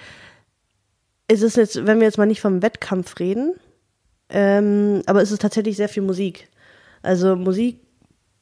ist 1.31 1.43
es 1.43 1.55
jetzt, 1.55 1.85
wenn 1.85 1.99
wir 1.99 2.07
jetzt 2.07 2.17
mal 2.17 2.25
nicht 2.25 2.41
vom 2.41 2.61
Wettkampf 2.61 3.19
reden, 3.19 3.55
ähm, 4.29 5.01
aber 5.05 5.21
es 5.21 5.31
ist 5.31 5.41
tatsächlich 5.41 5.77
sehr 5.77 5.89
viel 5.89 6.03
Musik. 6.03 6.49
Also 7.01 7.35
Musik 7.35 7.79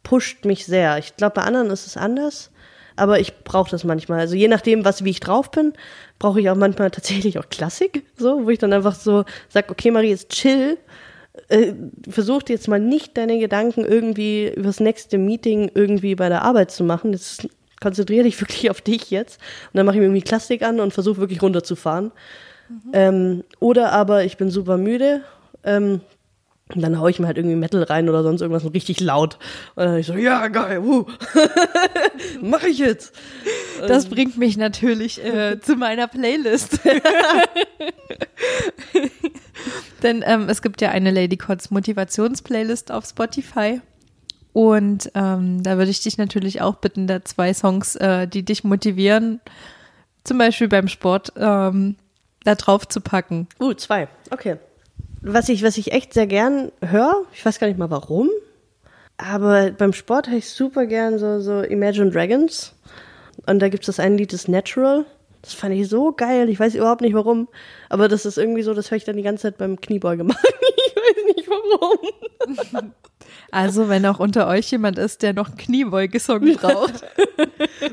pusht 0.02 0.44
mich 0.44 0.66
sehr. 0.66 0.98
Ich 0.98 1.16
glaube, 1.16 1.36
bei 1.36 1.44
anderen 1.44 1.70
ist 1.70 1.86
es 1.86 1.98
anders, 1.98 2.52
aber 2.96 3.20
ich 3.20 3.44
brauche 3.44 3.70
das 3.70 3.84
manchmal. 3.84 4.20
Also 4.20 4.36
je 4.36 4.48
nachdem, 4.48 4.86
was 4.86 5.04
wie 5.04 5.12
ich 5.12 5.20
drauf 5.20 5.52
bin, 5.52 5.74
brauche 6.18 6.42
ich 6.42 6.50
auch 6.50 6.56
manchmal 6.56 6.90
tatsächlich 6.92 7.38
auch 7.38 7.50
Klassik, 7.50 8.06
so, 8.18 8.46
wo 8.46 8.50
ich 8.50 8.60
dann 8.60 8.74
einfach 8.74 8.96
so 8.96 9.24
sag, 9.50 9.70
okay, 9.70 9.92
Marie, 9.92 10.10
jetzt 10.10 10.30
chill. 10.30 10.78
Äh, 11.48 11.74
versuch 12.10 12.42
jetzt 12.48 12.68
mal 12.68 12.80
nicht 12.80 13.16
deine 13.18 13.40
Gedanken 13.40 13.86
irgendwie 13.86 14.50
übers 14.50 14.80
nächste 14.80 15.18
Meeting 15.18 15.72
irgendwie 15.74 16.16
bei 16.16 16.28
der 16.28 16.42
Arbeit 16.42 16.72
zu 16.72 16.84
machen. 16.84 17.14
Jetzt 17.14 17.48
konzentriere 17.80 18.24
dich 18.24 18.40
wirklich 18.42 18.70
auf 18.72 18.82
dich 18.82 19.12
jetzt. 19.12 19.40
Und 19.72 19.78
dann 19.78 19.86
mache 19.86 19.96
ich 19.96 20.00
mir 20.00 20.08
irgendwie 20.08 20.24
Klassik 20.24 20.64
an 20.64 20.80
und 20.80 20.94
versuche 20.94 21.18
wirklich 21.20 21.42
runterzufahren. 21.42 22.12
Ähm, 22.94 23.44
oder 23.60 23.92
aber 23.92 24.24
ich 24.26 24.38
bin 24.38 24.50
super 24.50 24.78
müde. 24.78 25.22
Ähm, 25.64 26.02
und 26.76 26.82
dann 26.84 27.00
haue 27.00 27.10
ich 27.10 27.18
mir 27.20 27.26
halt 27.26 27.38
irgendwie 27.38 27.56
Metal 27.56 27.82
rein 27.82 28.10
oder 28.10 28.22
sonst 28.22 28.42
irgendwas 28.42 28.62
so 28.62 28.70
richtig 28.70 29.00
laut. 29.00 29.40
Und 29.76 29.86
dann 29.86 29.98
ich 29.98 30.06
so, 30.06 30.14
ja, 30.14 30.48
geil, 30.50 30.84
wuh. 30.84 31.06
Mach 32.42 32.62
ich 32.64 32.78
jetzt. 32.78 33.16
Das 33.88 34.06
bringt 34.06 34.38
mich 34.38 34.56
natürlich 34.56 35.24
äh, 35.24 35.60
zu 35.64 35.76
meiner 35.78 36.08
Playlist. 36.08 36.80
Denn 40.04 40.24
ähm, 40.26 40.48
es 40.48 40.62
gibt 40.62 40.82
ja 40.82 40.90
eine 40.92 41.10
Lady 41.10 41.38
Cots 41.38 41.72
Motivationsplaylist 41.72 42.92
auf 42.92 43.06
Spotify. 43.06 43.82
Und 44.54 45.12
ähm, 45.16 45.64
da 45.64 45.78
würde 45.78 45.90
ich 45.90 46.02
dich 46.02 46.20
natürlich 46.20 46.62
auch 46.62 46.76
bitten, 46.76 47.08
da 47.08 47.24
zwei 47.26 47.52
Songs, 47.54 47.96
äh, 47.96 48.28
die 48.28 48.46
dich 48.46 48.64
motivieren, 48.64 49.42
zum 50.24 50.38
Beispiel 50.38 50.68
beim 50.68 50.88
Sport, 50.88 51.34
ähm, 51.36 51.96
da 52.44 52.56
drauf 52.56 52.88
zu 52.88 53.02
packen. 53.02 53.48
Uh, 53.60 53.74
zwei. 53.74 54.08
Okay. 54.32 54.58
Was 55.22 55.50
ich, 55.50 55.64
was 55.64 55.78
ich 55.78 55.92
echt 55.92 56.14
sehr 56.14 56.28
gern 56.28 56.72
höre, 56.86 57.26
ich 57.34 57.46
weiß 57.46 57.60
gar 57.60 57.68
nicht 57.68 57.80
mal 57.80 57.90
warum, 57.90 58.30
aber 59.18 59.72
beim 59.72 59.92
Sport 59.92 60.30
höre 60.30 60.38
ich 60.38 60.50
super 60.50 60.86
gern 60.86 61.20
so, 61.20 61.42
so 61.42 61.62
Imagine 61.62 62.10
Dragons. 62.10 62.74
Und 63.46 63.60
da 63.60 63.68
gibt 63.68 63.84
es 63.84 63.88
das 63.88 64.00
eine 64.00 64.16
Lied, 64.16 64.32
das 64.32 64.48
Natural. 64.48 65.06
Das 65.42 65.54
fand 65.54 65.76
ich 65.76 65.90
so 65.90 66.14
geil. 66.14 66.50
Ich 66.50 66.60
weiß 66.60 66.76
überhaupt 66.76 67.02
nicht 67.02 67.14
warum. 67.14 67.50
Aber 67.90 68.08
das 68.08 68.26
ist 68.26 68.38
irgendwie 68.38 68.62
so, 68.62 68.74
das 68.74 68.92
höre 68.92 68.98
ich 68.98 69.04
dann 69.04 69.18
die 69.18 69.24
ganze 69.24 69.44
Zeit 69.44 69.58
beim 69.58 69.80
Kniebeuge 69.80 70.24
machen. 70.26 70.40
Weiß 71.16 71.36
nicht 71.36 71.50
warum. 71.50 72.94
Also, 73.52 73.90
wenn 73.90 74.06
auch 74.06 74.20
unter 74.20 74.48
euch 74.48 74.70
jemand 74.72 74.98
ist, 74.98 75.22
der 75.24 75.34
noch 75.34 75.48
einen 75.48 75.58
Kniebeugesong 75.58 76.54
braucht. 76.58 77.04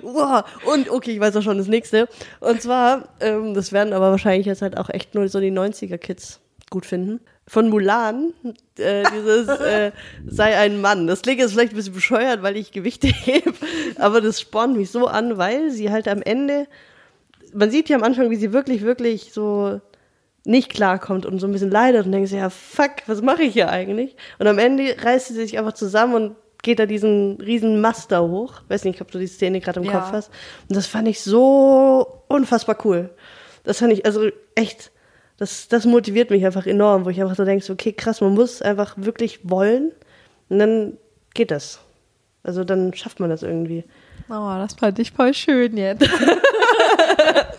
Wow. 0.02 0.44
Und 0.66 0.90
okay, 0.90 1.12
ich 1.12 1.20
weiß 1.20 1.36
auch 1.36 1.42
schon 1.42 1.58
das 1.58 1.66
nächste. 1.66 2.08
Und 2.40 2.60
zwar, 2.60 3.08
ähm, 3.20 3.54
das 3.54 3.72
werden 3.72 3.92
aber 3.92 4.10
wahrscheinlich 4.10 4.46
jetzt 4.46 4.62
halt 4.62 4.76
auch 4.76 4.90
echt 4.90 5.14
nur 5.14 5.28
so 5.28 5.40
die 5.40 5.52
90er-Kids 5.52 6.40
gut 6.70 6.84
finden. 6.84 7.20
Von 7.48 7.68
Mulan, 7.68 8.32
äh, 8.76 9.04
dieses 9.14 9.48
äh, 9.60 9.92
sei 10.26 10.56
ein 10.58 10.80
Mann. 10.80 11.06
Das 11.06 11.22
klingt 11.22 11.40
jetzt 11.40 11.52
vielleicht 11.52 11.72
ein 11.72 11.76
bisschen 11.76 11.94
bescheuert, 11.94 12.42
weil 12.42 12.56
ich 12.56 12.72
Gewichte 12.72 13.06
hebe, 13.06 13.54
aber 13.98 14.20
das 14.20 14.40
spornt 14.40 14.76
mich 14.76 14.90
so 14.90 15.06
an, 15.06 15.38
weil 15.38 15.70
sie 15.70 15.90
halt 15.90 16.08
am 16.08 16.22
Ende, 16.22 16.66
man 17.54 17.70
sieht 17.70 17.88
ja 17.88 17.96
am 17.96 18.02
Anfang, 18.02 18.30
wie 18.30 18.36
sie 18.36 18.52
wirklich, 18.52 18.82
wirklich 18.82 19.32
so 19.32 19.80
nicht 20.46 20.70
klarkommt 20.72 21.26
und 21.26 21.38
so 21.40 21.46
ein 21.46 21.52
bisschen 21.52 21.70
leidet 21.70 22.06
und 22.06 22.12
denkt 22.12 22.28
sich, 22.28 22.38
ja, 22.38 22.50
fuck, 22.50 22.92
was 23.06 23.20
mache 23.20 23.42
ich 23.42 23.52
hier 23.52 23.68
eigentlich? 23.68 24.16
Und 24.38 24.46
am 24.46 24.58
Ende 24.58 24.96
reißt 25.02 25.28
sie 25.28 25.34
sich 25.34 25.58
einfach 25.58 25.72
zusammen 25.72 26.14
und 26.14 26.36
geht 26.62 26.78
da 26.78 26.86
diesen 26.86 27.40
riesen 27.40 27.80
Master 27.80 28.22
hoch. 28.26 28.54
Weiß 28.68 28.84
nicht, 28.84 29.00
ob 29.00 29.10
du 29.10 29.18
die 29.18 29.26
Szene 29.26 29.60
gerade 29.60 29.80
im 29.80 29.86
Ja. 29.86 29.92
Kopf 29.92 30.12
hast. 30.12 30.30
Und 30.68 30.76
das 30.76 30.86
fand 30.86 31.08
ich 31.08 31.20
so 31.20 32.22
unfassbar 32.28 32.78
cool. 32.84 33.10
Das 33.64 33.78
fand 33.80 33.92
ich, 33.92 34.06
also 34.06 34.28
echt, 34.54 34.92
das, 35.36 35.66
das 35.68 35.84
motiviert 35.84 36.30
mich 36.30 36.46
einfach 36.46 36.66
enorm, 36.66 37.04
wo 37.04 37.10
ich 37.10 37.20
einfach 37.20 37.36
so 37.36 37.44
denke, 37.44 37.70
okay, 37.72 37.92
krass, 37.92 38.20
man 38.20 38.34
muss 38.34 38.62
einfach 38.62 38.94
wirklich 38.96 39.40
wollen 39.42 39.92
und 40.48 40.58
dann 40.60 40.96
geht 41.34 41.50
das. 41.50 41.80
Also 42.44 42.62
dann 42.62 42.94
schafft 42.94 43.18
man 43.18 43.30
das 43.30 43.42
irgendwie. 43.42 43.84
Oh, 44.28 44.54
das 44.56 44.74
fand 44.74 44.98
ich 45.00 45.10
voll 45.10 45.34
schön 45.34 45.76
jetzt. 45.76 46.08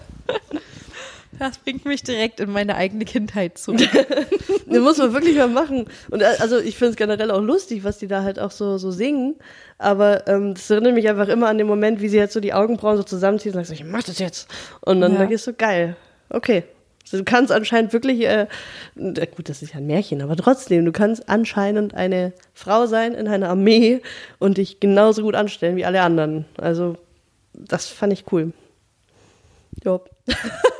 Das 1.39 1.57
bringt 1.59 1.85
mich 1.85 2.03
direkt 2.03 2.39
in 2.39 2.51
meine 2.51 2.75
eigene 2.75 3.05
Kindheit 3.05 3.57
zurück. 3.57 3.81
Das 4.69 4.79
muss 4.81 4.97
man 4.97 5.13
wirklich 5.13 5.37
mal 5.37 5.47
machen. 5.47 5.85
Und 6.11 6.21
äh, 6.21 6.25
also 6.39 6.57
ich 6.59 6.77
finde 6.77 6.91
es 6.91 6.97
generell 6.97 7.31
auch 7.31 7.39
lustig, 7.41 7.85
was 7.85 7.99
die 7.99 8.07
da 8.07 8.23
halt 8.23 8.37
auch 8.37 8.51
so, 8.51 8.77
so 8.77 8.91
singen. 8.91 9.35
Aber 9.77 10.27
ähm, 10.27 10.55
das 10.55 10.69
erinnert 10.69 10.93
mich 10.93 11.07
einfach 11.07 11.29
immer 11.29 11.47
an 11.47 11.57
den 11.57 11.67
Moment, 11.67 12.01
wie 12.01 12.09
sie 12.09 12.17
jetzt 12.17 12.33
so 12.33 12.41
die 12.41 12.53
Augenbrauen 12.53 12.97
so 12.97 13.03
zusammenzieht 13.03 13.55
und 13.55 13.65
sagt, 13.65 13.79
ich 13.79 13.85
mach 13.85 14.03
das 14.03 14.19
jetzt. 14.19 14.49
Und 14.81 14.99
dann 14.99 15.13
Ja. 15.13 15.19
denke 15.19 15.35
ich 15.35 15.41
so, 15.41 15.53
geil, 15.53 15.95
okay. 16.29 16.63
Du 17.09 17.23
kannst 17.23 17.53
anscheinend 17.53 17.93
wirklich, 17.93 18.19
äh, 18.25 18.47
äh, 18.97 19.27
gut, 19.33 19.47
das 19.47 19.61
ist 19.61 19.71
ja 19.73 19.77
ein 19.79 19.87
Märchen, 19.87 20.21
aber 20.21 20.35
trotzdem, 20.35 20.83
du 20.83 20.91
kannst 20.91 21.29
anscheinend 21.29 21.93
eine 21.93 22.33
Frau 22.53 22.87
sein 22.87 23.13
in 23.13 23.29
einer 23.29 23.47
Armee 23.47 24.01
und 24.39 24.57
dich 24.57 24.81
genauso 24.81 25.21
gut 25.21 25.35
anstellen 25.35 25.77
wie 25.77 25.85
alle 25.85 26.01
anderen. 26.01 26.43
Also, 26.57 26.97
das 27.53 27.87
fand 27.87 28.11
ich 28.11 28.25
cool. 28.33 28.51
Jo. 29.85 30.01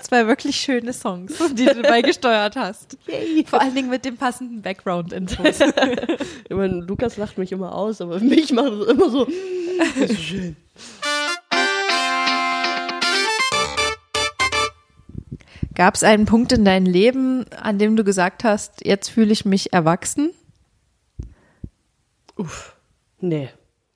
Zwei 0.00 0.26
wirklich 0.26 0.56
schöne 0.56 0.92
Songs, 0.92 1.34
die 1.52 1.66
du 1.66 1.82
beigesteuert 1.82 2.56
hast. 2.56 2.96
Yay. 3.06 3.44
Vor 3.46 3.60
allen 3.60 3.74
Dingen 3.74 3.90
mit 3.90 4.04
dem 4.04 4.16
passenden 4.16 4.62
Background-Infos. 4.62 5.60
Ich 6.48 6.56
meine, 6.56 6.80
Lukas 6.80 7.16
lacht 7.16 7.38
mich 7.38 7.52
immer 7.52 7.74
aus, 7.74 8.00
aber 8.00 8.18
mich 8.18 8.52
macht 8.52 8.72
es 8.72 8.88
immer 8.88 9.08
so. 9.08 9.28
Das 9.78 10.10
ist 10.10 10.20
schön. 10.20 10.56
Gab 15.74 15.94
es 15.94 16.02
einen 16.02 16.26
Punkt 16.26 16.52
in 16.52 16.64
deinem 16.64 16.86
Leben, 16.86 17.46
an 17.52 17.78
dem 17.78 17.96
du 17.96 18.02
gesagt 18.02 18.42
hast, 18.42 18.84
jetzt 18.84 19.08
fühle 19.08 19.32
ich 19.32 19.44
mich 19.44 19.72
erwachsen? 19.72 20.32
Uff. 22.36 22.76
Nee. 23.20 23.50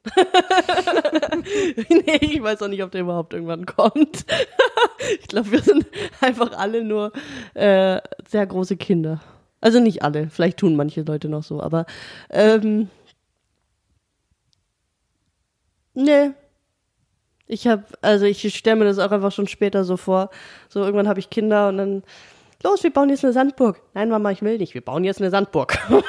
nee, 1.89 2.18
ich 2.20 2.43
weiß 2.43 2.62
auch 2.62 2.68
nicht, 2.68 2.82
ob 2.82 2.90
der 2.90 3.02
überhaupt 3.02 3.32
irgendwann 3.32 3.66
kommt. 3.66 4.26
ich 5.20 5.28
glaube, 5.28 5.52
wir 5.52 5.60
sind 5.60 5.86
einfach 6.20 6.56
alle 6.56 6.85
nur 6.85 7.12
äh, 7.55 8.01
sehr 8.28 8.47
große 8.47 8.76
Kinder. 8.76 9.20
Also 9.60 9.81
nicht 9.81 10.02
alle, 10.02 10.28
vielleicht 10.28 10.59
tun 10.59 10.76
manche 10.76 11.02
Leute 11.02 11.28
noch 11.28 11.43
so, 11.43 11.62
aber 11.62 11.86
ähm, 12.31 12.89
nee. 15.94 16.31
Ich 17.47 17.66
habe, 17.66 17.85
also 18.01 18.24
ich 18.24 18.55
stelle 18.55 18.76
mir 18.76 18.85
das 18.85 18.98
auch 18.98 19.10
einfach 19.10 19.32
schon 19.32 19.47
später 19.47 19.85
so 19.85 19.97
vor. 19.97 20.31
So 20.68 20.81
irgendwann 20.81 21.09
habe 21.09 21.20
ich 21.20 21.31
Kinder 21.31 21.68
und 21.68 21.78
dann 21.78 22.02
los, 22.62 22.82
wir 22.82 22.93
bauen 22.93 23.10
jetzt 23.10 23.24
eine 23.24 23.32
Sandburg. 23.32 23.81
Nein, 23.94 24.10
Mama, 24.10 24.31
ich 24.31 24.43
will 24.43 24.59
nicht. 24.59 24.74
Wir 24.74 24.81
bauen 24.81 25.05
jetzt 25.05 25.20
eine 25.20 25.31
Sandburg. 25.31 25.78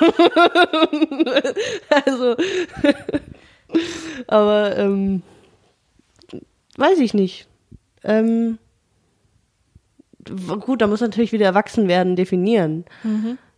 also 2.06 2.36
aber 4.28 4.78
ähm, 4.78 5.22
weiß 6.78 7.00
ich 7.00 7.14
nicht. 7.14 7.48
Ähm, 8.04 8.58
gut, 10.60 10.82
da 10.82 10.88
muss 10.88 11.02
natürlich 11.02 11.32
wieder 11.32 11.46
erwachsen 11.46 11.88
werden, 11.88 12.16
definieren. 12.16 12.86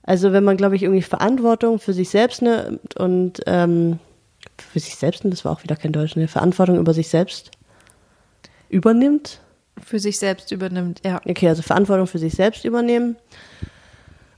Also 0.03 0.31
wenn 0.31 0.43
man, 0.43 0.57
glaube 0.57 0.75
ich, 0.75 0.83
irgendwie 0.83 1.01
Verantwortung 1.01 1.79
für 1.79 1.93
sich 1.93 2.09
selbst 2.09 2.41
nimmt 2.41 2.95
und 2.97 3.41
ähm, 3.45 3.99
für 4.57 4.79
sich 4.79 4.95
selbst, 4.95 5.21
das 5.25 5.45
war 5.45 5.51
auch 5.51 5.63
wieder 5.63 5.75
kein 5.75 5.91
Deutsch, 5.91 6.15
ne? 6.15 6.27
Verantwortung 6.27 6.77
über 6.77 6.93
sich 6.93 7.09
selbst 7.09 7.51
übernimmt. 8.69 9.41
Für 9.83 9.99
sich 9.99 10.17
selbst 10.17 10.51
übernimmt, 10.51 11.01
ja. 11.05 11.21
Okay, 11.25 11.49
also 11.49 11.61
Verantwortung 11.61 12.07
für 12.07 12.19
sich 12.19 12.33
selbst 12.33 12.65
übernehmen 12.65 13.17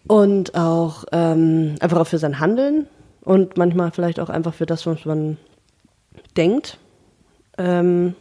und 0.07 0.55
auch 0.55 1.05
ähm, 1.11 1.75
einfach 1.79 1.99
auch 1.99 2.07
für 2.07 2.17
sein 2.17 2.39
Handeln 2.39 2.87
und 3.21 3.57
manchmal 3.57 3.91
vielleicht 3.91 4.19
auch 4.19 4.29
einfach 4.29 4.53
für 4.53 4.65
das, 4.65 4.85
was 4.85 5.05
man 5.05 5.37
denkt. 6.38 6.77
Ähm, 7.57 8.15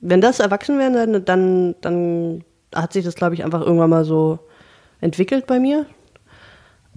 wenn 0.00 0.20
das 0.20 0.40
erwachsen 0.40 0.78
werden, 0.78 0.94
dann, 0.94 1.24
dann, 1.24 1.74
dann 1.80 2.44
hat 2.74 2.92
sich 2.92 3.04
das, 3.04 3.14
glaube 3.14 3.34
ich, 3.34 3.44
einfach 3.44 3.60
irgendwann 3.60 3.90
mal 3.90 4.04
so 4.04 4.38
entwickelt 5.00 5.46
bei 5.46 5.58
mir. 5.58 5.86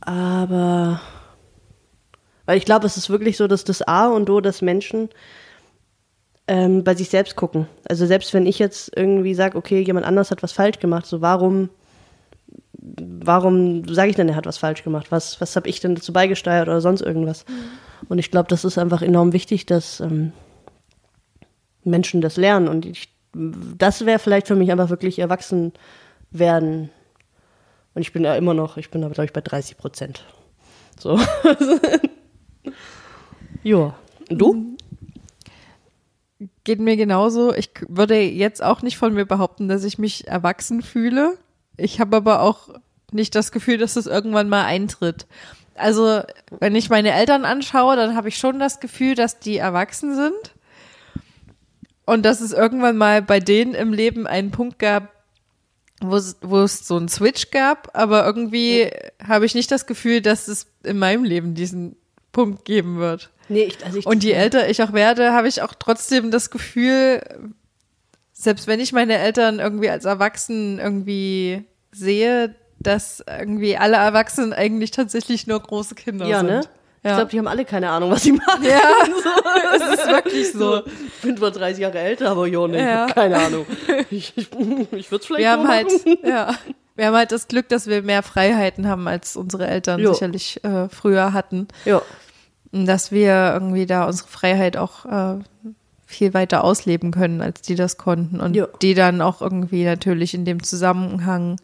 Aber 0.01 1.01
weil 2.49 2.57
ich 2.57 2.65
glaube, 2.65 2.87
es 2.87 2.97
ist 2.97 3.11
wirklich 3.11 3.37
so, 3.37 3.45
dass 3.47 3.63
das 3.63 3.83
A 3.83 4.07
und 4.07 4.27
O, 4.29 4.41
dass 4.41 4.63
Menschen 4.63 5.09
ähm, 6.47 6.83
bei 6.83 6.95
sich 6.95 7.09
selbst 7.09 7.35
gucken. 7.35 7.67
Also 7.87 8.07
selbst 8.07 8.33
wenn 8.33 8.47
ich 8.47 8.57
jetzt 8.57 8.91
irgendwie 8.95 9.35
sage, 9.35 9.55
okay, 9.55 9.81
jemand 9.81 10.03
anders 10.03 10.31
hat 10.31 10.41
was 10.41 10.51
falsch 10.51 10.79
gemacht, 10.79 11.05
so 11.05 11.21
warum, 11.21 11.69
warum 12.73 13.87
sage 13.87 14.09
ich 14.09 14.15
denn, 14.15 14.29
er 14.29 14.35
hat 14.35 14.47
was 14.47 14.57
falsch 14.57 14.83
gemacht? 14.83 15.11
Was, 15.11 15.39
was 15.39 15.55
habe 15.55 15.69
ich 15.69 15.79
denn 15.79 15.93
dazu 15.93 16.11
beigesteuert 16.11 16.67
oder 16.67 16.81
sonst 16.81 17.01
irgendwas? 17.01 17.45
Und 18.07 18.19
ich 18.19 18.31
glaube, 18.31 18.47
das 18.49 18.63
ist 18.63 18.77
einfach 18.77 19.01
enorm 19.01 19.33
wichtig, 19.33 19.65
dass 19.65 19.99
ähm, 19.99 20.31
Menschen 21.83 22.21
das 22.21 22.37
lernen. 22.37 22.67
Und 22.67 22.85
ich, 22.85 23.09
das 23.33 24.05
wäre 24.05 24.19
vielleicht 24.19 24.47
für 24.47 24.55
mich 24.55 24.71
einfach 24.71 24.89
wirklich 24.89 25.19
erwachsen 25.19 25.73
werden. 26.31 26.89
Und 27.93 28.01
ich 28.01 28.13
bin 28.13 28.23
ja 28.23 28.35
immer 28.35 28.53
noch, 28.53 28.77
ich 28.77 28.91
bin 28.91 29.03
aber, 29.03 29.13
glaube 29.13 29.25
ich, 29.25 29.33
bei 29.33 29.41
30 29.41 29.77
Prozent. 29.77 30.23
So. 30.97 31.19
ja. 33.63 33.95
Du? 34.29 34.77
Geht 36.63 36.79
mir 36.79 36.95
genauso. 36.95 37.53
Ich 37.53 37.71
würde 37.87 38.19
jetzt 38.21 38.63
auch 38.63 38.81
nicht 38.81 38.97
von 38.97 39.13
mir 39.13 39.25
behaupten, 39.25 39.67
dass 39.67 39.83
ich 39.83 39.97
mich 39.97 40.27
erwachsen 40.27 40.81
fühle. 40.81 41.37
Ich 41.75 41.99
habe 41.99 42.17
aber 42.17 42.41
auch 42.41 42.69
nicht 43.11 43.33
das 43.35 43.51
Gefühl, 43.51 43.77
dass 43.77 43.95
das 43.95 44.05
irgendwann 44.05 44.49
mal 44.49 44.65
eintritt. 44.65 45.25
Also, 45.79 46.21
wenn 46.59 46.75
ich 46.75 46.89
meine 46.89 47.13
Eltern 47.13 47.45
anschaue, 47.45 47.95
dann 47.95 48.15
habe 48.15 48.29
ich 48.29 48.37
schon 48.37 48.59
das 48.59 48.79
Gefühl, 48.79 49.15
dass 49.15 49.39
die 49.39 49.57
erwachsen 49.57 50.15
sind. 50.15 50.55
Und 52.05 52.23
dass 52.23 52.41
es 52.41 52.53
irgendwann 52.53 52.97
mal 52.97 53.21
bei 53.21 53.39
denen 53.39 53.75
im 53.75 53.93
Leben 53.93 54.25
einen 54.25 54.51
Punkt 54.51 54.79
gab, 54.79 55.13
wo 56.01 56.15
es, 56.15 56.87
so 56.87 56.97
einen 56.97 57.09
Switch 57.09 57.51
gab, 57.51 57.95
aber 57.95 58.25
irgendwie 58.25 58.89
habe 59.25 59.45
ich 59.45 59.53
nicht 59.53 59.71
das 59.71 59.85
Gefühl, 59.85 60.21
dass 60.21 60.47
es 60.47 60.67
in 60.83 60.97
meinem 60.97 61.23
Leben 61.23 61.55
diesen 61.55 61.97
Punkt 62.31 62.65
geben 62.65 62.97
wird. 62.97 63.29
Nee, 63.49 63.63
ich, 63.63 63.85
also 63.85 63.99
ich, 63.99 64.05
Und 64.05 64.23
je 64.23 64.31
älter 64.31 64.69
ich 64.69 64.81
auch 64.81 64.93
werde, 64.93 65.33
habe 65.33 65.47
ich 65.47 65.61
auch 65.61 65.73
trotzdem 65.77 66.31
das 66.31 66.51
Gefühl, 66.51 67.21
selbst 68.31 68.67
wenn 68.67 68.79
ich 68.79 68.93
meine 68.93 69.17
Eltern 69.17 69.59
irgendwie 69.59 69.89
als 69.89 70.05
Erwachsenen 70.05 70.79
irgendwie 70.79 71.65
sehe, 71.91 72.55
dass 72.79 73.23
irgendwie 73.27 73.77
alle 73.77 73.97
Erwachsenen 73.97 74.53
eigentlich 74.53 74.91
tatsächlich 74.91 75.47
nur 75.47 75.59
große 75.59 75.95
Kinder 75.95 76.25
ja, 76.25 76.39
sind. 76.39 76.47
ne? 76.47 76.61
Ich 77.01 77.09
Ja. 77.09 77.15
glaube, 77.15 77.31
die 77.31 77.37
haben 77.39 77.47
alle 77.47 77.63
keine 77.65 77.89
Ahnung, 77.89 78.11
was 78.11 78.23
sie 78.23 78.33
machen. 78.33 78.63
Ja, 78.63 78.79
es 79.75 79.99
ist 79.99 80.07
wirklich 80.07 80.51
so. 80.51 80.83
Ich 80.85 81.21
bin 81.21 81.37
zwar 81.37 81.51
30 81.51 81.81
Jahre 81.81 81.99
älter, 81.99 82.31
aber 82.31 82.45
jo, 82.47 82.67
nee, 82.67 82.79
Ja. 82.83 83.07
keine 83.07 83.37
Ahnung. 83.37 83.65
Ich, 84.11 84.33
ich, 84.35 84.47
ich 84.51 85.11
würde 85.11 85.21
es 85.21 85.25
vielleicht 85.25 85.39
Wir 85.39 85.51
haben 85.51 85.63
so 85.63 85.67
halt, 85.69 85.87
ja, 86.25 86.53
wir 86.95 87.05
haben 87.07 87.15
halt 87.15 87.31
das 87.31 87.47
Glück, 87.47 87.69
dass 87.69 87.87
wir 87.87 88.01
mehr 88.01 88.23
Freiheiten 88.23 88.87
haben, 88.87 89.07
als 89.07 89.35
unsere 89.37 89.67
Eltern 89.67 89.99
Jo. 90.01 90.13
sicherlich 90.13 90.61
äh, 90.63 90.89
früher 90.89 91.31
hatten. 91.33 91.67
Ja. 91.85 92.01
Und 92.71 92.85
dass 92.85 93.11
wir 93.11 93.51
irgendwie 93.53 93.85
da 93.85 94.05
unsere 94.05 94.27
Freiheit 94.27 94.75
auch 94.77 95.05
äh, 95.05 95.39
viel 96.05 96.33
weiter 96.33 96.63
ausleben 96.63 97.11
können, 97.11 97.41
als 97.41 97.61
die 97.61 97.75
das 97.75 97.97
konnten. 97.97 98.39
Und 98.41 98.55
Ja. 98.55 98.67
die 98.81 98.93
dann 98.93 99.21
auch 99.21 99.41
irgendwie 99.41 99.85
natürlich 99.85 100.33
in 100.33 100.43
dem 100.43 100.63
Zusammenhang, 100.63 101.57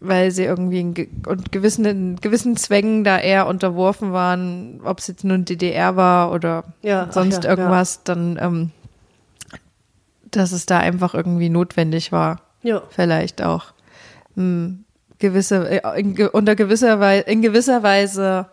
weil 0.00 0.30
sie 0.30 0.44
irgendwie 0.44 1.08
und 1.26 1.52
gewissen, 1.52 1.84
in 1.84 2.16
gewissen 2.20 2.56
Zwängen 2.56 3.04
da 3.04 3.18
eher 3.18 3.46
unterworfen 3.46 4.12
waren, 4.12 4.80
ob 4.84 4.98
es 4.98 5.06
jetzt 5.06 5.24
nun 5.24 5.44
DDR 5.44 5.96
war 5.96 6.32
oder 6.32 6.64
Ja, 6.82 7.10
sonst 7.10 7.44
ja, 7.44 7.50
irgendwas, 7.50 8.02
dann, 8.04 8.38
ähm, 8.40 8.70
dass 10.30 10.52
es 10.52 10.66
da 10.66 10.78
einfach 10.78 11.14
irgendwie 11.14 11.48
notwendig 11.48 12.12
war. 12.12 12.40
Ja. 12.62 12.82
vielleicht 12.88 13.42
auch. 13.42 13.74
Hm, 14.36 14.84
gewisse, 15.18 15.82
äh, 15.84 16.00
in, 16.00 16.16
unter 16.28 16.56
gewisser 16.56 16.98
Weise, 16.98 17.24
in 17.24 17.42
gewisser 17.42 17.82
Weise 17.82 18.46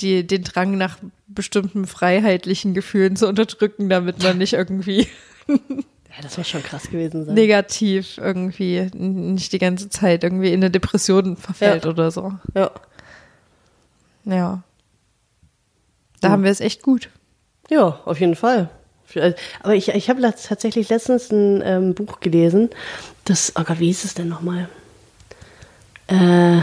die, 0.00 0.26
den 0.26 0.42
Drang 0.42 0.76
nach 0.76 0.98
bestimmten 1.28 1.86
freiheitlichen 1.86 2.74
Gefühlen 2.74 3.16
zu 3.16 3.28
unterdrücken, 3.28 3.88
damit 3.88 4.22
man 4.22 4.38
nicht 4.38 4.52
irgendwie 4.52 5.08
ja, 6.16 6.22
das 6.22 6.38
muss 6.38 6.48
schon 6.48 6.62
krass 6.62 6.84
gewesen 6.90 7.24
sein. 7.24 7.34
negativ 7.34 8.18
irgendwie 8.18 8.88
nicht 8.94 9.52
die 9.52 9.58
ganze 9.58 9.88
Zeit 9.90 10.24
irgendwie 10.24 10.48
in 10.48 10.60
eine 10.60 10.70
Depression 10.70 11.36
verfällt 11.36 11.84
Ja. 11.84 11.90
oder 11.90 12.10
so. 12.10 12.32
Ja. 12.54 12.70
Ja. 14.24 14.62
Da 16.20 16.28
Ja. 16.28 16.32
haben 16.32 16.42
wir 16.44 16.50
es 16.50 16.60
echt 16.60 16.82
gut. 16.82 17.10
Ja, 17.70 18.00
auf 18.04 18.20
jeden 18.20 18.36
Fall. 18.36 18.70
Aber 19.62 19.74
ich, 19.74 19.88
ich 19.90 20.10
habe 20.10 20.20
tatsächlich 20.20 20.88
letztens 20.88 21.30
ein 21.30 21.62
ähm, 21.64 21.94
Buch 21.94 22.18
gelesen. 22.20 22.70
Das, 23.24 23.52
oh 23.56 23.62
Gott, 23.62 23.78
wie 23.78 23.86
hieß 23.86 24.04
es 24.04 24.14
denn 24.14 24.28
nochmal? 24.28 24.68
Äh, 26.08 26.60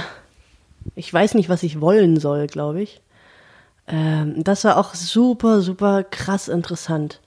ich 0.95 1.11
weiß 1.13 1.35
nicht, 1.35 1.47
was 1.49 1.63
ich 1.63 1.79
wollen 1.79 2.19
soll, 2.19 2.47
glaube 2.47 2.81
ich. 2.81 3.01
Ähm, 3.87 4.43
das 4.43 4.63
war 4.65 4.77
auch 4.77 4.93
super, 4.93 5.61
super 5.61 6.03
krass 6.03 6.47
interessant. 6.49 7.21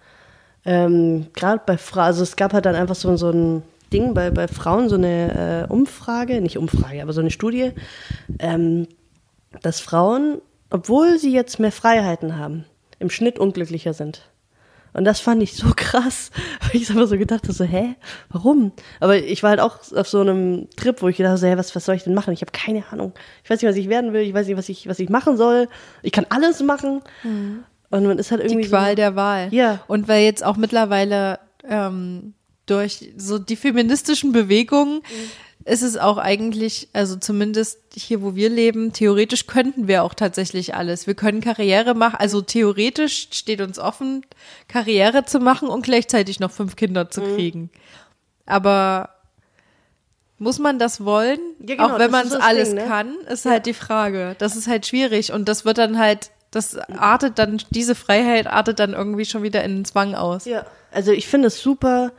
Ähm, 0.67 1.29
Gerade 1.35 1.63
bei 1.65 1.79
Frauen, 1.79 2.05
also 2.05 2.23
es 2.23 2.37
gab 2.37 2.53
halt 2.53 2.67
dann 2.67 2.75
einfach 2.75 2.97
so, 2.97 3.17
so 3.17 3.31
ein 3.31 3.63
Ding 3.93 4.15
bei, 4.15 4.31
bei 4.31 4.49
Frauen, 4.49 4.89
so 4.89 4.97
eine 4.97 5.67
äh, 5.69 5.73
Umfrage, 5.73 6.41
nicht 6.41 6.59
Umfrage, 6.59 7.01
aber 7.01 7.13
so 7.13 7.21
eine 7.21 7.31
Studie, 7.31 7.71
ähm, 8.41 8.89
dass 9.63 9.81
Frauen, 9.81 10.41
obwohl 10.71 11.19
sie 11.19 11.33
jetzt 11.33 11.61
mehr 11.61 11.73
Freiheiten 11.73 12.37
haben, 12.37 12.65
im 12.99 13.11
Schnitt 13.11 13.39
unglücklicher 13.39 13.95
sind. 13.95 14.29
Und 14.93 15.05
das 15.05 15.21
fand 15.21 15.43
ich 15.43 15.55
so 15.55 15.69
krass, 15.77 16.31
weil 16.63 16.81
ich 16.81 16.91
einfach 16.91 17.07
so 17.07 17.17
gedacht 17.17 17.45
habe, 17.45 17.53
so, 17.53 17.65
hä, 17.65 17.95
warum? 18.31 18.73
Aber 18.99 19.17
ich 19.17 19.43
war 19.45 19.51
halt 19.51 19.61
auch 19.61 19.79
auf 19.95 20.09
so 20.09 20.21
einem 20.21 20.69
Trip, 20.77 21.01
wo 21.01 21.09
ich 21.09 21.19
gedacht 21.19 21.31
habe, 21.31 21.39
so, 21.39 21.47
hä, 21.47 21.57
was, 21.57 21.77
was 21.77 21.85
soll 21.85 21.95
ich 21.95 22.05
denn 22.05 22.15
machen? 22.15 22.33
Ich 22.33 22.41
habe 22.41 22.51
keine 22.51 22.83
Ahnung. 22.91 23.13
Ich 23.45 23.51
weiß 23.51 23.63
nicht, 23.63 23.71
was 23.71 23.77
ich 23.77 23.89
werden 23.89 24.13
will, 24.13 24.23
ich 24.23 24.35
weiß 24.35 24.49
nicht, 24.49 24.57
was 24.57 24.69
ich, 24.69 24.89
was 24.89 24.99
ich 24.99 25.11
machen 25.11 25.37
soll. 25.37 25.69
Ich 26.03 26.13
kann 26.13 26.27
alles 26.31 26.61
machen. 26.63 27.03
Und 27.91 28.05
man 28.05 28.19
ist 28.19 28.31
halt 28.31 28.41
irgendwie 28.41 28.63
Die 28.63 28.69
Qual 28.69 28.91
so, 28.91 28.97
der 28.97 29.17
Wahl. 29.17 29.49
Ja. 29.53 29.81
Und 29.87 30.09
weil 30.09 30.25
jetzt 30.25 30.45
auch 30.45 30.57
mittlerweile 30.57 31.39
ähm, 31.65 32.35
durch 32.67 33.13
so 33.17 33.39
die 33.39 33.57
feministischen 33.57 34.33
Bewegungen 34.33 35.03
ist 35.67 35.83
es 35.83 35.97
auch 35.97 36.17
eigentlich, 36.17 36.89
also 36.93 37.17
zumindest 37.17 37.81
hier, 37.93 38.23
wo 38.23 38.37
wir 38.37 38.49
leben, 38.49 38.93
theoretisch 38.93 39.47
könnten 39.47 39.89
wir 39.89 40.05
auch 40.05 40.15
tatsächlich 40.15 40.75
alles. 40.75 41.09
Wir 41.09 41.15
können 41.15 41.41
Karriere 41.41 41.95
machen, 41.95 42.17
also 42.19 42.41
theoretisch 42.41 43.29
steht 43.33 43.61
uns 43.61 43.79
offen, 43.79 44.25
Karriere 44.69 45.25
zu 45.25 45.41
machen 45.41 45.69
und 45.69 45.83
gleichzeitig 45.83 46.39
noch 46.39 46.53
fünf 46.53 46.77
Kinder 46.77 47.11
zu 47.11 47.21
kriegen. 47.21 47.71
Aber 48.47 49.11
muss 50.39 50.61
man 50.61 50.79
das 50.79 51.05
wollen? 51.05 51.41
Ja, 51.59 51.75
genau, 51.75 51.95
auch 51.95 51.99
wenn 51.99 52.13
man 52.13 52.29
es 52.29 52.35
alles 52.35 52.69
Ding, 52.69 52.79
ne? 52.79 52.85
kann, 52.85 53.17
ist 53.29 53.45
halt 53.45 53.67
die 53.67 53.75
Frage. 53.75 54.37
Das 54.39 54.55
ist 54.55 54.69
halt 54.69 54.87
schwierig 54.87 55.33
und 55.33 55.49
das 55.49 55.65
wird 55.65 55.79
dann 55.79 55.99
halt, 55.99 56.31
das 56.57 56.77
artet 56.77 57.39
dann, 57.39 57.63
diese 57.71 57.95
Freiheit 57.95 58.47
artet 58.47 58.79
dann 58.81 58.95
irgendwie 58.95 59.25
schon 59.25 59.43
wieder 59.43 59.63
in 59.63 59.77
den 59.77 59.85
Zwang 59.85 60.15
aus. 60.15 60.47
Ja, 60.47 60.65
also 60.91 61.13
ich 61.13 61.29
finde 61.29 61.49
es 61.49 61.61
super 61.61 62.13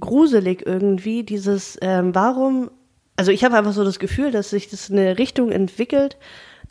gruselig 0.00 0.66
irgendwie, 0.66 1.22
dieses, 1.22 1.78
ähm, 1.80 2.14
warum, 2.14 2.70
also 3.16 3.30
ich 3.30 3.44
habe 3.44 3.56
einfach 3.56 3.72
so 3.72 3.84
das 3.84 3.98
Gefühl, 3.98 4.30
dass 4.30 4.50
sich 4.50 4.68
das 4.68 4.88
in 4.88 4.98
eine 4.98 5.18
Richtung 5.18 5.52
entwickelt, 5.52 6.16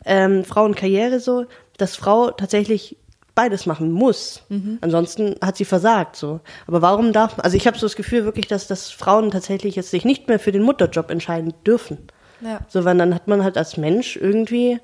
ähm, 0.04 0.44
Frauenkarriere 0.44 1.20
so, 1.20 1.46
dass 1.78 1.96
Frau 1.96 2.30
tatsächlich 2.30 2.96
beides 3.34 3.66
machen 3.66 3.92
muss. 3.92 4.42
Ansonsten 4.80 5.36
hat 5.42 5.58
sie 5.58 5.66
versagt 5.66 6.16
so. 6.16 6.40
Aber 6.66 6.80
warum 6.80 7.12
darf, 7.12 7.38
also 7.38 7.56
ich 7.56 7.66
habe 7.66 7.78
so 7.78 7.84
das 7.84 7.94
Gefühl 7.94 8.24
wirklich, 8.24 8.46
dass, 8.46 8.66
dass 8.66 8.90
Frauen 8.90 9.30
tatsächlich 9.30 9.76
jetzt 9.76 9.90
sich 9.90 10.06
nicht 10.06 10.26
mehr 10.26 10.38
für 10.38 10.52
den 10.52 10.62
Mutterjob 10.62 11.10
entscheiden 11.10 11.52
dürfen. 11.66 11.98
Ja. 12.40 12.60
So, 12.68 12.84
weil 12.84 12.96
dann 12.96 13.14
hat 13.14 13.28
man 13.28 13.44
halt 13.44 13.58
als 13.58 13.76
Mensch 13.76 14.16
irgendwie 14.16 14.80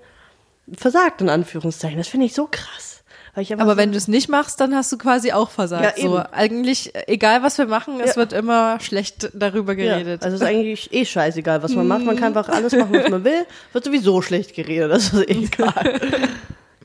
versagt, 0.72 1.20
in 1.20 1.28
Anführungszeichen. 1.28 1.98
Das 1.98 2.08
finde 2.08 2.26
ich 2.26 2.34
so 2.34 2.48
krass. 2.50 3.02
Ich 3.34 3.52
Aber 3.54 3.70
so, 3.72 3.76
wenn 3.78 3.92
du 3.92 3.96
es 3.96 4.08
nicht 4.08 4.28
machst, 4.28 4.60
dann 4.60 4.74
hast 4.74 4.92
du 4.92 4.98
quasi 4.98 5.32
auch 5.32 5.48
versagt. 5.48 5.96
Ja, 5.96 6.02
so, 6.02 6.22
eigentlich, 6.32 6.92
egal 7.08 7.42
was 7.42 7.56
wir 7.56 7.64
machen, 7.64 7.98
es 8.00 8.10
Ja. 8.10 8.16
wird 8.16 8.34
immer 8.34 8.78
schlecht 8.80 9.30
darüber 9.32 9.74
geredet. 9.74 10.20
Ja, 10.20 10.26
also 10.26 10.36
es 10.36 10.42
ist 10.42 10.46
eigentlich 10.46 10.92
eh 10.92 11.06
scheißegal, 11.06 11.62
was 11.62 11.74
man 11.74 11.86
macht. 11.88 12.04
Man 12.04 12.16
kann 12.16 12.36
einfach 12.36 12.50
alles 12.50 12.74
machen, 12.74 12.92
was 12.92 13.08
man 13.08 13.24
will. 13.24 13.46
Wird 13.72 13.84
sowieso 13.86 14.20
schlecht 14.20 14.54
geredet, 14.54 14.90
das 14.92 15.14
ist 15.14 15.28
eh 15.30 15.44
egal. 15.44 15.98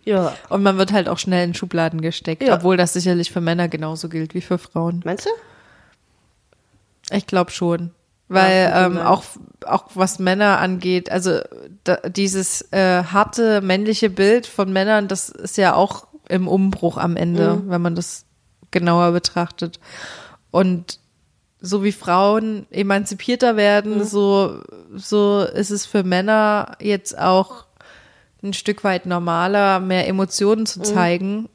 ja. 0.06 0.34
und 0.48 0.64
man 0.64 0.78
wird 0.78 0.94
halt 0.94 1.10
auch 1.10 1.18
schnell 1.18 1.44
in 1.45 1.54
Schubladen 1.54 1.99
gesteckt, 1.99 2.49
obwohl 2.49 2.78
das 2.78 2.94
sicherlich 2.94 3.30
für 3.30 3.41
Männer 3.41 3.68
genauso 3.68 4.08
gilt 4.08 4.34
wie 4.34 4.40
für 4.41 4.58
Frauen. 4.58 5.02
Meinst 5.04 5.26
du? 5.26 5.30
Ich 7.14 7.28
glaube 7.28 7.52
schon. 7.52 7.91
Weil 8.30 8.64
Ja, 8.70 8.86
ähm, 8.88 8.98
auch, 8.98 9.24
auch 9.66 9.86
was 9.94 10.20
Männer 10.20 10.60
angeht, 10.60 11.10
also 11.12 11.40
da, 11.86 11.95
dieses 12.10 12.62
äh, 12.74 13.04
harte 13.04 13.62
männliche 13.62 14.10
Bild 14.10 14.45
von 14.48 14.74
Männern, 14.74 15.08
das 15.08 15.30
ist 15.30 15.56
ja 15.58 15.74
auch 15.76 16.08
im 16.28 16.48
Umbruch 16.49 16.98
am 16.98 17.16
Ende, 17.16 17.56
Mhm. 17.56 17.70
wenn 17.70 17.82
man 17.82 17.95
das 17.95 18.26
genauer 18.72 19.14
betrachtet. 19.14 19.80
Und 20.52 20.99
so 21.62 21.84
wie 21.86 21.94
Frauen 21.94 22.68
emanzipierter 22.70 23.56
werden, 23.56 23.99
Mhm. 23.99 24.04
so, 24.04 24.62
so 24.94 25.41
ist 25.44 25.70
es 25.72 25.86
für 25.86 26.04
Männer 26.04 26.76
jetzt 26.82 27.18
auch 27.18 27.66
ein 28.44 28.54
Stück 28.54 28.84
weit 28.84 29.06
normaler, 29.06 29.80
mehr 29.80 30.08
Emotionen 30.08 30.62
Mhm. 30.62 30.66
zu 30.68 30.82
zeigen. 30.82 31.49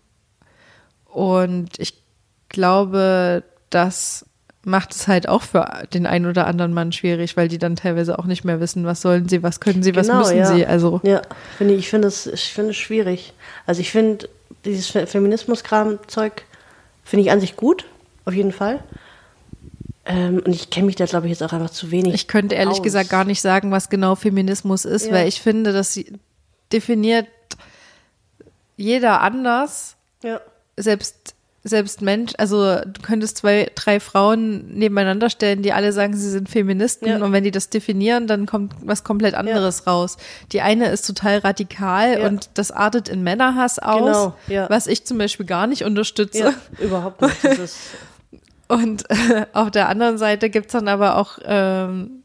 Und 1.05 1.79
ich 1.79 2.03
glaube, 2.49 3.45
das 3.71 4.27
macht 4.65 4.95
es 4.95 5.09
halt 5.09 5.29
auch 5.29 5.43
für 5.43 5.85
den 5.93 6.07
einen 6.07 6.27
oder 6.27 6.47
anderen 6.47 6.73
Mann 6.73 6.93
schwierig, 6.93 7.37
weil 7.37 7.49
die 7.49 7.59
dann 7.59 7.75
teilweise 7.77 8.19
auch 8.19 8.27
nicht 8.27 8.45
mehr 8.45 8.61
wissen, 8.61 8.85
was 8.87 9.01
sollen 9.01 9.29
sie, 9.29 9.43
was 9.43 9.59
können 9.61 9.83
sie, 9.83 9.97
was 9.97 10.07
Genau, 10.07 10.21
müssen 10.21 10.37
ja. 10.39 10.47
sie. 10.55 10.65
Also 10.67 11.01
Ja, 11.03 11.23
finde 11.59 11.75
ich, 11.75 11.81
ich 11.81 11.89
finde 11.91 12.09
es, 12.09 12.27
ich 12.29 12.53
finde 12.55 12.71
es 12.71 12.77
schwierig. 12.77 13.33
Also 13.67 13.81
ich 13.81 13.91
finde 13.91 14.29
dieses 14.65 14.87
Fe- 14.89 15.07
Feminismus-Kram-Zeug 15.09 16.45
finde 17.05 17.25
ich 17.25 17.33
an 17.33 17.41
sich 17.41 17.57
gut, 17.57 17.87
auf 18.25 18.35
jeden 18.35 18.53
Fall. 18.53 18.85
Ähm, 20.05 20.41
und 20.45 20.53
ich 20.53 20.71
kenne 20.71 20.87
mich 20.87 20.97
da, 20.97 21.07
glaube 21.07 21.27
ich, 21.27 21.31
jetzt 21.31 21.43
auch 21.43 21.53
einfach 21.53 21.71
zu 21.71 21.91
wenig. 21.91 22.15
ich 22.15 22.29
könnte 22.29 22.55
ehrlich 22.55 22.79
aus. 22.79 22.83
gesagt 22.83 23.11
gar 23.11 23.25
nicht 23.25 23.41
sagen, 23.41 23.71
was 23.73 23.89
genau 23.89 24.15
Feminismus 24.15 24.85
ist, 24.85 25.07
Ja. 25.07 25.13
weil 25.13 25.29
ich 25.29 25.41
finde, 25.41 25.73
das 25.73 25.99
definiert 26.73 27.27
jeder 28.77 29.21
anders. 29.21 29.97
Ja, 30.23 30.41
selbst 30.77 31.35
selbst 31.65 32.03
Mensch, 32.03 32.33
also 32.39 32.81
du 32.81 33.01
könntest 33.03 33.39
zwei, 33.39 33.71
drei 33.77 34.01
Frauen 34.01 34.67
nebeneinander 34.75 35.31
stellen, 35.31 35.63
die 35.63 35.73
alle 35.73 35.93
sagen, 35.93 36.17
sie 36.17 36.29
sind 36.29 36.49
Feministen 36.49 37.07
Ja. 37.09 37.17
und 37.23 37.31
wenn 37.33 37.45
die 37.45 37.53
das 37.53 37.71
definieren, 37.71 38.27
dann 38.27 38.47
kommt 38.47 38.75
was 38.83 39.05
komplett 39.05 39.35
anderes 39.35 39.87
raus. 39.87 40.17
Die 40.51 40.61
eine 40.61 40.89
ist 40.89 41.07
total 41.07 41.39
radikal 41.39 42.19
Ja. 42.21 42.27
und 42.27 42.51
das 42.55 42.73
artet 42.73 43.09
in 43.09 43.23
Männerhass 43.23 43.79
aus, 43.79 43.99
Genau, 43.99 44.35
ja. 44.49 44.69
was 44.71 44.89
ich 44.89 45.05
zum 45.05 45.19
Beispiel 45.19 45.47
gar 45.47 45.67
nicht 45.69 45.85
unterstütze. 45.85 46.39
ja 46.39 46.55
überhaupt 46.81 47.23
nicht. 47.23 47.39
Und 48.69 49.09
äh, 49.11 49.45
auf 49.53 49.71
der 49.71 49.89
anderen 49.91 50.17
Seite 50.17 50.49
gibt's 50.49 50.73
dann 50.73 50.89
aber 50.89 51.19
auch 51.19 51.39
ähm, 51.45 52.23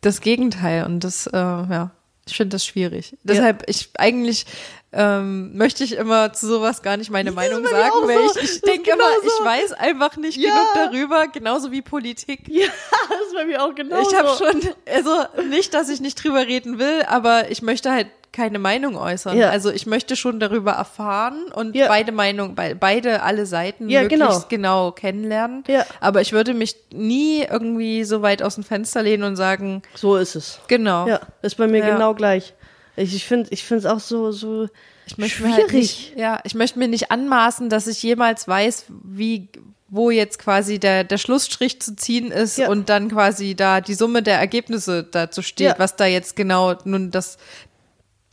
das 0.00 0.22
Gegenteil 0.22 0.84
und 0.84 1.00
das, 1.04 1.26
äh, 1.26 1.36
ja, 1.36 1.90
ich 2.26 2.36
finde 2.36 2.54
das 2.54 2.64
schwierig. 2.64 3.18
Deshalb, 3.22 3.62
ich 3.68 3.90
eigentlich 3.98 4.46
ähm, 4.92 5.56
möchte 5.56 5.84
ich 5.84 5.96
immer 5.96 6.32
zu 6.34 6.46
sowas 6.46 6.82
gar 6.82 6.96
nicht 6.98 7.10
meine 7.10 7.30
Das 7.30 7.34
Meinung 7.34 7.64
sagen, 7.64 7.94
weil 8.04 8.28
so. 8.28 8.38
ich, 8.40 8.44
ich 8.56 8.60
denke 8.60 8.90
genau 8.90 9.04
immer, 9.04 9.30
so. 9.30 9.40
ich 9.40 9.44
weiß 9.46 9.72
einfach 9.72 10.16
nicht 10.16 10.36
Ja. 10.36 10.50
genug 10.50 10.66
darüber, 10.92 11.28
genauso 11.28 11.70
wie 11.72 11.80
Politik. 11.82 12.40
ja, 12.48 12.66
das 13.08 13.18
ist 13.28 13.34
bei 13.34 13.44
mir 13.46 13.62
auch 13.64 13.74
genau 13.74 14.00
ich 14.00 14.14
habe 14.14 14.28
schon, 14.36 14.60
also 14.92 15.10
nicht, 15.48 15.72
dass 15.74 15.88
ich 15.88 16.00
nicht 16.00 16.22
drüber 16.22 16.46
reden 16.46 16.78
will, 16.78 17.02
aber 17.08 17.50
ich 17.50 17.62
möchte 17.62 17.90
halt 17.90 18.08
keine 18.32 18.58
Meinung 18.58 18.96
äußern. 18.96 19.36
Ja. 19.36 19.50
Also 19.50 19.70
ich 19.70 19.84
möchte 19.86 20.16
schon 20.16 20.40
darüber 20.40 20.72
erfahren 20.72 21.44
und 21.54 21.74
Ja. 21.76 21.88
beide 21.88 22.12
Meinungen, 22.12 22.54
be 22.54 22.74
beide, 22.78 23.22
alle 23.22 23.44
Seiten 23.44 23.90
Ja, 23.90 24.00
möglichst 24.02 24.48
genau. 24.48 24.92
kennenlernen. 24.92 25.64
Ja. 25.68 25.84
Aber 26.00 26.22
ich 26.22 26.32
würde 26.32 26.54
mich 26.54 26.76
nie 26.92 27.42
irgendwie 27.44 28.04
so 28.04 28.22
weit 28.22 28.42
aus 28.42 28.54
dem 28.54 28.64
Fenster 28.64 29.02
lehnen 29.02 29.24
und 29.24 29.36
sagen, 29.36 29.82
So 29.94 30.16
ist 30.16 30.34
es. 30.34 30.60
genau. 30.66 31.06
Ja, 31.06 31.20
ist 31.42 31.56
bei 31.58 31.66
mir 31.66 31.82
genau 31.82 32.14
gleich. 32.14 32.54
Ich, 32.96 33.14
ich 33.14 33.24
finde 33.24 33.48
ich 33.50 33.64
finde 33.64 33.80
es 33.80 33.86
auch 33.86 34.00
so, 34.00 34.32
so 34.32 34.68
Ich 35.06 35.16
möchte 35.18 35.42
halt 35.44 35.54
schwierig. 35.70 35.72
nicht, 35.72 36.16
ja, 36.16 36.40
ich 36.44 36.54
möchte 36.54 36.78
mir 36.78 36.88
nicht 36.88 37.10
anmaßen, 37.10 37.68
dass 37.70 37.86
ich 37.86 38.02
jemals 38.02 38.46
weiß, 38.46 38.86
wie, 39.04 39.48
wo 39.88 40.10
jetzt 40.10 40.38
quasi 40.38 40.78
der, 40.78 41.04
der 41.04 41.18
Schlussstrich 41.18 41.80
zu 41.80 41.96
ziehen 41.96 42.30
ist 42.30 42.58
Ja. 42.58 42.68
und 42.70 42.88
dann 42.88 43.10
quasi 43.10 43.54
da 43.54 43.80
die 43.80 43.94
Summe 43.94 44.22
der 44.22 44.38
Ergebnisse 44.38 45.04
dazu 45.04 45.42
steht, 45.42 45.66
Ja. 45.68 45.74
was 45.78 45.96
da 45.96 46.04
jetzt 46.06 46.36
genau 46.36 46.74
nun 46.84 47.10
das, 47.10 47.38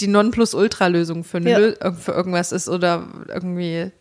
die 0.02 0.07
Nonplusultra-Lösung 0.07 1.23
für, 1.23 1.40
Ja. 1.40 1.57
Lö 1.57 1.73
äh, 1.80 1.91
für 1.94 2.11
irgendwas 2.11 2.52
ist 2.52 2.68
oder 2.69 3.07
irgendwie 3.27 3.91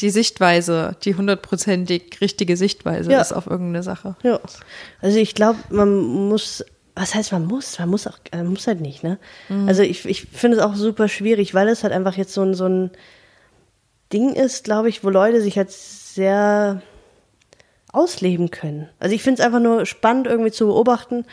die 0.00 0.10
Sichtweise, 0.10 0.96
die 1.04 1.14
hundertprozentig 1.14 2.20
richtige 2.22 2.56
Sichtweise 2.56 3.10
Ja. 3.12 3.20
ist 3.20 3.32
auf 3.32 3.46
irgendeine 3.46 3.82
Sache. 3.82 4.16
Ja. 4.22 4.40
Also 5.02 5.18
ich 5.18 5.34
glaube, 5.34 5.58
man 5.68 5.94
muss, 5.98 6.64
was 7.00 7.14
heißt 7.14 7.32
man 7.32 7.46
muss? 7.46 7.78
Man 7.78 7.88
muss 7.88 8.06
auch, 8.06 8.18
man 8.32 8.48
muss 8.48 8.66
halt 8.66 8.80
nicht, 8.80 9.02
ne? 9.02 9.18
Also 9.66 9.82
ich, 9.82 10.04
ich 10.04 10.22
finde 10.22 10.58
es 10.58 10.62
auch 10.62 10.74
super 10.74 11.08
schwierig, 11.08 11.54
weil 11.54 11.68
es 11.68 11.82
halt 11.82 11.92
einfach 11.92 12.16
jetzt 12.16 12.34
so 12.34 12.42
ein, 12.42 12.54
so 12.54 12.66
ein 12.66 12.90
Ding 14.12 14.34
ist, 14.34 14.64
glaube 14.64 14.88
ich, 14.88 15.02
wo 15.02 15.10
Leute 15.10 15.40
sich 15.40 15.56
halt 15.56 15.70
sehr 15.70 16.82
ausleben 17.92 18.50
können. 18.50 18.88
Also 18.98 19.14
ich 19.14 19.22
finde 19.22 19.40
es 19.40 19.46
einfach 19.46 19.60
nur 19.60 19.86
spannend 19.86 20.26
irgendwie 20.26 20.50
zu 20.50 20.66
beobachten, 20.66 21.24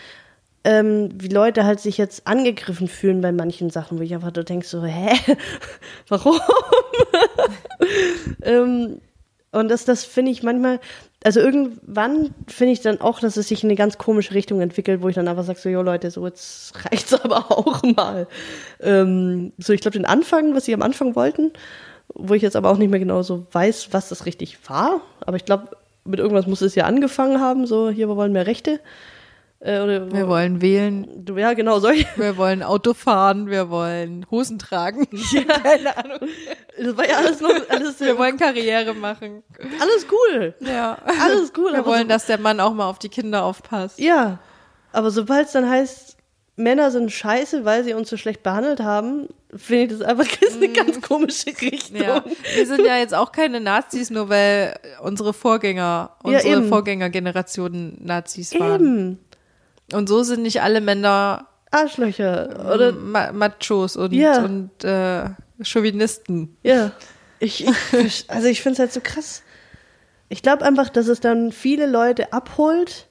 ähm, 0.64 1.10
wie 1.14 1.28
Leute 1.28 1.66
halt 1.66 1.80
sich 1.80 1.98
jetzt 1.98 2.28
angegriffen 2.28 2.88
fühlen 2.88 3.22
bei 3.22 3.32
manchen 3.32 3.70
Sachen, 3.70 4.00
wo 4.00 4.04
ich 4.04 4.14
einfach 4.14 4.32
da 4.32 4.44
denke 4.44 4.66
so, 4.66 4.84
hä? 4.84 5.16
Warum? 6.08 6.40
ähm, 8.42 9.02
und 9.52 9.70
das, 9.70 9.86
das 9.86 10.04
finde 10.04 10.32
ich 10.32 10.44
manchmal, 10.44 10.80
also 11.24 11.40
irgendwann 11.40 12.34
finde 12.48 12.74
ich 12.74 12.82
dann 12.82 13.02
auch, 13.02 13.20
dass 13.20 13.38
es 13.38 13.48
sich 13.48 13.64
in 13.64 13.70
eine 13.70 13.76
ganz 13.76 13.98
komische 13.98 14.34
Richtung 14.34 14.62
entwickelt, 14.62 15.02
wo 15.02 15.10
ich 15.10 15.16
dann 15.16 15.28
einfach 15.28 15.44
sage, 15.44 15.60
so, 15.60 15.70
jo 15.70 15.82
Leute, 15.82 16.12
so 16.12 16.26
jetzt 16.26 16.74
reicht's 16.86 17.14
aber 17.24 17.52
auch 17.52 17.82
mal. 17.84 18.28
Ähm, 18.80 19.52
so, 19.58 19.74
ich 19.74 19.82
glaube, 19.82 19.98
den 19.98 20.06
Anfang, 20.06 20.56
was 20.56 20.66
sie 20.66 20.74
am 20.74 20.84
Anfang 20.84 21.16
wollten, 21.16 21.52
wo 22.14 22.34
ich 22.34 22.42
jetzt 22.42 22.56
aber 22.56 22.70
auch 22.70 22.78
nicht 22.78 22.90
mehr 22.90 23.00
genau 23.00 23.24
so 23.24 23.48
weiß, 23.52 23.90
was 23.92 24.10
das 24.10 24.26
richtig 24.26 24.70
war, 24.70 25.02
aber 25.22 25.38
ich 25.38 25.46
glaube, 25.46 25.70
mit 26.06 26.20
irgendwas 26.20 26.48
muss 26.48 26.62
es 26.62 26.76
ja 26.76 26.86
angefangen 26.86 27.42
haben, 27.42 27.68
so, 27.68 27.90
hier, 27.90 28.08
wir 28.08 28.16
wollen 28.16 28.32
mehr 28.32 28.48
Rechte. 28.48 28.80
Äh, 29.60 29.80
oder, 29.82 30.12
Wir 30.12 30.28
wollen 30.28 30.62
wählen, 30.62 31.26
Du, 31.26 31.36
ja, 31.38 31.54
genau, 31.54 31.80
solche. 31.80 32.06
wir 32.16 32.38
wollen 32.38 32.62
Auto 32.62 32.94
fahren, 32.94 33.50
wir 33.50 33.70
wollen 33.70 34.26
Hosen 34.30 34.60
tragen. 34.60 35.08
Keine 35.64 35.98
Ahnung. 35.98 36.20
Das 36.80 36.96
war 36.96 37.10
ja 37.10 37.18
alles 37.18 37.42
noch, 37.42 37.50
alles, 37.70 38.00
Wir 38.00 38.18
wollen 38.18 38.38
Karriere 38.38 38.94
machen. 38.94 39.44
alles 39.80 40.06
cool. 40.12 40.54
Ja. 40.60 40.98
Alles 41.22 41.54
cool. 41.58 41.74
Wir 41.74 41.86
wollen, 41.86 42.04
so, 42.04 42.08
dass 42.10 42.28
der 42.28 42.40
Mann 42.40 42.60
auch 42.60 42.74
mal 42.74 42.88
auf 42.88 43.00
die 43.00 43.10
Kinder 43.10 43.44
aufpasst. 43.44 44.00
Ja, 44.00 44.38
aber 44.92 45.10
sobald 45.10 45.48
es 45.48 45.54
dann 45.54 45.68
heißt, 45.70 46.18
Männer 46.56 46.90
sind 46.92 47.12
scheiße, 47.12 47.66
weil 47.66 47.84
sie 47.84 47.94
uns 47.94 48.10
so 48.10 48.18
schlecht 48.18 48.42
behandelt 48.44 48.80
haben, 48.80 49.28
finde 49.56 49.84
ich 49.94 50.00
das 50.00 50.02
einfach 50.08 50.26
eine 50.56 50.70
ganz 50.70 51.02
komische 51.02 51.48
Richtung. 51.62 52.02
Ja. 52.02 52.24
Wir 52.56 52.66
sind 52.66 52.84
ja 52.86 52.98
jetzt 52.98 53.14
auch 53.14 53.32
keine 53.32 53.60
Nazis, 53.60 54.10
nur 54.10 54.30
weil 54.30 54.76
unsere 55.04 55.34
Vorgänger, 55.34 56.12
Ja, 56.26 56.38
unsere 56.38 56.58
eben. 56.58 56.68
Vorgängergenerationen 56.70 57.98
Nazis 58.04 58.60
waren. 58.60 58.82
Eben. 58.82 59.20
Und 59.94 60.10
so 60.10 60.24
sind 60.24 60.42
nicht 60.42 60.62
alle 60.62 60.82
Männer 60.82 61.48
Arschlöcher. 61.72 62.72
Oder, 62.74 62.92
Ma 62.94 63.32
Machos 63.32 63.96
und, 63.96 64.14
Ja. 64.14 64.44
und 64.44 64.84
äh, 64.84 65.30
Chauvinisten. 65.62 66.58
ja. 66.64 66.92
Ich, 67.40 67.68
ich, 67.94 68.26
also 68.30 68.48
ich 68.48 68.62
finde 68.64 68.74
es 68.74 68.80
halt 68.80 68.94
so 68.94 69.00
krass. 69.04 69.44
Ich 70.28 70.42
glaube 70.42 70.66
einfach, 70.66 70.90
dass 70.90 71.08
es 71.08 71.20
dann 71.20 71.52
viele 71.52 71.86
Leute 71.86 72.34
abholt, 72.34 73.08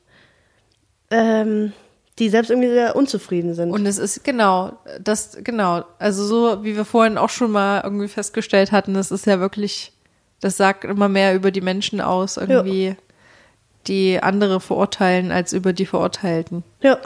ähm, 1.12 1.72
die 2.18 2.28
selbst 2.28 2.50
irgendwie 2.50 2.70
sehr 2.70 2.96
unzufrieden 2.96 3.54
sind. 3.54 3.70
Und 3.70 3.86
es 3.86 3.98
ist 3.98 4.24
genau, 4.24 4.78
das, 5.00 5.38
genau, 5.44 5.84
also 6.00 6.24
so 6.24 6.64
wie 6.64 6.76
wir 6.76 6.84
vorhin 6.84 7.18
auch 7.18 7.28
schon 7.30 7.52
mal 7.52 7.82
irgendwie 7.84 8.08
festgestellt 8.08 8.72
hatten, 8.72 8.94
das 8.94 9.10
ist 9.12 9.26
ja 9.26 9.38
wirklich, 9.38 9.92
das 10.40 10.56
sagt 10.56 10.84
immer 10.84 11.08
mehr 11.08 11.34
über 11.34 11.50
die 11.52 11.60
Menschen 11.60 12.00
aus, 12.00 12.36
irgendwie, 12.36 12.96
die 13.88 14.20
andere 14.22 14.60
verurteilen 14.60 15.32
als 15.32 15.52
über 15.52 15.72
die 15.72 15.86
Verurteilten. 15.86 16.62
Ja. 16.82 16.98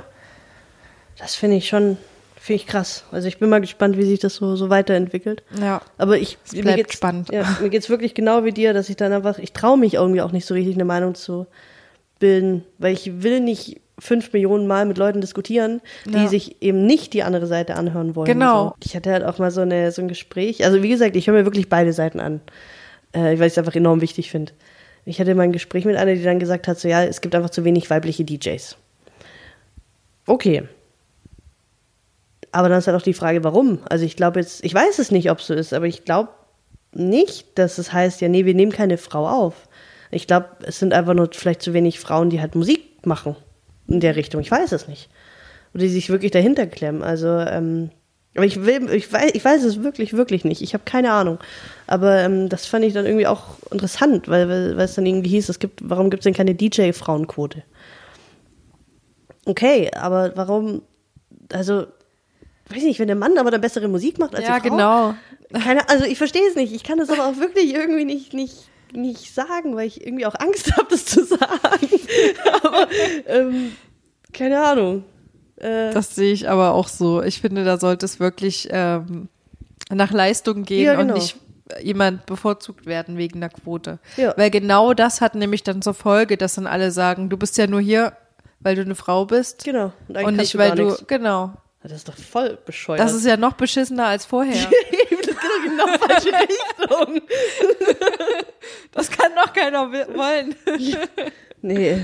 Das 1.18 1.34
finde 1.34 1.56
ich 1.56 1.68
schon, 1.68 1.96
finde 2.40 2.62
ich 2.62 2.66
krass. 2.66 3.04
Also 3.12 3.28
ich 3.28 3.38
bin 3.38 3.50
mal 3.50 3.60
gespannt, 3.60 3.96
wie 3.98 4.04
sich 4.04 4.18
das 4.20 4.34
so, 4.36 4.56
so 4.56 4.70
weiterentwickelt. 4.70 5.42
Ja. 5.60 5.82
Aber 5.98 6.16
ich, 6.18 6.38
Es 6.44 6.52
bleibt 6.60 6.92
spannend. 6.92 7.30
Ja, 7.32 7.44
mir 7.60 7.68
geht's 7.68 7.88
wirklich 7.90 8.14
genau 8.14 8.44
wie 8.44 8.52
dir, 8.52 8.72
dass 8.72 8.88
ich 8.88 8.96
dann 8.96 9.12
einfach, 9.12 9.38
ich 9.38 9.52
traue 9.52 9.78
mich 9.78 9.94
irgendwie 9.94 10.22
auch 10.22 10.32
nicht 10.32 10.46
so 10.46 10.54
richtig 10.54 10.74
eine 10.74 10.84
Meinung 10.86 11.14
zu 11.14 11.46
bilden, 12.18 12.64
weil 12.78 12.92
ich 12.94 13.22
will 13.22 13.40
nicht 13.40 13.80
fünf 13.98 14.32
Millionen 14.32 14.66
Mal 14.66 14.86
mit 14.86 14.96
Leuten 14.96 15.20
diskutieren, 15.20 15.82
die 16.06 16.12
Ja. 16.14 16.26
sich 16.28 16.62
eben 16.62 16.86
nicht 16.86 17.12
die 17.12 17.22
andere 17.22 17.46
Seite 17.46 17.74
anhören 17.76 18.16
wollen. 18.16 18.26
Genau. 18.26 18.68
So. 18.68 18.74
Ich 18.84 18.96
hatte 18.96 19.12
halt 19.12 19.24
auch 19.24 19.38
mal 19.38 19.50
so, 19.50 19.60
eine, 19.60 19.92
so 19.92 20.00
ein 20.00 20.08
Gespräch. 20.08 20.64
Also 20.64 20.82
wie 20.82 20.88
gesagt, 20.88 21.16
ich 21.16 21.26
höre 21.26 21.34
mir 21.34 21.44
wirklich 21.44 21.68
beide 21.68 21.92
Seiten 21.92 22.18
an, 22.18 22.40
äh, 23.12 23.18
weil 23.38 23.42
ich 23.42 23.52
es 23.52 23.58
einfach 23.58 23.74
enorm 23.74 24.00
wichtig 24.00 24.30
finde. 24.30 24.52
Ich 25.04 25.20
hatte 25.20 25.34
mal 25.34 25.44
ein 25.44 25.52
Gespräch 25.52 25.84
mit 25.84 25.96
einer, 25.96 26.14
die 26.14 26.22
dann 26.22 26.38
gesagt 26.38 26.68
hat, 26.68 26.78
so 26.78 26.88
ja, 26.88 27.02
es 27.02 27.20
gibt 27.20 27.34
einfach 27.34 27.50
zu 27.50 27.64
wenig 27.64 27.88
weibliche 27.90 28.24
DJs. 28.24 28.76
Okay. 30.26 30.64
Aber 32.52 32.68
dann 32.68 32.78
ist 32.78 32.86
halt 32.86 32.96
auch 32.96 33.02
die 33.02 33.14
Frage, 33.14 33.44
warum? 33.44 33.80
Also 33.88 34.04
ich 34.04 34.16
glaube 34.16 34.40
jetzt, 34.40 34.64
ich 34.64 34.74
weiß 34.74 34.98
es 34.98 35.10
nicht, 35.10 35.30
ob 35.30 35.38
es 35.38 35.46
so 35.46 35.54
ist, 35.54 35.72
aber 35.72 35.86
ich 35.86 36.04
glaube 36.04 36.30
nicht, 36.92 37.58
dass 37.58 37.78
es 37.78 37.92
heißt, 37.92 38.20
ja, 38.20 38.28
nee, 38.28 38.44
wir 38.44 38.54
nehmen 38.54 38.72
keine 38.72 38.98
Frau 38.98 39.28
auf. 39.28 39.68
Ich 40.10 40.26
glaube, 40.26 40.48
es 40.62 40.78
sind 40.78 40.92
einfach 40.92 41.14
nur 41.14 41.30
vielleicht 41.32 41.62
zu 41.62 41.72
wenig 41.72 42.00
Frauen, 42.00 42.30
die 42.30 42.40
halt 42.40 42.54
Musik 42.54 43.06
machen 43.06 43.36
in 43.86 44.00
der 44.00 44.16
Richtung. 44.16 44.40
Ich 44.40 44.50
weiß 44.50 44.72
es 44.72 44.88
nicht. 44.88 45.08
Oder 45.72 45.84
die 45.84 45.88
sich 45.88 46.10
wirklich 46.10 46.32
dahinter 46.32 46.66
klemmen. 46.66 47.02
Also, 47.02 47.28
ähm, 47.28 47.90
aber 48.36 48.46
ich 48.46 48.64
will, 48.64 48.90
ich 48.92 49.12
weiß, 49.12 49.32
ich 49.34 49.44
weiß 49.44 49.64
es 49.64 49.82
wirklich, 49.82 50.12
wirklich 50.12 50.44
nicht. 50.44 50.62
Ich 50.62 50.72
habe 50.72 50.84
keine 50.84 51.12
Ahnung. 51.12 51.38
Aber 51.88 52.18
ähm, 52.20 52.48
das 52.48 52.66
fand 52.66 52.84
ich 52.84 52.92
dann 52.92 53.04
irgendwie 53.04 53.26
auch 53.26 53.56
interessant, 53.72 54.28
weil, 54.28 54.48
weil, 54.48 54.76
weil 54.76 54.84
es 54.84 54.94
dann 54.94 55.06
irgendwie 55.06 55.30
hieß, 55.30 55.48
es 55.48 55.58
gibt, 55.58 55.80
warum 55.82 56.10
gibt 56.10 56.20
es 56.20 56.24
denn 56.24 56.34
keine 56.34 56.54
DJ-Frauenquote? 56.54 57.64
Okay, 59.46 59.90
aber 59.94 60.36
warum, 60.36 60.82
also, 61.52 61.86
weiß 62.68 62.84
nicht, 62.84 63.00
wenn 63.00 63.08
der 63.08 63.16
Mann 63.16 63.36
aber 63.36 63.50
dann 63.50 63.60
bessere 63.60 63.88
Musik 63.88 64.18
macht 64.18 64.36
als 64.36 64.46
ja, 64.46 64.60
die 64.60 64.68
Frau. 64.68 64.76
genau. 64.76 65.14
Keine, 65.52 65.88
also 65.88 66.04
ich 66.04 66.18
verstehe 66.18 66.46
es 66.48 66.54
nicht. 66.54 66.72
Ich 66.72 66.84
kann 66.84 66.98
das 66.98 67.10
aber 67.10 67.26
auch 67.26 67.36
wirklich 67.38 67.74
irgendwie 67.74 68.04
nicht, 68.04 68.32
nicht, 68.32 68.68
nicht 68.92 69.34
sagen, 69.34 69.74
weil 69.74 69.88
ich 69.88 70.06
irgendwie 70.06 70.26
auch 70.26 70.36
Angst 70.38 70.70
habe, 70.76 70.86
das 70.88 71.04
zu 71.04 71.24
sagen. 71.24 71.40
aber 72.62 72.86
ähm, 73.26 73.72
keine 74.32 74.62
Ahnung. 74.62 75.04
Äh, 75.60 75.92
Das 75.92 76.14
sehe 76.14 76.32
ich 76.32 76.48
aber 76.48 76.72
auch 76.74 76.88
so. 76.88 77.22
Ich 77.22 77.40
finde, 77.40 77.64
da 77.64 77.78
sollte 77.78 78.06
es 78.06 78.18
wirklich 78.20 78.68
ähm, 78.70 79.28
nach 79.90 80.10
Leistung 80.10 80.64
gehen 80.64 80.84
Ja, 80.86 80.94
genau. 80.96 81.14
und 81.14 81.20
nicht 81.20 81.36
jemand 81.82 82.26
bevorzugt 82.26 82.86
werden 82.86 83.16
wegen 83.16 83.40
der 83.40 83.50
Quote. 83.50 83.98
Ja. 84.16 84.34
Weil 84.36 84.50
genau 84.50 84.92
das 84.94 85.20
hat 85.20 85.34
nämlich 85.36 85.62
dann 85.62 85.82
zur 85.82 85.94
Folge, 85.94 86.36
dass 86.36 86.54
dann 86.56 86.66
alle 86.66 86.90
sagen, 86.90 87.28
du 87.30 87.36
bist 87.36 87.56
ja 87.58 87.66
nur 87.68 87.80
hier, 87.80 88.12
weil 88.58 88.74
du 88.74 88.82
eine 88.82 88.94
Frau 88.96 89.24
bist 89.24 89.64
Genau. 89.64 89.92
Und, 90.08 90.16
und 90.16 90.36
nicht, 90.36 90.54
du 90.54 90.58
weil 90.58 90.74
du, 90.74 90.84
nichts. 90.86 91.06
genau. 91.06 91.52
Das 91.82 91.92
ist 91.92 92.08
doch 92.08 92.16
voll 92.16 92.58
bescheuert. 92.66 93.00
Das 93.00 93.14
ist 93.14 93.24
ja 93.24 93.36
noch 93.38 93.52
beschissener 93.54 94.06
als 94.06 94.26
vorher. 94.26 94.52
das 94.68 94.70
geht 95.08 95.28
doch 95.28 95.62
genau 95.64 95.86
falsche 95.98 96.28
Richtung. 97.08 97.20
Das 98.92 99.08
kann 99.10 99.30
doch 99.36 99.52
keiner 99.52 99.90
wollen. 99.90 100.54
Nee. 101.62 102.02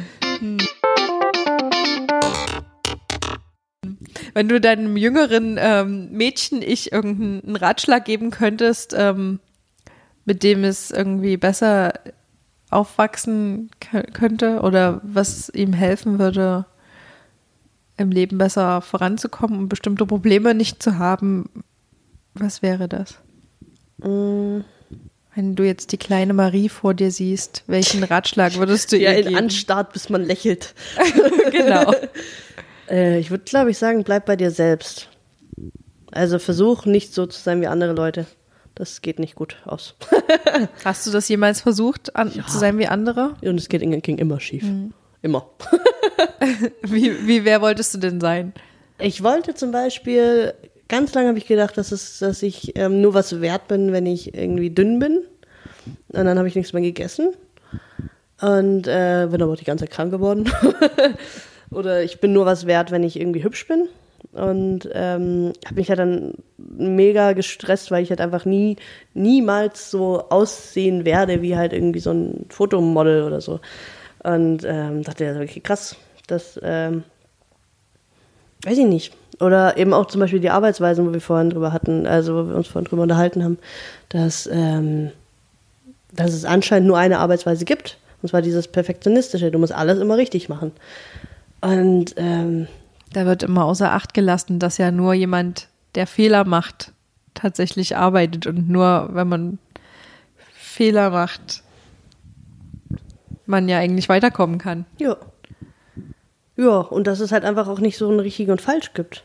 Wenn 4.34 4.48
du 4.48 4.60
deinem 4.60 4.96
jüngeren 4.96 5.56
ähm, 5.58 6.10
Mädchen 6.12 6.62
ich 6.62 6.92
irgendeinen 6.92 7.56
Ratschlag 7.56 8.04
geben 8.04 8.30
könntest, 8.30 8.94
ähm, 8.96 9.40
mit 10.24 10.42
dem 10.42 10.64
es 10.64 10.90
irgendwie 10.90 11.36
besser 11.36 11.92
aufwachsen 12.70 13.70
kö- 13.80 14.10
könnte 14.12 14.60
oder 14.60 15.00
was 15.04 15.48
ihm 15.50 15.72
helfen 15.72 16.18
würde, 16.18 16.66
im 17.96 18.10
Leben 18.10 18.36
besser 18.38 18.80
voranzukommen 18.82 19.58
und 19.58 19.68
bestimmte 19.68 20.04
Probleme 20.04 20.54
nicht 20.54 20.82
zu 20.82 20.98
haben, 20.98 21.48
was 22.34 22.60
wäre 22.62 22.88
das? 22.88 23.18
Mm, 23.98 24.58
Wenn 25.34 25.54
du 25.54 25.64
jetzt 25.64 25.92
die 25.92 25.96
kleine 25.96 26.34
Marie 26.34 26.68
vor 26.68 26.92
dir 26.92 27.10
siehst, 27.10 27.62
welchen 27.68 28.02
Ratschlag 28.04 28.56
würdest 28.56 28.92
du 28.92 28.96
Ja, 28.98 29.12
ihr 29.12 29.18
in 29.20 29.24
geben? 29.28 29.36
Anstart, 29.36 29.92
bis 29.92 30.10
man 30.10 30.22
lächelt. 30.24 30.74
genau. 31.52 31.94
Äh, 32.88 33.18
ich 33.18 33.30
würde, 33.30 33.44
glaube 33.44 33.70
ich, 33.70 33.78
sagen, 33.78 34.04
bleib 34.04 34.26
bei 34.26 34.36
dir 34.36 34.50
selbst. 34.50 35.08
Also 36.10 36.38
versuch 36.38 36.86
nicht 36.86 37.12
so 37.12 37.26
zu 37.26 37.40
sein 37.40 37.60
wie 37.60 37.66
andere 37.66 37.92
Leute. 37.92 38.26
Das 38.74 39.00
geht 39.00 39.18
nicht 39.18 39.34
gut 39.34 39.56
aus. 39.64 39.94
Hast 40.84 41.06
du 41.06 41.10
das 41.10 41.28
jemals 41.28 41.60
versucht, 41.62 42.14
an, 42.14 42.30
zu 42.30 42.58
sein 42.58 42.78
wie 42.78 42.86
andere? 42.86 43.34
Und 43.42 43.58
es 43.58 43.68
geht, 43.68 43.80
ging 44.02 44.18
immer 44.18 44.38
schief. 44.38 44.64
Immer. 45.22 45.48
Wie, 46.82 47.26
wie 47.26 47.44
wer 47.44 47.60
wolltest 47.60 47.94
du 47.94 47.98
denn 47.98 48.20
sein? 48.20 48.52
Ich 48.98 49.22
wollte 49.22 49.54
zum 49.54 49.72
Beispiel, 49.72 50.54
ganz 50.88 51.12
lange 51.14 51.28
habe 51.28 51.38
ich 51.38 51.46
gedacht, 51.46 51.76
dass, 51.76 51.90
es, 51.92 52.20
dass 52.20 52.42
ich 52.42 52.76
ähm, 52.78 53.00
nur 53.00 53.14
was 53.14 53.40
wert 53.40 53.68
bin, 53.68 53.92
wenn 53.92 54.06
ich 54.06 54.34
irgendwie 54.34 54.70
dünn 54.70 54.98
bin. 54.98 55.22
Und 56.08 56.24
dann 56.24 56.38
habe 56.38 56.48
ich 56.48 56.54
nichts 56.54 56.72
mehr 56.72 56.82
gegessen. 56.82 57.34
Und 58.40 58.86
äh, 58.86 59.26
bin 59.30 59.42
aber 59.42 59.52
auch 59.52 59.56
die 59.56 59.64
ganze 59.64 59.84
Zeit 59.84 59.94
krank 59.94 60.10
geworden. 60.10 60.44
Oder 61.70 62.02
ich 62.02 62.20
bin 62.20 62.32
nur 62.32 62.46
was 62.46 62.66
wert, 62.66 62.90
wenn 62.90 63.02
ich 63.02 63.18
irgendwie 63.18 63.44
hübsch 63.44 63.66
bin. 63.66 63.88
Und 64.32 64.88
ähm, 64.92 65.52
habe 65.64 65.74
mich 65.76 65.88
ja 65.88 65.96
dann 65.96 66.34
mega 66.58 67.32
gestresst, 67.32 67.90
weil 67.90 68.02
ich 68.02 68.10
halt 68.10 68.20
einfach 68.20 68.44
nie, 68.44 68.76
niemals 69.14 69.90
so 69.90 70.24
aussehen 70.28 71.04
werde 71.04 71.42
wie 71.42 71.56
halt 71.56 71.72
irgendwie 71.72 72.00
so 72.00 72.10
ein 72.10 72.46
Fotomodel 72.50 73.22
oder 73.22 73.40
so. 73.40 73.60
Und 74.22 74.64
ähm, 74.64 75.02
dachte 75.04 75.24
ja, 75.24 75.40
okay, 75.40 75.60
krass, 75.60 75.96
das 76.26 76.58
ähm, 76.62 77.04
weiß 78.64 78.78
ich 78.78 78.86
nicht. 78.86 79.14
Oder 79.40 79.76
eben 79.76 79.92
auch 79.92 80.06
zum 80.06 80.20
Beispiel 80.20 80.40
die 80.40 80.50
Arbeitsweisen, 80.50 81.06
wo 81.06 81.12
wir 81.12 81.20
vorhin 81.20 81.50
drüber 81.50 81.72
hatten, 81.72 82.06
also 82.06 82.34
wo 82.34 82.48
wir 82.48 82.56
uns 82.56 82.68
vorhin 82.68 82.88
drüber 82.88 83.02
unterhalten 83.02 83.44
haben, 83.44 83.58
dass, 84.08 84.48
ähm, 84.50 85.10
dass 86.12 86.32
es 86.32 86.44
anscheinend 86.44 86.88
nur 86.88 86.98
eine 86.98 87.18
Arbeitsweise 87.18 87.64
gibt. 87.64 87.98
Und 88.22 88.30
zwar 88.30 88.42
dieses 88.42 88.66
Perfektionistische. 88.66 89.50
Du 89.50 89.58
musst 89.58 89.72
alles 89.72 89.98
immer 89.98 90.16
richtig 90.16 90.48
machen. 90.48 90.72
Und 91.60 92.14
ähm, 92.16 92.68
Da 93.12 93.26
wird 93.26 93.42
immer 93.42 93.64
außer 93.64 93.92
Acht 93.92 94.14
gelassen, 94.14 94.58
dass 94.58 94.78
ja 94.78 94.90
nur 94.90 95.14
jemand, 95.14 95.68
der 95.94 96.06
Fehler 96.06 96.44
macht, 96.44 96.92
tatsächlich 97.34 97.96
arbeitet 97.96 98.46
und 98.46 98.68
nur, 98.68 99.10
wenn 99.12 99.28
man 99.28 99.58
Fehler 100.54 101.10
macht, 101.10 101.62
man 103.46 103.68
ja 103.68 103.78
eigentlich 103.78 104.08
weiterkommen 104.08 104.58
kann. 104.58 104.86
ja. 104.98 105.16
Ja, 106.58 106.78
und 106.78 107.06
dass 107.06 107.20
es 107.20 107.32
halt 107.32 107.44
einfach 107.44 107.68
auch 107.68 107.80
nicht 107.80 107.98
so 107.98 108.10
ein 108.10 108.18
richtig 108.18 108.48
und 108.48 108.62
falsch 108.62 108.94
gibt. 108.94 109.24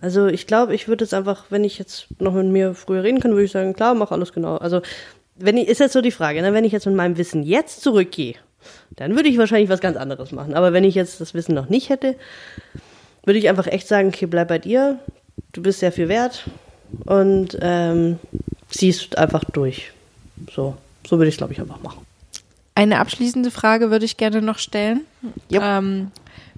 Also 0.00 0.26
ich 0.26 0.46
glaube, 0.46 0.74
ich 0.74 0.88
würde 0.88 1.04
jetzt 1.04 1.14
einfach, 1.14 1.46
wenn 1.50 1.64
ich 1.64 1.78
jetzt 1.78 2.08
noch 2.18 2.32
mit 2.32 2.46
mir 2.46 2.74
früher 2.74 3.02
reden 3.02 3.20
könnte, 3.20 3.36
würde 3.36 3.44
ich 3.44 3.52
sagen, 3.52 3.74
klar, 3.74 3.94
mach 3.94 4.10
alles 4.10 4.32
genau. 4.32 4.56
Also 4.56 4.80
wenn 5.36 5.56
ich, 5.56 5.68
ist 5.68 5.80
jetzt 5.80 5.92
so 5.92 6.00
die 6.00 6.10
Frage, 6.10 6.42
ne? 6.42 6.52
wenn 6.52 6.64
ich 6.64 6.72
jetzt 6.72 6.86
mit 6.86 6.96
meinem 6.96 7.16
Wissen 7.16 7.42
jetzt 7.42 7.82
zurückgehe, 7.82 8.34
dann 8.96 9.14
würde 9.14 9.28
ich 9.28 9.38
wahrscheinlich 9.38 9.70
was 9.70 9.80
ganz 9.80 9.96
anderes 9.96 10.32
machen. 10.32 10.54
Aber 10.54 10.72
wenn 10.72 10.84
ich 10.84 10.94
jetzt 10.94 11.20
das 11.20 11.34
Wissen 11.34 11.54
noch 11.54 11.68
nicht 11.68 11.90
hätte, 11.90 12.16
würde 13.24 13.38
ich 13.38 13.48
einfach 13.48 13.66
echt 13.66 13.88
sagen, 13.88 14.08
okay, 14.08 14.26
bleib 14.26 14.48
bei 14.48 14.58
dir, 14.58 14.98
du 15.52 15.62
bist 15.62 15.80
sehr 15.80 15.92
viel 15.92 16.08
wert 16.08 16.44
und 17.04 17.58
ähm, 17.60 18.18
ziehst 18.68 19.18
einfach 19.18 19.44
durch. 19.44 19.92
So, 20.54 20.76
so 21.06 21.18
würde 21.18 21.28
ich 21.28 21.34
es, 21.34 21.38
glaube 21.38 21.52
ich, 21.52 21.60
einfach 21.60 21.82
machen. 21.82 22.06
Eine 22.74 23.00
abschließende 23.00 23.50
Frage 23.50 23.90
würde 23.90 24.04
ich 24.04 24.16
gerne 24.16 24.42
noch 24.42 24.58
stellen, 24.58 25.00
Jupp. 25.48 25.62
ähm, 25.62 26.10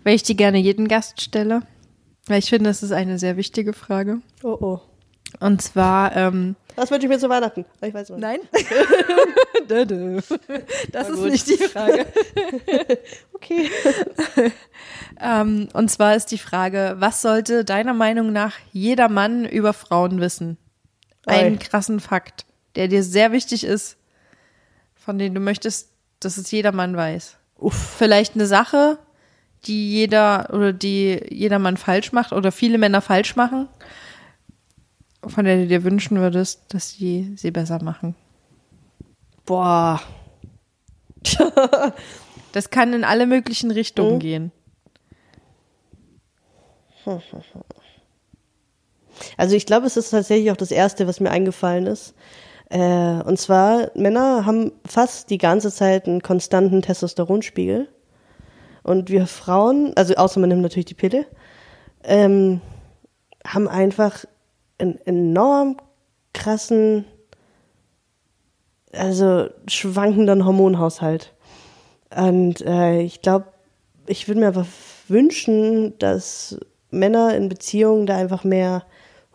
weil 0.04 0.14
ich 0.16 0.24
die 0.24 0.36
gerne 0.36 0.58
jeden 0.58 0.88
Gast 0.88 1.20
stelle, 1.20 1.62
weil 2.26 2.40
ich 2.40 2.50
finde, 2.50 2.70
das 2.70 2.82
ist 2.82 2.92
eine 2.92 3.18
sehr 3.18 3.36
wichtige 3.36 3.72
Frage. 3.72 4.18
Oh, 4.42 4.58
oh. 4.60 4.80
Und 5.40 5.62
zwar, 5.62 6.16
ähm, 6.16 6.56
Was 6.78 6.92
wünsche 6.92 7.06
ich 7.06 7.10
mir 7.10 7.18
zu 7.18 7.28
Weihnachten? 7.28 7.64
Ich 7.80 7.92
weiß 7.92 8.10
nicht. 8.10 8.20
nein, 8.20 8.38
das 10.92 11.08
ist 11.08 11.20
nicht 11.20 11.48
die 11.48 11.56
Frage. 11.56 12.06
Okay. 13.34 13.70
Ähm, 15.20 15.68
und 15.72 15.90
zwar 15.90 16.14
ist 16.14 16.26
die 16.26 16.38
Frage, 16.38 16.94
was 16.98 17.22
sollte 17.22 17.64
deiner 17.64 17.92
Meinung 17.92 18.32
nach 18.32 18.54
jeder 18.70 19.08
Mann 19.08 19.44
über 19.44 19.72
Frauen 19.72 20.20
wissen? 20.20 20.58
Einen 21.26 21.56
Oi. 21.56 21.58
krassen 21.58 21.98
Fakt, 21.98 22.46
der 22.76 22.86
dir 22.86 23.02
sehr 23.02 23.32
wichtig 23.32 23.64
ist, 23.64 23.96
von 24.94 25.18
dem 25.18 25.34
du 25.34 25.40
möchtest, 25.40 25.90
dass 26.20 26.36
es 26.36 26.48
jeder 26.52 26.70
Mann 26.70 26.96
weiß. 26.96 27.36
Uff. 27.56 27.96
Vielleicht 27.98 28.36
eine 28.36 28.46
Sache, 28.46 28.98
die 29.64 29.90
jeder 29.92 30.50
oder 30.52 30.72
die 30.72 31.20
jeder 31.30 31.58
Mann 31.58 31.76
falsch 31.76 32.12
macht 32.12 32.32
oder 32.32 32.52
viele 32.52 32.78
Männer 32.78 33.00
falsch 33.00 33.34
machen, 33.34 33.68
von 35.26 35.44
der 35.44 35.56
du 35.58 35.66
dir 35.66 35.84
wünschen 35.84 36.18
würdest, 36.18 36.62
dass 36.74 36.90
sie 36.92 37.32
sie 37.36 37.50
besser 37.50 37.82
machen. 37.82 38.14
Boah. 39.44 40.00
Das 42.52 42.70
kann 42.70 42.94
in 42.94 43.04
alle 43.04 43.26
möglichen 43.26 43.70
Richtungen 43.70 44.14
Mhm. 44.14 44.18
gehen. 44.20 44.52
Also 49.36 49.54
ich 49.54 49.66
glaube, 49.66 49.86
es 49.86 49.96
ist 49.96 50.10
tatsächlich 50.10 50.50
auch 50.50 50.56
das 50.56 50.70
Erste, 50.70 51.06
was 51.06 51.20
mir 51.20 51.30
eingefallen 51.30 51.86
ist. 51.86 52.14
Äh, 52.70 53.22
und 53.22 53.38
zwar, 53.38 53.90
Männer 53.94 54.44
haben 54.46 54.72
fast 54.86 55.30
die 55.30 55.38
ganze 55.38 55.70
Zeit 55.72 56.06
einen 56.06 56.22
konstanten 56.22 56.82
Testosteronspiegel. 56.82 57.88
Und 58.82 59.10
wir 59.10 59.26
Frauen, 59.26 59.92
also 59.96 60.14
außer 60.14 60.40
man 60.40 60.48
nimmt 60.48 60.62
natürlich 60.62 60.86
die 60.86 60.94
Pille, 60.94 61.26
ähm, 62.04 62.60
haben 63.46 63.68
einfach 63.68 64.24
einen 64.78 64.98
enorm 65.04 65.76
krassen, 66.32 67.04
also 68.92 69.48
schwankenden 69.66 70.44
Hormonhaushalt. 70.44 71.34
Und 72.16 72.62
äh, 72.62 73.02
ich 73.02 73.20
glaube, 73.22 73.46
ich 74.06 74.28
würde 74.28 74.40
mir 74.40 74.46
einfach 74.48 74.66
wünschen, 75.08 75.98
dass 75.98 76.58
Männer 76.90 77.34
in 77.36 77.48
Beziehungen 77.48 78.06
da 78.06 78.16
einfach 78.16 78.44
mehr 78.44 78.84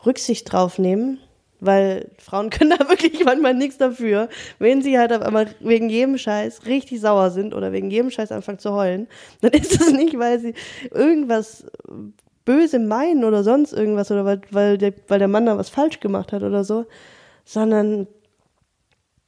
Rücksicht 0.06 0.52
drauf 0.52 0.80
nehmen, 0.80 1.20
weil 1.60 2.10
Frauen 2.18 2.50
können 2.50 2.76
da 2.78 2.90
wirklich 2.90 3.24
manchmal 3.24 3.54
nichts 3.54 3.78
dafür, 3.78 4.30
wenn 4.60 4.82
sie 4.82 4.98
halt 4.98 5.14
auf 5.14 5.22
einmal 5.22 5.48
wegen 5.60 5.90
jedem 5.90 6.18
Scheiß 6.18 6.66
richtig 6.66 7.02
sauer 7.02 7.30
sind 7.32 7.54
oder 7.54 7.72
wegen 7.72 7.92
jedem 7.92 8.10
Scheiß 8.10 8.32
anfangen 8.32 8.60
zu 8.60 8.74
heulen, 8.74 9.08
dann 9.42 9.52
ist 9.54 9.80
es 9.80 9.92
nicht, 9.92 10.18
weil 10.18 10.40
sie 10.40 10.54
irgendwas 10.92 11.66
böse 12.46 12.80
meinen 12.80 13.24
oder 13.24 13.44
sonst 13.44 13.74
irgendwas 13.74 14.12
oder 14.12 14.26
weil, 14.26 14.42
weil, 14.52 14.78
der, 14.78 14.94
weil 15.08 15.20
der 15.20 15.28
Mann 15.28 15.46
da 15.46 15.58
was 15.58 15.70
falsch 15.70 16.00
gemacht 16.00 16.32
hat 16.32 16.44
oder 16.44 16.64
so, 16.64 16.86
sondern 17.46 18.08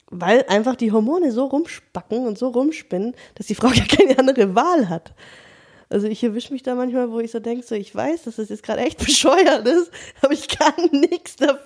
weil 0.10 0.46
einfach 0.48 0.76
die 0.76 0.92
Hormone 0.92 1.32
so 1.32 1.46
rumspacken 1.46 2.26
und 2.26 2.38
so 2.38 2.50
rumspinnen, 2.50 3.16
dass 3.36 3.48
die 3.48 3.56
Frau 3.56 3.68
gar 3.76 3.88
keine 3.88 4.18
andere 4.20 4.56
Wahl 4.56 4.90
hat. 4.90 5.14
Also 5.90 6.08
ich 6.08 6.24
erwische 6.24 6.52
mich 6.52 6.64
da 6.64 6.76
manchmal, 6.76 7.12
wo 7.12 7.20
ich 7.20 7.32
so 7.32 7.40
denke, 7.40 7.66
so 7.66 7.76
ich 7.76 7.94
weiß, 7.94 8.24
dass 8.24 8.38
das 8.38 8.50
jetzt 8.50 8.64
gerade 8.64 8.82
echt 8.82 8.98
bescheuert 9.06 9.68
ist, 9.68 9.92
aber 10.22 10.34
ich 10.34 10.48
kann 10.48 10.74
nichts 10.92 11.36
dafür. 11.36 11.65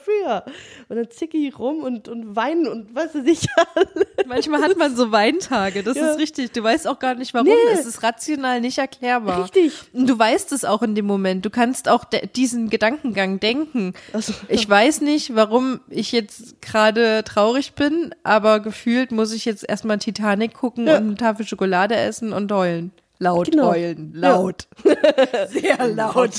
Und 0.87 0.95
dann 0.95 1.09
zicke 1.09 1.37
ich 1.37 1.57
rum 1.59 1.83
und, 1.83 2.07
und 2.07 2.35
weinen 2.35 2.67
und 2.67 2.93
was 2.95 3.13
weiß 3.15 3.25
ich 3.25 3.47
alles. 3.75 4.07
Manchmal 4.27 4.61
hat 4.61 4.77
man 4.77 4.95
so 4.95 5.11
Weintage, 5.11 5.83
das 5.83 5.97
Ja. 5.97 6.11
ist 6.11 6.19
richtig. 6.19 6.51
Du 6.51 6.63
weißt 6.63 6.87
auch 6.87 6.99
gar 6.99 7.15
nicht 7.15 7.33
warum. 7.33 7.47
Nee. 7.47 7.53
Es 7.73 7.85
ist 7.85 8.03
rational 8.03 8.61
nicht 8.61 8.77
erklärbar. 8.77 9.43
Richtig. 9.43 9.73
Und 9.93 10.07
du 10.09 10.17
weißt 10.17 10.51
es 10.51 10.65
auch 10.65 10.81
in 10.81 10.95
dem 10.95 11.05
Moment. 11.05 11.45
Du 11.45 11.49
kannst 11.49 11.89
auch 11.89 12.05
diesen 12.35 12.69
Gedankengang 12.69 13.39
denken. 13.39 13.93
Ach 14.13 14.21
so. 14.21 14.33
Ich 14.47 14.69
weiß 14.69 15.01
nicht, 15.01 15.35
warum 15.35 15.79
ich 15.89 16.11
jetzt 16.11 16.61
gerade 16.61 17.23
traurig 17.23 17.73
bin, 17.73 18.13
aber 18.23 18.59
gefühlt 18.59 19.11
muss 19.11 19.33
ich 19.33 19.45
jetzt 19.45 19.67
erstmal 19.67 19.97
Titanic 19.99 20.53
gucken 20.53 20.87
Ja. 20.87 20.97
und 20.97 21.03
eine 21.07 21.15
Tafel 21.15 21.45
Schokolade 21.47 21.95
essen 21.95 22.33
und 22.33 22.51
heulen. 22.51 22.91
Laut 23.19 23.51
Genau. 23.51 23.71
heulen. 23.71 24.11
Laut. 24.15 24.67
Sehr 25.49 25.87
laut. 25.89 26.31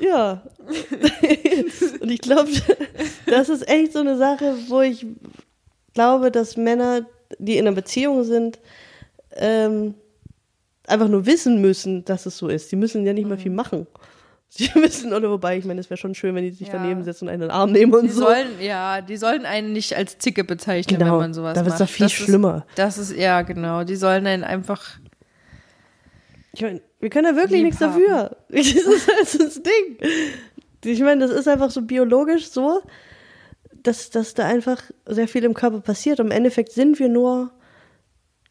Ja. 0.00 0.42
Und 2.00 2.10
ich 2.10 2.20
glaube, 2.20 2.50
das 3.26 3.48
ist 3.48 3.68
echt 3.68 3.92
so 3.92 4.00
eine 4.00 4.16
Sache, 4.16 4.56
wo 4.68 4.80
ich 4.80 5.06
glaube, 5.94 6.30
dass 6.30 6.56
Männer, 6.56 7.06
die 7.38 7.56
in 7.56 7.66
einer 7.66 7.74
Beziehung 7.76 8.24
sind, 8.24 8.58
ähm, 9.36 9.94
einfach 10.86 11.08
nur 11.08 11.26
wissen 11.26 11.60
müssen, 11.60 12.04
dass 12.04 12.26
es 12.26 12.36
so 12.38 12.48
ist. 12.48 12.70
Die 12.72 12.76
müssen 12.76 13.04
ja 13.06 13.12
nicht 13.12 13.28
mal 13.28 13.38
viel 13.38 13.52
machen. 13.52 13.86
Sie 14.72 14.78
müssen, 14.78 15.12
oder 15.12 15.30
wobei, 15.30 15.58
ich 15.58 15.64
meine, 15.64 15.80
es 15.80 15.90
wäre 15.90 15.98
schon 15.98 16.14
schön, 16.14 16.34
wenn 16.34 16.44
die 16.44 16.50
sich 16.50 16.68
Ja. 16.68 16.74
daneben 16.74 17.02
setzen 17.04 17.24
und 17.24 17.28
einen 17.30 17.42
in 17.42 17.48
den 17.48 17.54
Arm 17.54 17.72
nehmen 17.72 17.92
und 17.94 18.04
Die 18.04 18.08
so. 18.10 18.22
sollen, 18.22 18.46
ja, 18.60 19.00
die 19.00 19.16
sollen 19.16 19.44
einen 19.46 19.72
nicht 19.72 19.94
als 19.96 20.18
Zicke 20.18 20.44
bezeichnen, 20.44 20.98
Genau, 20.98 21.12
wenn 21.12 21.18
man 21.20 21.34
sowas 21.34 21.54
da 21.54 21.60
macht. 21.60 21.70
wird's 21.70 21.78
doch 21.78 21.88
viel 21.94 22.06
das 22.06 22.12
schlimmer. 22.12 22.64
Ist, 22.70 22.78
das 22.78 22.98
ist, 22.98 23.16
ja, 23.16 23.42
genau. 23.42 23.84
Die 23.84 23.96
sollen 23.96 24.26
einen 24.26 24.44
einfach, 24.44 24.82
Ich 26.52 26.62
meine, 26.62 26.80
wir 27.00 27.10
können 27.10 27.34
da 27.34 27.40
wirklich 27.40 27.62
nichts 27.62 27.78
dafür. 27.80 28.36
Das 28.48 28.66
ist 28.66 29.08
halt 29.08 29.40
das 29.40 29.62
Ding. 29.62 29.98
Ich 30.84 31.00
meine, 31.00 31.26
das 31.26 31.30
ist 31.36 31.48
einfach 31.48 31.70
so 31.70 31.82
biologisch 31.82 32.48
so, 32.50 32.80
dass, 33.82 34.10
dass 34.10 34.34
da 34.34 34.46
einfach 34.46 34.82
sehr 35.06 35.28
viel 35.28 35.44
im 35.44 35.54
Körper 35.54 35.80
passiert. 35.80 36.20
Und 36.20 36.26
Im 36.26 36.32
Endeffekt 36.32 36.72
sind 36.72 36.98
wir 36.98 37.08
nur, 37.08 37.50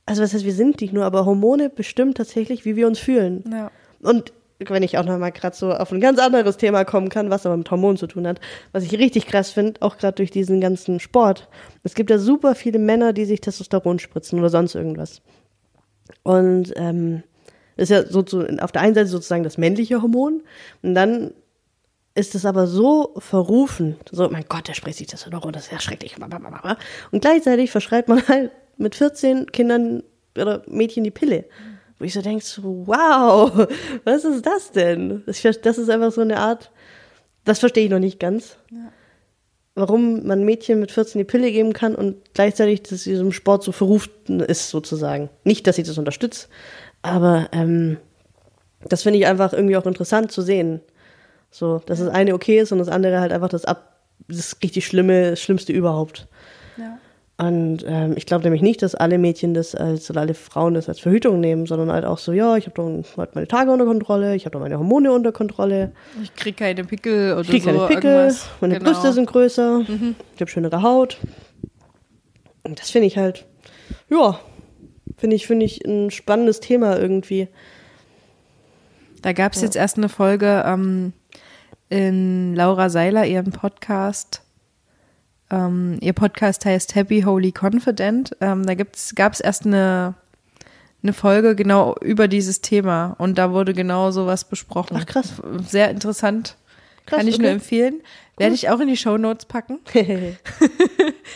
also 0.06 0.22
was 0.22 0.34
heißt, 0.34 0.46
wir 0.46 0.54
sind 0.54 0.82
nicht 0.82 0.94
nur, 0.94 1.06
aber 1.06 1.26
Hormone 1.26 1.70
bestimmen 1.70 2.14
tatsächlich, 2.14 2.64
wie 2.66 2.76
wir 2.76 2.88
uns 2.88 3.00
fühlen. 3.00 3.44
ja. 3.52 3.72
Und 4.02 4.34
wenn 4.60 4.84
ich 4.84 4.98
auch 4.98 5.06
noch 5.06 5.18
mal 5.18 5.32
gerade 5.32 5.56
so 5.56 5.72
auf 5.74 5.92
ein 5.92 6.00
ganz 6.00 6.20
anderes 6.20 6.58
Thema 6.58 6.86
kommen 6.86 7.10
kann, 7.10 7.30
was 7.30 7.46
aber 7.46 7.58
mit 7.58 7.70
Hormonen 7.70 7.98
zu 7.98 8.08
tun 8.08 8.28
hat, 8.28 8.40
was 8.72 8.84
ich 8.84 8.98
richtig 8.98 9.28
krass 9.28 9.52
finde, 9.52 9.82
auch 9.82 9.98
gerade 9.98 10.16
durch 10.16 10.32
diesen 10.32 10.62
ganzen 10.62 11.00
Sport. 11.00 11.50
Es 11.84 11.94
gibt 11.94 12.10
ja 12.10 12.18
super 12.18 12.56
viele 12.56 12.80
Männer, 12.80 13.14
die 13.14 13.26
sich 13.26 13.42
Testosteron 13.42 14.00
spritzen 14.00 14.40
oder 14.40 14.50
sonst 14.50 14.76
irgendwas. 14.76 15.22
Und 16.24 16.74
ähm, 16.76 17.24
ist 17.76 17.90
ja 17.90 18.06
so 18.06 18.22
zu, 18.22 18.46
auf 18.62 18.72
der 18.72 18.82
einen 18.82 18.96
Seite 18.96 19.08
sozusagen 19.08 19.44
das 19.44 19.58
männliche 19.58 20.02
Hormon 20.02 20.44
und 20.82 20.96
dann 20.96 21.32
ist 22.14 22.34
es 22.34 22.46
aber 22.46 22.66
so 22.66 23.14
verrufen, 23.18 23.98
so, 24.10 24.30
mein 24.30 24.46
Gott, 24.48 24.70
der 24.70 24.74
spritzt 24.74 25.00
sich 25.00 25.08
Testosteron, 25.08 25.52
das 25.52 25.66
ist 25.66 25.72
ja 25.74 25.82
schrecklich. 25.82 26.16
Und 27.12 27.22
gleichzeitig 27.22 27.72
verschreibt 27.72 28.08
man 28.08 28.26
halt 28.28 28.52
mit 28.78 28.96
14 28.96 29.52
Kindern 29.52 30.02
oder 30.38 30.64
Mädchen 30.68 31.04
die 31.04 31.12
Pille. 31.12 31.46
Wo 31.98 32.06
ich 32.06 32.14
so 32.14 32.22
denke, 32.22 32.44
so, 32.44 32.84
wow, 32.86 33.68
was 34.04 34.26
ist 34.26 34.46
das 34.46 34.72
denn? 34.72 35.24
Das, 35.26 35.42
das 35.42 35.78
ist 35.78 35.90
einfach 35.90 36.12
so 36.12 36.22
eine 36.22 36.38
Art, 36.38 36.72
das 37.46 37.60
verstehe 37.60 37.86
ich 37.86 37.92
noch 37.92 38.00
nicht 38.00 38.20
ganz. 38.20 38.58
Warum 39.76 40.26
man 40.26 40.44
Mädchen 40.44 40.80
mit 40.80 40.92
14 40.92 41.20
die 41.20 41.26
Pille 41.26 41.52
geben 41.52 41.74
kann 41.74 41.96
und 41.96 42.16
gleichzeitig, 42.34 42.84
dass 42.84 43.04
sie 43.04 43.12
diesem 43.12 43.32
Sport 43.32 43.64
so 43.64 43.72
verrufen 43.72 44.40
ist, 44.40 44.70
sozusagen. 44.70 45.30
Nicht, 45.44 45.68
dass 45.68 45.78
ich 45.78 45.86
das 45.86 45.98
unterstütze, 45.98 46.48
aber 47.02 47.50
ähm, 47.52 47.98
das 48.88 49.04
finde 49.04 49.20
ich 49.20 49.28
einfach 49.28 49.54
irgendwie 49.54 49.78
auch 49.78 49.86
interessant 49.86 50.32
zu 50.32 50.42
sehen. 50.42 50.82
So, 51.52 51.80
dass 51.86 52.00
das 52.00 52.10
eine 52.10 52.34
okay 52.34 52.60
ist 52.60 52.72
und 52.72 52.80
das 52.80 52.90
andere 52.90 53.20
halt 53.20 53.32
einfach 53.32 53.50
das 53.50 53.66
ab, 53.66 54.00
das 54.28 54.58
richtig 54.64 54.86
schlimme, 54.86 55.32
das 55.32 55.42
Schlimmste 55.42 55.74
überhaupt. 55.74 56.28
ja. 56.78 56.98
Und 57.38 57.84
ähm, 57.86 58.14
ich 58.16 58.26
glaube 58.26 58.46
nämlich 58.46 58.62
nicht, 58.62 58.82
dass 58.82 58.96
alle 58.96 59.18
Mädchen 59.18 59.54
das 59.54 59.76
als 59.76 60.10
oder 60.10 60.22
alle 60.22 60.34
Frauen 60.34 60.74
das 60.74 60.88
als 60.88 61.02
Verhütung 61.02 61.42
nehmen, 61.42 61.66
sondern 61.66 61.92
halt 61.92 62.06
auch 62.06 62.18
so, 62.18 62.32
ja, 62.32 62.56
ich 62.56 62.66
habe 62.66 62.76
dann 62.76 63.04
halt 63.18 63.36
meine 63.36 63.48
Tage 63.48 63.72
unter 63.72 63.86
Kontrolle, 63.86 64.36
ich 64.36 64.46
habe 64.46 64.54
dann 64.54 64.62
meine 64.62 64.78
Hormone 64.78 65.12
unter 65.12 65.34
Kontrolle, 65.34 65.92
Ich 66.24 66.34
krieg 66.34 66.56
keine 66.56 66.86
Pickel 66.86 67.34
oder 67.34 67.42
ich 67.42 67.50
kriege 67.50 67.66
so. 67.66 67.72
keine 67.72 67.88
Pickel, 67.88 68.12
irgendwas. 68.12 68.50
meine 68.62 68.80
genau. 68.80 68.90
Brüste 68.90 69.12
sind 69.12 69.26
größer, 69.26 69.82
ich 70.36 70.42
habe 70.42 70.50
schönere 70.50 70.82
Haut. 70.82 71.18
Und 72.64 72.80
das 72.80 72.90
finde 72.90 73.08
ich 73.08 73.18
halt, 73.18 73.46
ja, 74.10 74.40
finde 75.18 75.36
ich, 75.36 75.46
finde 75.46 75.66
ich 75.66 75.86
ein 75.86 76.12
spannendes 76.12 76.62
Thema 76.62 76.98
irgendwie. 76.98 77.50
Da 79.22 79.34
gab 79.34 79.54
es 79.54 79.62
jetzt 79.62 79.76
erst 79.76 79.98
eine 79.98 80.08
Folge 80.08 80.64
ähm, 80.66 81.12
in 81.90 82.56
Laura 82.56 82.90
Seiler, 82.90 83.26
ihren 83.26 83.52
Podcast. 83.52 84.45
Ähm, 85.52 85.98
ihr 86.02 86.14
Podcast 86.14 86.66
heißt 86.66 86.96
Happy 86.96 87.22
Holy 87.22 87.54
Confident. 87.58 88.36
Ähm, 88.42 88.66
da 88.66 88.74
gab 88.74 89.34
es 89.34 89.40
erst 89.40 89.66
eine, 89.66 90.16
eine 91.04 91.14
Folge 91.14 91.56
genau 91.56 91.96
über 92.02 92.28
dieses 92.28 92.62
Thema 92.62 93.16
und 93.18 93.38
da 93.38 93.52
wurde 93.52 93.74
genau 93.74 94.12
sowas 94.12 94.46
besprochen. 94.46 94.98
Ach, 95.00 95.06
krass. 95.06 95.42
Sehr 95.68 95.90
interessant. 95.90 96.58
Krass, 97.06 97.20
Kann 97.20 97.28
ich 97.28 97.38
nur 97.38 97.48
okay. 97.48 97.56
empfehlen. 97.56 98.02
Werde 98.38 98.56
ich 98.56 98.70
auch 98.70 98.80
in 98.80 98.88
die 98.88 98.98
Shownotes 98.98 99.46
packen. 99.46 99.80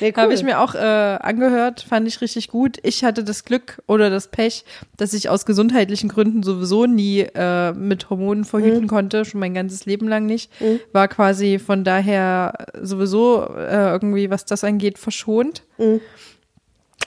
cool. 0.02 0.14
Habe 0.16 0.34
ich 0.34 0.44
mir 0.44 0.60
auch 0.60 0.76
äh, 0.76 0.78
angehört, 0.78 1.86
fand 1.88 2.08
ich 2.08 2.22
richtig 2.22 2.50
gut. 2.50 2.78
Ich 2.84 3.04
hatte 3.04 3.24
das 3.24 3.46
Glück 3.46 3.82
oder 3.88 4.10
das 4.10 4.28
Pech, 4.28 4.66
dass 4.98 5.14
ich 5.14 5.30
aus 5.30 5.46
gesundheitlichen 5.46 6.10
Gründen 6.10 6.44
sowieso 6.44 6.86
nie 6.86 7.22
äh, 7.22 7.74
mit 7.74 8.10
Hormonen 8.10 8.46
verhüten 8.46 8.88
konnte, 8.88 9.26
schon 9.26 9.40
mein 9.40 9.54
ganzes 9.54 9.86
Leben 9.86 10.08
lang 10.08 10.26
nicht. 10.26 10.52
War 10.94 11.08
quasi 11.08 11.60
von 11.60 11.84
daher 11.84 12.54
sowieso 12.82 13.44
äh, 13.56 13.92
irgendwie, 13.92 14.30
was 14.30 14.46
das 14.46 14.64
angeht, 14.64 14.98
verschont. 14.98 15.64
Mhm. 15.78 16.02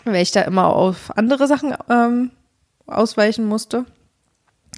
Weil 0.04 0.22
ich 0.22 0.32
da 0.32 0.42
immer 0.42 0.74
auf 0.74 1.16
andere 1.16 1.46
Sachen 1.46 1.74
ähm, 1.88 2.30
ausweichen 2.86 3.46
musste. 3.46 3.84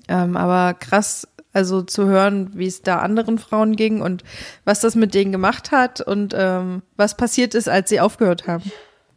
Ähm, 0.08 0.36
aber 0.36 0.74
krass, 0.74 1.26
also 1.54 1.80
zu 1.82 2.06
hören, 2.06 2.50
wie 2.54 2.66
es 2.66 2.82
da 2.82 2.98
anderen 2.98 3.38
Frauen 3.38 3.76
ging 3.76 4.02
und 4.02 4.22
was 4.66 4.80
das 4.80 4.94
mit 4.96 5.14
denen 5.14 5.32
gemacht 5.32 5.70
hat 5.72 6.00
und 6.02 6.34
ähm, 6.36 6.82
was 6.96 7.16
passiert 7.16 7.54
ist, 7.54 7.68
als 7.68 7.88
sie 7.88 8.00
aufgehört 8.00 8.46
haben. 8.46 8.70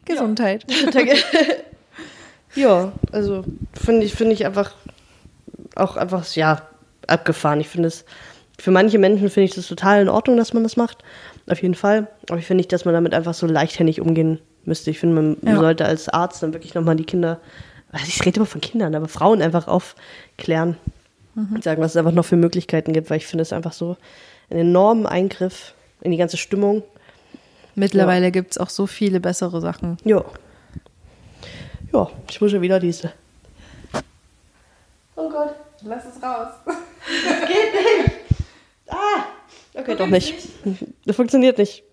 Gesundheit. 0.05 0.65
Danke. 0.93 1.15
ja, 2.55 2.93
also 3.11 3.43
finde 3.73 4.05
ich, 4.05 4.13
finde 4.13 4.33
ich 4.33 4.45
einfach 4.45 4.73
auch 5.75 5.97
einfach, 5.97 6.25
ja, 6.35 6.61
abgefahren. 7.07 7.59
Ich 7.59 7.67
finde 7.69 7.87
es, 7.87 8.05
für 8.59 8.71
manche 8.71 8.97
Menschen 8.97 9.29
finde 9.29 9.45
ich 9.45 9.55
das 9.55 9.67
total 9.67 10.01
in 10.01 10.09
Ordnung, 10.09 10.37
dass 10.37 10.53
man 10.53 10.63
das 10.63 10.77
macht. 10.77 11.03
Auf 11.49 11.61
jeden 11.61 11.75
Fall. 11.75 12.07
Aber 12.29 12.39
ich 12.39 12.45
finde 12.45 12.59
nicht, 12.59 12.71
dass 12.73 12.85
man 12.85 12.93
damit 12.93 13.13
einfach 13.13 13.33
so 13.33 13.47
leichthändig 13.47 14.01
umgehen 14.01 14.39
müsste. 14.65 14.89
Ich 14.91 14.99
finde, 14.99 15.15
man 15.15 15.37
Ja. 15.45 15.57
sollte 15.59 15.85
als 15.85 16.09
Arzt 16.09 16.43
dann 16.43 16.53
wirklich 16.53 16.73
nochmal 16.73 16.95
die 16.95 17.05
Kinder, 17.05 17.39
also 17.91 18.05
ich 18.07 18.25
rede 18.25 18.37
immer 18.37 18.45
von 18.45 18.59
Kindern, 18.61 18.95
aber 18.95 19.07
Frauen 19.07 19.41
einfach 19.41 19.67
aufklären. 19.67 20.77
Und 21.37 21.63
sagen, 21.63 21.81
was 21.81 21.91
es 21.91 21.97
einfach 21.97 22.11
noch 22.11 22.25
für 22.25 22.35
Möglichkeiten 22.35 22.93
gibt, 22.93 23.11
weil 23.11 23.17
ich 23.17 23.27
finde 23.27 23.43
es 23.43 23.53
einfach 23.53 23.71
so 23.71 23.95
einen 24.49 24.61
enormen 24.61 25.05
Eingriff 25.05 25.75
in 26.01 26.09
die 26.11 26.17
ganze 26.17 26.37
Stimmung. 26.37 26.81
Mittlerweile 27.75 28.31
gibt's 28.31 28.57
auch 28.57 28.69
so 28.69 28.87
viele 28.87 29.19
bessere 29.19 29.61
Sachen. 29.61 29.97
Ja. 30.03 30.25
Ja, 31.93 32.09
ich 32.29 32.41
muss 32.41 32.51
schon 32.51 32.61
wieder 32.61 32.79
diese. 32.79 33.13
Oh 35.15 35.29
Gott. 35.29 35.53
Lass 35.83 36.03
es 36.05 36.21
raus. 36.21 36.53
Ah! 38.89 39.25
Okay, 39.73 39.95
doch 39.97 40.07
nicht. 40.07 40.33
Das 41.05 41.17
funktioniert 41.17 41.57
nicht. 41.57 41.83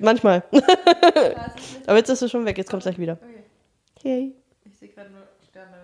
Manchmal. 0.00 0.42
Aber 1.86 1.96
jetzt 1.96 2.08
ist 2.08 2.22
es 2.22 2.30
schon 2.32 2.44
weg, 2.44 2.58
jetzt 2.58 2.70
kommt 2.70 2.82
es 2.82 2.86
gleich 2.86 2.98
wieder. 2.98 3.18
Okay. 3.96 4.32
Ich 4.64 4.76
sehe 4.76 4.88
gerade 4.88 5.10
nur 5.10 5.22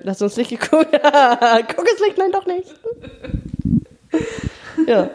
Sterne. 0.00 0.04
Lass 0.04 0.22
uns 0.22 0.36
Licht 0.36 0.50
geguckt. 0.50 0.90
Guck 0.92 1.86
es 1.86 2.00
Licht, 2.00 2.18
nein, 2.18 2.32
doch 2.32 2.46
nicht. 2.46 2.74
ja. 4.86 5.10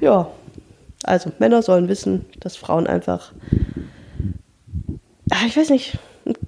Ja. 0.00 0.30
Also, 1.02 1.32
Männer 1.38 1.62
sollen 1.62 1.88
wissen, 1.88 2.26
dass 2.40 2.56
Frauen 2.56 2.86
einfach, 2.86 3.32
ah, 5.30 5.46
ich 5.46 5.56
weiß 5.56 5.70
nicht, 5.70 5.98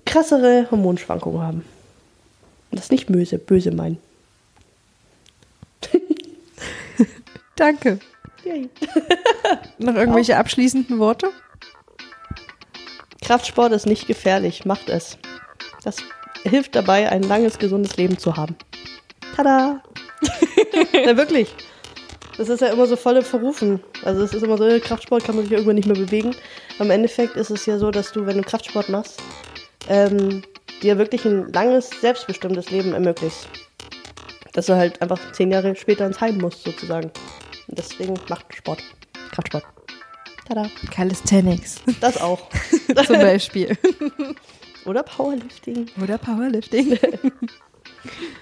krassere 0.05 0.66
Hormonschwankungen 0.70 1.41
haben. 1.41 1.65
Und 2.70 2.79
das 2.79 2.91
nicht 2.91 3.07
böse, 3.07 3.39
böse 3.39 3.70
meinen. 3.70 3.99
Danke. 7.57 8.01
Yay. 8.45 8.69
Noch 9.79 9.95
irgendwelche 9.95 10.37
abschließenden 10.37 10.99
Worte? 10.99 11.31
Kraftsport 13.23 13.73
ist 13.73 13.87
nicht 13.87 14.07
gefährlich, 14.07 14.65
macht 14.65 14.89
es. 14.89 15.19
Das 15.85 16.03
hilft 16.44 16.74
dabei, 16.74 17.10
ein 17.10 17.23
langes, 17.23 17.59
gesundes 17.59 17.97
Leben 17.97 18.19
zu 18.19 18.36
haben. 18.36 18.56
Tada! 19.36 19.82
ja, 20.93 21.16
wirklich. 21.16 21.55
Das 22.36 22.48
ist 22.48 22.60
ja 22.60 22.69
immer 22.69 22.86
so 22.86 22.97
voll 22.97 23.16
im 23.16 23.24
Verrufen. 23.24 23.81
Also 24.05 24.23
es 24.23 24.32
ist 24.32 24.43
immer 24.43 24.56
so, 24.56 24.65
äh, 24.65 24.78
Kraftsport 24.78 25.24
kann 25.24 25.35
man 25.35 25.44
sich 25.44 25.51
ja 25.51 25.59
irgendwann 25.59 25.77
nicht 25.77 25.89
mehr 25.89 25.97
bewegen. 25.97 26.35
Am 26.78 26.90
Endeffekt 26.90 27.36
ist 27.36 27.51
es 27.51 27.66
ja 27.66 27.78
so, 27.78 27.90
dass 27.90 28.12
du, 28.12 28.27
wenn 28.27 28.36
du 28.36 28.43
Kraftsport 28.43 28.89
machst, 28.89 29.20
ähm, 29.89 30.43
dir 30.82 30.98
wirklich 30.98 31.24
ein 31.24 31.52
langes, 31.52 31.90
selbstbestimmtes 32.01 32.70
Leben 32.70 32.93
ermöglicht. 32.93 33.48
Dass 34.52 34.66
du 34.66 34.77
halt 34.77 35.02
einfach 35.02 35.20
zehn 35.32 35.51
Jahre 35.51 35.74
später 35.74 36.06
ins 36.06 36.20
Heim 36.20 36.39
musst, 36.39 36.62
sozusagen. 36.62 37.10
Und 37.66 37.78
deswegen 37.78 38.15
macht 38.28 38.55
Sport. 38.55 38.82
Kraftsport. 39.32 39.65
Tada. 40.47 40.66
Calisthenics 40.90 41.82
Das 42.01 42.20
auch. 42.20 42.48
zum 43.06 43.19
Beispiel. 43.19 43.77
Oder 44.89 45.02
Powerlifting. 45.02 45.86
Oder 46.02 46.19
Powerlifting. 46.19 46.98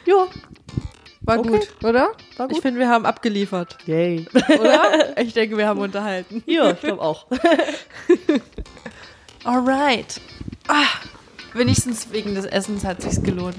Ja. 0.04 0.26
War 1.22 1.38
Okay. 1.38 1.48
gut, 1.48 1.68
oder? 1.82 2.12
War 2.36 2.46
gut. 2.46 2.56
Ich 2.56 2.62
finde, 2.62 2.78
wir 2.78 2.88
haben 2.88 3.04
abgeliefert, 3.06 3.78
Yay. 3.86 4.26
oder? 4.60 5.18
ich 5.20 5.32
denke, 5.32 5.56
wir 5.56 5.66
haben 5.66 5.80
unterhalten. 5.80 6.42
Ja, 6.46 6.70
ich 6.70 6.80
glaube 6.80 7.02
auch. 7.02 7.26
Alright. 9.44 10.20
Ah, 10.68 10.84
Wenigstens 11.54 12.12
wegen 12.12 12.34
des 12.34 12.44
Essens 12.44 12.84
hat 12.84 13.00
sich's 13.02 13.22
gelohnt. 13.22 13.56